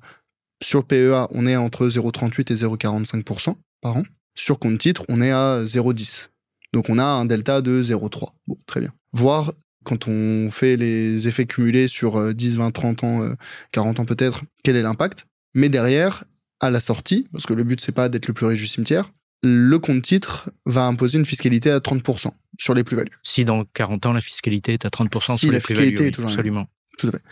sur 0.62 0.80
le 0.80 0.84
PEA, 0.84 1.28
on 1.30 1.46
est 1.46 1.56
entre 1.56 1.88
0,38 1.88 2.52
et 2.52 2.56
0,45% 2.56 3.54
par 3.80 3.96
an. 3.96 4.02
Sur 4.34 4.58
compte 4.58 4.78
titre, 4.78 5.04
on 5.08 5.20
est 5.20 5.30
à 5.30 5.62
0,10. 5.64 6.28
Donc 6.72 6.90
on 6.90 6.98
a 6.98 7.04
un 7.04 7.24
delta 7.24 7.60
de 7.60 7.82
0,3. 7.82 8.30
Bon, 8.46 8.56
très 8.66 8.80
bien. 8.80 8.92
Voir 9.12 9.52
quand 9.84 10.06
on 10.06 10.50
fait 10.50 10.76
les 10.76 11.28
effets 11.28 11.46
cumulés 11.46 11.88
sur 11.88 12.34
10, 12.34 12.56
20, 12.56 12.70
30 12.72 13.04
ans, 13.04 13.28
40 13.72 13.98
euh, 13.98 14.02
ans 14.02 14.04
peut-être, 14.04 14.42
quel 14.62 14.76
est 14.76 14.82
l'impact? 14.82 15.26
Mais 15.54 15.68
derrière, 15.70 16.24
à 16.60 16.70
la 16.70 16.80
sortie, 16.80 17.26
parce 17.32 17.46
que 17.46 17.54
le 17.54 17.64
but 17.64 17.80
c'est 17.80 17.92
pas 17.92 18.08
d'être 18.08 18.26
le 18.26 18.34
plus 18.34 18.46
riche 18.46 18.60
du 18.60 18.66
cimetière, 18.66 19.10
le 19.42 19.78
compte 19.78 20.02
titre 20.02 20.50
va 20.66 20.84
imposer 20.84 21.18
une 21.18 21.26
fiscalité 21.26 21.70
à 21.70 21.78
30% 21.78 22.30
sur 22.58 22.74
les 22.74 22.84
plus-values. 22.84 23.12
Si 23.22 23.44
dans 23.44 23.64
40 23.64 24.06
ans 24.06 24.12
la 24.12 24.20
fiscalité 24.20 24.74
est 24.74 24.84
à 24.84 24.88
30% 24.88 25.38
sur 25.38 25.52
les 25.52 25.60
plus-values, 25.60 26.12
absolument. 26.22 26.66
Tout 26.98 27.08
à 27.08 27.12
fait. 27.12 27.22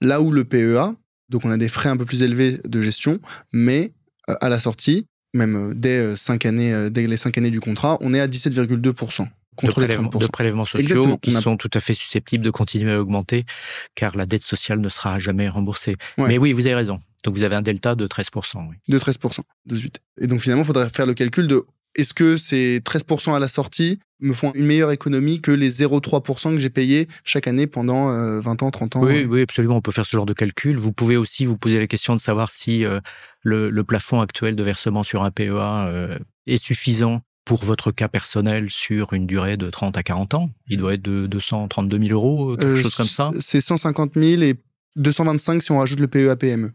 Là 0.00 0.20
où 0.20 0.30
le 0.30 0.44
PEA, 0.44 0.94
donc 1.28 1.44
on 1.44 1.50
a 1.50 1.56
des 1.56 1.68
frais 1.68 1.88
un 1.88 1.96
peu 1.96 2.04
plus 2.04 2.22
élevés 2.22 2.58
de 2.64 2.82
gestion, 2.82 3.20
mais 3.52 3.92
euh, 4.28 4.34
à 4.40 4.48
la 4.48 4.58
sortie, 4.58 5.06
même 5.34 5.70
euh, 5.70 5.74
dès, 5.74 5.98
euh, 5.98 6.16
cinq 6.16 6.46
années, 6.46 6.90
dès 6.90 7.06
les 7.06 7.16
5 7.16 7.38
années 7.38 7.50
du 7.50 7.60
contrat, 7.60 7.98
on 8.00 8.14
est 8.14 8.20
à 8.20 8.28
17,2%. 8.28 9.26
Contre 9.56 9.80
de, 9.80 10.18
de 10.18 10.26
prélèvements 10.26 10.66
sociaux 10.66 11.16
qui 11.16 11.32
sont 11.32 11.56
tout 11.56 11.70
à 11.72 11.80
fait 11.80 11.94
susceptibles 11.94 12.44
de 12.44 12.50
continuer 12.50 12.92
à 12.92 13.00
augmenter 13.00 13.46
car 13.94 14.14
la 14.14 14.26
dette 14.26 14.42
sociale 14.42 14.80
ne 14.80 14.88
sera 14.90 15.18
jamais 15.18 15.48
remboursée. 15.48 15.96
Mais 16.18 16.36
oui, 16.36 16.52
vous 16.52 16.66
avez 16.66 16.74
raison. 16.74 17.00
Donc 17.24 17.34
vous 17.34 17.42
avez 17.42 17.56
un 17.56 17.62
delta 17.62 17.94
de 17.94 18.06
13%. 18.06 18.68
Oui. 18.68 18.76
De 18.86 18.98
13%, 18.98 19.38
de 19.64 19.76
suite. 19.76 20.00
Et 20.20 20.26
donc 20.26 20.42
finalement, 20.42 20.62
il 20.62 20.66
faudrait 20.66 20.90
faire 20.90 21.06
le 21.06 21.14
calcul 21.14 21.46
de 21.46 21.64
est-ce 21.96 22.14
que 22.14 22.36
ces 22.36 22.80
13% 22.80 23.34
à 23.34 23.38
la 23.38 23.48
sortie 23.48 23.98
me 24.20 24.32
font 24.32 24.52
une 24.54 24.66
meilleure 24.66 24.92
économie 24.92 25.40
que 25.40 25.50
les 25.50 25.70
0,3% 25.70 26.52
que 26.54 26.58
j'ai 26.58 26.70
payé 26.70 27.08
chaque 27.24 27.48
année 27.48 27.66
pendant 27.66 28.06
20 28.06 28.62
euh, 28.62 28.64
ans, 28.64 28.70
30 28.70 28.96
ans 28.96 29.02
oui, 29.02 29.24
oui, 29.24 29.42
absolument. 29.42 29.76
On 29.76 29.80
peut 29.80 29.92
faire 29.92 30.06
ce 30.06 30.16
genre 30.16 30.26
de 30.26 30.32
calcul. 30.32 30.76
Vous 30.76 30.92
pouvez 30.92 31.16
aussi 31.16 31.46
vous 31.46 31.56
poser 31.56 31.78
la 31.78 31.86
question 31.86 32.14
de 32.14 32.20
savoir 32.20 32.50
si 32.50 32.84
euh, 32.84 33.00
le, 33.42 33.70
plafond 33.82 34.20
actuel 34.20 34.56
de 34.56 34.62
versement 34.62 35.02
sur 35.02 35.24
un 35.24 35.30
PEA 35.30 35.50
euh, 35.50 36.18
est 36.46 36.56
suffisant 36.56 37.22
pour 37.44 37.64
votre 37.64 37.92
cas 37.92 38.08
personnel 38.08 38.70
sur 38.70 39.12
une 39.12 39.26
durée 39.26 39.56
de 39.56 39.70
30 39.70 39.96
à 39.96 40.02
40 40.02 40.34
ans. 40.34 40.50
Il 40.68 40.78
doit 40.78 40.94
être 40.94 41.02
de 41.02 41.26
232 41.26 41.98
000 41.98 42.10
euros, 42.12 42.56
quelque 42.56 42.76
chose 42.76 42.94
comme 42.94 43.06
ça. 43.06 43.30
C'est 43.40 43.60
150 43.60 44.12
000 44.16 44.42
et 44.42 44.56
225 44.96 45.62
si 45.62 45.72
on 45.72 45.78
rajoute 45.78 46.00
le 46.00 46.08
PEA 46.08 46.36
PME. 46.36 46.72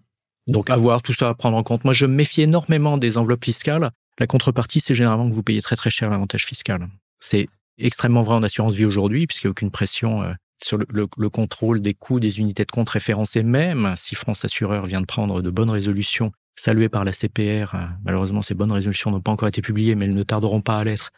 Donc, 0.47 0.69
avoir 0.69 1.01
tout 1.01 1.13
ça 1.13 1.29
à 1.29 1.33
prendre 1.33 1.57
en 1.57 1.63
compte. 1.63 1.83
Moi, 1.83 1.93
je 1.93 2.05
me 2.05 2.13
méfie 2.13 2.41
énormément 2.41 2.97
des 2.97 3.17
enveloppes 3.17 3.45
fiscales 3.45 3.91
la 4.21 4.27
contrepartie, 4.27 4.79
c'est 4.79 4.93
généralement 4.93 5.27
que 5.27 5.33
vous 5.33 5.41
payez 5.41 5.63
très 5.63 5.75
très 5.75 5.89
cher 5.89 6.11
l'avantage 6.11 6.45
fiscal. 6.45 6.87
C'est 7.19 7.47
extrêmement 7.79 8.21
vrai 8.21 8.35
en 8.35 8.43
assurance 8.43 8.75
vie 8.75 8.85
aujourd'hui, 8.85 9.25
puisqu'il 9.25 9.47
n'y 9.47 9.49
a 9.49 9.51
aucune 9.51 9.71
pression 9.71 10.21
euh, 10.21 10.33
sur 10.63 10.77
le, 10.77 11.29
contrôle 11.29 11.81
des 11.81 11.95
coûts 11.95 12.19
des 12.19 12.39
unités 12.39 12.63
de 12.63 12.71
compte 12.71 12.89
référencées, 12.89 13.41
même 13.41 13.95
si 13.97 14.13
France 14.13 14.45
Assureur 14.45 14.85
vient 14.85 15.01
de 15.01 15.07
prendre 15.07 15.41
de 15.41 15.49
bonnes 15.49 15.71
résolutions 15.71 16.31
saluées 16.55 16.87
par 16.87 17.03
la 17.03 17.13
CPR. 17.13 17.73
Euh, 17.73 17.87
malheureusement, 18.05 18.43
ces 18.43 18.53
bonnes 18.53 18.71
résolutions 18.71 19.09
n'ont 19.09 19.21
pas 19.21 19.31
encore 19.31 19.47
été 19.47 19.63
publiées, 19.63 19.95
mais 19.95 20.05
elles 20.05 20.13
ne 20.13 20.23
tarderont 20.23 20.61
pas 20.61 20.77
à 20.77 20.83
l'être 20.83 21.09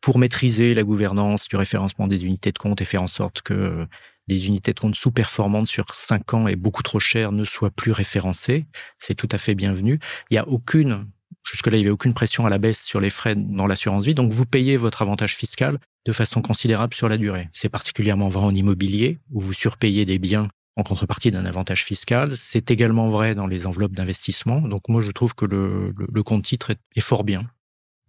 pour 0.00 0.20
maîtriser 0.20 0.74
la 0.74 0.84
gouvernance 0.84 1.48
du 1.48 1.56
référencement 1.56 2.06
des 2.06 2.24
unités 2.24 2.52
de 2.52 2.58
compte 2.58 2.80
et 2.80 2.84
faire 2.84 3.02
en 3.02 3.08
sorte 3.08 3.42
que 3.42 3.84
des 4.28 4.46
unités 4.46 4.72
de 4.72 4.78
compte 4.78 4.94
sous-performantes 4.94 5.66
sur 5.66 5.92
5 5.92 6.34
ans 6.34 6.46
et 6.46 6.54
beaucoup 6.54 6.84
trop 6.84 7.00
chères 7.00 7.32
ne 7.32 7.42
soient 7.42 7.70
plus 7.70 7.90
référencées. 7.90 8.66
C'est 9.00 9.16
tout 9.16 9.28
à 9.32 9.38
fait 9.38 9.56
bienvenu. 9.56 9.98
Il 10.30 10.34
n'y 10.34 10.38
a 10.38 10.46
aucune 10.46 11.08
Jusque-là, 11.44 11.76
il 11.76 11.80
n'y 11.80 11.86
avait 11.86 11.92
aucune 11.92 12.14
pression 12.14 12.46
à 12.46 12.50
la 12.50 12.58
baisse 12.58 12.82
sur 12.82 13.00
les 13.00 13.10
frais 13.10 13.34
dans 13.36 13.66
l'assurance 13.66 14.06
vie. 14.06 14.14
Donc, 14.14 14.32
vous 14.32 14.46
payez 14.46 14.76
votre 14.76 15.02
avantage 15.02 15.36
fiscal 15.36 15.78
de 16.06 16.12
façon 16.12 16.42
considérable 16.42 16.94
sur 16.94 17.08
la 17.08 17.16
durée. 17.16 17.48
C'est 17.52 17.68
particulièrement 17.68 18.28
vrai 18.28 18.44
en 18.44 18.54
immobilier, 18.54 19.18
où 19.30 19.40
vous 19.40 19.52
surpayez 19.52 20.06
des 20.06 20.18
biens 20.18 20.48
en 20.76 20.82
contrepartie 20.82 21.30
d'un 21.30 21.44
avantage 21.44 21.84
fiscal. 21.84 22.36
C'est 22.36 22.70
également 22.70 23.08
vrai 23.10 23.34
dans 23.34 23.46
les 23.46 23.66
enveloppes 23.66 23.94
d'investissement. 23.94 24.60
Donc, 24.60 24.88
moi, 24.88 25.02
je 25.02 25.10
trouve 25.10 25.34
que 25.34 25.44
le, 25.44 26.22
compte 26.22 26.44
titre 26.44 26.72
est, 26.96 27.00
fort 27.00 27.24
bien. 27.24 27.42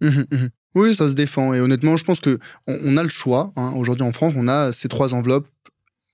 Mmh 0.00 0.24
mmh 0.30 0.46
oui, 0.76 0.94
ça 0.94 1.08
se 1.08 1.14
défend. 1.14 1.54
Et 1.54 1.60
honnêtement, 1.60 1.96
je 1.96 2.04
pense 2.04 2.20
que 2.20 2.38
on, 2.66 2.98
a 2.98 3.02
le 3.02 3.08
choix. 3.08 3.50
Hein. 3.56 3.72
Aujourd'hui, 3.76 4.04
en 4.04 4.12
France, 4.12 4.34
on 4.36 4.46
a 4.46 4.72
ces 4.72 4.88
trois 4.88 5.14
enveloppes, 5.14 5.48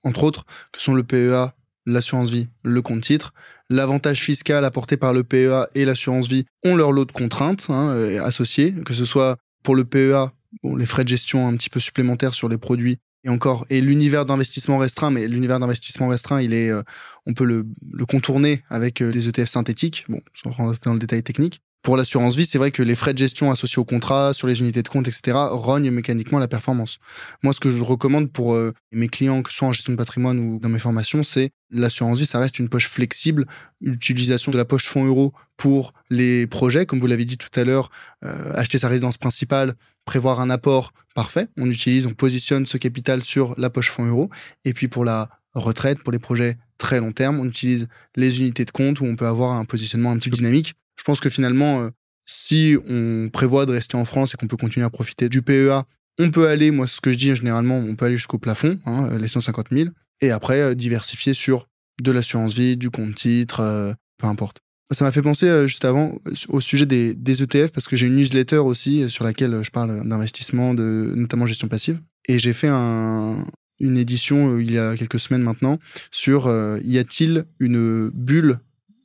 entre 0.05 0.23
autres, 0.23 0.45
que 0.71 0.79
sont 0.79 0.93
le 0.93 1.03
PEA, 1.03 1.53
l'assurance 1.85 2.29
vie, 2.29 2.47
le 2.63 2.81
compte 2.81 3.01
titre. 3.01 3.33
L'avantage 3.69 4.21
fiscal 4.21 4.65
apporté 4.65 4.97
par 4.97 5.13
le 5.13 5.23
PEA 5.23 5.67
et 5.75 5.85
l'assurance 5.85 6.27
vie 6.27 6.45
ont 6.63 6.75
leur 6.75 6.91
lot 6.91 7.05
de 7.05 7.11
contraintes 7.11 7.67
hein, 7.69 7.89
euh, 7.89 8.23
associées, 8.23 8.73
que 8.85 8.93
ce 8.93 9.05
soit 9.05 9.37
pour 9.63 9.75
le 9.75 9.85
PEA, 9.85 10.31
les 10.63 10.85
frais 10.85 11.03
de 11.03 11.09
gestion 11.09 11.47
un 11.47 11.55
petit 11.55 11.69
peu 11.69 11.79
supplémentaires 11.79 12.33
sur 12.33 12.49
les 12.49 12.57
produits 12.57 12.97
et 13.23 13.29
encore 13.29 13.65
et 13.69 13.81
l'univers 13.81 14.25
d'investissement 14.25 14.77
restreint 14.77 15.09
mais 15.09 15.27
l'univers 15.27 15.59
d'investissement 15.59 16.09
restreint 16.09 16.41
il 16.41 16.53
est 16.53 16.69
euh, 16.69 16.83
on 17.25 17.33
peut 17.33 17.45
le, 17.45 17.65
contourner 18.05 18.61
avec 18.69 19.01
euh, 19.01 19.11
des 19.11 19.27
ETF 19.29 19.49
synthétiques 19.49 20.05
bon 20.09 20.21
sans 20.33 20.51
rentrer 20.51 20.79
dans 20.83 20.93
le 20.93 20.99
détail 20.99 21.23
technique 21.23 21.61
pour 21.83 21.97
l'assurance 21.97 22.37
vie, 22.37 22.45
c'est 22.45 22.57
vrai 22.57 22.71
que 22.71 22.81
les 22.81 22.95
frais 22.95 23.11
de 23.11 23.17
gestion 23.17 23.51
associés 23.51 23.79
au 23.79 23.83
contrat, 23.83 24.31
sur 24.33 24.47
les 24.47 24.61
unités 24.61 24.81
de 24.81 24.87
compte, 24.87 25.07
etc., 25.09 25.37
rognent 25.51 25.91
mécaniquement 25.91 26.39
la 26.39 26.47
performance. 26.47 26.97
Moi, 27.43 27.51
ce 27.51 27.59
que 27.59 27.71
je 27.71 27.83
recommande 27.83 28.31
pour 28.31 28.55
euh, 28.55 28.71
mes 28.93 29.09
clients, 29.09 29.43
que 29.43 29.51
ce 29.51 29.57
soit 29.57 29.67
en 29.67 29.73
gestion 29.73 29.91
de 29.91 29.97
patrimoine 29.97 30.39
ou 30.39 30.59
dans 30.59 30.69
mes 30.69 30.79
formations, 30.79 31.23
c'est 31.23 31.51
l'assurance 31.69 32.19
vie, 32.19 32.25
ça 32.25 32.39
reste 32.39 32.57
une 32.57 32.69
poche 32.69 32.87
flexible, 32.87 33.45
l'utilisation 33.81 34.51
de 34.51 34.57
la 34.57 34.63
poche 34.63 34.87
fonds 34.87 35.03
euros 35.03 35.33
pour 35.57 35.93
les 36.09 36.47
projets, 36.47 36.85
comme 36.85 37.01
vous 37.01 37.07
l'avez 37.07 37.25
dit 37.25 37.37
tout 37.37 37.49
à 37.59 37.65
l'heure, 37.65 37.91
euh, 38.23 38.53
acheter 38.55 38.79
sa 38.79 38.87
résidence 38.87 39.17
principale, 39.17 39.73
prévoir 40.05 40.39
un 40.39 40.49
apport, 40.49 40.93
parfait. 41.15 41.47
On 41.57 41.69
utilise, 41.69 42.05
on 42.05 42.13
positionne 42.13 42.65
ce 42.65 42.77
capital 42.77 43.23
sur 43.23 43.55
la 43.57 43.69
poche 43.69 43.89
fonds 43.89 44.05
euros. 44.05 44.29
Et 44.63 44.73
puis 44.73 44.87
pour 44.87 45.03
la 45.03 45.29
retraite, 45.53 46.01
pour 46.01 46.13
les 46.13 46.19
projets 46.19 46.57
très 46.77 47.01
long 47.01 47.11
terme, 47.11 47.41
on 47.41 47.45
utilise 47.45 47.89
les 48.15 48.39
unités 48.39 48.63
de 48.63 48.71
compte 48.71 49.01
où 49.01 49.05
on 49.05 49.17
peut 49.17 49.27
avoir 49.27 49.51
un 49.51 49.65
positionnement 49.65 50.11
un 50.11 50.17
petit 50.17 50.29
peu 50.29 50.37
dynamique 50.37 50.75
je 50.97 51.03
pense 51.03 51.19
que 51.19 51.29
finalement, 51.29 51.81
euh, 51.81 51.89
si 52.25 52.77
on 52.87 53.29
prévoit 53.31 53.65
de 53.65 53.71
rester 53.71 53.97
en 53.97 54.05
France 54.05 54.33
et 54.33 54.37
qu'on 54.37 54.47
peut 54.47 54.57
continuer 54.57 54.85
à 54.85 54.89
profiter 54.89 55.29
du 55.29 55.41
PEA, 55.41 55.83
on 56.19 56.29
peut 56.29 56.47
aller, 56.47 56.71
moi, 56.71 56.87
ce 56.87 57.01
que 57.01 57.11
je 57.11 57.17
dis 57.17 57.35
généralement, 57.35 57.77
on 57.77 57.95
peut 57.95 58.05
aller 58.05 58.17
jusqu'au 58.17 58.37
plafond, 58.37 58.79
hein, 58.85 59.09
euh, 59.11 59.17
les 59.17 59.27
150 59.27 59.67
000, 59.71 59.89
et 60.21 60.31
après 60.31 60.61
euh, 60.61 60.75
diversifier 60.75 61.33
sur 61.33 61.67
de 62.01 62.11
l'assurance 62.11 62.53
vie, 62.53 62.77
du 62.77 62.89
compte 62.89 63.15
titre, 63.15 63.95
peu 64.17 64.25
importe. 64.25 64.61
Ça 64.91 65.05
m'a 65.05 65.11
fait 65.11 65.21
penser 65.21 65.67
juste 65.67 65.85
avant 65.85 66.17
au 66.47 66.59
sujet 66.59 66.87
des, 66.87 67.43
ETF 67.43 67.71
parce 67.71 67.87
que 67.87 67.95
j'ai 67.95 68.07
une 68.07 68.15
newsletter 68.15 68.57
aussi 68.57 69.07
sur 69.11 69.23
laquelle 69.23 69.61
je 69.61 69.69
parle 69.69 70.07
d'investissement, 70.07 70.73
notamment 70.73 71.45
gestion 71.45 71.67
passive. 71.67 72.01
Et 72.27 72.39
j'ai 72.39 72.51
fait 72.51 72.67
un, 72.67 73.45
une 73.79 73.95
édition 73.95 74.57
il 74.57 74.71
y 74.71 74.79
a 74.79 74.97
quelques 74.97 75.19
semaines 75.19 75.43
maintenant 75.43 75.77
sur 76.09 76.51
y 76.83 76.97
a-t-il 76.97 77.45
une 77.59 78.09
bulle 78.09 78.59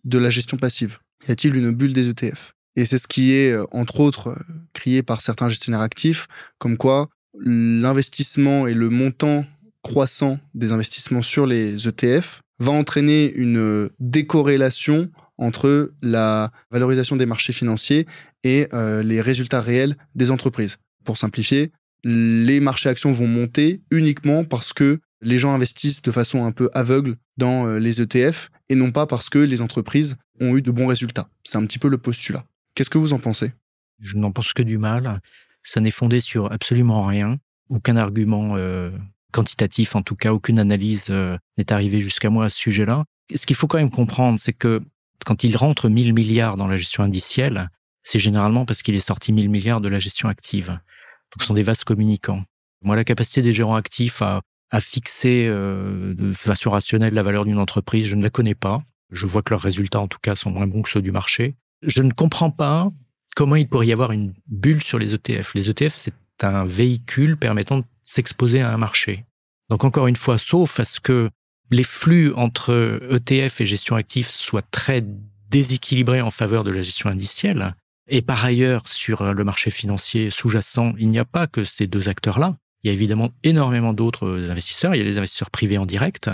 de 0.04 0.16
la 0.16 0.30
gestion 0.30 0.56
passive? 0.56 0.98
Y 1.26 1.30
a-t-il 1.30 1.56
une 1.56 1.72
bulle 1.72 1.92
des 1.92 2.08
ETF 2.08 2.54
Et 2.76 2.84
c'est 2.84 2.98
ce 2.98 3.08
qui 3.08 3.32
est, 3.32 3.50
euh, 3.50 3.64
entre 3.72 4.00
autres, 4.00 4.28
euh, 4.28 4.36
crié 4.72 5.02
par 5.02 5.20
certains 5.20 5.48
gestionnaires 5.48 5.80
actifs, 5.80 6.28
comme 6.58 6.76
quoi 6.76 7.08
l'investissement 7.40 8.66
et 8.66 8.74
le 8.74 8.90
montant 8.90 9.44
croissant 9.82 10.38
des 10.54 10.72
investissements 10.72 11.22
sur 11.22 11.46
les 11.46 11.86
ETF 11.86 12.40
va 12.58 12.72
entraîner 12.72 13.32
une 13.32 13.58
euh, 13.58 13.88
décorrélation 14.00 15.10
entre 15.36 15.92
la 16.02 16.50
valorisation 16.70 17.16
des 17.16 17.26
marchés 17.26 17.52
financiers 17.52 18.06
et 18.42 18.66
les 18.72 19.20
résultats 19.20 19.60
réels 19.60 19.96
des 20.16 20.32
entreprises. 20.32 20.78
Pour 21.04 21.16
simplifier, 21.16 21.70
les 22.02 22.58
marchés 22.58 22.88
actions 22.88 23.12
vont 23.12 23.28
monter 23.28 23.82
uniquement 23.92 24.42
parce 24.42 24.72
que 24.72 24.98
les 25.20 25.38
gens 25.38 25.52
investissent 25.52 26.02
de 26.02 26.10
façon 26.10 26.44
un 26.44 26.52
peu 26.52 26.70
aveugle 26.72 27.16
dans 27.36 27.66
euh, 27.66 27.78
les 27.78 28.00
ETF 28.00 28.50
et 28.68 28.74
non 28.74 28.92
pas 28.92 29.06
parce 29.06 29.28
que 29.30 29.38
les 29.38 29.60
entreprises 29.60 30.16
ont 30.40 30.56
eu 30.56 30.62
de 30.62 30.70
bons 30.70 30.86
résultats. 30.86 31.28
C'est 31.44 31.58
un 31.58 31.66
petit 31.66 31.78
peu 31.78 31.88
le 31.88 31.98
postulat. 31.98 32.44
Qu'est-ce 32.74 32.90
que 32.90 32.98
vous 32.98 33.12
en 33.12 33.18
pensez? 33.18 33.52
Je 34.00 34.16
n'en 34.16 34.30
pense 34.30 34.52
que 34.52 34.62
du 34.62 34.78
mal. 34.78 35.20
Ça 35.62 35.80
n'est 35.80 35.90
fondé 35.90 36.20
sur 36.20 36.52
absolument 36.52 37.06
rien. 37.06 37.38
Aucun 37.68 37.96
argument 37.96 38.54
euh, 38.56 38.90
quantitatif, 39.32 39.96
en 39.96 40.02
tout 40.02 40.16
cas, 40.16 40.32
aucune 40.32 40.58
analyse 40.58 41.06
euh, 41.10 41.36
n'est 41.56 41.72
arrivée 41.72 42.00
jusqu'à 42.00 42.30
moi 42.30 42.46
à 42.46 42.48
ce 42.48 42.58
sujet-là. 42.58 43.04
Ce 43.34 43.44
qu'il 43.44 43.56
faut 43.56 43.66
quand 43.66 43.78
même 43.78 43.90
comprendre, 43.90 44.38
c'est 44.38 44.52
que 44.52 44.80
quand 45.26 45.44
il 45.44 45.56
rentre 45.56 45.88
1000 45.88 46.14
milliards 46.14 46.56
dans 46.56 46.68
la 46.68 46.76
gestion 46.76 47.02
indicielle, 47.02 47.68
c'est 48.04 48.18
généralement 48.18 48.64
parce 48.64 48.82
qu'il 48.82 48.94
est 48.94 49.00
sorti 49.00 49.32
1000 49.32 49.50
milliards 49.50 49.80
de 49.80 49.88
la 49.88 49.98
gestion 49.98 50.28
active. 50.28 50.68
Donc 50.68 51.42
ce 51.42 51.46
sont 51.46 51.54
des 51.54 51.62
vases 51.62 51.84
communicants. 51.84 52.44
Moi, 52.82 52.96
la 52.96 53.04
capacité 53.04 53.42
des 53.42 53.52
gérants 53.52 53.74
actifs 53.74 54.22
à, 54.22 54.40
à 54.70 54.80
fixer 54.80 55.46
euh, 55.48 56.14
de 56.14 56.32
façon 56.32 56.70
rationnelle 56.70 57.14
la 57.14 57.22
valeur 57.22 57.44
d'une 57.44 57.58
entreprise, 57.58 58.06
je 58.06 58.16
ne 58.16 58.22
la 58.22 58.30
connais 58.30 58.54
pas. 58.54 58.82
Je 59.10 59.26
vois 59.26 59.42
que 59.42 59.50
leurs 59.50 59.62
résultats, 59.62 60.00
en 60.00 60.08
tout 60.08 60.18
cas, 60.20 60.34
sont 60.34 60.50
moins 60.50 60.66
bons 60.66 60.82
que 60.82 60.90
ceux 60.90 61.02
du 61.02 61.12
marché. 61.12 61.54
Je 61.82 62.02
ne 62.02 62.12
comprends 62.12 62.50
pas 62.50 62.90
comment 63.34 63.56
il 63.56 63.68
pourrait 63.68 63.86
y 63.86 63.92
avoir 63.92 64.12
une 64.12 64.34
bulle 64.46 64.82
sur 64.82 64.98
les 64.98 65.14
ETF. 65.14 65.54
Les 65.54 65.70
ETF, 65.70 65.94
c'est 65.94 66.14
un 66.42 66.66
véhicule 66.66 67.36
permettant 67.36 67.78
de 67.78 67.84
s'exposer 68.02 68.60
à 68.60 68.72
un 68.72 68.76
marché. 68.76 69.24
Donc 69.70 69.84
encore 69.84 70.06
une 70.06 70.16
fois, 70.16 70.38
sauf 70.38 70.80
à 70.80 70.84
ce 70.84 71.00
que 71.00 71.30
les 71.70 71.84
flux 71.84 72.32
entre 72.34 73.00
ETF 73.10 73.60
et 73.60 73.66
gestion 73.66 73.96
active 73.96 74.26
soient 74.26 74.62
très 74.62 75.04
déséquilibrés 75.50 76.20
en 76.20 76.30
faveur 76.30 76.64
de 76.64 76.70
la 76.70 76.82
gestion 76.82 77.10
indicielle, 77.10 77.74
et 78.08 78.22
par 78.22 78.44
ailleurs, 78.44 78.88
sur 78.88 79.34
le 79.34 79.44
marché 79.44 79.70
financier 79.70 80.30
sous-jacent, 80.30 80.94
il 80.98 81.10
n'y 81.10 81.18
a 81.18 81.26
pas 81.26 81.46
que 81.46 81.64
ces 81.64 81.86
deux 81.86 82.08
acteurs-là. 82.08 82.56
Il 82.82 82.88
y 82.88 82.90
a 82.90 82.92
évidemment 82.92 83.30
énormément 83.42 83.92
d'autres 83.92 84.46
investisseurs. 84.50 84.94
Il 84.94 84.98
y 84.98 85.00
a 85.00 85.04
les 85.04 85.18
investisseurs 85.18 85.50
privés 85.50 85.78
en 85.78 85.86
direct, 85.86 86.30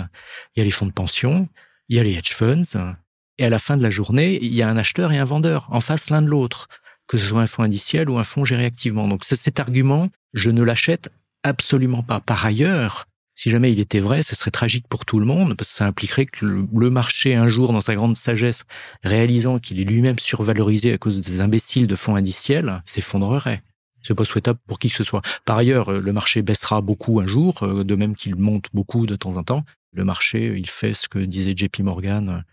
il 0.55 0.59
y 0.59 0.61
a 0.61 0.65
les 0.65 0.71
fonds 0.71 0.85
de 0.85 0.91
pension, 0.91 1.49
il 1.89 1.97
y 1.97 1.99
a 1.99 2.03
les 2.03 2.13
hedge 2.13 2.33
funds. 2.33 2.95
Et 3.37 3.45
à 3.45 3.49
la 3.49 3.59
fin 3.59 3.77
de 3.77 3.83
la 3.83 3.91
journée, 3.91 4.39
il 4.41 4.53
y 4.53 4.61
a 4.61 4.69
un 4.69 4.77
acheteur 4.77 5.11
et 5.11 5.17
un 5.17 5.25
vendeur 5.25 5.67
en 5.71 5.81
face 5.81 6.09
l'un 6.09 6.21
de 6.21 6.27
l'autre, 6.27 6.69
que 7.07 7.17
ce 7.17 7.25
soit 7.25 7.41
un 7.41 7.47
fonds 7.47 7.63
indiciel 7.63 8.09
ou 8.09 8.17
un 8.17 8.23
fonds 8.23 8.45
géré 8.45 8.65
activement. 8.65 9.07
Donc 9.07 9.23
cet 9.25 9.59
argument, 9.59 10.09
je 10.33 10.51
ne 10.51 10.63
l'achète 10.63 11.11
absolument 11.43 12.03
pas. 12.03 12.19
Par 12.19 12.45
ailleurs, 12.45 13.07
si 13.35 13.49
jamais 13.49 13.71
il 13.71 13.79
était 13.79 13.99
vrai, 13.99 14.23
ce 14.23 14.35
serait 14.35 14.51
tragique 14.51 14.87
pour 14.87 15.05
tout 15.05 15.19
le 15.19 15.25
monde, 15.25 15.55
parce 15.55 15.69
que 15.69 15.75
ça 15.75 15.85
impliquerait 15.85 16.25
que 16.25 16.45
le, 16.45 16.89
marché, 16.89 17.35
un 17.35 17.49
jour, 17.49 17.73
dans 17.73 17.81
sa 17.81 17.93
grande 17.93 18.15
sagesse, 18.15 18.63
réalisant 19.03 19.59
qu'il 19.59 19.79
est 19.79 19.83
lui-même 19.83 20.17
survalorisé 20.19 20.93
à 20.93 20.97
cause 20.97 21.19
des 21.19 21.41
imbéciles 21.41 21.87
de 21.87 21.95
fonds 21.97 22.15
indiciels, 22.15 22.81
s'effondrerait. 22.85 23.61
C'est 24.05 24.15
pas 24.15 24.25
souhaitable 24.25 24.59
pour 24.67 24.79
qui 24.79 24.89
que 24.89 24.95
ce 24.95 25.03
soit. 25.03 25.21
Par 25.45 25.57
ailleurs, 25.57 25.91
le 25.91 26.13
marché 26.13 26.41
baissera 26.41 26.81
beaucoup 26.81 27.19
un 27.19 27.27
jour, 27.27 27.63
euh, 27.63 27.83
de 27.83 27.95
même 27.95 28.15
qu'il 28.15 28.35
monte 28.35 28.67
beaucoup 28.73 29.05
de 29.05 29.15
temps 29.15 29.35
en 29.35 29.43
temps. 29.43 29.63
Le 29.93 30.03
marché, 30.03 30.53
il 30.57 30.69
fait 30.69 30.93
ce 30.93 31.07
que 31.07 31.19
disait 31.19 31.53
JP 31.55 31.79
Morgan 31.79 32.43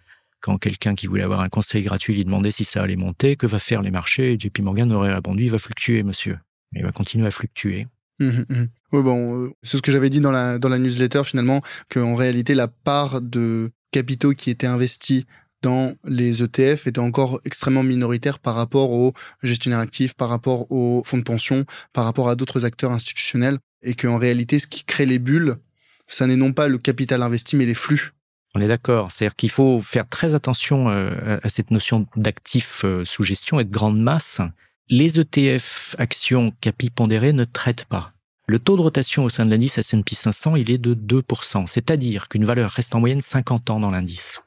quand 0.40 0.58
quelqu'un 0.58 0.94
qui 0.94 1.06
voulait 1.06 1.22
avoir 1.22 1.40
un 1.40 1.48
conseil 1.48 1.82
gratuit 1.82 2.14
lui 2.14 2.24
demandait 2.24 2.50
si 2.50 2.64
ça 2.64 2.82
allait 2.82 2.96
monter, 2.96 3.36
que 3.36 3.46
va 3.46 3.58
faire 3.58 3.80
les 3.80 3.90
marchés 3.90 4.36
JP 4.38 4.58
Morgan 4.60 4.92
aurait 4.92 5.14
répondu, 5.14 5.44
il 5.44 5.50
va 5.50 5.58
fluctuer, 5.58 6.02
monsieur. 6.02 6.38
Il 6.74 6.82
va 6.82 6.90
continuer 6.90 7.26
à 7.26 7.30
fluctuer. 7.30 7.86
Mmh, 8.18 8.44
mmh. 8.48 8.68
Oui, 8.92 9.02
bon, 9.02 9.44
euh, 9.44 9.50
c'est 9.62 9.76
ce 9.76 9.82
que 9.82 9.92
j'avais 9.92 10.10
dit 10.10 10.20
dans 10.20 10.30
la, 10.30 10.58
dans 10.58 10.68
la 10.68 10.78
newsletter 10.78 11.22
finalement, 11.24 11.62
qu'en 11.88 12.14
réalité, 12.14 12.54
la 12.54 12.68
part 12.68 13.20
de 13.20 13.70
capitaux 13.90 14.32
qui 14.32 14.50
étaient 14.50 14.66
investis 14.66 15.24
dans 15.62 15.94
les 16.04 16.42
ETF 16.42 16.86
était 16.86 16.98
encore 16.98 17.40
extrêmement 17.44 17.82
minoritaire 17.82 18.38
par 18.38 18.54
rapport 18.54 18.90
aux 18.90 19.12
gestionnaires 19.42 19.78
actifs, 19.78 20.14
par 20.14 20.28
rapport 20.28 20.70
aux 20.70 21.02
fonds 21.04 21.18
de 21.18 21.22
pension, 21.22 21.64
par 21.92 22.04
rapport 22.04 22.28
à 22.28 22.34
d'autres 22.34 22.64
acteurs 22.64 22.92
institutionnels, 22.92 23.58
et 23.82 23.94
qu'en 23.94 24.18
réalité, 24.18 24.58
ce 24.58 24.66
qui 24.66 24.84
crée 24.84 25.06
les 25.06 25.18
bulles, 25.18 25.56
ça 26.06 26.26
n'est 26.26 26.36
non 26.36 26.52
pas 26.52 26.68
le 26.68 26.78
capital 26.78 27.22
investi, 27.22 27.56
mais 27.56 27.66
les 27.66 27.74
flux. 27.74 28.12
On 28.54 28.60
est 28.60 28.68
d'accord. 28.68 29.10
C'est-à-dire 29.10 29.36
qu'il 29.36 29.50
faut 29.50 29.80
faire 29.80 30.08
très 30.08 30.34
attention 30.34 30.90
euh, 30.90 31.38
à 31.42 31.48
cette 31.48 31.70
notion 31.70 32.06
d'actifs 32.16 32.82
euh, 32.84 33.04
sous 33.04 33.22
gestion 33.22 33.58
et 33.60 33.64
de 33.64 33.70
grande 33.70 33.98
masse 33.98 34.42
les 34.92 35.18
ETF 35.18 35.96
actions 35.98 36.52
capi 36.60 36.90
pondérées 36.90 37.32
ne 37.32 37.44
traitent 37.44 37.86
pas. 37.86 38.12
Le 38.46 38.58
taux 38.58 38.76
de 38.76 38.82
rotation 38.82 39.24
au 39.24 39.30
sein 39.30 39.46
de 39.46 39.50
l'indice 39.50 39.78
S&P 39.78 40.14
500, 40.14 40.56
il 40.56 40.70
est 40.70 40.76
de 40.76 40.94
2%, 40.94 41.66
c'est-à-dire 41.66 42.28
qu'une 42.28 42.44
valeur 42.44 42.70
reste 42.70 42.94
en 42.94 43.00
moyenne 43.00 43.22
50 43.22 43.70
ans 43.70 43.80
dans 43.80 43.90
l'indice. 43.90 44.42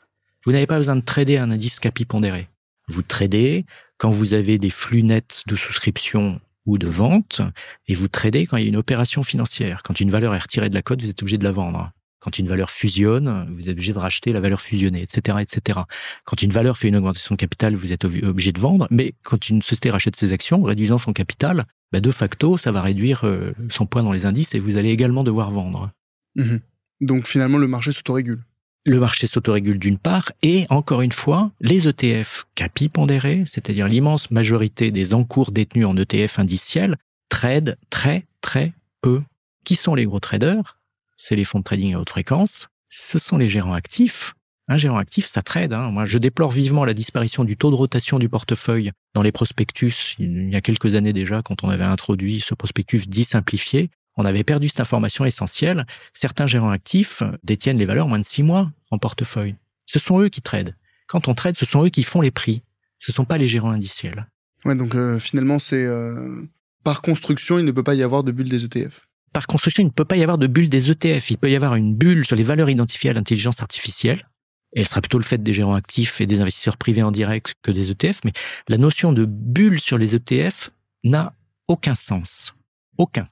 Vous 0.46 0.52
n'avez 0.52 0.68
pas 0.68 0.78
besoin 0.78 0.96
de 0.96 1.02
trader 1.02 1.38
un 1.38 1.52
indice 1.52 1.80
capi 1.80 2.06
pondéré. 2.06 2.48
Vous 2.88 3.02
tradez 3.02 3.66
quand 3.98 4.12
vous 4.12 4.34
avez 4.34 4.58
des 4.60 4.70
flux 4.70 5.02
nets 5.02 5.44
de 5.48 5.56
souscription 5.56 6.40
ou 6.66 6.78
de 6.78 6.88
vente, 6.88 7.42
et 7.88 7.94
vous 7.94 8.08
tradez 8.08 8.46
quand 8.46 8.58
il 8.58 8.64
y 8.64 8.66
a 8.66 8.70
une 8.70 8.76
opération 8.76 9.24
financière. 9.24 9.84
Quand 9.84 10.00
une 10.00 10.10
valeur 10.10 10.34
est 10.34 10.40
retirée 10.40 10.70
de 10.70 10.74
la 10.74 10.82
cote, 10.82 11.02
vous 11.02 11.10
êtes 11.10 11.22
obligé 11.22 11.38
de 11.38 11.44
la 11.44 11.52
vendre. 11.52 11.92
Quand 12.20 12.40
une 12.40 12.48
valeur 12.48 12.72
fusionne, 12.72 13.48
vous 13.54 13.64
êtes 13.64 13.74
obligé 13.74 13.94
de 13.94 14.00
racheter 14.00 14.34
la 14.34 14.40
valeur 14.40 14.60
fusionnée, 14.60 15.04
etc., 15.04 15.38
etc. 15.42 15.80
Quand 16.26 16.42
une 16.42 16.52
valeur 16.52 16.76
fait 16.76 16.88
une 16.88 16.96
augmentation 16.96 17.36
de 17.36 17.40
capital, 17.40 17.76
vous 17.76 17.94
êtes 17.94 18.04
obligé 18.04 18.52
de 18.52 18.60
vendre. 18.60 18.88
Mais 18.90 19.14
quand 19.24 19.50
une 19.50 19.62
société 19.62 19.92
rachète 19.92 20.16
ses 20.16 20.34
actions, 20.34 20.64
réduisant 20.64 20.98
son 20.98 21.14
capital, 21.14 21.66
bah 21.92 22.00
de 22.00 22.12
facto, 22.12 22.58
ça 22.58 22.72
va 22.72 22.82
réduire 22.82 23.26
euh, 23.26 23.54
son 23.70 23.86
poids 23.86 24.02
dans 24.02 24.12
les 24.12 24.26
indices 24.26 24.56
et 24.56 24.60
vous 24.60 24.78
allez 24.78 24.90
également 24.90 25.24
devoir 25.24 25.52
vendre. 25.52 25.92
Mmh 26.36 26.58
Donc 27.02 27.28
finalement, 27.28 27.60
le 27.60 27.68
marché 27.68 27.92
s'autorégule. 27.92 28.44
Le 28.88 29.00
marché 29.00 29.26
s'autorégule 29.26 29.80
d'une 29.80 29.98
part, 29.98 30.32
et 30.44 30.68
encore 30.70 31.02
une 31.02 31.12
fois, 31.12 31.50
les 31.60 31.88
ETF 31.88 32.46
capi 32.54 32.88
pondérés, 32.88 33.44
c'est-à-dire 33.48 33.88
l'immense 33.88 34.30
majorité 34.30 34.92
des 34.92 35.16
encours 35.16 35.52
détenus 35.52 35.88
en 35.88 35.98
ETF 35.98 36.38
indiciels, 36.38 36.96
tradent 37.28 37.78
très 37.90 38.28
très 38.42 38.74
peu. 39.02 39.24
Qui 39.64 39.76
sont 39.76 39.96
les 39.96 40.06
gros 40.06 40.20
traders? 40.20 40.78
C'est 41.16 41.36
les 41.36 41.46
fonds 41.46 41.58
de 41.60 41.64
trading 41.64 41.96
à 41.96 42.00
haute 42.00 42.12
fréquence. 42.12 42.68
Ce 42.88 43.18
sont 43.18 43.40
les 43.40 43.50
gérants 43.50 43.74
actifs. 43.74 44.36
Un 44.68 44.78
gérant 44.78 44.98
actif, 44.98 45.26
ça 45.26 45.42
trade. 45.42 45.74
Hein. 45.74 45.90
Moi, 45.90 46.06
je 46.06 46.20
déplore 46.20 46.52
vivement 46.52 46.86
la 46.86 46.94
disparition 46.94 47.44
du 47.44 47.58
taux 47.58 47.72
de 47.72 47.76
rotation 47.76 48.20
du 48.20 48.30
portefeuille 48.30 48.92
dans 49.16 49.24
les 49.24 49.32
prospectus. 49.32 50.16
Il 50.20 50.52
y 50.52 50.56
a 50.56 50.62
quelques 50.62 50.94
années 50.94 51.14
déjà, 51.14 51.42
quand 51.42 51.64
on 51.64 51.70
avait 51.70 51.84
introduit 51.84 52.40
ce 52.40 52.54
prospectus 52.54 53.08
dit 53.08 53.24
simplifié, 53.24 53.90
on 54.18 54.26
avait 54.26 54.44
perdu 54.44 54.68
cette 54.68 54.80
information 54.80 55.26
essentielle. 55.26 55.86
Certains 56.14 56.48
gérants 56.48 56.72
actifs 56.72 57.24
détiennent 57.44 57.78
les 57.78 57.86
valeurs 57.86 58.08
moins 58.08 58.20
de 58.20 58.26
six 58.26 58.44
mois 58.44 58.72
en 58.92 58.98
portefeuille. 58.98 59.56
Ce 59.86 60.00
sont 60.00 60.20
eux 60.20 60.30
qui 60.30 60.42
tradent. 60.42 60.76
Quand 61.08 61.28
on 61.28 61.36
trade, 61.36 61.58
ce 61.58 61.66
sont 61.66 61.86
eux 61.86 61.90
qui 61.90 62.04
font 62.04 62.22
les 62.22 62.32
prix. 62.32 62.64
Ce 63.00 63.12
ne 63.12 63.16
sont 63.16 63.26
pas 63.26 63.38
les 63.38 63.48
gérants 63.48 63.72
indiciels. 63.72 64.28
Ouais, 64.64 64.76
donc 64.76 64.96
euh, 64.96 65.20
finalement, 65.20 65.60
c'est 65.60 65.84
euh, 65.84 66.42
par 66.84 67.02
construction, 67.02 67.60
il 67.60 67.66
ne 67.66 67.72
peut 67.72 67.84
pas 67.84 67.94
y 67.94 68.04
avoir 68.04 68.24
de 68.24 68.32
bulle 68.32 68.50
des 68.50 68.66
ETF 68.66 69.06
par 69.36 69.48
construction, 69.48 69.84
il 69.84 69.88
ne 69.88 69.92
peut 69.92 70.06
pas 70.06 70.16
y 70.16 70.24
avoir 70.24 70.38
de 70.38 70.48
bulle 70.48 70.70
des 70.70 70.90
ETF. 70.90 71.30
Il 71.30 71.38
peut 71.38 71.52
y 71.52 71.58
avoir 71.58 71.76
une 71.76 71.94
bulle 71.94 72.26
sur 72.26 72.38
les 72.38 72.44
valeurs 72.44 72.70
identifiées 72.70 73.10
à 73.10 73.14
l'intelligence 73.14 73.62
artificielle. 73.62 74.30
Et 74.74 74.80
elle 74.80 74.88
sera 74.88 75.02
plutôt 75.02 75.18
le 75.18 75.26
fait 75.26 75.44
des 75.44 75.52
gérants 75.52 75.76
actifs 75.76 76.22
et 76.22 76.26
des 76.26 76.40
investisseurs 76.40 76.78
privés 76.78 77.04
en 77.04 77.12
direct 77.12 77.54
que 77.62 77.72
des 77.72 77.92
ETF. 77.92 78.22
Mais 78.24 78.32
la 78.70 78.78
notion 78.78 79.12
de 79.12 79.26
bulle 79.26 79.82
sur 79.82 79.98
les 79.98 80.16
ETF 80.16 80.72
n'a 81.04 81.34
aucun 81.68 81.96
sens. 81.96 82.54
Aucun. 82.98 83.28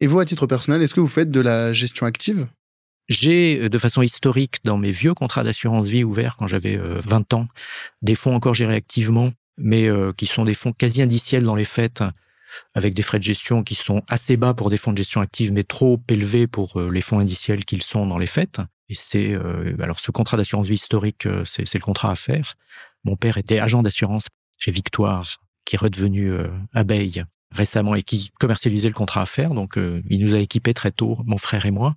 Et 0.00 0.06
vous, 0.06 0.18
à 0.18 0.26
titre 0.26 0.46
personnel, 0.46 0.82
est-ce 0.82 0.94
que 0.94 1.00
vous 1.00 1.06
faites 1.06 1.30
de 1.30 1.40
la 1.40 1.72
gestion 1.72 2.06
active? 2.06 2.46
J'ai, 3.08 3.60
euh, 3.60 3.68
de 3.68 3.78
façon 3.78 4.02
historique, 4.02 4.60
dans 4.64 4.78
mes 4.78 4.90
vieux 4.90 5.14
contrats 5.14 5.44
d'assurance 5.44 5.88
vie 5.88 6.04
ouverts 6.04 6.36
quand 6.36 6.46
j'avais 6.46 6.76
20 6.76 7.32
euh, 7.32 7.36
ans, 7.36 7.48
des 8.02 8.14
fonds 8.14 8.34
encore 8.34 8.54
gérés 8.54 8.74
activement, 8.74 9.30
mais 9.58 9.88
euh, 9.88 10.12
qui 10.12 10.26
sont 10.26 10.44
des 10.44 10.54
fonds 10.54 10.72
quasi 10.72 11.02
indiciels 11.02 11.44
dans 11.44 11.54
les 11.54 11.64
faits, 11.64 12.02
avec 12.74 12.94
des 12.94 13.02
frais 13.02 13.18
de 13.18 13.24
gestion 13.24 13.62
qui 13.62 13.74
sont 13.74 14.02
assez 14.08 14.36
bas 14.36 14.54
pour 14.54 14.70
des 14.70 14.78
fonds 14.78 14.92
de 14.92 14.98
gestion 14.98 15.20
active, 15.20 15.52
mais 15.52 15.64
trop 15.64 16.00
élevés 16.08 16.46
pour 16.46 16.80
les 16.80 17.00
fonds 17.00 17.18
indiciels 17.18 17.64
qu'ils 17.64 17.82
sont 17.82 18.06
dans 18.06 18.18
les 18.18 18.26
faits. 18.26 18.60
Et 18.88 18.94
c'est 18.94 19.34
alors 19.80 19.98
ce 19.98 20.10
contrat 20.12 20.36
d'assurance 20.36 20.68
vie 20.68 20.74
historique, 20.74 21.26
euh, 21.26 21.44
c'est 21.44 21.74
le 21.74 21.80
contrat 21.80 22.12
à 22.12 22.14
faire. 22.14 22.54
Mon 23.02 23.16
père 23.16 23.38
était 23.38 23.58
agent 23.58 23.82
d'assurance 23.82 24.28
chez 24.56 24.70
Victoire, 24.70 25.38
qui 25.64 25.74
est 25.74 25.78
redevenu 25.78 26.32
abeille 26.72 27.24
récemment 27.54 27.94
et 27.94 28.02
qui 28.02 28.30
commercialisait 28.38 28.88
le 28.88 28.94
contrat 28.94 29.22
à 29.22 29.26
faire. 29.26 29.54
Donc, 29.54 29.76
il 29.76 30.24
nous 30.24 30.34
a 30.34 30.38
équipés 30.38 30.74
très 30.74 30.90
tôt, 30.90 31.18
mon 31.24 31.38
frère 31.38 31.64
et 31.66 31.70
moi, 31.70 31.94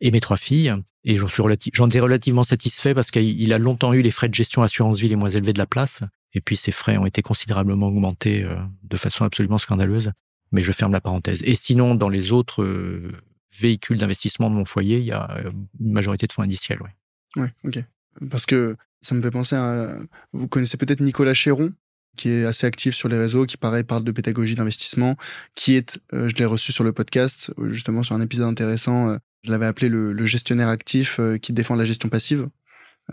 et 0.00 0.10
mes 0.10 0.20
trois 0.20 0.36
filles. 0.36 0.74
Et 1.04 1.16
j'en 1.16 1.26
suis 1.26 1.42
j'en 1.72 1.88
relativement 1.88 2.44
satisfait 2.44 2.94
parce 2.94 3.10
qu'il 3.10 3.52
a 3.52 3.58
longtemps 3.58 3.92
eu 3.92 4.02
les 4.02 4.10
frais 4.10 4.28
de 4.28 4.34
gestion 4.34 4.62
assurance 4.62 5.00
vie 5.00 5.08
les 5.08 5.16
moins 5.16 5.30
élevés 5.30 5.52
de 5.52 5.58
la 5.58 5.66
place. 5.66 6.02
Et 6.32 6.40
puis 6.40 6.56
ces 6.56 6.72
frais 6.72 6.96
ont 6.96 7.06
été 7.06 7.22
considérablement 7.22 7.88
augmentés 7.88 8.44
euh, 8.44 8.56
de 8.84 8.96
façon 8.96 9.24
absolument 9.24 9.58
scandaleuse. 9.58 10.12
Mais 10.52 10.62
je 10.62 10.72
ferme 10.72 10.92
la 10.92 11.00
parenthèse. 11.00 11.42
Et 11.44 11.54
sinon, 11.54 11.94
dans 11.94 12.08
les 12.08 12.30
autres 12.30 12.62
euh, 12.62 13.12
véhicules 13.58 13.98
d'investissement 13.98 14.50
de 14.50 14.54
mon 14.54 14.64
foyer, 14.64 14.98
il 14.98 15.04
y 15.04 15.12
a 15.12 15.30
euh, 15.38 15.50
une 15.80 15.92
majorité 15.92 16.26
de 16.26 16.32
fonds 16.32 16.42
indiciels. 16.42 16.80
Oui, 16.82 17.42
ouais, 17.42 17.52
ok. 17.64 17.84
Parce 18.30 18.46
que 18.46 18.76
ça 19.00 19.14
me 19.14 19.22
fait 19.22 19.30
penser 19.30 19.56
à... 19.56 19.96
Vous 20.32 20.48
connaissez 20.48 20.76
peut-être 20.76 21.00
Nicolas 21.00 21.34
Chéron 21.34 21.72
qui 22.16 22.28
est 22.30 22.44
assez 22.44 22.66
actif 22.66 22.94
sur 22.94 23.08
les 23.08 23.18
réseaux, 23.18 23.46
qui 23.46 23.56
pareil 23.56 23.84
parle 23.84 24.04
de 24.04 24.12
pédagogie 24.12 24.54
d'investissement, 24.54 25.16
qui 25.54 25.74
est, 25.76 26.00
je 26.12 26.34
l'ai 26.36 26.44
reçu 26.44 26.72
sur 26.72 26.84
le 26.84 26.92
podcast, 26.92 27.52
justement 27.70 28.02
sur 28.02 28.14
un 28.14 28.20
épisode 28.20 28.48
intéressant, 28.48 29.16
je 29.42 29.50
l'avais 29.50 29.66
appelé 29.66 29.88
le, 29.88 30.26
gestionnaire 30.26 30.68
actif 30.68 31.18
qui 31.40 31.52
défend 31.52 31.74
la 31.74 31.84
gestion 31.84 32.08
passive, 32.08 32.48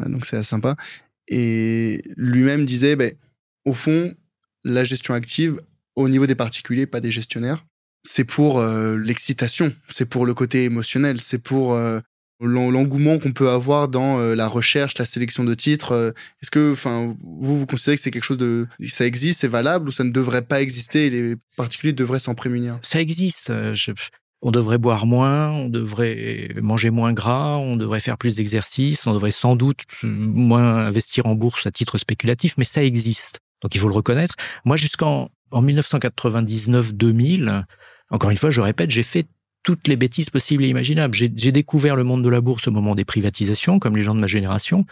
donc 0.06 0.26
c'est 0.26 0.38
assez 0.38 0.50
sympa. 0.50 0.76
Et 1.30 2.02
lui-même 2.18 2.66
disait, 2.66 2.96
ben, 2.96 3.14
au 3.66 3.74
fond, 3.74 4.14
la 4.64 4.84
gestion 4.84 5.14
active, 5.14 5.62
au 5.96 6.10
niveau 6.10 6.28
des 6.28 6.36
particuliers, 6.36 6.88
pas 6.88 7.02
des 7.02 7.12
gestionnaires, 7.12 7.66
c'est 8.04 8.24
pour 8.24 8.60
euh, 8.60 8.98
l'excitation, 8.98 9.74
c'est 9.90 10.06
pour 10.06 10.26
le 10.26 10.34
côté 10.34 10.64
émotionnel, 10.64 11.20
c'est 11.20 11.40
pour 11.40 11.74
euh, 11.74 12.00
l'engouement 12.40 13.20
qu'on 13.20 13.34
peut 13.34 13.50
avoir 13.50 13.88
dans 13.88 14.20
euh, 14.20 14.36
la 14.36 14.48
recherche, 14.48 14.98
la 14.98 15.06
sélection 15.06 15.44
de 15.44 15.54
titres. 15.54 15.92
Euh, 15.92 16.12
est-ce 16.42 16.52
que, 16.52 16.74
enfin, 16.74 17.16
vous, 17.22 17.60
vous 17.60 17.66
considérez 17.66 17.98
que 17.98 18.02
c'est 18.02 18.12
quelque 18.12 18.24
chose 18.24 18.38
de, 18.38 18.68
ça 18.88 19.06
existe, 19.06 19.42
c'est 19.42 19.48
valable 19.48 19.90
ou 19.90 19.92
ça 19.92 20.04
ne 20.04 20.12
devrait 20.12 20.42
pas 20.42 20.62
exister 20.62 21.08
et 21.08 21.10
les 21.10 21.36
particuliers 21.58 21.94
devraient 21.94 22.20
s'en 22.20 22.36
prémunir? 22.36 22.80
Ça 22.82 23.02
existe. 23.02 23.50
Euh, 23.50 23.76
on 24.42 24.52
devrait 24.52 24.78
boire 24.78 25.06
moins, 25.06 25.50
on 25.50 25.68
devrait 25.68 26.52
manger 26.62 26.92
moins 26.92 27.12
gras, 27.12 27.58
on 27.58 27.76
devrait 27.76 28.00
faire 28.00 28.18
plus 28.18 28.36
d'exercices, 28.36 29.06
on 29.06 29.14
devrait 29.14 29.32
sans 29.32 29.58
doute 29.58 29.84
moins 30.04 30.78
investir 30.78 31.26
en 31.26 31.36
bourse 31.36 31.68
à 31.68 31.72
titre 31.72 31.98
spéculatif, 31.98 32.56
mais 32.58 32.64
ça 32.64 32.82
existe. 32.82 33.40
Donc 33.62 33.76
il 33.76 33.82
faut 33.82 33.90
le 33.90 33.94
reconnaître. 33.94 34.36
Moi, 34.64 34.78
jusqu'en 34.78 35.30
en 35.52 35.64
1999-2000, 35.64 37.66
encore 38.12 38.30
une 38.30 38.38
fois, 38.38 38.50
je 38.50 38.62
répète, 38.62 38.92
j'ai 38.92 39.04
fait 39.04 39.28
toutes 39.70 39.88
les 39.88 39.98
bêtises 39.98 40.32
possibles 40.32 40.64
et 40.64 40.68
imaginables. 40.68 41.14
J'ai 41.14 41.52
découvert 41.52 41.96
le 41.96 42.04
monde 42.04 42.24
de 42.24 42.30
la 42.30 42.42
bourse 42.42 42.68
au 42.68 42.72
moment 42.72 42.96
des 42.96 43.06
privatisations, 43.06 43.78
comme 43.78 43.96
les 43.96 44.02
gens 44.02 44.16
de 44.16 44.20
ma 44.20 44.26
génération. 44.26 44.88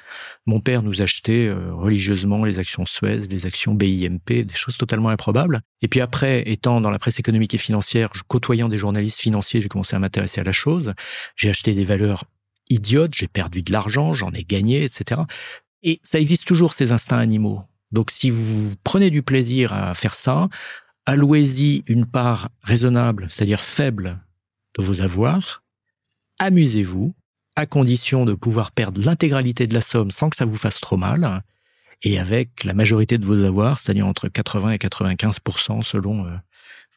Mon 0.46 0.60
père 0.60 0.84
nous 0.84 1.02
achetait 1.02 1.48
euh, 1.48 1.74
religieusement 1.74 2.46
les 2.46 2.60
actions 2.60 2.86
Suez, 2.86 3.22
les 3.28 3.48
actions 3.48 3.74
BIMP, 3.74 4.44
des 4.44 4.54
choses 4.54 4.78
totalement 4.78 5.10
improbables. 5.10 5.62
Et 5.82 5.88
puis 5.88 6.00
après, 6.00 6.44
étant 6.48 6.80
dans 6.80 6.92
la 6.92 7.00
presse 7.00 7.18
économique 7.18 7.56
et 7.56 7.58
financière, 7.58 8.12
côtoyant 8.28 8.70
des 8.70 8.78
journalistes 8.78 9.20
financiers, 9.20 9.62
j'ai 9.62 9.68
commencé 9.68 9.96
à 9.96 10.00
m'intéresser 10.00 10.42
à 10.42 10.44
la 10.44 10.52
chose. 10.52 10.94
J'ai 11.36 11.50
acheté 11.50 11.74
des 11.74 11.84
valeurs 11.84 12.26
idiotes, 12.70 13.16
j'ai 13.16 13.28
perdu 13.28 13.64
de 13.64 13.72
l'argent, 13.72 14.14
j'en 14.14 14.30
ai 14.30 14.44
gagné, 14.44 14.84
etc. 14.84 15.22
Et 15.82 16.00
ça 16.04 16.20
existe 16.20 16.46
toujours, 16.46 16.76
ces 16.76 16.92
instincts 16.92 17.18
animaux. 17.18 17.64
Donc 17.92 18.12
si 18.12 18.30
vous 18.30 18.74
prenez 18.84 19.10
du 19.10 19.24
plaisir 19.24 19.74
à 19.74 19.96
faire 19.96 20.14
ça, 20.14 20.50
allouez-y 21.08 21.84
une 21.88 22.06
part 22.06 22.50
raisonnable, 22.62 23.26
c'est-à-dire 23.32 23.62
faible 23.62 24.20
de 24.78 24.84
vos 24.84 25.02
avoirs, 25.02 25.64
amusez-vous, 26.40 27.16
à 27.56 27.66
condition 27.66 28.26
de 28.26 28.34
pouvoir 28.34 28.72
perdre 28.72 29.02
l'intégralité 29.04 29.68
de 29.68 29.74
la 29.74 29.82
somme 29.82 30.12
sans 30.12 30.30
que 30.30 30.36
ça 30.36 30.46
vous 30.46 30.58
fasse 30.58 30.80
trop 30.80 30.98
mal, 30.98 31.44
et 32.04 32.20
avec 32.20 32.64
la 32.64 32.74
majorité 32.74 33.18
de 33.18 33.26
vos 33.26 33.44
avoirs, 33.44 33.80
c'est-à-dire 33.80 34.06
entre 34.06 34.28
80 34.28 34.72
et 34.72 34.78
95% 34.78 35.84
selon 35.84 36.26
euh, 36.26 36.36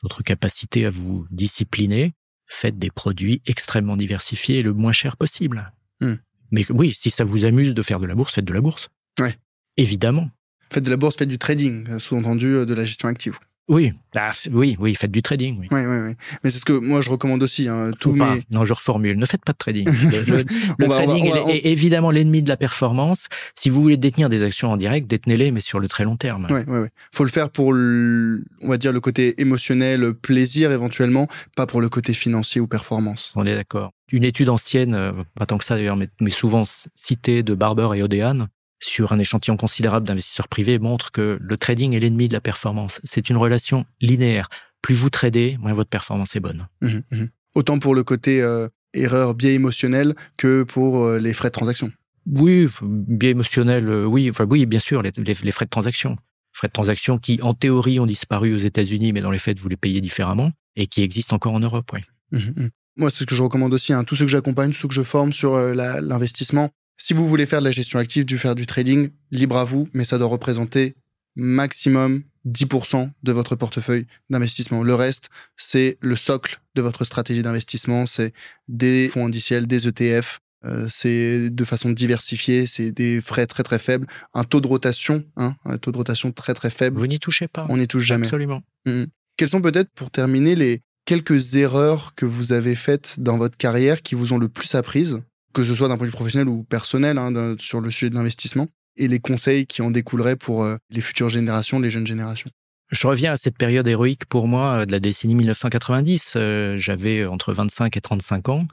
votre 0.03 0.23
capacité 0.23 0.85
à 0.85 0.91
vous 0.91 1.27
discipliner, 1.31 2.13
faites 2.47 2.79
des 2.79 2.91
produits 2.91 3.41
extrêmement 3.47 3.97
diversifiés 3.97 4.59
et 4.59 4.63
le 4.63 4.75
moins 4.75 4.93
cher 4.93 5.17
possible. 5.17 5.73
Hmm. 6.01 6.15
Mais 6.51 6.71
oui, 6.71 6.93
si 6.93 7.11
ça 7.11 7.25
vous 7.25 7.45
amuse 7.45 7.75
de 7.75 7.83
faire 7.83 8.01
de 8.01 8.07
la 8.07 8.15
bourse, 8.15 8.35
faites 8.35 8.45
de 8.45 8.53
la 8.53 8.61
bourse. 8.61 8.89
Ouais. 9.19 9.37
Évidemment. 9.77 10.31
Faites 10.71 10.85
de 10.85 10.91
la 10.91 10.97
bourse, 10.97 11.17
faites 11.17 11.29
du 11.29 11.39
trading, 11.39 11.99
sous-entendu 11.99 12.47
euh, 12.47 12.67
de 12.67 12.75
la 12.75 12.85
gestion 12.85 13.09
active. 13.09 13.39
Oui, 13.71 13.93
ah, 14.17 14.33
oui, 14.51 14.77
oui, 14.81 14.97
faites 14.97 15.13
du 15.13 15.23
trading. 15.23 15.59
Oui, 15.61 15.69
oui, 15.71 15.85
oui. 15.87 16.15
Mais 16.43 16.51
c'est 16.51 16.59
ce 16.59 16.65
que 16.65 16.73
moi 16.73 17.01
je 17.03 17.09
recommande 17.09 17.41
aussi. 17.41 17.69
Hein, 17.69 17.93
tout 18.01 18.13
mes... 18.13 18.43
Non, 18.51 18.65
je 18.65 18.73
reformule. 18.73 19.17
Ne 19.17 19.27
faites 19.27 19.45
pas 19.45 19.53
de 19.53 19.59
trading. 19.59 19.87
Le, 19.87 20.89
trading 20.89 21.31
est, 21.49 21.67
évidemment 21.67 22.11
l'ennemi 22.11 22.43
de 22.43 22.49
la 22.49 22.57
performance. 22.57 23.29
Si 23.55 23.71
vous 23.71 23.81
voulez 23.81 23.97
détenir 23.97 24.29
des 24.29 24.43
actions 24.43 24.73
en 24.73 24.77
direct, 24.77 25.07
détenez-les, 25.07 25.53
mais 25.53 25.61
sur 25.61 25.79
le 25.79 25.87
très 25.87 26.03
long 26.03 26.17
terme. 26.17 26.49
Oui, 26.51 26.63
oui, 26.67 26.79
oui. 26.81 26.89
Faut 27.13 27.23
le 27.23 27.31
faire 27.31 27.49
pour, 27.49 27.73
le, 27.73 28.43
on 28.61 28.69
va 28.69 28.77
dire, 28.77 28.91
le 28.91 29.01
côté 29.01 29.41
émotionnel, 29.41 30.15
plaisir 30.15 30.73
éventuellement, 30.73 31.29
pas 31.55 31.69
pour 31.69 31.81
le 31.81 31.89
côté 31.89 32.13
financier 32.13 32.61
ou 32.61 32.67
performance. 32.67 33.33
On 33.37 33.47
est 33.47 33.55
d'accord. 33.55 33.93
Une 34.11 34.25
étude 34.25 34.49
ancienne, 34.49 34.95
euh, 34.97 35.13
pas 35.39 35.47
tant 35.47 35.59
que 35.59 35.65
ça 35.65 35.77
d'ailleurs, 35.77 35.97
mais, 35.97 36.09
mais 36.21 36.31
souvent 36.31 36.65
citée 36.97 37.45
de 37.45 37.55
Barber 37.55 37.91
et 37.95 38.03
Odean, 38.03 38.49
sur 38.81 39.13
un 39.13 39.19
échantillon 39.19 39.57
considérable 39.57 40.07
d'investisseurs 40.07 40.49
privés 40.49 40.79
montre 40.79 41.13
que 41.13 41.39
le 41.41 41.57
trading 41.57 41.93
est 41.93 42.01
l'ennemi 42.01 42.29
de 42.29 42.33
la 42.33 42.41
performance. 42.41 43.01
C'est 43.05 43.31
une 43.31 43.37
relation 43.37 43.85
linéaire. 44.01 44.49
Plus 44.83 44.95
vous 44.95 45.11
tradez, 45.11 45.59
moins 45.61 45.75
votre 45.75 45.91
performance 45.91 46.35
est 46.35 46.41
bonne. 46.41 46.67
Mmh, 46.81 46.99
mmh. 47.11 47.25
Autant 47.55 47.79
pour 47.79 47.95
le 47.95 48.03
côté 48.03 48.41
euh, 48.41 48.69
erreur, 48.95 49.35
biais 49.35 49.55
émotionnel 49.55 50.15
que 50.37 50.63
pour 50.63 51.05
euh, 51.05 51.19
les 51.19 51.35
frais 51.35 51.49
de 51.49 51.55
transaction. 51.55 51.93
Oui, 52.27 52.67
biais 52.83 53.31
émotionnel, 53.31 53.89
euh, 53.89 54.05
oui, 54.07 54.31
enfin 54.31 54.47
oui, 54.49 54.65
bien 54.67 54.79
sûr, 54.79 55.03
les, 55.03 55.13
frais 55.53 55.67
de 55.67 55.71
transaction. 55.71 56.17
Frais 56.53 56.69
de 56.69 56.73
transaction 56.73 57.19
qui, 57.19 57.41
en 57.43 57.55
théorie, 57.55 58.01
ont 58.01 58.07
disparu 58.07 58.55
aux 58.55 58.59
États-Unis, 58.59 59.13
mais 59.13 59.21
dans 59.21 59.31
les 59.31 59.39
faits, 59.39 59.59
vous 59.59 59.69
les 59.69 59.77
payez 59.77 60.01
différemment 60.01 60.53
et 60.77 60.87
qui 60.87 61.03
existent 61.03 61.37
encore 61.37 61.53
en 61.53 61.61
Europe, 61.61 61.91
oui. 61.93 62.01
Mmh, 62.33 62.69
Moi, 62.97 63.11
c'est 63.11 63.19
ce 63.19 63.27
que 63.27 63.35
je 63.35 63.43
recommande 63.43 63.75
aussi. 63.75 63.93
Hein. 63.93 64.05
Tous 64.05 64.15
ceux 64.15 64.25
que 64.25 64.31
j'accompagne, 64.31 64.71
tous 64.71 64.79
ceux 64.79 64.89
que 64.89 64.95
je 64.95 65.03
forme 65.03 65.33
sur 65.33 65.57
l'investissement, 65.57 66.71
si 67.01 67.15
vous 67.15 67.27
voulez 67.27 67.47
faire 67.47 67.61
de 67.61 67.65
la 67.65 67.73
gestion 67.73 67.99
active, 67.99 68.27
du 68.27 68.37
faire 68.37 68.55
du 68.55 68.67
trading, 68.67 69.09
libre 69.31 69.57
à 69.57 69.65
vous, 69.65 69.89
mais 69.95 70.05
ça 70.05 70.19
doit 70.19 70.29
représenter 70.29 70.95
maximum 71.35 72.23
10% 72.47 73.11
de 73.23 73.33
votre 73.33 73.57
portefeuille 73.57 74.07
d'investissement. 74.29 74.83
Le 74.83 74.95
reste, 74.95 75.31
c'est 75.57 75.97
le 76.01 76.15
socle 76.15 76.61
de 76.75 76.83
votre 76.83 77.07
stratégie 77.07 77.43
d'investissement. 77.43 78.05
C'est 78.05 78.35
des 78.69 79.09
fonds 79.09 79.27
indiciels, 79.27 79.67
des 79.67 79.89
ETF. 79.89 80.41
Euh, 80.67 80.89
c'est 80.91 81.49
de 81.49 81.65
façon 81.65 81.89
diversifiée, 81.89 82.67
c'est 82.67 82.93
des 82.93 83.23
frais 83.23 83.47
très 83.47 83.63
très 83.63 83.79
faibles, 83.79 84.07
un 84.35 84.45
taux 84.45 84.61
de 84.61 84.67
rotation, 84.67 85.25
hein, 85.39 85.57
un 85.65 85.79
taux 85.79 85.91
de 85.91 85.97
rotation 85.97 86.33
très 86.33 86.53
très 86.53 86.69
faible. 86.69 86.99
Vous 86.99 87.07
n'y 87.07 87.19
touchez 87.19 87.49
pas. 87.49 87.65
On 87.71 87.79
n'y 87.79 87.89
touche 87.89 88.05
jamais. 88.05 88.27
Absolument. 88.27 88.63
Mmh. 88.85 89.05
Quelles 89.39 89.49
sont 89.49 89.63
peut-être, 89.63 89.89
pour 89.95 90.11
terminer, 90.11 90.55
les 90.55 90.83
quelques 91.07 91.55
erreurs 91.55 92.15
que 92.15 92.27
vous 92.27 92.53
avez 92.53 92.75
faites 92.75 93.15
dans 93.17 93.39
votre 93.39 93.57
carrière 93.57 94.03
qui 94.03 94.15
vous 94.15 94.35
ont 94.35 94.39
le 94.39 94.51
plus 94.51 94.75
apprises? 94.75 95.23
Que 95.53 95.65
ce 95.65 95.75
soit 95.75 95.89
d'un 95.89 95.97
point 95.97 96.07
de 96.07 96.11
vue 96.11 96.17
professionnel 96.17 96.49
ou 96.49 96.63
personnel, 96.65 97.19
hein, 97.19 97.55
sur 97.59 97.81
le 97.81 97.91
sujet 97.91 98.11
de 98.11 98.15
l'investissement, 98.15 98.69
et 98.97 99.09
les 99.09 99.21
conseils 99.21 99.67
qui 99.67 99.83
en 99.83 99.91
découleraient 99.91 100.37
pour 100.37 100.65
euh, 100.65 100.77
les 100.91 101.01
futures 101.01 101.29
générations, 101.29 101.81
les 101.81 101.91
jeunes 101.91 102.07
générations. 102.07 102.51
Je 102.91 103.07
reviens 103.07 103.33
à 103.33 103.37
cette 103.37 103.57
période 103.57 103.87
héroïque 103.87 104.27
pour 104.27 104.49
moi 104.49 104.81
euh, 104.81 104.87
de 104.87 104.93
la 104.93 105.01
décennie 105.01 105.35
1990. 105.35 106.35
Euh, 106.37 106.77
j'avais 106.79 107.25
entre 107.25 107.53
25 107.53 107.97
et 107.97 108.01
35 108.01 108.49
ans. 108.49 108.67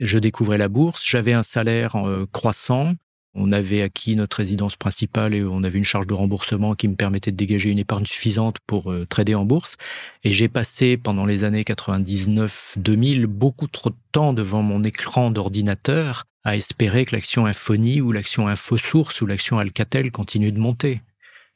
Je 0.00 0.18
découvrais 0.18 0.58
la 0.58 0.68
bourse. 0.68 1.02
J'avais 1.06 1.32
un 1.32 1.42
salaire 1.42 1.94
croissant. 2.32 2.94
On 3.34 3.50
avait 3.50 3.82
acquis 3.82 4.14
notre 4.14 4.36
résidence 4.36 4.76
principale 4.76 5.34
et 5.34 5.42
on 5.42 5.64
avait 5.64 5.78
une 5.78 5.84
charge 5.84 6.06
de 6.06 6.14
remboursement 6.14 6.74
qui 6.74 6.86
me 6.86 6.94
permettait 6.94 7.32
de 7.32 7.36
dégager 7.36 7.70
une 7.70 7.80
épargne 7.80 8.06
suffisante 8.06 8.58
pour 8.66 8.92
euh, 8.92 9.06
trader 9.06 9.34
en 9.34 9.44
bourse. 9.44 9.76
Et 10.22 10.30
j'ai 10.30 10.48
passé 10.48 10.96
pendant 10.96 11.26
les 11.26 11.42
années 11.42 11.62
99-2000 11.62 13.26
beaucoup 13.26 13.66
trop 13.66 13.90
de 13.90 13.96
temps 14.12 14.32
devant 14.32 14.62
mon 14.62 14.84
écran 14.84 15.30
d'ordinateur 15.30 16.24
à 16.44 16.56
espérer 16.56 17.04
que 17.06 17.16
l'action 17.16 17.46
Infonie 17.46 18.00
ou 18.00 18.12
l'action 18.12 18.46
InfoSource 18.46 19.20
ou 19.20 19.26
l'action 19.26 19.58
Alcatel 19.58 20.12
continue 20.12 20.52
de 20.52 20.60
monter. 20.60 21.00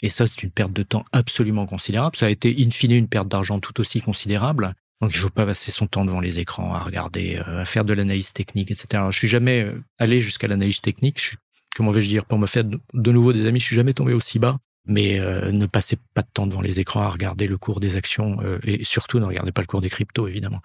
Et 0.01 0.09
ça, 0.09 0.26
c'est 0.26 0.43
une 0.43 0.51
perte 0.51 0.72
de 0.72 0.83
temps 0.83 1.05
absolument 1.12 1.66
considérable. 1.66 2.16
Ça 2.16 2.26
a 2.26 2.31
été 2.31 2.57
in 2.59 2.70
fine 2.70 2.93
une 2.93 3.09
perte 3.09 3.29
d'argent 3.29 3.61
tout 3.61 3.81
aussi 3.81 4.01
considérable. 4.01 4.74
Donc 5.01 5.12
il 5.14 5.18
faut 5.18 5.31
pas 5.31 5.47
passer 5.47 5.70
son 5.70 5.87
temps 5.87 6.05
devant 6.05 6.20
les 6.20 6.41
écrans 6.41 6.74
à 6.74 6.81
regarder, 6.81 7.37
euh, 7.37 7.61
à 7.61 7.64
faire 7.64 7.85
de 7.85 7.93
l'analyse 7.93 8.33
technique, 8.33 8.70
etc. 8.70 8.87
Alors, 8.95 9.12
je 9.12 9.18
suis 9.18 9.29
jamais 9.29 9.62
euh, 9.62 9.81
allé 9.99 10.20
jusqu'à 10.20 10.49
l'analyse 10.49 10.81
technique. 10.81 11.35
Comment 11.79 11.93
vais-je 11.93 12.09
dire, 12.09 12.24
pour 12.24 12.41
me 12.41 12.49
faire 12.49 12.64
de 12.64 13.12
nouveau 13.12 13.33
des 13.33 13.47
amis, 13.47 13.61
je 13.61 13.66
suis 13.66 13.76
jamais 13.76 13.95
tombé 13.95 14.12
aussi 14.12 14.41
bas. 14.41 14.59
Mais 14.85 15.20
euh, 15.20 15.53
ne 15.53 15.66
passez 15.66 15.97
pas 16.14 16.22
de 16.22 16.29
temps 16.33 16.47
devant 16.47 16.62
les 16.62 16.81
écrans 16.81 17.03
à 17.03 17.09
regarder 17.09 17.47
le 17.47 17.57
cours 17.57 17.79
des 17.79 17.95
actions 17.97 18.39
euh, 18.43 18.59
et 18.64 18.85
surtout 18.85 19.20
ne 19.20 19.26
regardez 19.26 19.53
pas 19.53 19.61
le 19.61 19.66
cours 19.66 19.83
des 19.83 19.91
cryptos 19.91 20.26
évidemment. 20.26 20.61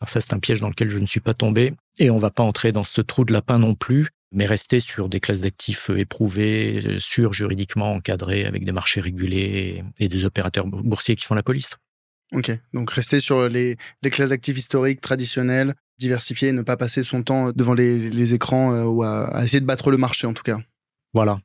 Alors 0.00 0.08
ça 0.08 0.20
c'est 0.20 0.34
un 0.34 0.40
piège 0.40 0.58
dans 0.58 0.68
lequel 0.68 0.88
je 0.88 0.98
ne 0.98 1.06
suis 1.06 1.20
pas 1.20 1.32
tombé 1.32 1.74
et 1.98 2.10
on 2.10 2.18
va 2.18 2.30
pas 2.30 2.42
entrer 2.42 2.72
dans 2.72 2.82
ce 2.82 3.00
trou 3.00 3.24
de 3.24 3.32
lapin 3.32 3.60
non 3.60 3.76
plus, 3.76 4.08
mais 4.32 4.46
rester 4.46 4.80
sur 4.80 5.08
des 5.08 5.20
classes 5.20 5.42
d'actifs 5.42 5.90
euh, 5.90 5.98
éprouvées, 5.98 6.96
sûres, 6.98 7.32
juridiquement 7.32 7.92
encadrées, 7.92 8.44
avec 8.44 8.64
des 8.64 8.72
marchés 8.72 9.00
régulés 9.00 9.84
et 10.00 10.08
des 10.08 10.24
opérateurs 10.24 10.66
boursiers 10.66 11.14
qui 11.14 11.24
font 11.24 11.36
la 11.36 11.44
police. 11.44 11.76
Ok, 12.32 12.50
donc 12.74 12.90
rester 12.90 13.20
sur 13.20 13.48
les, 13.48 13.76
les 14.02 14.10
classes 14.10 14.30
d'actifs 14.30 14.58
historiques 14.58 15.00
traditionnelles, 15.00 15.74
diversifier, 15.98 16.52
ne 16.52 16.62
pas 16.62 16.76
passer 16.76 17.02
son 17.02 17.22
temps 17.22 17.50
devant 17.52 17.74
les, 17.74 18.34
écrans 18.34 18.72
euh, 18.72 18.84
ou 18.84 19.02
à, 19.02 19.42
essayer 19.44 19.60
de 19.60 19.66
battre 19.66 19.90
le 19.90 19.96
marché 19.96 20.26
en 20.26 20.32
tout 20.32 20.42
cas. 20.42 20.58
Voilà. 21.12 21.40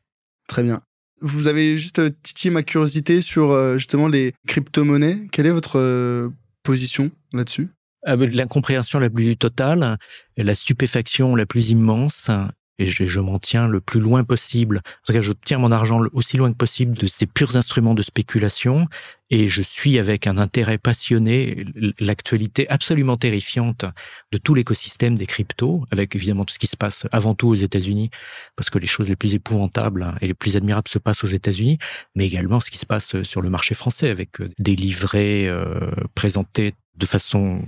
Très 0.48 0.64
bien. 0.64 0.82
Vous 1.22 1.48
avez 1.48 1.78
juste 1.78 2.00
euh, 2.00 2.10
titillé 2.22 2.52
ma 2.52 2.64
curiosité 2.64 3.22
sur 3.22 3.52
euh, 3.52 3.78
justement 3.78 4.08
les 4.08 4.34
crypto-monnaies. 4.48 5.28
Quelle 5.32 5.48
est 5.48 5.52
votre 5.52 6.32
position 6.64 7.12
là-dessus? 7.34 7.70
L'incompréhension 8.06 9.00
la 9.00 9.10
plus 9.10 9.38
totale, 9.38 9.98
la 10.36 10.56
stupéfaction 10.56 11.38
la 11.38 11.46
plus 11.46 11.70
immense 11.70 12.30
et 12.80 12.88
je, 12.88 13.20
m'en 13.20 13.40
tiens 13.40 13.68
le 13.68 13.80
plus 13.82 14.00
loin 14.00 14.24
possible. 14.24 14.78
En 14.78 15.06
tout 15.06 15.14
cas, 15.14 15.22
je 15.22 15.32
tiens 15.32 15.60
mon 15.60 15.72
argent 15.72 16.02
aussi 16.14 16.38
loin 16.38 16.52
que 16.52 16.58
possible 16.58 16.98
de 16.98 17.06
ces 17.06 17.28
purs 17.28 17.56
instruments 17.56 17.94
de 17.94 18.02
spéculation 18.02 18.88
et 19.30 19.48
je 19.48 19.62
suis 19.62 19.98
avec 19.98 20.28
un 20.28 20.38
intérêt 20.38 20.78
passionné 20.78 21.66
l'actualité 22.00 22.70
absolument 22.70 23.18
terrifiante 23.18 23.86
de 24.32 24.38
tout 24.38 24.54
l'écosystème 24.54 25.16
des 25.16 25.26
cryptos, 25.26 25.86
avec 25.92 26.16
évidemment 26.16 26.46
tout 26.46 26.54
ce 26.54 26.60
qui 26.60 26.68
se 26.68 26.78
passe 26.78 27.08
avant 27.12 27.34
tout 27.34 27.48
aux 27.48 27.56
États-Unis, 27.56 28.12
parce 28.56 28.70
que 28.70 28.78
les 28.78 28.86
choses 28.86 29.08
les 29.08 29.16
plus 29.16 29.34
épouvantables 29.34 30.14
et 30.22 30.28
les 30.28 30.36
plus 30.36 30.56
admirables 30.56 30.88
se 30.88 31.00
passent 31.00 31.24
aux 31.24 31.28
États-Unis, 31.28 31.80
mais 32.16 32.28
également 32.28 32.60
ce 32.60 32.70
qui 32.70 32.78
se 32.78 32.86
passe 32.86 33.24
sur 33.24 33.42
le 33.42 33.50
marché 33.50 33.74
français, 33.74 34.10
avec 34.10 34.38
des 34.60 34.76
livrets 34.76 35.48
euh, 35.48 35.92
présentés 36.14 36.76
de 36.96 37.06
façon 37.06 37.64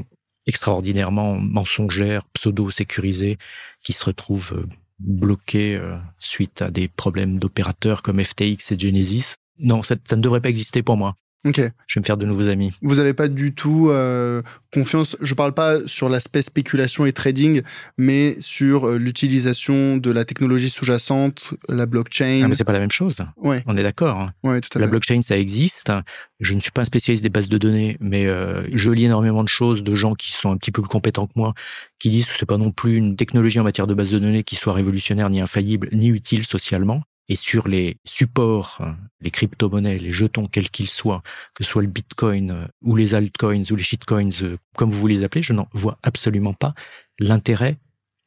extraordinairement 0.45 1.35
mensongère, 1.35 2.27
pseudo-sécurisée, 2.33 3.37
qui 3.81 3.93
se 3.93 4.05
retrouvent 4.05 4.53
euh, 4.53 4.65
bloqués 4.99 5.75
euh, 5.75 5.97
suite 6.19 6.61
à 6.61 6.71
des 6.71 6.87
problèmes 6.87 7.39
d'opérateurs 7.39 8.01
comme 8.01 8.23
FTX 8.23 8.71
et 8.71 8.79
Genesis. 8.79 9.35
Non, 9.59 9.83
ça, 9.83 9.95
ne 9.95 10.21
devrait 10.21 10.41
pas 10.41 10.49
exister 10.49 10.83
pour 10.83 10.97
moi. 10.97 11.15
Ok. 11.45 11.57
Je 11.87 11.99
vais 11.99 12.01
me 12.01 12.05
faire 12.05 12.17
de 12.17 12.25
nouveaux 12.25 12.49
amis. 12.49 12.71
Vous 12.81 12.95
n'avez 12.95 13.13
pas 13.13 13.27
du 13.27 13.53
tout 13.53 13.89
euh, 13.89 14.41
confiance. 14.73 15.15
Je 15.21 15.33
parle 15.35 15.53
pas 15.53 15.85
sur 15.85 16.09
l'aspect 16.09 16.41
spéculation 16.41 17.05
et 17.05 17.13
trading, 17.13 17.61
mais 17.97 18.35
sur 18.39 18.87
euh, 18.87 18.97
l'utilisation 18.97 19.97
de 19.97 20.09
la 20.11 20.25
technologie 20.25 20.69
sous-jacente, 20.69 21.53
la 21.69 21.85
blockchain. 21.85 22.41
Ah, 22.43 22.47
mais 22.47 22.55
c'est 22.55 22.63
pas 22.63 22.73
la 22.73 22.79
même 22.79 22.91
chose. 22.91 23.21
Ouais. 23.37 23.63
On 23.67 23.77
est 23.77 23.83
d'accord. 23.83 24.19
hein. 24.19 24.33
Ouais, 24.43 24.59
tout 24.61 24.69
à 24.75 24.79
La 24.79 24.85
fait. 24.85 24.91
blockchain, 24.91 25.21
ça 25.21 25.37
existe. 25.37 25.91
Je 26.39 26.53
ne 26.55 26.59
suis 26.59 26.71
pas 26.71 26.81
un 26.81 26.85
spécialiste 26.85 27.23
des 27.23 27.29
bases 27.29 27.49
de 27.49 27.57
données, 27.57 27.97
mais 27.99 28.25
euh, 28.25 28.63
je 28.73 28.89
lis 28.89 29.05
énormément 29.05 29.43
de 29.43 29.47
choses 29.49 29.83
de 29.83 29.95
gens 29.95 30.15
qui 30.15 30.31
sont 30.31 30.51
un 30.51 30.57
petit 30.57 30.71
peu 30.71 30.81
plus 30.81 30.89
compétents 30.89 31.27
que 31.27 31.33
moi, 31.35 31.53
qui 31.99 32.09
disent 32.09 32.25
que 32.25 32.33
c'est 32.37 32.45
pas 32.45 32.57
non 32.57 32.71
plus 32.71 32.95
une 32.95 33.15
technologie 33.15 33.59
en 33.59 33.63
matière 33.63 33.87
de 33.87 33.93
bases 33.93 34.11
de 34.11 34.19
données 34.19 34.43
qui 34.43 34.55
soit 34.55 34.73
révolutionnaire, 34.73 35.29
ni 35.29 35.41
infaillible, 35.41 35.89
ni 35.91 36.07
utile 36.09 36.45
socialement. 36.45 37.03
Et 37.27 37.35
sur 37.35 37.67
les 37.67 37.97
supports, 38.05 38.85
les 39.21 39.31
crypto-monnaies, 39.31 39.97
les 39.97 40.11
jetons, 40.11 40.47
quels 40.47 40.69
qu'ils 40.69 40.89
soient, 40.89 41.23
que 41.55 41.63
ce 41.63 41.71
soit 41.71 41.81
le 41.81 41.87
bitcoin 41.87 42.51
euh, 42.51 42.67
ou 42.83 42.95
les 42.95 43.15
altcoins 43.15 43.63
ou 43.71 43.75
les 43.75 43.83
shitcoins, 43.83 44.29
euh, 44.43 44.57
comme 44.77 44.91
vous 44.91 44.99
voulez 44.99 45.15
les 45.15 45.23
appeler, 45.23 45.41
je 45.41 45.53
n'en 45.53 45.67
vois 45.71 45.97
absolument 46.03 46.53
pas 46.53 46.75
l'intérêt, 47.19 47.77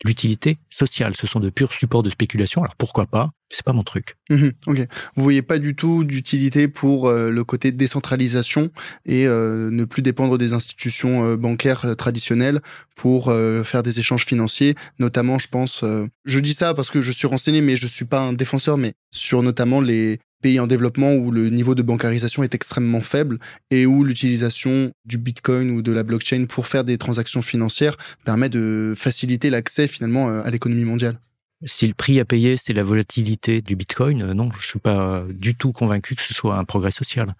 l'utilité 0.05 0.59
sociale. 0.69 1.15
Ce 1.17 1.29
sont 1.29 1.41
de 1.41 1.51
purs 1.51 1.73
supports 1.73 2.03
de 2.03 2.11
spéculation. 2.11 2.63
Alors 2.63 2.77
pourquoi 2.77 3.07
pas 3.07 3.31
C'est 3.51 3.65
pas 3.65 3.73
mon 3.73 3.83
truc. 3.83 4.17
Mhm, 4.29 4.53
ok. 4.67 4.79
Vous 5.17 5.23
voyez 5.23 5.41
pas 5.41 5.59
du 5.59 5.75
tout 5.75 6.05
d'utilité 6.05 6.69
pour 6.69 7.09
euh, 7.09 7.31
le 7.31 7.45
côté 7.45 7.73
décentralisation 7.73 8.71
et 9.07 9.27
euh, 9.27 9.71
ne 9.71 9.85
plus 9.85 10.03
dépendre 10.03 10.37
des 10.37 10.53
institutions 10.53 11.25
euh, 11.25 11.37
bancaires 11.37 11.97
traditionnelles 11.97 12.61
pour 12.95 13.33
faire 13.65 13.85
des 13.85 14.01
échanges 14.01 14.25
financiers, 14.25 14.75
notamment, 14.99 15.39
je 15.39 15.47
pense. 15.47 15.85
je 16.25 16.41
dis 16.41 16.53
ça 16.53 16.75
parce 16.75 16.91
que 16.91 17.01
je 17.01 17.13
suis 17.13 17.29
renseigné, 17.29 17.61
mais 17.61 17.77
je 17.77 17.87
suis 17.87 18.05
pas 18.05 18.19
un 18.21 18.33
défenseur, 18.33 18.77
mais 18.77 18.95
sur 19.13 19.45
notamment 19.45 19.81
les 19.81 20.19
pays 20.43 20.59
en 20.59 20.67
développement 20.67 21.15
où 21.15 21.31
le 21.31 21.49
niveau 21.49 21.77
de 21.77 21.83
bancarisation 21.83 22.43
est 22.43 22.57
extrêmement 22.57 23.01
faible 23.01 23.39
et 23.71 23.87
où 23.87 24.03
l'utilisation 24.03 24.91
du 25.05 25.17
bitcoin 25.17 25.71
ou 25.71 25.81
de 25.81 25.93
la 25.93 26.03
blockchain 26.03 26.47
pour 26.47 26.67
faire 26.67 26.83
des 26.83 26.99
transactions 26.99 27.43
financières 27.43 27.97
permet 28.25 28.49
de 28.49 28.95
faciliter 28.97 29.49
l'accès 29.49 29.87
finalement 29.87 30.29
à 30.29 30.51
l'économie 30.51 30.85
mondiale. 30.85 31.21
Si 31.67 31.87
le 31.87 31.95
prix 31.95 32.21
à 32.21 32.25
payer, 32.25 32.57
c'est 32.57 32.73
la 32.73 32.85
volatilité 32.85 33.63
du 33.63 33.75
bitcoin, 33.75 34.23
euh, 34.23 34.35
non, 34.35 34.51
je 34.59 34.67
suis 34.67 34.79
pas 34.79 35.25
du 35.29 35.55
tout 35.55 35.73
convaincu 35.73 36.15
que 36.15 36.23
ce 36.23 36.35
soit 36.35 36.57
un 36.57 36.65
progrès 36.65 36.93
social. 36.93 37.35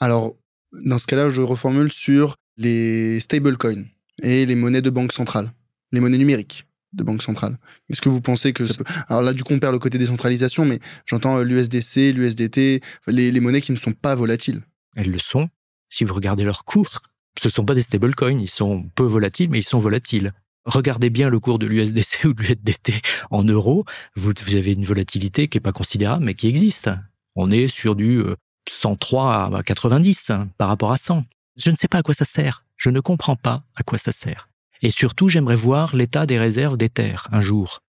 Alors, 0.00 0.36
dans 0.72 0.98
ce 0.98 1.06
cas-là, 1.06 1.30
je 1.30 1.40
reformule 1.40 1.90
sur 1.90 2.36
les 2.56 3.20
stablecoins 3.20 3.84
et 4.22 4.46
les 4.46 4.54
monnaies 4.54 4.82
de 4.82 4.90
banque 4.90 5.12
centrale, 5.12 5.50
les 5.92 6.00
monnaies 6.00 6.18
numériques 6.18 6.66
de 6.92 7.02
banque 7.02 7.22
centrale. 7.22 7.58
Est-ce 7.88 8.00
que 8.00 8.08
vous 8.08 8.20
pensez 8.20 8.52
que 8.52 8.64
ça 8.64 8.74
peut... 8.74 8.84
Alors 9.08 9.22
là, 9.22 9.32
du 9.32 9.42
coup, 9.42 9.52
on 9.52 9.58
perd 9.58 9.72
le 9.72 9.78
côté 9.78 9.98
décentralisation, 9.98 10.64
mais 10.64 10.78
j'entends 11.06 11.40
l'USDC, 11.40 12.12
l'USDT, 12.14 12.80
les, 13.08 13.32
les 13.32 13.40
monnaies 13.40 13.60
qui 13.60 13.72
ne 13.72 13.76
sont 13.76 13.92
pas 13.92 14.14
volatiles. 14.14 14.62
Elles 14.94 15.10
le 15.10 15.18
sont. 15.18 15.48
Si 15.90 16.04
vous 16.04 16.14
regardez 16.14 16.44
leur 16.44 16.64
cours, 16.64 17.00
ce 17.40 17.50
sont 17.50 17.64
pas 17.64 17.74
des 17.74 17.82
stablecoins, 17.82 18.40
ils 18.40 18.48
sont 18.48 18.88
peu 18.94 19.04
volatiles, 19.04 19.50
mais 19.50 19.58
ils 19.58 19.64
sont 19.64 19.80
volatiles. 19.80 20.32
Regardez 20.64 21.10
bien 21.10 21.28
le 21.28 21.40
cours 21.40 21.58
de 21.58 21.66
l'USDC 21.66 22.24
ou 22.24 22.32
de 22.32 22.42
l'USDT 22.42 22.94
en 23.30 23.44
euros, 23.44 23.84
vous, 24.16 24.32
vous 24.44 24.54
avez 24.56 24.72
une 24.72 24.84
volatilité 24.84 25.48
qui 25.48 25.58
est 25.58 25.60
pas 25.60 25.72
considérable, 25.72 26.24
mais 26.24 26.34
qui 26.34 26.48
existe. 26.48 26.90
On 27.36 27.50
est 27.50 27.68
sur 27.68 27.96
du 27.96 28.18
euh, 28.18 28.36
103 28.70 29.56
à 29.56 29.62
90 29.62 30.30
hein, 30.30 30.48
par 30.58 30.68
rapport 30.68 30.92
à 30.92 30.96
100. 30.96 31.24
Je 31.56 31.70
ne 31.70 31.76
sais 31.76 31.88
pas 31.88 31.98
à 31.98 32.02
quoi 32.02 32.14
ça 32.14 32.24
sert. 32.24 32.64
Je 32.76 32.90
ne 32.90 33.00
comprends 33.00 33.36
pas 33.36 33.62
à 33.76 33.82
quoi 33.82 33.98
ça 33.98 34.12
sert. 34.12 34.48
Et 34.82 34.90
surtout, 34.90 35.28
j'aimerais 35.28 35.54
voir 35.54 35.94
l'état 35.96 36.26
des 36.26 36.38
réserves 36.38 36.76
des 36.76 36.88
terres 36.88 37.28
un 37.32 37.40
jour, 37.40 37.80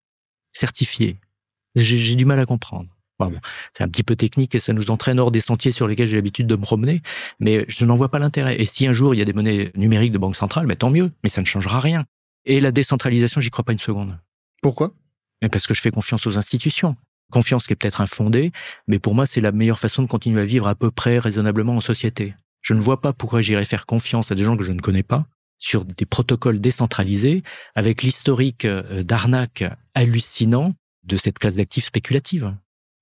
certifiées. 0.54 1.18
J'ai 1.76 1.98
j'ai 1.98 2.16
du 2.16 2.26
mal 2.26 2.40
à 2.40 2.46
comprendre. 2.46 2.90
Bon, 3.20 3.28
bon, 3.28 3.40
c'est 3.74 3.84
un 3.84 3.88
petit 3.88 4.04
peu 4.04 4.16
technique 4.16 4.56
et 4.56 4.60
ça 4.60 4.74
nous 4.74 4.92
entraîne 4.92 5.20
hors 5.20 5.32
des 5.32 5.40
sentiers 5.40 5.72
sur 5.72 5.88
lesquels 5.88 6.08
j'ai 6.08 6.18
l'habitude 6.18 6.48
de 6.48 6.56
me 6.56 6.62
promener, 6.62 7.02
mais 7.40 7.66
je 7.70 7.86
n'en 7.86 7.96
vois 7.96 8.10
pas 8.10 8.20
l'intérêt. 8.20 8.60
Et 8.60 8.66
si 8.66 8.88
un 8.88 8.94
jour 8.94 9.16
il 9.16 9.20
y 9.20 9.22
a 9.22 9.26
des 9.26 9.34
monnaies 9.34 9.72
numériques 9.76 10.12
de 10.12 10.18
banque 10.18 10.36
centrale, 10.36 10.68
mais 10.68 10.76
tant 10.76 10.90
mieux, 10.90 11.12
mais 11.24 11.30
ça 11.30 11.42
ne 11.42 11.46
changera 11.46 11.80
rien. 11.80 12.06
Et 12.46 12.60
la 12.60 12.72
décentralisation, 12.72 13.42
j'y 13.42 13.50
crois 13.50 13.64
pas 13.66 13.72
une 13.74 13.80
seconde. 13.80 14.20
Pourquoi? 14.62 14.94
Parce 15.52 15.68
que 15.68 15.74
je 15.74 15.82
fais 15.82 15.92
confiance 15.92 16.26
aux 16.28 16.38
institutions. 16.38 16.96
Confiance 17.32 17.66
qui 17.66 17.74
est 17.74 17.76
peut-être 17.76 18.02
infondée, 18.02 18.52
mais 18.88 19.00
pour 19.00 19.16
moi, 19.16 19.26
c'est 19.26 19.42
la 19.42 19.52
meilleure 19.52 19.80
façon 19.80 20.04
de 20.04 20.08
continuer 20.08 20.42
à 20.42 20.46
vivre 20.46 20.68
à 20.68 20.76
peu 20.76 20.92
près 20.92 21.18
raisonnablement 21.18 21.76
en 21.76 21.82
société. 21.82 22.36
Je 22.62 22.74
ne 22.74 22.82
vois 22.82 23.02
pas 23.02 23.14
pourquoi 23.14 23.42
j'irais 23.42 23.66
faire 23.66 23.86
confiance 23.86 24.32
à 24.32 24.36
des 24.36 24.44
gens 24.44 24.58
que 24.58 24.64
je 24.64 24.72
ne 24.72 24.80
connais 24.80 25.04
pas 25.04 25.26
sur 25.58 25.86
des 25.86 26.06
protocoles 26.06 26.60
décentralisés 26.60 27.44
avec 27.76 28.04
l'historique 28.04 28.66
euh, 28.66 29.04
d'arnaque 29.04 29.64
hallucinant 29.94 30.74
de 31.04 31.18
cette 31.18 31.40
classe 31.40 31.56
d'actifs 31.56 31.86
spéculative. 31.86 32.56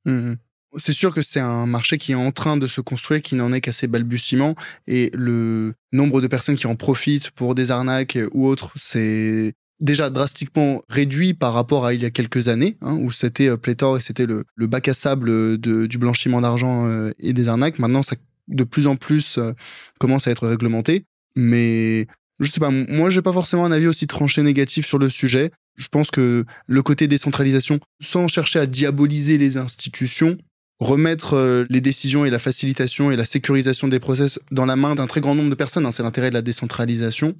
Mhm. 0.05 0.37
C'est 0.75 0.91
sûr 0.91 1.13
que 1.13 1.21
c'est 1.21 1.39
un 1.39 1.65
marché 1.65 1.97
qui 1.97 2.13
est 2.13 2.15
en 2.15 2.31
train 2.31 2.57
de 2.57 2.67
se 2.67 2.81
construire, 2.81 3.21
qui 3.21 3.35
n'en 3.35 3.53
est 3.53 3.61
qu'à 3.61 3.71
ses 3.71 3.87
balbutiements, 3.87 4.55
et 4.87 5.11
le 5.13 5.73
nombre 5.91 6.21
de 6.21 6.27
personnes 6.27 6.55
qui 6.55 6.67
en 6.67 6.75
profitent 6.75 7.31
pour 7.31 7.55
des 7.55 7.71
arnaques 7.71 8.17
ou 8.31 8.47
autres, 8.47 8.71
c'est 8.75 9.53
déjà 9.79 10.09
drastiquement 10.09 10.81
réduit 10.89 11.33
par 11.33 11.53
rapport 11.53 11.85
à 11.85 11.93
il 11.93 12.01
y 12.01 12.05
a 12.05 12.09
quelques 12.09 12.47
années, 12.47 12.77
hein, 12.81 12.97
où 13.01 13.11
c'était 13.11 13.49
euh, 13.49 13.57
pléthore 13.57 13.97
et 13.97 14.01
c'était 14.01 14.25
le, 14.25 14.45
bac 14.57 14.87
à 14.87 14.93
sable 14.93 15.57
du 15.57 15.97
blanchiment 15.97 16.41
d'argent 16.41 16.87
euh, 16.87 17.11
et 17.19 17.33
des 17.33 17.47
arnaques. 17.47 17.79
Maintenant, 17.79 18.01
ça 18.01 18.15
de 18.47 18.63
plus 18.63 18.87
en 18.87 18.95
plus 18.95 19.37
euh, 19.37 19.53
commence 19.99 20.27
à 20.27 20.31
être 20.31 20.47
réglementé, 20.47 21.05
mais 21.35 22.07
je 22.39 22.49
sais 22.49 22.59
pas, 22.59 22.71
moi 22.71 23.09
j'ai 23.09 23.21
pas 23.21 23.31
forcément 23.31 23.65
un 23.65 23.71
avis 23.71 23.87
aussi 23.87 24.07
tranché 24.07 24.41
négatif 24.41 24.85
sur 24.85 24.97
le 24.97 25.09
sujet. 25.09 25.51
Je 25.75 25.87
pense 25.87 26.11
que 26.11 26.45
le 26.67 26.83
côté 26.83 27.07
décentralisation, 27.07 27.79
sans 28.01 28.27
chercher 28.27 28.59
à 28.59 28.65
diaboliser 28.65 29.37
les 29.37 29.57
institutions, 29.57 30.37
remettre 30.79 31.35
euh, 31.35 31.65
les 31.69 31.81
décisions 31.81 32.25
et 32.25 32.29
la 32.29 32.39
facilitation 32.39 33.11
et 33.11 33.15
la 33.15 33.25
sécurisation 33.25 33.87
des 33.87 33.99
process 33.99 34.39
dans 34.51 34.65
la 34.65 34.75
main 34.75 34.95
d'un 34.95 35.07
très 35.07 35.21
grand 35.21 35.35
nombre 35.35 35.49
de 35.49 35.55
personnes, 35.55 35.85
hein, 35.85 35.91
c'est 35.91 36.03
l'intérêt 36.03 36.29
de 36.29 36.35
la 36.35 36.41
décentralisation. 36.41 37.35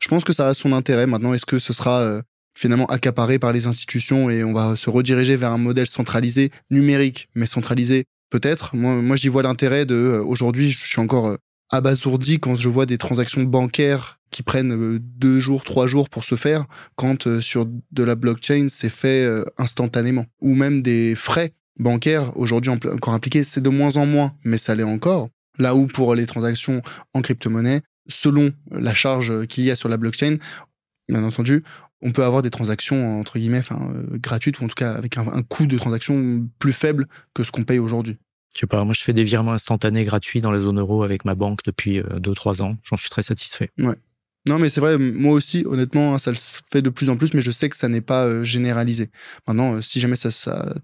Je 0.00 0.08
pense 0.08 0.24
que 0.24 0.32
ça 0.32 0.48
a 0.48 0.54
son 0.54 0.72
intérêt. 0.72 1.06
Maintenant, 1.06 1.34
est-ce 1.34 1.46
que 1.46 1.58
ce 1.58 1.72
sera 1.72 2.00
euh, 2.00 2.22
finalement 2.56 2.86
accaparé 2.86 3.38
par 3.38 3.52
les 3.52 3.66
institutions 3.66 4.30
et 4.30 4.42
on 4.42 4.52
va 4.52 4.76
se 4.76 4.90
rediriger 4.90 5.36
vers 5.36 5.52
un 5.52 5.58
modèle 5.58 5.86
centralisé, 5.86 6.50
numérique, 6.70 7.28
mais 7.34 7.46
centralisé 7.46 8.04
peut-être? 8.30 8.74
Moi, 8.74 8.94
moi 8.96 9.16
j'y 9.16 9.28
vois 9.28 9.42
l'intérêt 9.42 9.86
de... 9.86 9.94
euh, 9.94 10.22
Aujourd'hui, 10.22 10.70
je 10.70 10.84
suis 10.84 11.00
encore 11.00 11.36
abasourdi 11.70 12.40
quand 12.40 12.56
je 12.56 12.68
vois 12.68 12.86
des 12.86 12.96
transactions 12.96 13.42
bancaires 13.42 14.18
qui 14.30 14.42
prennent 14.42 14.98
deux 14.98 15.40
jours, 15.40 15.64
trois 15.64 15.86
jours 15.86 16.08
pour 16.08 16.24
se 16.24 16.34
faire, 16.34 16.66
quand 16.96 17.40
sur 17.40 17.66
de 17.66 18.02
la 18.02 18.14
blockchain, 18.14 18.66
c'est 18.68 18.90
fait 18.90 19.26
instantanément. 19.56 20.26
Ou 20.40 20.54
même 20.54 20.82
des 20.82 21.14
frais 21.14 21.52
bancaires, 21.78 22.36
aujourd'hui 22.36 22.70
en- 22.70 22.74
encore 22.92 23.14
impliqués, 23.14 23.44
c'est 23.44 23.60
de 23.60 23.68
moins 23.70 23.96
en 23.96 24.06
moins, 24.06 24.32
mais 24.44 24.58
ça 24.58 24.74
l'est 24.74 24.82
encore. 24.82 25.28
Là 25.58 25.74
où 25.74 25.86
pour 25.86 26.14
les 26.14 26.26
transactions 26.26 26.82
en 27.14 27.20
crypto-monnaie, 27.22 27.80
selon 28.08 28.52
la 28.70 28.94
charge 28.94 29.46
qu'il 29.46 29.64
y 29.64 29.70
a 29.70 29.76
sur 29.76 29.88
la 29.88 29.96
blockchain, 29.96 30.36
bien 31.08 31.24
entendu, 31.24 31.62
on 32.00 32.12
peut 32.12 32.22
avoir 32.24 32.42
des 32.42 32.50
transactions 32.50 33.18
entre 33.18 33.38
guillemets 33.38 33.58
enfin, 33.58 33.90
euh, 33.94 34.18
gratuites 34.18 34.60
ou 34.60 34.64
en 34.64 34.68
tout 34.68 34.74
cas 34.76 34.92
avec 34.92 35.18
un, 35.18 35.26
un 35.26 35.42
coût 35.42 35.66
de 35.66 35.76
transaction 35.76 36.46
plus 36.60 36.72
faible 36.72 37.06
que 37.34 37.42
ce 37.42 37.50
qu'on 37.50 37.64
paye 37.64 37.80
aujourd'hui. 37.80 38.18
Je 38.54 38.60
sais 38.60 38.66
pas, 38.66 38.84
moi 38.84 38.94
je 38.96 39.02
fais 39.02 39.12
des 39.12 39.24
virements 39.24 39.52
instantanés 39.52 40.04
gratuits 40.04 40.40
dans 40.40 40.50
la 40.52 40.60
zone 40.60 40.78
euro 40.78 41.02
avec 41.02 41.24
ma 41.24 41.34
banque 41.34 41.60
depuis 41.64 42.00
2-3 42.00 42.62
ans. 42.62 42.76
J'en 42.84 42.96
suis 42.96 43.10
très 43.10 43.22
satisfait. 43.22 43.70
Non, 44.48 44.58
mais 44.58 44.70
c'est 44.70 44.80
vrai, 44.80 44.96
moi 44.96 45.34
aussi, 45.34 45.64
honnêtement, 45.66 46.14
hein, 46.14 46.18
ça 46.18 46.30
le 46.30 46.36
fait 46.70 46.80
de 46.80 46.88
plus 46.88 47.10
en 47.10 47.16
plus, 47.16 47.34
mais 47.34 47.42
je 47.42 47.50
sais 47.50 47.68
que 47.68 47.76
ça 47.76 47.88
n'est 47.88 48.00
pas 48.00 48.24
euh, 48.24 48.44
généralisé. 48.44 49.10
Maintenant, 49.46 49.74
euh, 49.74 49.82
si 49.82 50.00
jamais 50.00 50.16
ça, 50.16 50.30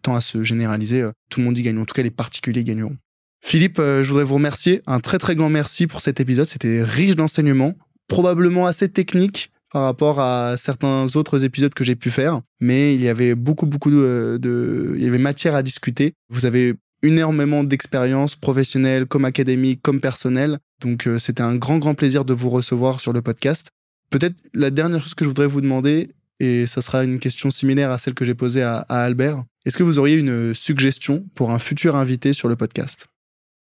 tend 0.02 0.14
à 0.14 0.20
se 0.20 0.44
généraliser, 0.44 1.00
euh, 1.00 1.12
tout 1.30 1.40
le 1.40 1.46
monde 1.46 1.56
y 1.56 1.62
gagne. 1.62 1.78
En 1.78 1.86
tout 1.86 1.94
cas, 1.94 2.02
les 2.02 2.10
particuliers 2.10 2.62
gagneront. 2.62 2.96
Philippe, 3.42 3.76
je 3.78 4.08
voudrais 4.08 4.24
vous 4.24 4.36
remercier. 4.36 4.80
Un 4.86 5.00
très 5.00 5.18
très 5.18 5.34
grand 5.34 5.50
merci 5.50 5.86
pour 5.86 6.00
cet 6.00 6.18
épisode. 6.18 6.48
C'était 6.48 6.82
riche 6.82 7.14
d'enseignements, 7.14 7.74
probablement 8.08 8.66
assez 8.66 8.88
technique 8.88 9.50
par 9.70 9.82
rapport 9.82 10.18
à 10.18 10.56
certains 10.56 11.04
autres 11.16 11.44
épisodes 11.44 11.74
que 11.74 11.84
j'ai 11.84 11.94
pu 11.94 12.10
faire, 12.10 12.40
mais 12.60 12.94
il 12.94 13.02
y 13.02 13.08
avait 13.08 13.34
beaucoup 13.34 13.66
beaucoup 13.66 13.90
de, 13.90 14.38
de 14.40 14.94
il 14.96 15.04
y 15.04 15.06
avait 15.06 15.18
matière 15.18 15.54
à 15.54 15.62
discuter. 15.62 16.14
Vous 16.30 16.46
avez 16.46 16.74
énormément 17.04 17.64
d'expérience 17.64 18.36
professionnelle, 18.36 19.06
comme 19.06 19.24
académique, 19.24 19.80
comme 19.82 20.00
personnelle. 20.00 20.58
Donc 20.80 21.06
euh, 21.06 21.18
c'était 21.18 21.42
un 21.42 21.54
grand 21.56 21.78
grand 21.78 21.94
plaisir 21.94 22.24
de 22.24 22.34
vous 22.34 22.50
recevoir 22.50 23.00
sur 23.00 23.12
le 23.12 23.22
podcast. 23.22 23.68
Peut-être 24.10 24.36
la 24.52 24.70
dernière 24.70 25.02
chose 25.02 25.14
que 25.14 25.24
je 25.24 25.28
voudrais 25.28 25.46
vous 25.46 25.60
demander, 25.60 26.10
et 26.40 26.66
ça 26.66 26.82
sera 26.82 27.04
une 27.04 27.18
question 27.18 27.50
similaire 27.50 27.90
à 27.90 27.98
celle 27.98 28.14
que 28.14 28.24
j'ai 28.24 28.34
posée 28.34 28.62
à, 28.62 28.78
à 28.88 29.02
Albert, 29.02 29.44
est-ce 29.64 29.78
que 29.78 29.82
vous 29.82 29.98
auriez 29.98 30.16
une 30.16 30.54
suggestion 30.54 31.24
pour 31.34 31.50
un 31.50 31.58
futur 31.58 31.96
invité 31.96 32.32
sur 32.32 32.48
le 32.48 32.56
podcast? 32.56 33.06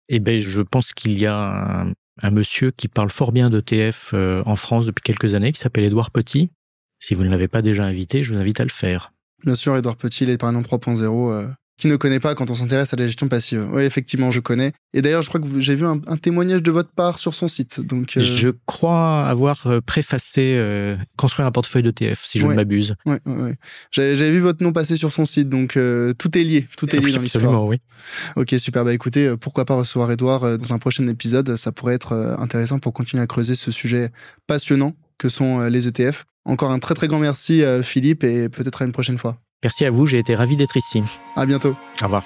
Eh 0.09 0.19
ben, 0.19 0.39
je 0.39 0.61
pense 0.61 0.93
qu'il 0.93 1.19
y 1.19 1.25
a 1.25 1.81
un, 1.81 1.93
un 2.21 2.31
monsieur 2.31 2.71
qui 2.71 2.87
parle 2.87 3.09
fort 3.09 3.31
bien 3.31 3.49
d'ETF 3.49 4.11
euh, 4.13 4.43
en 4.45 4.55
France 4.55 4.85
depuis 4.85 5.03
quelques 5.03 5.35
années, 5.35 5.51
qui 5.51 5.59
s'appelle 5.59 5.83
Édouard 5.83 6.11
Petit. 6.11 6.49
Si 6.99 7.15
vous 7.15 7.23
ne 7.23 7.29
l'avez 7.29 7.47
pas 7.47 7.61
déjà 7.61 7.85
invité, 7.85 8.23
je 8.23 8.33
vous 8.33 8.39
invite 8.39 8.59
à 8.59 8.63
le 8.63 8.69
faire. 8.69 9.13
Bien 9.45 9.55
sûr, 9.55 9.75
Edouard 9.77 9.95
Petit, 9.95 10.25
l'épargnant 10.25 10.61
3.0, 10.61 11.31
euh, 11.31 11.47
Qui 11.79 11.87
ne 11.87 11.95
connaît 11.95 12.19
pas 12.19 12.35
quand 12.35 12.49
on 12.49 12.55
s'intéresse 12.55 12.93
à 12.93 12.97
la 12.97 13.07
gestion 13.07 13.29
passive 13.29 13.65
Oui, 13.71 13.83
effectivement, 13.83 14.31
je 14.31 14.41
connais. 14.41 14.73
Et 14.93 15.01
d'ailleurs, 15.01 15.21
je 15.21 15.29
crois 15.29 15.39
que 15.39 15.61
j'ai 15.61 15.75
vu 15.75 15.85
un, 15.85 15.97
témoignage 16.17 16.61
de 16.61 16.71
votre 16.71 16.89
part 16.89 17.19
sur 17.19 17.33
son 17.33 17.47
site. 17.47 17.79
Donc, 17.79 18.17
euh, 18.17 18.21
Je 18.21 18.49
crois 18.65 19.25
avoir 19.25 19.65
euh, 19.65 19.79
préfacé 19.79 20.55
euh, 20.57 20.97
construire 21.15 21.47
un 21.47 21.53
portefeuille 21.53 21.83
d'ETF, 21.83 22.21
si 22.21 22.37
je 22.37 22.45
ne 22.45 22.53
m'abuse. 22.53 22.95
Oui, 23.05 23.15
ouais, 23.25 23.55
J'avais 23.91 24.29
vu 24.29 24.41
votre 24.41 24.61
nom 24.61 24.73
passer 24.73 24.97
sur 24.97 25.13
son 25.13 25.23
site, 25.23 25.47
donc 25.47 25.79
tout 26.17 26.37
est 26.37 26.43
lié. 26.43 26.67
Tout 26.75 26.93
est 26.93 26.99
lié 26.99 27.13
dans 27.13 27.21
l'histoire. 27.21 27.65
oui. 27.65 27.77
Ok, 28.35 28.53
super. 28.57 28.83
Bah 28.83 28.93
écoutez, 28.93 29.33
pourquoi 29.39 29.63
pas 29.63 29.75
recevoir 29.75 30.11
Edouard 30.11 30.57
dans 30.57 30.73
un 30.73 30.79
prochain 30.79 31.07
épisode 31.07 31.55
Ça 31.55 31.71
pourrait 31.71 31.95
être 31.95 32.13
intéressant 32.39 32.79
pour 32.79 32.91
continuer 32.91 33.23
à 33.23 33.27
creuser 33.27 33.55
ce 33.55 33.71
sujet 33.71 34.09
passionnant 34.47 34.95
que 35.17 35.29
sont 35.29 35.61
les 35.61 35.87
ETF. 35.87 36.25
Encore 36.43 36.71
un 36.71 36.79
très 36.79 36.95
très 36.95 37.07
grand 37.07 37.19
merci, 37.19 37.63
Philippe, 37.83 38.25
et 38.25 38.49
peut-être 38.49 38.81
à 38.81 38.85
une 38.85 38.91
prochaine 38.91 39.17
fois. 39.17 39.39
Merci 39.61 39.83
à 39.83 39.91
vous, 39.91 40.05
j'ai 40.05 40.19
été 40.19 40.35
ravi 40.35 40.55
d'être 40.55 40.77
ici. 40.77 41.03
À 41.35 41.45
bientôt. 41.45 41.75
Au 42.01 42.05
revoir. 42.05 42.23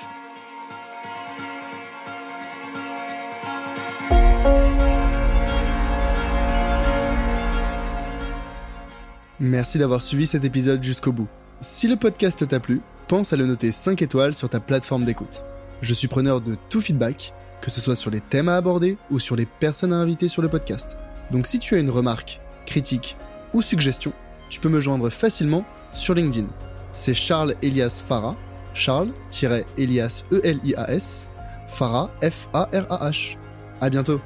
Merci 9.39 9.79
d'avoir 9.79 10.03
suivi 10.03 10.27
cet 10.27 10.45
épisode 10.45 10.83
jusqu'au 10.83 11.11
bout. 11.11 11.27
Si 11.59 11.87
le 11.87 11.95
podcast 11.95 12.47
t'a 12.47 12.59
plu, 12.59 12.81
pense 13.07 13.33
à 13.33 13.35
le 13.35 13.47
noter 13.47 13.71
5 13.71 14.03
étoiles 14.03 14.35
sur 14.35 14.49
ta 14.49 14.59
plateforme 14.59 15.03
d'écoute. 15.03 15.43
Je 15.81 15.95
suis 15.95 16.07
preneur 16.07 16.39
de 16.39 16.55
tout 16.69 16.81
feedback, 16.81 17.33
que 17.61 17.71
ce 17.71 17.81
soit 17.81 17.95
sur 17.95 18.11
les 18.11 18.21
thèmes 18.21 18.47
à 18.47 18.57
aborder 18.57 18.95
ou 19.09 19.17
sur 19.17 19.35
les 19.35 19.47
personnes 19.47 19.91
à 19.91 19.97
inviter 19.97 20.27
sur 20.27 20.43
le 20.43 20.49
podcast. 20.49 20.97
Donc 21.31 21.47
si 21.47 21.57
tu 21.57 21.73
as 21.73 21.79
une 21.79 21.89
remarque, 21.89 22.41
critique 22.67 23.17
ou 23.55 23.63
suggestion, 23.63 24.13
tu 24.49 24.59
peux 24.59 24.69
me 24.69 24.79
joindre 24.79 25.09
facilement 25.09 25.65
sur 25.93 26.13
LinkedIn 26.13 26.47
c'est 26.93 27.13
Charles 27.13 27.55
Elias 27.61 28.03
Farah, 28.07 28.35
Charles-Elias 28.73 30.23
E-L-I-A-S, 30.31 31.29
Farah 31.67 32.09
F-A-R-A-H. 32.21 33.37
À 33.81 33.89
bientôt 33.89 34.21